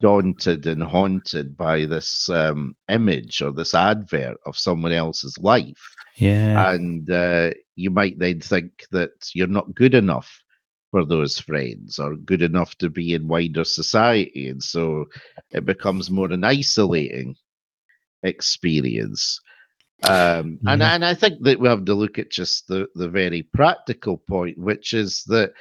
daunted 0.00 0.66
and 0.66 0.82
haunted 0.82 1.56
by 1.56 1.86
this 1.86 2.28
um 2.28 2.76
image 2.88 3.40
or 3.42 3.50
this 3.50 3.74
advert 3.74 4.36
of 4.46 4.56
someone 4.56 4.92
else's 4.92 5.36
life. 5.38 5.94
Yeah. 6.16 6.72
And 6.72 7.10
uh, 7.10 7.50
you 7.76 7.90
might 7.90 8.18
then 8.18 8.40
think 8.40 8.86
that 8.90 9.12
you're 9.34 9.46
not 9.46 9.74
good 9.74 9.94
enough 9.94 10.42
for 10.90 11.04
those 11.04 11.38
friends 11.38 11.98
or 11.98 12.16
good 12.16 12.42
enough 12.42 12.74
to 12.76 12.88
be 12.88 13.14
in 13.14 13.28
wider 13.28 13.64
society. 13.64 14.48
And 14.48 14.62
so 14.62 15.06
it 15.50 15.64
becomes 15.64 16.10
more 16.10 16.30
an 16.32 16.44
isolating 16.44 17.36
experience. 18.22 19.40
Um, 20.04 20.58
and, 20.66 20.82
and 20.82 21.04
I 21.04 21.14
think 21.14 21.42
that 21.42 21.58
we 21.58 21.68
have 21.68 21.84
to 21.84 21.94
look 21.94 22.18
at 22.18 22.30
just 22.30 22.68
the, 22.68 22.86
the 22.94 23.08
very 23.08 23.42
practical 23.42 24.16
point, 24.16 24.56
which 24.58 24.94
is 24.94 25.24
that, 25.24 25.52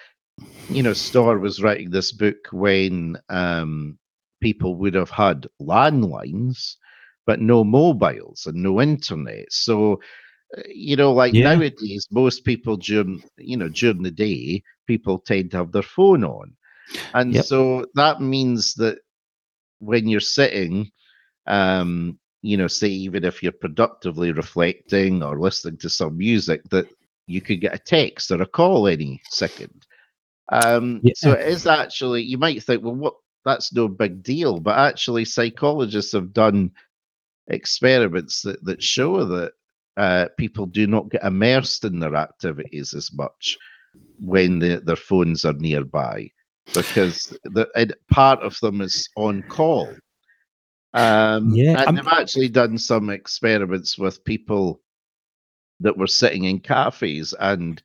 you 0.70 0.84
know, 0.84 0.94
Storr 0.94 1.40
was 1.40 1.62
writing 1.62 1.90
this 1.90 2.12
book 2.12 2.38
when 2.52 3.18
um, 3.30 3.98
people 4.40 4.76
would 4.76 4.94
have 4.94 5.10
had 5.10 5.48
landlines, 5.60 6.76
but 7.26 7.41
no 7.41 7.64
mobiles 7.64 8.45
and 8.45 8.56
no 8.56 8.80
internet. 8.80 9.52
So 9.52 9.99
you 10.68 10.95
know, 10.95 11.12
like 11.14 11.34
yeah. 11.34 11.54
nowadays, 11.54 12.08
most 12.12 12.45
people 12.45 12.78
during 12.78 13.24
you 13.38 13.58
know 13.58 13.70
during 13.70 14.04
the 14.04 14.12
day, 14.12 14.64
people 14.88 15.19
tend 15.19 15.51
to 15.51 15.57
have 15.57 15.72
their 15.72 15.84
phone 15.84 16.23
on, 16.23 16.53
and 17.14 17.34
yep. 17.34 17.45
so 17.45 17.85
that 17.95 18.22
means 18.22 18.73
that 18.76 18.99
when 19.80 20.07
you're 20.07 20.19
sitting, 20.19 20.91
um, 21.45 22.18
you 22.41 22.57
know, 22.57 22.68
say 22.68 22.88
even 22.88 23.23
if 23.23 23.43
you're 23.43 23.51
productively 23.51 24.31
reflecting 24.31 25.22
or 25.22 25.39
listening 25.39 25.77
to 25.77 25.89
some 25.89 26.18
music, 26.18 26.64
that 26.69 26.88
you 27.27 27.41
could 27.41 27.61
get 27.61 27.76
a 27.76 27.80
text 27.80 28.31
or 28.31 28.41
a 28.41 28.45
call 28.45 28.88
any 28.88 29.22
second. 29.30 29.85
Um, 30.49 31.01
yeah. 31.03 31.14
So 31.15 31.34
it 31.34 31.47
is 31.47 31.68
actually 31.68 32.23
you 32.23 32.38
might 32.38 32.64
think, 32.64 32.84
well, 32.84 32.95
what 32.95 33.15
that's 33.45 33.73
no 33.73 33.88
big 33.88 34.23
deal, 34.23 34.59
but 34.59 34.77
actually 34.77 35.26
psychologists 35.26 36.14
have 36.14 36.34
done 36.34 36.72
experiments 37.47 38.41
that, 38.41 38.64
that 38.65 38.84
show 38.84 39.23
that 39.26 39.53
uh, 39.95 40.27
people 40.38 40.65
do 40.65 40.85
not 40.85 41.09
get 41.09 41.23
immersed 41.23 41.85
in 41.85 41.99
their 41.99 42.15
activities 42.15 42.93
as 42.93 43.11
much 43.14 43.57
when 44.19 44.60
the, 44.60 44.81
their 44.84 44.95
phones 44.95 45.45
are 45.45 45.53
nearby 45.53 46.30
because 46.73 47.38
the, 47.44 47.95
part 48.11 48.39
of 48.41 48.60
them 48.60 48.81
is 48.81 49.10
on 49.15 49.44
call. 49.44 49.89
Um, 50.94 51.49
Yeah, 51.53 51.72
and 51.72 51.77
I'm- 51.80 51.95
they've 51.95 52.07
actually 52.07 52.49
done 52.49 52.77
some 52.77 53.10
experiments 53.10 53.98
with 53.98 54.23
people 54.23 54.81
that 55.80 55.98
were 55.98 56.07
sitting 56.07 56.45
in 56.45 56.60
cafes, 56.60 57.34
and 57.39 57.81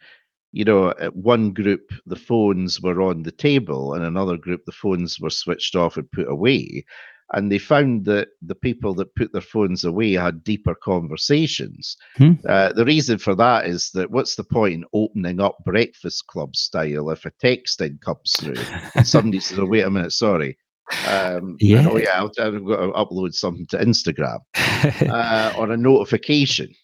you 0.52 0.64
know, 0.64 0.90
at 1.00 1.14
one 1.16 1.52
group 1.52 1.92
the 2.06 2.16
phones 2.16 2.80
were 2.80 3.00
on 3.02 3.22
the 3.22 3.32
table, 3.32 3.94
and 3.94 4.04
another 4.04 4.36
group 4.36 4.64
the 4.64 4.72
phones 4.72 5.18
were 5.20 5.30
switched 5.30 5.76
off 5.76 5.96
and 5.96 6.10
put 6.12 6.28
away. 6.28 6.84
And 7.32 7.50
they 7.50 7.58
found 7.58 8.04
that 8.04 8.28
the 8.42 8.54
people 8.54 8.94
that 8.94 9.14
put 9.14 9.32
their 9.32 9.40
phones 9.40 9.84
away 9.84 10.12
had 10.12 10.44
deeper 10.44 10.74
conversations. 10.74 11.96
Hmm. 12.16 12.32
Uh, 12.46 12.72
the 12.72 12.84
reason 12.84 13.18
for 13.18 13.34
that 13.36 13.66
is 13.66 13.90
that 13.94 14.10
what's 14.10 14.34
the 14.34 14.44
point 14.44 14.74
in 14.74 14.84
opening 14.92 15.40
up 15.40 15.56
Breakfast 15.64 16.26
Club 16.26 16.54
style 16.56 17.10
if 17.10 17.24
a 17.24 17.30
texting 17.42 18.00
comes 18.00 18.32
through 18.38 18.62
and 18.94 19.06
somebody 19.06 19.40
says, 19.40 19.58
"Oh, 19.58 19.66
wait 19.66 19.84
a 19.84 19.90
minute, 19.90 20.12
sorry." 20.12 20.58
Um, 21.06 21.56
Yeah. 21.60 21.88
Oh 21.88 21.96
yeah, 21.96 22.22
I've, 22.22 22.30
I've 22.38 22.64
got 22.66 22.76
to 22.76 22.92
upload 22.92 23.34
something 23.34 23.66
to 23.68 23.78
Instagram 23.78 24.40
uh, 25.08 25.54
or 25.56 25.70
a 25.70 25.76
notification. 25.76 26.74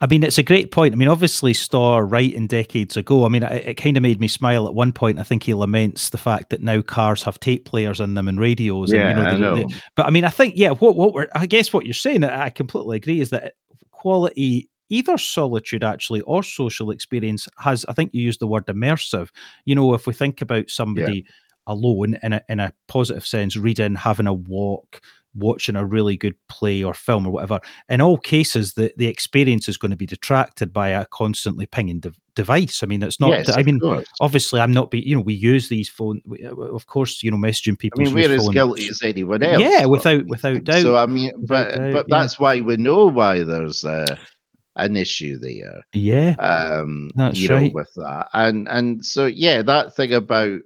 I 0.00 0.06
mean, 0.06 0.22
it's 0.22 0.38
a 0.38 0.42
great 0.42 0.70
point. 0.70 0.92
I 0.92 0.96
mean, 0.96 1.08
obviously, 1.08 1.54
Storr 1.54 2.04
writing 2.04 2.46
decades 2.46 2.96
ago. 2.96 3.24
I 3.24 3.28
mean, 3.28 3.42
it, 3.42 3.68
it 3.68 3.74
kind 3.74 3.96
of 3.96 4.02
made 4.02 4.20
me 4.20 4.28
smile 4.28 4.66
at 4.66 4.74
one 4.74 4.92
point. 4.92 5.18
I 5.18 5.22
think 5.22 5.42
he 5.42 5.54
laments 5.54 6.10
the 6.10 6.18
fact 6.18 6.50
that 6.50 6.62
now 6.62 6.82
cars 6.82 7.22
have 7.22 7.38
tape 7.40 7.64
players 7.64 8.00
in 8.00 8.14
them 8.14 8.28
and 8.28 8.40
radios. 8.40 8.92
Yeah, 8.92 9.10
and, 9.10 9.38
you 9.38 9.46
I 9.46 9.54
know. 9.62 9.68
but 9.94 10.06
I 10.06 10.10
mean, 10.10 10.24
I 10.24 10.30
think 10.30 10.54
yeah. 10.56 10.70
What 10.70 10.96
what 10.96 11.14
we're 11.14 11.28
I 11.34 11.46
guess 11.46 11.72
what 11.72 11.84
you're 11.84 11.94
saying, 11.94 12.24
I 12.24 12.46
I 12.46 12.50
completely 12.50 12.96
agree, 12.96 13.20
is 13.20 13.30
that 13.30 13.54
quality. 13.90 14.68
Either 14.90 15.18
solitude 15.18 15.84
actually 15.84 16.22
or 16.22 16.42
social 16.42 16.90
experience 16.90 17.46
has, 17.58 17.84
I 17.90 17.92
think 17.92 18.14
you 18.14 18.22
used 18.22 18.40
the 18.40 18.46
word 18.46 18.64
immersive. 18.68 19.28
You 19.66 19.74
know, 19.74 19.92
if 19.92 20.06
we 20.06 20.14
think 20.14 20.40
about 20.40 20.70
somebody 20.70 21.26
alone 21.66 22.18
in 22.22 22.32
a 22.32 22.42
in 22.48 22.58
a 22.58 22.72
positive 22.86 23.26
sense, 23.26 23.54
reading, 23.54 23.94
having 23.94 24.26
a 24.26 24.32
walk, 24.32 25.02
watching 25.34 25.76
a 25.76 25.84
really 25.84 26.16
good 26.16 26.34
play 26.48 26.82
or 26.82 26.94
film 26.94 27.26
or 27.26 27.30
whatever, 27.30 27.60
in 27.88 28.00
all 28.00 28.18
cases, 28.18 28.74
the, 28.74 28.92
the 28.96 29.06
experience 29.06 29.68
is 29.68 29.76
going 29.76 29.90
to 29.90 29.96
be 29.96 30.06
detracted 30.06 30.72
by 30.72 30.88
a 30.88 31.06
constantly 31.06 31.66
pinging 31.66 32.00
de- 32.00 32.12
device. 32.34 32.82
I 32.82 32.86
mean, 32.86 33.02
it's 33.02 33.20
not. 33.20 33.30
yes, 33.30 33.50
I 33.50 33.62
mean, 33.62 33.80
obviously, 34.20 34.60
I'm 34.60 34.72
not. 34.72 34.90
Be, 34.90 35.00
you 35.00 35.16
know, 35.16 35.22
we 35.22 35.34
use 35.34 35.68
these 35.68 35.88
phones. 35.88 36.22
Of 36.56 36.86
course, 36.86 37.22
you 37.22 37.30
know, 37.30 37.36
messaging 37.36 37.78
people. 37.78 38.00
I 38.00 38.04
mean, 38.04 38.14
we're 38.14 38.32
as 38.32 38.48
guilty 38.48 38.88
as 38.88 39.02
anyone 39.02 39.42
else. 39.42 39.60
Yeah, 39.60 39.84
without 39.86 40.24
without 40.26 40.64
doubt. 40.64 40.82
So 40.82 40.96
I 40.96 41.06
mean, 41.06 41.32
but 41.46 41.70
doubt, 41.74 41.92
but 41.92 42.06
yeah. 42.08 42.18
that's 42.18 42.38
why 42.38 42.60
we 42.60 42.76
know 42.76 43.06
why 43.06 43.42
there's 43.42 43.84
uh, 43.84 44.16
an 44.76 44.96
issue 44.96 45.38
there. 45.38 45.82
yeah, 45.92 46.34
Um, 46.38 47.10
That's 47.16 47.38
you 47.38 47.48
know, 47.48 47.56
right. 47.56 47.74
with 47.74 47.92
that, 47.96 48.28
and 48.32 48.68
and 48.68 49.04
so 49.04 49.26
yeah, 49.26 49.62
that 49.62 49.96
thing 49.96 50.14
about 50.14 50.60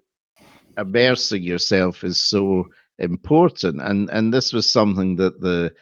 immersing 0.78 1.43
yourself 1.43 2.05
is 2.05 2.22
so 2.22 2.66
important, 3.02 3.80
and 3.82 4.08
and 4.10 4.32
this 4.32 4.52
was 4.52 4.70
something 4.72 5.16
that 5.16 5.40
the 5.40 5.72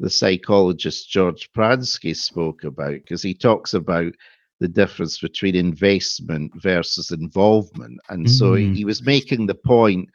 the 0.00 0.10
psychologist 0.10 1.08
George 1.10 1.50
Pransky 1.52 2.14
spoke 2.14 2.64
about 2.64 2.92
because 2.94 3.22
he 3.22 3.34
talks 3.34 3.74
about 3.74 4.12
the 4.60 4.68
difference 4.68 5.18
between 5.18 5.54
investment 5.54 6.50
versus 6.62 7.10
involvement. 7.10 7.98
And 8.08 8.28
so 8.28 8.52
Mm. 8.52 8.74
he 8.74 8.84
was 8.84 9.02
making 9.04 9.46
the 9.46 9.54
point 9.54 10.08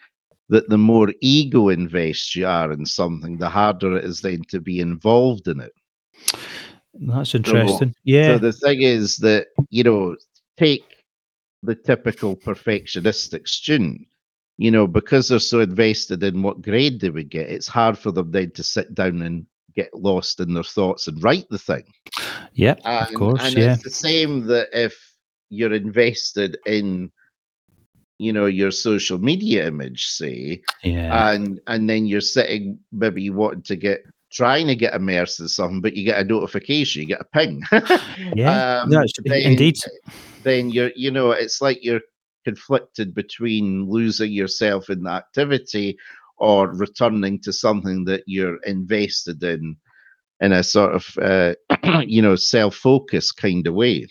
that 0.50 0.68
the 0.70 0.78
more 0.78 1.14
ego 1.22 1.70
invest 1.70 2.36
you 2.36 2.46
are 2.48 2.72
in 2.72 2.86
something, 2.86 3.38
the 3.38 3.50
harder 3.50 3.98
it 3.98 4.06
is 4.06 4.22
then 4.22 4.42
to 4.50 4.60
be 4.60 4.80
involved 4.80 5.48
in 5.48 5.60
it. 5.62 5.72
that's 6.94 7.36
interesting. 7.36 7.96
Yeah, 8.04 8.34
So 8.34 8.40
the 8.40 8.52
thing 8.54 8.82
is 8.82 9.18
that, 9.18 9.48
you 9.70 9.84
know, 9.84 10.16
take 10.58 10.84
the 11.64 11.76
typical 11.76 12.36
perfectionistic 12.36 13.48
student, 13.48 14.08
you 14.62 14.70
know, 14.70 14.86
because 14.86 15.28
they're 15.28 15.40
so 15.40 15.60
invested 15.62 16.22
in 16.24 16.44
what 16.44 16.62
grade 16.62 17.00
they 17.00 17.10
would 17.10 17.30
get, 17.30 17.50
it's 17.50 17.68
hard 17.68 17.98
for 17.98 18.12
them 18.12 18.30
then 18.30 18.52
to 18.52 18.62
sit 18.62 18.94
down 18.94 19.24
and 19.24 19.44
get 19.76 19.92
lost 19.96 20.40
in 20.40 20.54
their 20.54 20.64
thoughts 20.64 21.08
and 21.08 21.24
write 21.24 21.50
the 21.50 21.58
thing. 21.58 21.84
yeah, 22.54 22.76
And, 22.86 23.08
of 23.08 23.14
course. 23.16 23.42
and 23.44 23.56
Yeah, 23.58 23.74
it's 23.74 23.84
the 23.84 23.90
same 23.90 24.46
that 24.48 24.68
if 24.72 24.94
you're 25.50 25.74
invested 25.74 26.60
in, 26.68 27.12
you 28.20 28.32
know, 28.34 28.46
your 28.46 28.70
social 28.70 29.18
media 29.18 29.66
image, 29.66 30.06
say, 30.06 30.62
yeah, 30.84 31.32
and 31.32 31.60
and 31.66 31.90
then 31.90 32.06
you're 32.06 32.22
sitting 32.22 32.78
maybe 32.92 33.32
wanting 33.32 33.64
to 33.64 33.76
get 33.76 34.02
trying 34.32 34.68
to 34.68 34.76
get 34.76 34.94
immersed 34.94 35.40
in 35.40 35.48
something, 35.48 35.82
but 35.82 35.96
you 35.96 36.06
get 36.06 36.20
a 36.22 36.24
notification, 36.24 37.02
you 37.02 37.08
get 37.08 37.22
a 37.22 37.26
ping. 37.34 37.64
yeah. 38.36 38.82
um, 38.84 38.92
That's 38.92 39.14
then- 39.26 39.42
indeed. 39.42 39.78
Then 40.44 40.70
you're, 40.70 40.92
you 40.96 41.10
know, 41.12 41.32
it's 41.32 41.62
like 41.62 41.84
you're 41.84 42.02
conflicted 42.44 43.14
between 43.14 43.90
losing 43.90 44.32
yourself 44.32 44.90
in 44.90 45.04
the 45.04 45.12
activity 45.12 45.98
or 46.38 46.74
returning 46.74 47.40
to 47.40 47.54
something 47.54 48.06
that 48.06 48.24
you're 48.26 48.58
invested 48.64 49.44
in 49.44 49.76
in 50.42 50.52
a 50.52 50.64
sort 50.64 50.96
of 50.96 51.18
uh, 51.22 51.54
you 52.06 52.22
know 52.22 52.36
self-focused 52.36 53.38
kind 53.38 53.68
of 53.68 53.76
way 53.76 54.08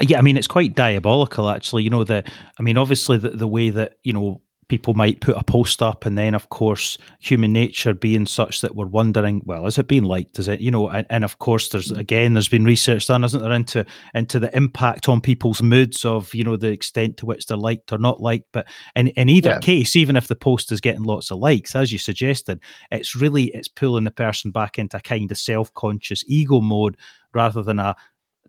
Yeah, 0.00 0.18
I 0.18 0.22
mean 0.22 0.36
it's 0.36 0.46
quite 0.46 0.74
diabolical 0.74 1.50
actually. 1.50 1.82
You 1.82 1.90
know 1.90 2.04
the 2.04 2.24
I 2.58 2.62
mean 2.62 2.78
obviously 2.78 3.18
the, 3.18 3.30
the 3.30 3.48
way 3.48 3.70
that, 3.70 3.94
you 4.04 4.12
know, 4.12 4.40
people 4.72 4.94
might 4.94 5.20
put 5.20 5.36
a 5.36 5.44
post 5.44 5.82
up 5.82 6.06
and 6.06 6.16
then 6.16 6.34
of 6.34 6.48
course 6.48 6.96
human 7.18 7.52
nature 7.52 7.92
being 7.92 8.24
such 8.24 8.62
that 8.62 8.74
we're 8.74 8.86
wondering, 8.86 9.42
well, 9.44 9.66
is 9.66 9.76
it 9.76 9.86
being 9.86 10.04
liked? 10.04 10.38
Is 10.38 10.48
it, 10.48 10.60
you 10.60 10.70
know, 10.70 10.88
and, 10.88 11.06
and 11.10 11.24
of 11.24 11.38
course 11.40 11.68
there's 11.68 11.92
mm. 11.92 11.98
again 11.98 12.32
there's 12.32 12.48
been 12.48 12.64
research 12.64 13.06
done, 13.06 13.22
isn't 13.22 13.42
there, 13.42 13.52
into 13.52 13.84
into 14.14 14.38
the 14.40 14.56
impact 14.56 15.10
on 15.10 15.20
people's 15.20 15.60
moods 15.60 16.06
of, 16.06 16.34
you 16.34 16.42
know, 16.42 16.56
the 16.56 16.68
extent 16.68 17.18
to 17.18 17.26
which 17.26 17.44
they're 17.44 17.58
liked 17.58 17.92
or 17.92 17.98
not 17.98 18.22
liked. 18.22 18.46
But 18.50 18.66
in, 18.96 19.08
in 19.08 19.28
either 19.28 19.50
Yeah. 19.50 19.58
case, 19.58 19.94
even 19.94 20.16
if 20.16 20.28
the 20.28 20.36
post 20.36 20.72
is 20.72 20.80
getting 20.80 21.02
lots 21.02 21.30
of 21.30 21.36
likes, 21.36 21.76
as 21.76 21.92
you 21.92 21.98
suggested, 21.98 22.58
it's 22.90 23.14
really 23.14 23.48
it's 23.48 23.68
pulling 23.68 24.04
the 24.04 24.10
person 24.10 24.52
back 24.52 24.78
into 24.78 24.96
a 24.96 25.00
kind 25.00 25.30
of 25.30 25.36
self-conscious 25.36 26.24
ego 26.28 26.62
mode 26.62 26.96
rather 27.34 27.62
than 27.62 27.78
a 27.78 27.94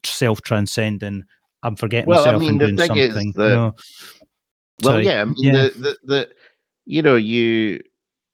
self-transcending 0.06 1.24
i'm 1.64 1.76
forgetting 1.78 2.08
Well, 2.10 2.20
I 2.20 2.26
myself 2.26 2.42
mean, 2.42 2.50
and 2.50 2.62
the 2.62 2.66
doing 2.68 2.78
thing 2.78 2.98
is 2.98 3.14
something 3.14 3.32
that- 3.36 3.50
you 3.50 3.56
know. 3.56 3.76
Well 4.82 4.94
Sorry. 4.94 5.06
yeah 5.06 5.22
i 5.22 5.26
mean 5.26 5.36
Yeah. 5.38 5.52
The, 5.52 5.70
the 5.80 5.98
the 6.04 6.30
you 6.86 7.02
know 7.02 7.16
you 7.16 7.82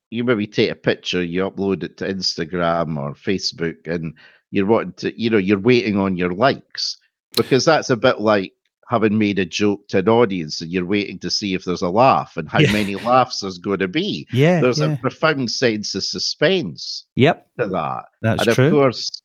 you 0.09 0.23
maybe 0.23 0.47
take 0.47 0.71
a 0.71 0.75
picture 0.75 1.23
you 1.23 1.41
upload 1.49 1.83
it 1.83 1.97
to 1.97 2.07
instagram 2.13 2.97
or 2.97 3.13
facebook 3.13 3.87
and 3.87 4.13
you're 4.51 4.65
wanting 4.65 4.93
to 4.93 5.21
you 5.21 5.29
know 5.29 5.37
you're 5.37 5.59
waiting 5.59 5.97
on 5.97 6.15
your 6.17 6.31
likes 6.33 6.97
because 7.35 7.65
that's 7.65 7.89
a 7.91 7.97
bit 7.97 8.19
like 8.19 8.53
having 8.89 9.19
made 9.19 9.37
a 9.37 9.45
joke 9.45 9.87
to 9.87 9.99
an 9.99 10.09
audience 10.09 10.61
and 10.61 10.71
you're 10.71 10.83
waiting 10.85 11.19
to 11.19 11.29
see 11.29 11.53
if 11.53 11.63
there's 11.63 11.83
a 11.83 11.89
laugh 11.89 12.37
and 12.37 12.49
how 12.49 12.57
Yeah. 12.57 12.71
many 12.71 12.95
laughs 12.95 13.41
there's 13.41 13.59
going 13.59 13.77
to 13.79 13.87
be 13.87 14.27
yeah 14.33 14.61
there's 14.61 14.79
yeah. 14.79 14.93
a 14.93 14.97
profound 14.97 15.51
sense 15.51 15.93
of 15.93 16.03
suspense 16.03 17.05
yep 17.15 17.47
to 17.59 17.67
that 17.67 18.05
that's 18.23 18.41
and 18.41 18.47
of 18.49 18.55
true 18.55 18.71
course 18.71 19.21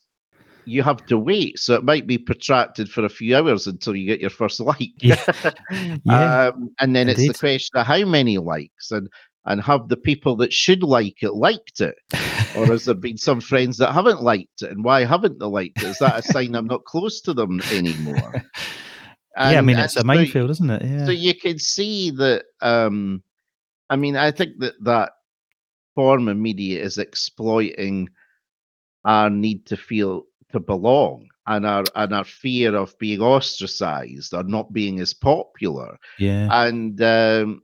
you 0.67 0.83
have 0.83 1.05
to 1.07 1.19
wait 1.19 1.59
so 1.59 1.75
it 1.75 1.85
might 1.85 2.07
be 2.07 2.19
protracted 2.19 2.91
for 2.91 3.05
a 3.05 3.09
few 3.09 3.37
hours 3.37 3.67
until 3.67 3.95
you 3.95 4.07
get 4.07 4.21
your 4.21 4.31
first 4.31 4.61
like. 4.71 4.93
Yeah. 5.03 5.23
yeah 6.05 6.49
um, 6.49 6.71
and 6.81 6.95
then 6.95 7.09
it's 7.09 7.27
the 7.27 7.35
question 7.35 7.79
of 7.79 7.87
how 7.87 8.05
many 8.05 8.39
likes 8.39 8.91
and 8.91 9.09
and 9.47 9.61
have 9.61 9.89
the 9.89 9.97
people 9.97 10.37
that 10.37 10.53
should 10.53 10.83
like 10.83 11.23
it 11.23 11.35
liked 11.35 11.83
it? 11.83 11.97
Or 12.57 12.67
has 12.67 12.87
there 12.87 12.95
been 12.95 13.19
some 13.19 13.43
friends 13.43 13.77
that 13.77 13.93
haven't 13.93 14.23
liked 14.23 14.63
it 14.63 14.71
and 14.71 14.83
why 14.83 15.05
haven't 15.05 15.39
they 15.39 15.45
liked 15.47 15.83
it? 15.83 15.89
Is 15.89 15.99
that 15.99 16.19
a 16.19 16.23
sign 16.23 16.55
i'm 16.55 16.67
not 16.67 16.85
close 16.85 17.21
to 17.23 17.35
them 17.35 17.61
anymore? 17.73 18.43
Yeah 19.37 19.59
i 19.59 19.61
mean 19.63 19.77
it's 19.77 19.97
a 19.97 20.01
so- 20.03 20.07
minefield 20.07 20.51
isn't 20.51 20.71
it? 20.71 20.85
yeah. 20.85 21.07
so 21.07 21.11
you 21.11 21.35
can 21.35 21.59
see 21.59 22.13
that 22.13 22.45
um 22.61 23.21
i 23.91 23.97
mean 23.97 24.15
i 24.15 24.31
think 24.31 24.61
that 24.61 24.75
that 24.85 25.11
form 25.97 26.29
of 26.29 26.37
media 26.37 26.81
is 26.81 26.99
exploiting 26.99 28.09
our 29.05 29.31
need 29.31 29.67
to 29.67 29.77
feel 29.77 30.25
to 30.55 30.61
belong 30.61 31.29
and 31.47 31.67
our 31.67 31.85
and 31.95 32.15
our 32.15 32.25
fear 32.25 32.75
of 32.75 32.99
being 32.99 33.21
ostracized 33.21 34.33
or 34.33 34.43
not 34.43 34.73
being 34.73 35.01
as 35.01 35.13
popular. 35.13 35.99
Yeah. 36.19 36.49
And 36.51 37.01
um 37.03 37.63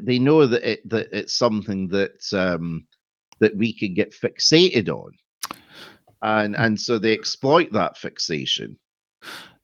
they 0.00 0.18
know 0.18 0.46
that 0.46 0.68
it 0.68 0.88
that 0.88 1.08
it's 1.12 1.34
something 1.34 1.88
that 1.88 2.22
um 2.32 2.86
that 3.40 3.56
we 3.56 3.72
can 3.72 3.94
get 3.94 4.12
fixated 4.14 4.88
on. 4.88 5.12
And 6.22 6.56
and 6.56 6.80
so 6.80 6.98
they 6.98 7.12
exploit 7.12 7.72
that 7.72 7.96
fixation. 7.96 8.78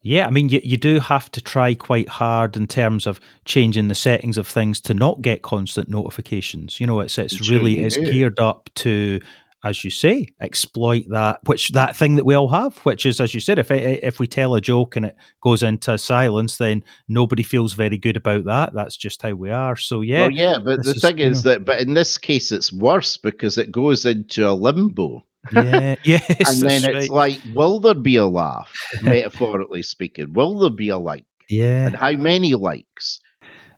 Yeah, 0.03 0.27
I 0.27 0.31
mean, 0.31 0.49
you, 0.49 0.63
you 0.65 0.79
do 0.79 0.99
have 0.99 1.31
to 1.33 1.43
try 1.43 1.75
quite 1.75 2.09
hard 2.09 2.57
in 2.57 2.67
terms 2.67 3.07
of 3.07 3.21
changing 3.45 3.89
the 3.89 3.95
settings 3.95 4.39
of 4.39 4.49
things 4.49 4.81
to 4.83 4.95
not 4.95 5.21
get 5.21 5.43
constant 5.43 5.91
notifications. 5.91 6.81
You 6.81 6.87
know, 6.87 7.01
it's 7.01 7.19
it's 7.19 7.51
really 7.51 7.81
it's 7.81 7.99
geared 7.99 8.41
up 8.41 8.71
to, 8.77 9.21
as 9.65 9.85
you 9.85 9.91
say, 9.91 10.27
exploit 10.41 11.05
that 11.11 11.41
which 11.45 11.71
that 11.71 11.97
thing 11.97 12.17
that 12.17 12.25
we 12.25 12.35
all 12.35 12.49
have, 12.49 12.77
which 12.79 13.07
is 13.07 13.21
as 13.21 13.35
you 13.35 13.41
said, 13.41 13.59
if 13.59 13.71
if 13.71 14.19
we 14.19 14.27
tell 14.27 14.55
a 14.55 14.61
joke 14.61 14.97
and 14.97 15.07
it 15.07 15.17
goes 15.43 15.63
into 15.63 15.99
silence, 15.99 16.57
then 16.57 16.83
nobody 17.09 17.43
feels 17.43 17.75
very 17.75 17.99
good 17.99 18.17
about 18.17 18.45
that. 18.45 18.73
That's 18.73 18.97
just 18.97 19.23
how 19.23 19.33
we 19.33 19.51
are. 19.51 19.77
So 19.77 20.01
yeah, 20.01 20.21
well 20.23 20.31
yeah 20.31 20.59
but 20.59 20.85
the 20.85 20.93
is, 20.93 21.01
thing 21.01 21.19
is 21.19 21.45
know- 21.45 21.53
that 21.53 21.65
but 21.65 21.81
in 21.81 21.95
this 21.95 22.19
case 22.19 22.53
it's 22.53 22.73
worse 22.73 23.17
because 23.17 23.59
it 23.59 23.73
goes 23.73 24.07
into 24.07 24.49
a 24.49 24.53
limbo 24.53 25.25
yeah, 25.53 25.97
yes, 26.05 26.29
and 26.29 26.69
then 26.69 26.85
it's 26.85 27.11
right. 27.11 27.11
like 27.11 27.41
will 27.55 27.81
there 27.81 27.95
be 27.95 28.17
a 28.17 28.27
laugh 28.27 28.73
metaphorically 29.03 29.83
speaking 29.83 30.33
will 30.33 30.59
there 30.59 30.71
be 30.71 30.91
a 30.91 30.99
like 30.99 31.25
yeah, 31.49 31.87
and 31.87 31.97
how 31.97 32.13
many 32.13 32.55
likes 32.55 33.21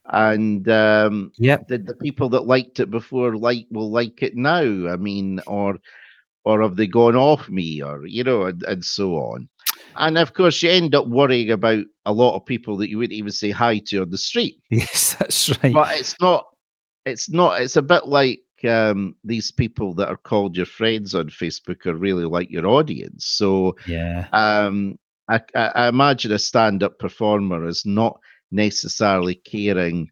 and 0.07 0.69
um, 0.69 1.33
Yep. 1.39 1.69
did 1.69 1.87
the 1.87 1.95
people 1.95 2.29
that 2.31 2.47
liked 2.47 2.81
it 2.81 2.91
before 2.91 3.37
like 3.37 3.67
will 3.71 3.91
like 3.91 4.23
it 4.23 4.37
now? 4.37 4.61
I 4.61 4.97
mean, 4.97 5.41
or 5.47 5.79
or 6.45 6.63
have 6.63 6.77
they 6.77 6.87
gone 6.87 7.17
off 7.17 7.49
me, 7.49 7.83
or 7.83 8.07
you 8.07 8.25
know, 8.25 8.45
and, 8.45 8.63
and 8.65 8.85
so 8.85 9.15
on. 9.15 9.49
And 9.97 10.19
of 10.19 10.35
course, 10.35 10.63
you 10.63 10.71
end 10.71 10.95
up 10.95 11.07
worrying 11.07 11.51
about 11.51 11.85
a 12.07 12.13
lot 12.13 12.35
of 12.35 12.47
people 12.47 12.77
that 12.79 12.89
you 12.91 12.99
wouldn't 12.99 13.17
even 13.17 13.33
say 13.33 13.51
hi 13.51 13.79
to 13.87 14.03
on 14.03 14.11
the 14.11 14.19
street. 14.19 14.59
Yes, 14.71 15.15
that's 15.19 15.51
right. 15.63 15.73
But 15.73 15.99
it's 15.99 16.21
not. 16.21 16.47
It's 17.05 17.31
not. 17.31 17.61
It's 17.61 17.77
a 17.77 17.83
bit 17.83 18.07
like 18.07 18.41
um, 18.65 19.15
these 19.25 19.51
people 19.51 19.95
that 19.95 20.09
are 20.09 20.17
called 20.17 20.57
your 20.57 20.67
friends 20.67 21.15
on 21.15 21.29
Facebook 21.29 21.87
are 21.87 21.95
really 21.95 22.25
like 22.25 22.51
your 22.51 22.67
audience. 22.67 23.27
So 23.27 23.77
yeah. 23.87 24.29
um, 24.33 24.99
I, 25.29 25.41
I, 25.55 25.67
I 25.75 25.89
imagine 25.89 26.33
a 26.33 26.39
stand-up 26.39 26.99
performer 26.99 27.67
is 27.67 27.85
not 27.85 28.19
necessarily 28.53 29.35
caring 29.35 30.11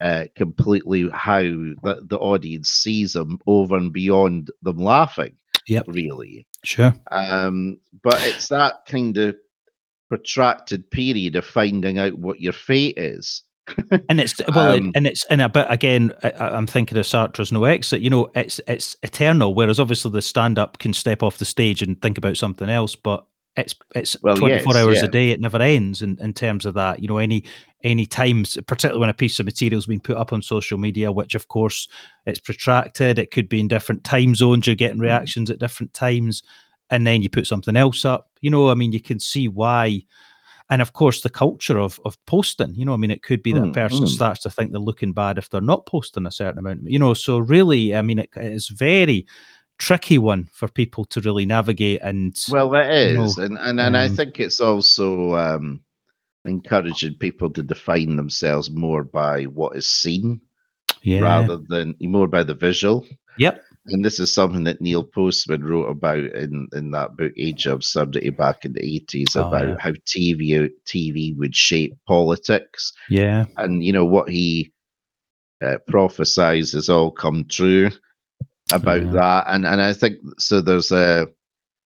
uh, 0.00 0.24
completely 0.34 1.08
how 1.12 1.42
the, 1.42 2.04
the 2.08 2.18
audience 2.18 2.72
sees 2.72 3.12
them 3.12 3.38
over 3.46 3.76
and 3.76 3.92
beyond 3.92 4.50
them 4.62 4.78
laughing. 4.78 5.36
Yep. 5.66 5.84
Really. 5.88 6.46
Sure. 6.64 6.94
Um, 7.10 7.78
but 8.02 8.22
it's 8.26 8.48
that 8.48 8.86
kind 8.86 9.16
of 9.16 9.36
protracted 10.08 10.90
period 10.90 11.36
of 11.36 11.44
finding 11.44 11.98
out 11.98 12.18
what 12.18 12.40
your 12.40 12.52
fate 12.52 12.98
is. 12.98 13.42
and 14.10 14.20
it's 14.20 14.34
well, 14.54 14.76
Um, 14.76 14.92
and 14.94 15.06
it's 15.06 15.24
and 15.30 15.40
a 15.40 15.48
bit 15.48 15.66
again. 15.70 16.12
I, 16.22 16.32
I'm 16.38 16.66
thinking 16.66 16.98
of 16.98 17.06
Sartre's 17.06 17.50
No 17.50 17.64
Exit. 17.64 18.02
You 18.02 18.10
know, 18.10 18.30
it's 18.34 18.60
it's 18.68 18.94
eternal. 19.02 19.54
Whereas 19.54 19.80
obviously 19.80 20.10
the 20.10 20.20
stand 20.20 20.58
up 20.58 20.78
can 20.78 20.92
step 20.92 21.22
off 21.22 21.38
the 21.38 21.46
stage 21.46 21.80
and 21.80 22.00
think 22.02 22.18
about 22.18 22.36
something 22.36 22.68
else, 22.68 22.94
but 22.94 23.24
it's 23.56 23.74
it's 23.94 24.16
Well, 24.22 24.36
24 24.36 24.72
yes, 24.72 24.82
hours 24.82 24.98
yeah. 24.98 25.04
a 25.04 25.08
day. 25.08 25.30
It 25.30 25.40
never 25.40 25.60
ends. 25.60 26.02
In, 26.02 26.18
in 26.20 26.32
terms 26.32 26.66
of 26.66 26.74
that, 26.74 27.00
you 27.00 27.08
know, 27.08 27.18
any 27.18 27.44
any 27.82 28.06
times, 28.06 28.58
particularly 28.66 29.00
when 29.00 29.10
a 29.10 29.14
piece 29.14 29.38
of 29.38 29.46
material's 29.46 29.86
been 29.86 30.00
put 30.00 30.16
up 30.16 30.32
on 30.32 30.42
social 30.42 30.78
media, 30.78 31.12
which 31.12 31.34
of 31.34 31.48
course 31.48 31.86
it's 32.26 32.40
protracted. 32.40 33.18
It 33.18 33.30
could 33.30 33.48
be 33.48 33.60
in 33.60 33.68
different 33.68 34.02
time 34.04 34.34
zones. 34.34 34.66
You're 34.66 34.76
getting 34.76 34.98
reactions 34.98 35.50
at 35.50 35.58
different 35.60 35.94
times, 35.94 36.42
and 36.90 37.06
then 37.06 37.22
you 37.22 37.30
put 37.30 37.46
something 37.46 37.76
else 37.76 38.04
up. 38.04 38.30
You 38.40 38.50
know, 38.50 38.70
I 38.70 38.74
mean, 38.74 38.92
you 38.92 39.00
can 39.00 39.20
see 39.20 39.48
why 39.48 40.02
and 40.70 40.80
of 40.80 40.92
course 40.92 41.20
the 41.20 41.30
culture 41.30 41.78
of 41.78 42.00
of 42.04 42.16
posting 42.26 42.74
you 42.74 42.84
know 42.84 42.94
i 42.94 42.96
mean 42.96 43.10
it 43.10 43.22
could 43.22 43.42
be 43.42 43.52
that 43.52 43.62
a 43.62 43.66
Mm, 43.66 43.74
person 43.74 44.04
mm. 44.04 44.08
starts 44.08 44.40
to 44.40 44.50
think 44.50 44.72
they're 44.72 44.80
looking 44.80 45.12
bad 45.12 45.36
if 45.38 45.50
they're 45.50 45.60
not 45.60 45.86
posting 45.86 46.26
a 46.26 46.30
certain 46.30 46.58
amount 46.58 46.80
you 46.84 46.98
know 46.98 47.12
so 47.14 47.38
really 47.38 47.94
i 47.94 48.02
mean 48.02 48.18
it 48.18 48.30
is 48.36 48.68
very 48.68 49.26
tricky 49.78 50.18
one 50.18 50.48
for 50.52 50.68
people 50.68 51.04
to 51.06 51.20
really 51.20 51.46
navigate 51.46 52.00
and 52.02 52.36
Well, 52.50 52.70
that 52.70 53.10
you 53.10 53.18
know, 53.18 53.24
is, 53.24 53.38
and 53.38 53.58
and, 53.58 53.80
and 53.80 53.96
I 53.96 54.06
um, 54.06 54.16
think 54.16 54.40
it's 54.40 54.60
also 54.60 55.34
um, 55.34 55.80
encouraging 56.44 57.14
people 57.14 57.50
to 57.50 57.62
define 57.62 58.16
themselves 58.16 58.70
more 58.70 59.04
by 59.04 59.44
what 59.44 59.76
is 59.76 59.88
seen 59.88 60.40
yeah. 61.02 61.20
rather 61.20 61.58
than 61.68 61.94
more 62.00 62.28
by 62.28 62.42
the 62.42 62.54
visual. 62.54 63.06
yep. 63.38 63.62
And 63.86 64.02
this 64.02 64.18
is 64.18 64.32
something 64.32 64.64
that 64.64 64.80
Neil 64.80 65.04
Postman 65.04 65.62
wrote 65.62 65.90
about 65.90 66.18
in, 66.18 66.68
in 66.72 66.90
that 66.92 67.18
book 67.18 67.32
Age 67.36 67.66
of 67.66 67.74
Absurdity 67.74 68.30
back 68.30 68.64
in 68.64 68.72
the 68.72 68.82
eighties 68.82 69.36
Oh, 69.36 69.46
about 69.46 69.68
yeah. 69.68 69.76
how 69.78 69.90
TV 69.90 70.70
TV 70.86 71.36
would 71.36 71.54
shape 71.54 71.94
politics, 72.06 72.94
yeah. 73.10 73.44
And 73.58 73.84
you 73.84 73.92
know 73.92 74.06
what 74.06 74.30
he 74.30 74.72
uh, 75.62 75.76
prophesies 75.86 76.72
has 76.72 76.88
all 76.88 77.10
come 77.10 77.44
true 77.44 77.90
about 78.72 79.02
Yeah. 79.02 79.12
that, 79.12 79.44
and 79.48 79.66
and 79.66 79.80
I 79.82 79.92
think 79.92 80.18
so. 80.38 80.60
There's 80.60 80.92
a 80.92 81.28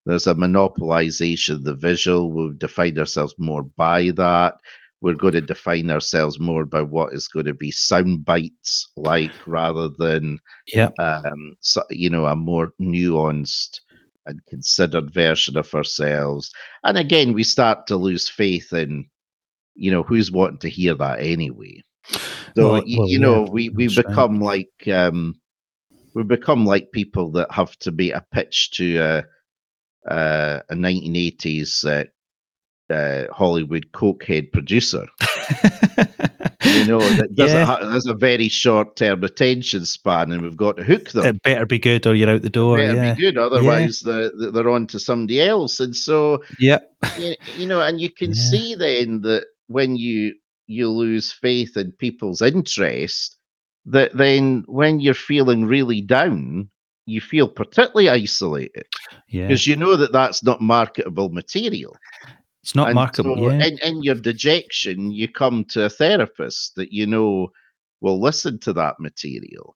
there's 0.07 0.27
a 0.27 0.35
monopolization 0.35 1.55
of 1.57 1.65
the 1.65 1.75
visual. 1.75 2.33
We've 2.33 2.59
defined 2.59 2.99
ourselves 2.99 3.35
more 3.39 3.65
by 3.65 4.11
that. 4.13 4.57
We're 5.01 5.15
going 5.15 5.35
to 5.35 5.41
define 5.43 5.91
ourselves 5.91 6.41
more 6.41 6.65
by 6.65 6.83
what 6.83 7.13
is 7.15 7.29
going 7.29 7.47
to 7.47 7.55
be 7.55 7.71
sound 7.71 8.25
bites 8.25 8.91
like, 8.97 9.35
rather 9.47 9.89
than 9.89 10.41
yep 10.75 10.97
um, 10.99 11.57
so, 11.61 11.83
you 11.91 12.11
know, 12.11 12.27
a 12.27 12.37
more 12.37 12.73
nuanced 12.81 13.81
and 14.27 14.41
considered 14.49 15.13
version 15.13 15.57
of 15.57 15.73
ourselves. 15.75 16.51
And 16.85 16.99
again, 16.99 17.33
we 17.33 17.45
start 17.45 17.87
to 17.89 17.97
lose 17.97 18.29
faith 18.29 18.73
in, 18.73 19.09
you 19.75 19.91
know, 19.91 20.03
who's 20.03 20.31
wanting 20.33 20.59
to 20.61 20.71
hear 20.71 20.95
that 20.97 21.21
anyway. 21.21 21.83
So 22.57 22.77
Well, 22.77 22.85
well, 22.93 23.09
you 23.09 23.19
yeah, 23.19 23.21
know, 23.21 23.45
we 23.45 23.71
we 23.71 23.89
that's 23.89 24.03
right. 24.05 24.27
become 24.29 24.41
like 24.41 24.71
um, 24.93 25.41
we 26.14 26.22
become 26.22 26.64
like 26.66 26.93
people 26.93 27.30
that 27.32 27.51
have 27.52 27.76
to 27.80 27.90
be 27.93 28.10
a 28.10 28.24
pitch 28.32 28.70
to 28.72 28.98
a 28.98 29.24
a, 30.06 30.62
a 30.70 30.74
1980s 30.74 31.85
uh, 31.85 32.93
uh, 32.94 33.26
Hollywood 33.32 33.86
cokehead 33.93 34.51
producer 34.52 35.06
you 36.64 36.85
know, 36.85 36.98
that 36.98 37.28
Yeah. 37.35 37.64
ha- 37.64 38.01
a 38.06 38.14
very 38.14 38.48
short 38.48 38.97
term 38.97 39.24
attention 39.24 39.85
span, 39.86 40.32
and 40.32 40.43
we've 40.43 40.56
got 40.56 40.76
to 40.76 40.85
hook 40.85 41.10
them. 41.10 41.24
it 41.26 41.43
better 41.43 41.66
be 41.66 41.78
good 41.78 42.06
or 42.06 42.14
you're 42.14 42.30
out 42.30 42.43
the 42.43 42.51
door 42.51 42.76
Better 42.78 42.94
yeah 42.94 43.14
be 43.14 43.20
good, 43.20 43.39
otherwise 43.39 44.01
the, 44.01 44.32
the, 44.36 44.51
they're 44.51 44.68
on 44.70 44.86
to 44.89 44.98
somebody 45.01 45.40
else. 45.40 45.80
And 45.80 45.94
so, 45.94 46.43
yeah, 46.59 46.80
you, 47.56 47.66
know, 47.66 47.80
and 47.80 48.01
you 48.01 48.10
can 48.10 48.30
Yeah. 48.30 48.43
see 48.51 48.74
then 48.74 49.22
that 49.22 49.47
when 49.68 49.97
you 49.97 50.35
you 50.66 50.90
lose 50.90 51.32
faith 51.32 51.76
in 51.78 51.93
people's 51.93 52.43
interest, 52.43 53.38
that 53.90 54.16
then 54.16 54.65
when 54.66 55.01
you're 55.01 55.15
feeling 55.15 55.65
really 55.65 56.01
down, 56.01 56.69
you 57.06 57.20
feel 57.20 57.48
particularly 57.48 58.10
isolated 58.10 58.86
yeah 59.28 59.47
because 59.47 59.66
you 59.66 59.74
know 59.74 59.97
that 59.97 60.12
that's 60.12 60.43
not 60.43 60.60
marketable 60.60 61.31
material. 61.31 61.97
it's 62.62 62.74
not 62.74 62.89
And 62.89 62.94
marketable 62.94 63.36
so 63.36 63.51
yeah 63.51 63.66
in, 63.66 63.78
in 63.78 64.02
your 64.02 64.15
dejection, 64.15 65.10
you 65.10 65.28
come 65.28 65.65
to 65.66 65.85
a 65.85 65.90
therapist 65.90 66.74
that 66.77 66.93
you 66.93 67.06
know 67.06 67.51
will 68.01 68.20
listen 68.20 68.59
to 68.60 68.73
that 68.74 69.01
material. 69.01 69.74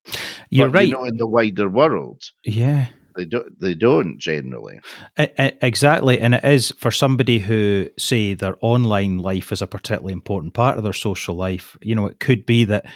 you're 0.51 0.69
But, 0.69 0.75
right 0.75 0.89
You 0.89 0.95
know, 0.95 1.05
in 1.05 1.17
the 1.17 1.27
wider 1.27 1.69
world, 1.69 2.23
yeah 2.45 2.89
they 3.15 3.25
don't. 3.25 3.61
They 3.61 3.75
don't 3.75 4.19
generally. 4.19 4.81
Exactly, 5.19 6.19
and 6.21 6.35
it 6.35 6.45
is 6.45 6.73
for 6.79 6.91
somebody 6.91 7.39
who 7.39 7.89
say 7.99 8.35
their 8.35 8.57
online 8.61 9.19
life 9.19 9.53
is 9.53 9.63
a 9.63 9.67
particularly 9.67 10.13
important 10.13 10.55
part 10.55 10.79
of 10.79 10.85
their 10.85 10.93
social 10.93 11.35
life. 11.35 11.77
You 11.83 11.95
know, 11.95 12.07
it 12.07 12.21
could 12.21 12.47
be 12.47 12.65
that 12.67 12.87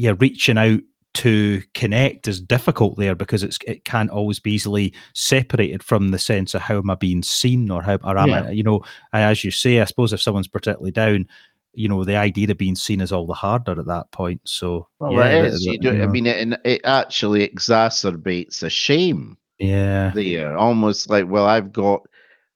yeah, 0.00 0.14
reaching 0.18 0.56
out 0.56 0.80
to 1.12 1.62
connect 1.74 2.26
is 2.26 2.40
difficult 2.40 2.96
there 2.96 3.14
because 3.14 3.42
it's 3.42 3.58
it 3.66 3.84
can't 3.84 4.10
always 4.10 4.40
be 4.40 4.52
easily 4.52 4.94
separated 5.12 5.82
from 5.82 6.10
the 6.10 6.18
sense 6.18 6.54
of 6.54 6.62
how 6.62 6.78
am 6.78 6.88
I 6.88 6.94
being 6.94 7.22
seen 7.22 7.70
or 7.70 7.82
how 7.82 7.98
or 8.02 8.16
am 8.16 8.32
I, 8.32 8.50
you 8.50 8.62
know, 8.62 8.82
as 9.12 9.44
you 9.44 9.50
say, 9.50 9.80
I 9.80 9.84
suppose 9.84 10.12
if 10.12 10.22
someone's 10.22 10.48
particularly 10.48 10.92
down, 10.92 11.26
you 11.74 11.88
know, 11.88 12.04
the 12.04 12.16
idea 12.16 12.50
of 12.50 12.56
being 12.56 12.76
seen 12.76 13.02
is 13.02 13.12
all 13.12 13.26
the 13.26 13.34
harder 13.34 13.78
at 13.78 13.86
that 13.86 14.10
point. 14.10 14.40
So 14.44 14.88
Well, 15.00 15.12
yeah, 15.12 15.26
it 15.26 15.42
the- 15.42 15.48
is. 15.48 15.66
You 15.66 15.78
do, 15.78 16.02
I 16.02 16.06
mean, 16.06 16.26
it, 16.26 16.58
it 16.64 16.80
actually 16.84 17.46
exacerbates 17.46 18.62
a 18.62 18.70
shame 18.70 19.36
yeah, 19.58 20.12
there. 20.14 20.56
Almost 20.56 21.10
like, 21.10 21.28
well, 21.28 21.44
I've 21.44 21.72
got, 21.72 22.02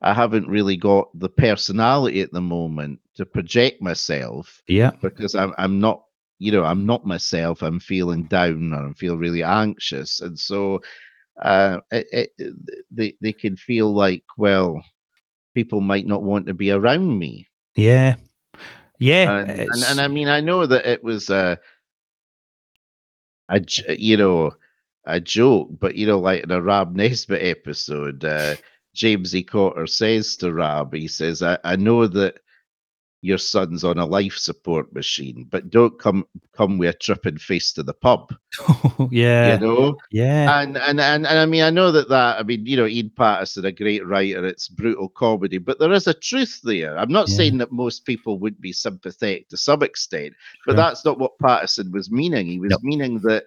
I 0.01 0.15
haven't 0.15 0.49
really 0.49 0.79
got 0.79 1.09
the 1.19 1.29
personality 1.29 2.23
at 2.23 2.33
the 2.33 2.41
moment 2.41 3.01
to 3.17 3.27
project 3.27 3.83
myself 3.83 4.63
yeah, 4.67 4.91
because 5.03 5.35
I'm 5.35 5.55
I'm 5.59 5.79
not 5.79 6.04
you 6.39 6.53
know 6.53 6.65
I'm 6.65 6.87
not 6.87 7.07
myself. 7.07 7.63
I'm 7.63 7.81
feeling 7.81 8.25
down 8.25 8.73
or 8.73 8.87
I'm 8.87 8.95
feeling 8.95 9.19
really 9.19 9.43
anxious, 9.43 10.21
and 10.21 10.39
so 10.39 10.81
uh, 11.43 11.81
it, 11.91 12.31
it, 12.39 12.55
they 12.91 13.15
they 13.21 13.33
can 13.33 13.57
feel 13.57 13.93
like 13.93 14.25
well, 14.37 14.83
people 15.55 15.81
might 15.81 16.07
not 16.07 16.23
want 16.23 16.47
to 16.47 16.55
be 16.55 16.71
around 16.71 17.19
me, 17.19 17.49
yeah, 17.77 18.17
yeah. 18.99 19.39
and 19.39 19.51
and, 19.51 19.85
and 19.89 20.01
I 20.01 20.09
mean 20.09 20.29
I 20.29 20.41
know 20.41 20.67
that 20.67 20.87
it 20.87 21.03
was 21.03 21.31
a, 21.31 21.59
a 23.49 23.61
you 23.97 24.17
know 24.17 24.53
a 25.07 25.21
joke, 25.21 25.69
but 25.79 25.95
you 25.95 26.07
know 26.07 26.19
like 26.19 26.45
in 26.45 26.51
a 26.51 26.61
Rab 26.61 26.95
Nesbitt 26.95 27.43
episode. 27.43 28.25
Uh, 28.25 28.57
James 28.95 29.35
E. 29.35 29.43
Cotter 29.43 29.89
says 29.89 30.37
to 30.37 30.53
Rab, 30.53 30.95
he 30.95 31.09
says, 31.09 31.43
I, 31.43 31.59
I 31.65 31.75
know 31.77 32.07
that 32.07 32.39
your 33.25 33.39
son's 33.39 33.85
on 33.85 33.97
a 33.99 34.05
life 34.05 34.37
support 34.37 34.93
machine, 34.95 35.47
but 35.51 35.71
don't 35.71 35.99
come 35.99 36.27
come 36.53 36.77
with 36.77 36.95
a 36.95 36.99
tripping 36.99 37.39
face 37.39 37.73
to 37.73 37.83
the 37.83 37.95
pub. 37.95 38.35
yeah, 39.11 39.55
You 39.55 39.61
know? 39.67 39.97
yeah. 40.11 40.61
And, 40.61 40.77
and 40.77 41.01
and 41.01 41.27
and 41.27 41.39
I 41.39 41.47
mean 41.47 41.63
I 41.63 41.71
know 41.71 41.91
that 41.91 42.11
that 42.11 42.39
I 42.39 42.43
mean, 42.43 42.67
you 42.67 42.77
know, 42.77 42.87
Ian 42.87 43.11
Pattison, 43.17 43.65
a 43.65 43.73
great 43.73 44.07
writer, 44.07 44.45
it's 44.45 44.69
brutal 44.69 45.09
comedy, 45.09 45.57
but 45.57 45.79
there 45.79 45.93
is 45.93 46.07
a 46.07 46.13
truth 46.13 46.61
there. 46.65 46.99
I'm 46.99 47.11
not 47.11 47.29
Yeah. 47.31 47.37
saying 47.37 47.59
that 47.59 47.73
most 47.73 48.05
people 48.05 48.39
would 48.41 48.61
be 48.61 48.73
sympathetic 48.73 49.49
to 49.49 49.57
some 49.57 49.83
extent, 49.83 50.35
but 50.67 50.73
Sure. 50.73 50.77
that's 50.77 51.05
not 51.07 51.19
what 51.19 51.39
Pattison 51.39 51.91
was 51.93 52.11
meaning. 52.11 52.47
He 52.47 52.61
was 52.61 52.73
No. 52.73 52.79
meaning 52.83 53.21
that, 53.21 53.45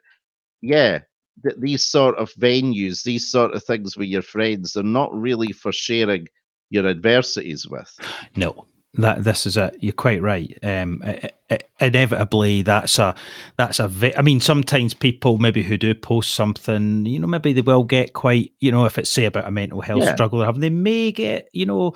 yeah, 0.61 1.01
that 1.43 1.61
these 1.61 1.83
sort 1.85 2.15
of 2.17 2.33
venues, 2.33 3.03
these 3.03 3.29
sort 3.29 3.53
of 3.53 3.63
things 3.63 3.95
with 3.95 4.07
your 4.07 4.23
friends, 4.23 4.73
they're 4.73 4.83
not 4.83 5.13
really 5.13 5.51
for 5.51 5.71
sharing 5.71 6.27
your 6.71 6.87
adversities 6.87 7.67
with. 7.67 7.95
No, 8.35 8.65
that 8.97 9.23
this 9.23 9.45
is 9.45 9.57
it. 9.57 9.77
You're 9.79 9.93
quite 9.93 10.21
right. 10.21 10.57
Um, 10.63 11.03
inevitably, 11.79 12.63
that's 12.63 12.99
a 12.99 13.15
that's 13.57 13.79
a. 13.79 14.17
I 14.17 14.21
mean, 14.21 14.39
sometimes 14.39 14.93
people 14.93 15.37
maybe 15.37 15.63
who 15.63 15.77
do 15.77 15.93
post 15.93 16.33
something, 16.35 17.05
you 17.05 17.19
know, 17.19 17.27
maybe 17.27 17.53
they 17.53 17.61
will 17.61 17.83
get 17.83 18.13
quite, 18.13 18.53
you 18.59 18.71
know, 18.71 18.85
if 18.85 18.97
it's 18.97 19.09
say 19.09 19.25
about 19.25 19.47
a 19.47 19.51
mental 19.51 19.81
health 19.81 20.03
Yeah. 20.03 20.13
struggle, 20.13 20.41
or 20.41 20.45
having 20.45 20.61
they 20.61 20.69
may 20.69 21.11
get, 21.11 21.49
you 21.53 21.65
know, 21.65 21.93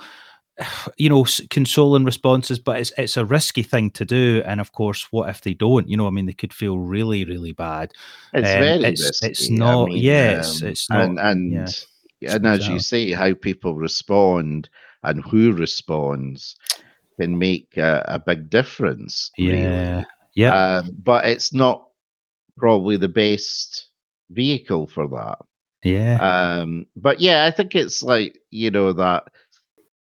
you 0.96 1.08
know, 1.08 1.26
consoling 1.50 2.04
responses, 2.04 2.58
but 2.58 2.78
it's 2.78 2.92
it's 2.96 3.16
a 3.16 3.24
risky 3.24 3.62
thing 3.62 3.90
to 3.92 4.04
do. 4.04 4.42
And 4.46 4.60
of 4.60 4.72
course, 4.72 5.08
what 5.10 5.28
if 5.28 5.40
they 5.40 5.54
don't? 5.54 5.88
You 5.88 5.96
know, 5.96 6.06
I 6.06 6.10
mean, 6.10 6.26
they 6.26 6.32
could 6.32 6.52
feel 6.54 6.78
really, 6.78 7.24
really 7.24 7.52
bad. 7.52 7.92
It's 8.32 8.48
um, 8.48 8.60
very 8.60 8.84
it's, 8.84 9.02
risky. 9.02 9.26
It's 9.26 9.50
not. 9.50 9.82
I 9.82 9.86
mean, 9.86 9.98
yes, 9.98 10.62
um, 10.62 10.68
it's 10.68 10.88
not. 10.88 11.00
And 11.00 11.18
and, 11.18 11.86
yeah, 12.20 12.36
and 12.36 12.46
as 12.46 12.68
you 12.68 12.78
say, 12.78 13.10
how 13.10 13.34
people 13.34 13.74
respond 13.74 14.68
and 15.02 15.20
who 15.24 15.52
responds 15.52 16.54
can 17.20 17.38
make 17.38 17.76
a, 17.76 18.04
a 18.08 18.18
big 18.18 18.50
difference. 18.50 19.30
Yeah, 19.36 19.52
really. 19.52 20.06
yeah. 20.34 20.76
Um, 20.78 20.96
but 21.02 21.24
it's 21.26 21.52
not 21.52 21.86
probably 22.56 22.96
the 22.96 23.08
best 23.08 23.88
vehicle 24.30 24.86
for 24.86 25.08
that. 25.08 25.38
Yeah. 25.84 26.18
Um, 26.20 26.86
but 26.96 27.20
yeah, 27.20 27.44
I 27.44 27.50
think 27.50 27.74
it's 27.74 28.02
like 28.02 28.38
you 28.50 28.70
know 28.70 28.92
that 28.92 29.24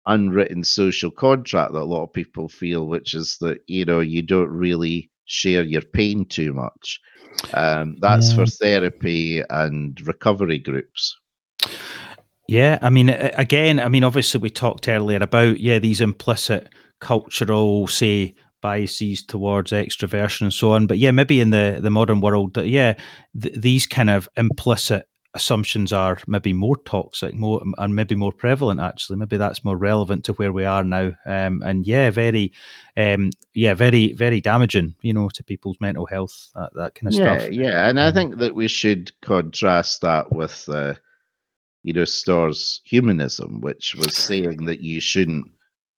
unwritten 0.07 0.63
social 0.63 1.11
contract 1.11 1.73
that 1.73 1.81
a 1.81 1.85
lot 1.85 2.05
of 2.05 2.13
people 2.13 2.49
feel, 2.49 2.87
which 2.87 3.15
is 3.15 3.37
that 3.41 3.59
you 3.67 3.85
know 3.85 4.01
you 4.01 4.23
don't 4.23 4.51
really 4.51 5.11
share 5.27 5.63
your 5.63 5.83
pain 5.83 6.27
too 6.27 6.53
much. 6.53 7.01
Um, 7.53 7.97
that's 8.01 8.31
Yeah. 8.31 8.37
for 8.37 8.47
therapy 8.47 9.43
and 9.51 10.01
recovery 10.07 10.59
groups. 10.59 11.17
Yeah, 12.47 12.79
I 12.83 12.91
mean, 12.91 13.09
again, 13.09 13.81
I 13.81 13.89
mean, 13.89 14.05
obviously, 14.05 14.39
we 14.41 14.51
talked 14.51 14.87
earlier 14.89 15.19
about 15.21 15.61
yeah 15.61 15.79
these 15.79 16.01
implicit 16.01 16.69
cultural, 17.05 17.87
say, 17.87 18.35
biases 18.63 19.23
towards 19.23 19.73
extroversion 19.73 20.43
and 20.43 20.55
so 20.55 20.73
on. 20.73 20.87
But 20.87 20.99
yeah, 20.99 21.13
maybe 21.13 21.41
in 21.41 21.51
the 21.51 21.79
the 21.81 21.91
modern 21.91 22.21
world, 22.21 22.57
yeah, 22.57 22.95
th- 23.41 23.55
these 23.61 23.87
kind 23.87 24.09
of 24.11 24.29
implicit 24.37 25.07
assumptions 25.37 25.93
are 25.93 26.17
maybe 26.27 26.53
more 26.53 26.77
toxic, 26.85 27.35
more 27.35 27.61
and 27.79 27.95
maybe 27.95 28.15
more 28.15 28.33
prevalent. 28.33 28.81
Actually, 28.81 29.19
maybe 29.19 29.37
that's 29.37 29.65
more 29.65 29.77
relevant 29.77 30.25
to 30.25 30.33
where 30.35 30.53
we 30.53 30.65
are 30.65 30.85
now. 30.85 31.13
Um, 31.27 31.61
and 31.63 31.87
yeah, 31.87 32.11
very, 32.11 32.53
um, 32.97 33.31
yeah, 33.53 33.75
very, 33.75 34.13
very 34.15 34.41
damaging. 34.41 34.95
You 35.03 35.13
know, 35.13 35.29
to 35.29 35.45
people's 35.45 35.77
mental 35.81 36.07
health, 36.07 36.51
that, 36.55 36.71
that 36.75 36.95
kind 36.95 37.09
of 37.09 37.15
yeah, 37.21 37.39
stuff. 37.39 37.53
yeah, 37.53 37.89
and 37.89 37.99
I 38.01 38.11
Mm. 38.11 38.15
think 38.15 38.39
that 38.39 38.55
we 38.55 38.69
should 38.69 39.13
contrast 39.21 40.01
that 40.03 40.33
with, 40.33 40.65
uh, 40.69 40.95
you 41.83 41.93
know, 41.93 42.07
Storr's 42.07 42.81
humanism, 42.85 43.61
which 43.61 43.95
was 43.95 44.17
saying 44.17 44.65
that 44.67 44.81
you 44.81 45.01
shouldn't 45.01 45.47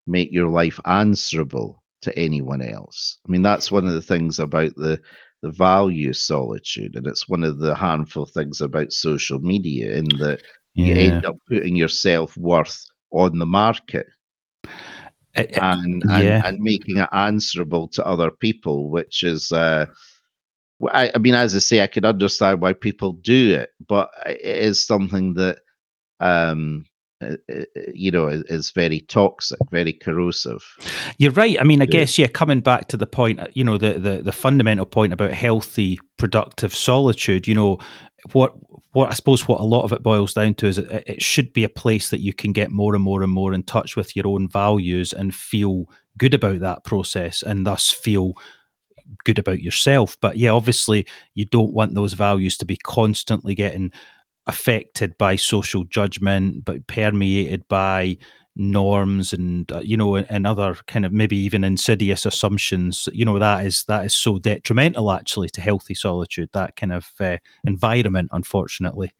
make 0.06 0.32
your 0.32 0.48
life 0.48 0.80
answerable 0.86 1.82
to 2.02 2.16
anyone 2.18 2.62
else. 2.62 3.18
I 3.26 3.30
mean, 3.30 3.42
that's 3.42 3.70
one 3.72 3.86
of 3.86 3.92
the 3.94 4.02
things 4.02 4.38
about 4.38 4.74
the 4.76 5.00
the 5.42 5.50
value 5.50 6.12
solitude, 6.12 6.96
and 6.96 7.06
it's 7.06 7.28
one 7.28 7.44
of 7.44 7.58
the 7.58 7.74
harmful 7.74 8.26
things 8.26 8.60
about 8.60 8.92
social 8.92 9.38
media 9.40 9.94
in 9.96 10.16
that 10.18 10.40
you 10.74 10.94
end 10.94 11.24
up 11.24 11.36
putting 11.48 11.76
your 11.76 11.88
self 11.88 12.36
worth 12.36 12.84
on 13.12 13.38
the 13.38 13.46
market 13.46 14.06
Uh, 15.36 15.42
uh, 15.54 15.60
and 15.82 16.04
and, 16.08 16.36
Yeah. 16.36 16.42
and 16.44 16.58
making 16.60 16.96
it 16.98 17.08
answerable 17.12 17.88
to 17.88 18.06
other 18.06 18.30
people, 18.30 18.90
which 18.90 19.22
is, 19.22 19.52
uh, 19.52 19.86
I, 20.92 21.10
I 21.14 21.18
mean, 21.18 21.34
as 21.34 21.54
I 21.54 21.58
say, 21.58 21.82
I 21.82 21.86
can 21.86 22.04
understand 22.04 22.60
why 22.60 22.72
people 22.72 23.12
do 23.12 23.54
it, 23.54 23.70
but 23.88 24.10
it 24.26 24.40
is 24.42 24.84
something 24.84 25.34
that, 25.34 25.58
um, 26.20 26.84
you 27.94 28.10
know, 28.10 28.28
is, 28.28 28.70
very 28.70 29.00
toxic, 29.00 29.58
very 29.70 29.92
corrosive. 29.92 30.62
You're 31.18 31.32
right. 31.32 31.60
I 31.60 31.64
mean, 31.64 31.80
I 31.80 31.86
guess 31.86 32.18
yeah. 32.18 32.26
Coming 32.26 32.60
back 32.60 32.88
to 32.88 32.96
the 32.96 33.06
point, 33.06 33.40
uh, 33.40 33.46
you 33.54 33.64
know, 33.64 33.78
the 33.78 33.94
the 33.94 34.22
the 34.22 34.32
fundamental 34.32 34.86
point 34.86 35.12
about 35.12 35.32
healthy, 35.32 35.98
productive 36.18 36.74
solitude. 36.74 37.46
You 37.46 37.54
know, 37.54 37.78
what 38.32 38.54
what 38.92 39.10
I 39.10 39.14
suppose 39.14 39.48
what 39.48 39.60
a 39.60 39.64
lot 39.64 39.84
of 39.84 39.92
it 39.92 40.02
boils 40.02 40.34
down 40.34 40.54
to 40.56 40.66
is 40.66 40.78
it, 40.78 41.04
it 41.06 41.22
should 41.22 41.52
be 41.52 41.64
a 41.64 41.68
place 41.68 42.10
that 42.10 42.20
you 42.20 42.34
can 42.34 42.52
get 42.52 42.70
more 42.70 42.94
and 42.94 43.02
more 43.02 43.22
and 43.22 43.32
more 43.32 43.54
in 43.54 43.62
touch 43.62 43.96
with 43.96 44.14
your 44.14 44.26
own 44.26 44.48
values 44.48 45.12
and 45.12 45.34
feel 45.34 45.88
good 46.18 46.34
about 46.34 46.60
that 46.60 46.84
process, 46.84 47.42
and 47.42 47.66
thus 47.66 47.90
feel 47.90 48.34
good 49.24 49.38
about 49.38 49.60
yourself. 49.60 50.16
But 50.20 50.36
yeah, 50.36 50.50
obviously, 50.50 51.06
you 51.34 51.46
don't 51.46 51.72
want 51.72 51.94
those 51.94 52.12
values 52.12 52.58
to 52.58 52.66
be 52.66 52.76
constantly 52.76 53.54
getting 53.54 53.92
affected 54.46 55.16
by 55.18 55.36
social 55.36 55.84
judgment, 55.84 56.64
but 56.64 56.86
permeated 56.86 57.66
by 57.68 58.16
norms 58.58 59.34
and 59.34 59.70
uh, 59.70 59.80
you 59.80 59.96
know 59.96 60.16
and, 60.16 60.46
other 60.46 60.74
kind 60.86 61.04
of 61.04 61.12
maybe 61.12 61.36
even 61.36 61.62
insidious 61.64 62.24
assumptions. 62.24 63.08
You 63.12 63.24
know 63.24 63.38
that 63.38 63.66
is 63.66 63.84
that 63.84 64.06
is 64.06 64.14
so 64.14 64.38
detrimental 64.38 65.12
actually 65.12 65.50
to 65.50 65.60
healthy 65.60 65.94
solitude 65.94 66.50
that 66.52 66.76
kind 66.76 66.92
of 66.92 67.10
uh, 67.20 67.36
environment 67.64 68.30
unfortunately. 68.32 69.12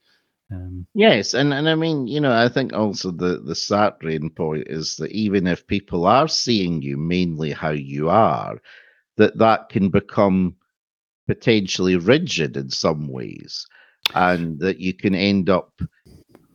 Um, 0.51 0.87
Yes, 0.95 1.35
and, 1.35 1.53
and 1.53 1.69
I 1.69 1.75
mean, 1.75 2.07
you 2.07 2.21
know, 2.21 2.33
I 2.33 2.49
think 2.49 2.73
also 2.73 3.11
the 3.11 3.41
the 3.41 3.55
Sartrean 3.55 4.35
point 4.35 4.69
is 4.69 4.97
that 4.97 5.11
even 5.11 5.47
if 5.47 5.67
people 5.67 6.07
are 6.07 6.29
seeing 6.29 6.83
you 6.83 6.97
mainly 6.97 7.51
how 7.51 7.71
you 7.71 8.09
are, 8.09 8.61
that 9.17 9.39
that 9.39 9.69
can 9.69 9.89
become 9.91 10.55
potentially 11.27 11.97
rigid 11.97 12.57
in 12.57 12.71
some 12.71 13.09
ways, 13.09 13.67
and 14.15 14.59
that 14.61 14.81
you 14.81 14.95
can 14.95 15.15
end 15.15 15.51
up 15.51 15.81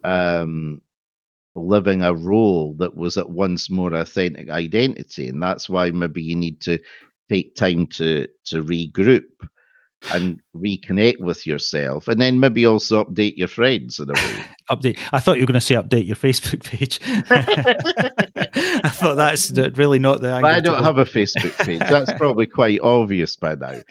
um, 0.03 0.81
living 1.55 2.01
a 2.01 2.13
role 2.13 2.73
that 2.75 2.95
was 2.95 3.17
at 3.17 3.29
once 3.29 3.69
more 3.69 3.93
authentic 3.93 4.49
identity, 4.49 5.29
and 5.29 5.41
that's 5.41 5.69
why 5.69 5.91
maybe 5.91 6.21
you 6.21 6.35
need 6.35 6.61
to 6.61 6.79
take 7.29 7.55
time 7.55 7.87
to 7.87 8.27
to 8.45 8.63
regroup 8.63 9.25
and 10.13 10.39
reconnect 10.55 11.19
with 11.19 11.45
yourself, 11.45 12.07
and 12.07 12.19
then 12.19 12.39
maybe 12.39 12.65
also 12.65 13.03
update 13.03 13.37
your 13.37 13.47
friends 13.47 13.99
in 13.99 14.09
a 14.09 14.13
way. 14.13 14.45
update 14.71 14.97
i 15.11 15.19
thought 15.19 15.35
you 15.35 15.41
were 15.41 15.47
going 15.47 15.53
to 15.53 15.59
say 15.59 15.75
update 15.75 16.07
your 16.07 16.15
facebook 16.15 16.63
page 16.63 16.97
i 18.85 18.89
thought 18.89 19.15
that's 19.15 19.51
really 19.77 19.99
not 19.99 20.21
the 20.21 20.39
But 20.41 20.55
I 20.55 20.59
don't 20.59 20.83
have 20.83 20.97
a 20.97 21.05
Facebook 21.05 21.57
page. 21.65 21.79
That's 21.79 22.11
probably 22.13 22.45
quite 22.45 22.79
obvious 22.81 23.35
by 23.35 23.55
now. 23.55 23.81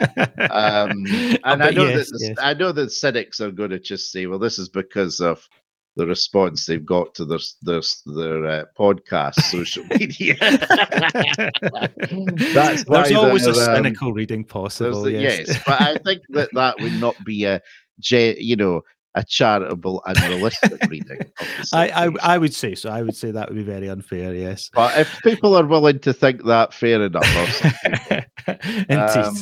Um, 0.50 1.04
and 1.44 1.62
I 1.62 1.70
know 1.70 1.86
yes, 1.86 2.10
that 2.10 2.18
the, 2.18 2.26
yes. 2.28 2.36
I 2.40 2.54
know 2.54 2.72
that 2.72 2.90
cynics 2.90 3.40
are 3.40 3.50
going 3.50 3.70
to 3.70 3.78
just 3.78 4.10
say, 4.12 4.26
"Well, 4.26 4.38
this 4.38 4.58
is 4.58 4.68
because 4.68 5.20
of 5.20 5.48
the 5.96 6.06
response 6.06 6.66
they've 6.66 6.86
got 6.86 7.14
to 7.16 7.24
their 7.24 7.40
their 7.62 7.80
their 8.06 8.46
uh, 8.46 8.64
podcast, 8.78 9.34
social 9.42 9.84
media." 9.98 10.36
That's 12.54 12.82
why 12.84 13.02
there's 13.02 13.12
always 13.16 13.46
a 13.46 13.52
they're, 13.52 13.70
um, 13.70 13.76
cynical 13.76 14.12
reading 14.12 14.44
possible 14.44 15.02
the- 15.02 15.12
yes, 15.12 15.48
yes, 15.48 15.62
but 15.66 15.80
I 15.80 15.96
think 15.98 16.22
that 16.30 16.48
that 16.54 16.78
would 16.80 16.94
not 17.00 17.16
be 17.24 17.44
a, 17.44 17.60
you 18.08 18.56
know, 18.56 18.82
a 19.16 19.24
charitable 19.24 20.00
and 20.06 20.20
realistic 20.22 20.80
reading. 20.88 21.18
I, 21.72 21.88
I. 21.88 22.34
I 22.34 22.38
would 22.38 22.54
say 22.54 22.74
so. 22.76 22.90
I 22.90 23.02
would 23.02 23.16
say 23.16 23.32
that 23.32 23.48
would 23.48 23.56
be 23.56 23.64
very 23.64 23.88
unfair. 23.90 24.32
Yes. 24.34 24.70
but 24.72 24.96
if 24.98 25.18
people 25.24 25.56
are 25.56 25.66
willing 25.66 25.98
to 26.00 26.12
think 26.12 26.44
that, 26.44 26.72
fair 26.72 27.02
enough. 27.02 27.26
I'll 28.46 28.58
say. 28.62 28.84
Indeed. 28.88 29.16
Um, 29.16 29.36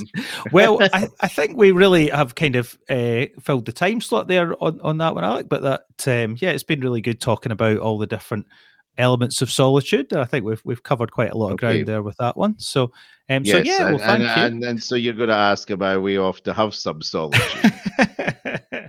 well, 0.52 0.78
I, 0.92 1.08
I 1.20 1.28
think 1.28 1.56
we 1.56 1.72
really 1.72 2.08
have 2.10 2.34
kind 2.34 2.56
of 2.56 2.78
uh, 2.88 3.26
filled 3.40 3.66
the 3.66 3.72
time 3.72 4.00
slot 4.00 4.28
there 4.28 4.62
on, 4.62 4.80
on 4.80 4.98
that 4.98 5.14
one, 5.14 5.24
Alex. 5.24 5.46
But 5.48 5.62
that, 5.62 6.24
um, 6.24 6.36
yeah, 6.40 6.50
it's 6.50 6.62
been 6.62 6.80
really 6.80 7.00
good 7.00 7.20
talking 7.20 7.52
about 7.52 7.78
all 7.78 7.98
the 7.98 8.06
different 8.06 8.46
elements 8.96 9.42
of 9.42 9.50
solitude. 9.50 10.12
I 10.12 10.24
think 10.24 10.44
we've 10.44 10.62
we've 10.64 10.82
covered 10.82 11.12
quite 11.12 11.30
a 11.30 11.36
lot 11.38 11.48
of 11.48 11.52
Okay. 11.54 11.74
ground 11.74 11.86
there 11.88 12.02
with 12.02 12.16
that 12.16 12.36
one. 12.36 12.58
So, 12.58 12.92
um, 13.30 13.44
Yes, 13.44 13.52
so 13.52 13.58
yeah, 13.58 13.86
and, 13.86 13.96
well, 13.96 14.06
thank 14.06 14.22
and, 14.22 14.22
you. 14.22 14.42
and, 14.46 14.64
and 14.64 14.82
so 14.82 14.94
you're 14.96 15.14
going 15.14 15.28
to 15.28 15.34
ask 15.34 15.70
about 15.70 16.02
we 16.02 16.18
off 16.18 16.42
to 16.42 16.52
have 16.52 16.74
some 16.74 17.00
solitude. 17.02 17.72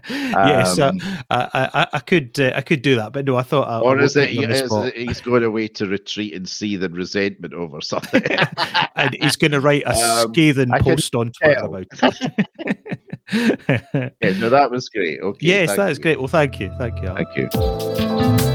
yes, 0.09 0.79
uh, 0.79 0.89
Um, 0.89 0.99
I, 1.29 1.69
I, 1.73 1.87
I 1.93 1.99
could 1.99 2.39
uh, 2.39 2.53
I 2.55 2.61
could 2.61 2.81
do 2.81 2.95
that, 2.95 3.13
but 3.13 3.25
no, 3.25 3.37
I 3.37 3.43
thought 3.43 3.67
I, 3.67 3.79
or 3.79 3.99
is 3.99 4.15
it, 4.15 4.31
you 4.31 4.43
on 4.43 4.49
the 4.49 4.55
is 4.55 4.71
it 4.71 4.95
he's 4.95 5.21
going 5.21 5.43
away 5.43 5.67
to 5.69 5.85
retreat 5.85 6.33
and 6.33 6.47
see 6.47 6.75
the 6.75 6.89
resentment 6.89 7.53
over 7.53 7.81
something? 7.81 8.23
and 8.95 9.15
he's 9.21 9.35
going 9.35 9.51
to 9.51 9.59
write 9.61 9.83
a 9.85 9.91
Um, 9.91 10.33
scathing 10.33 10.69
post 10.79 11.15
on 11.15 11.31
Twitter 11.31 11.65
about 11.65 11.85
it. 11.91 14.13
yeah, 14.21 14.31
no, 14.39 14.49
that 14.49 14.71
was 14.71 14.89
great. 14.89 15.19
Okay, 15.21 15.45
yes, 15.45 15.75
that 15.75 15.91
is 15.91 15.97
you. 15.97 16.03
great. 16.03 16.19
Well, 16.19 16.27
thank 16.27 16.59
you, 16.59 16.71
thank 16.77 17.01
you. 17.01 17.13
Thank 17.15 17.37
you. 17.37 18.48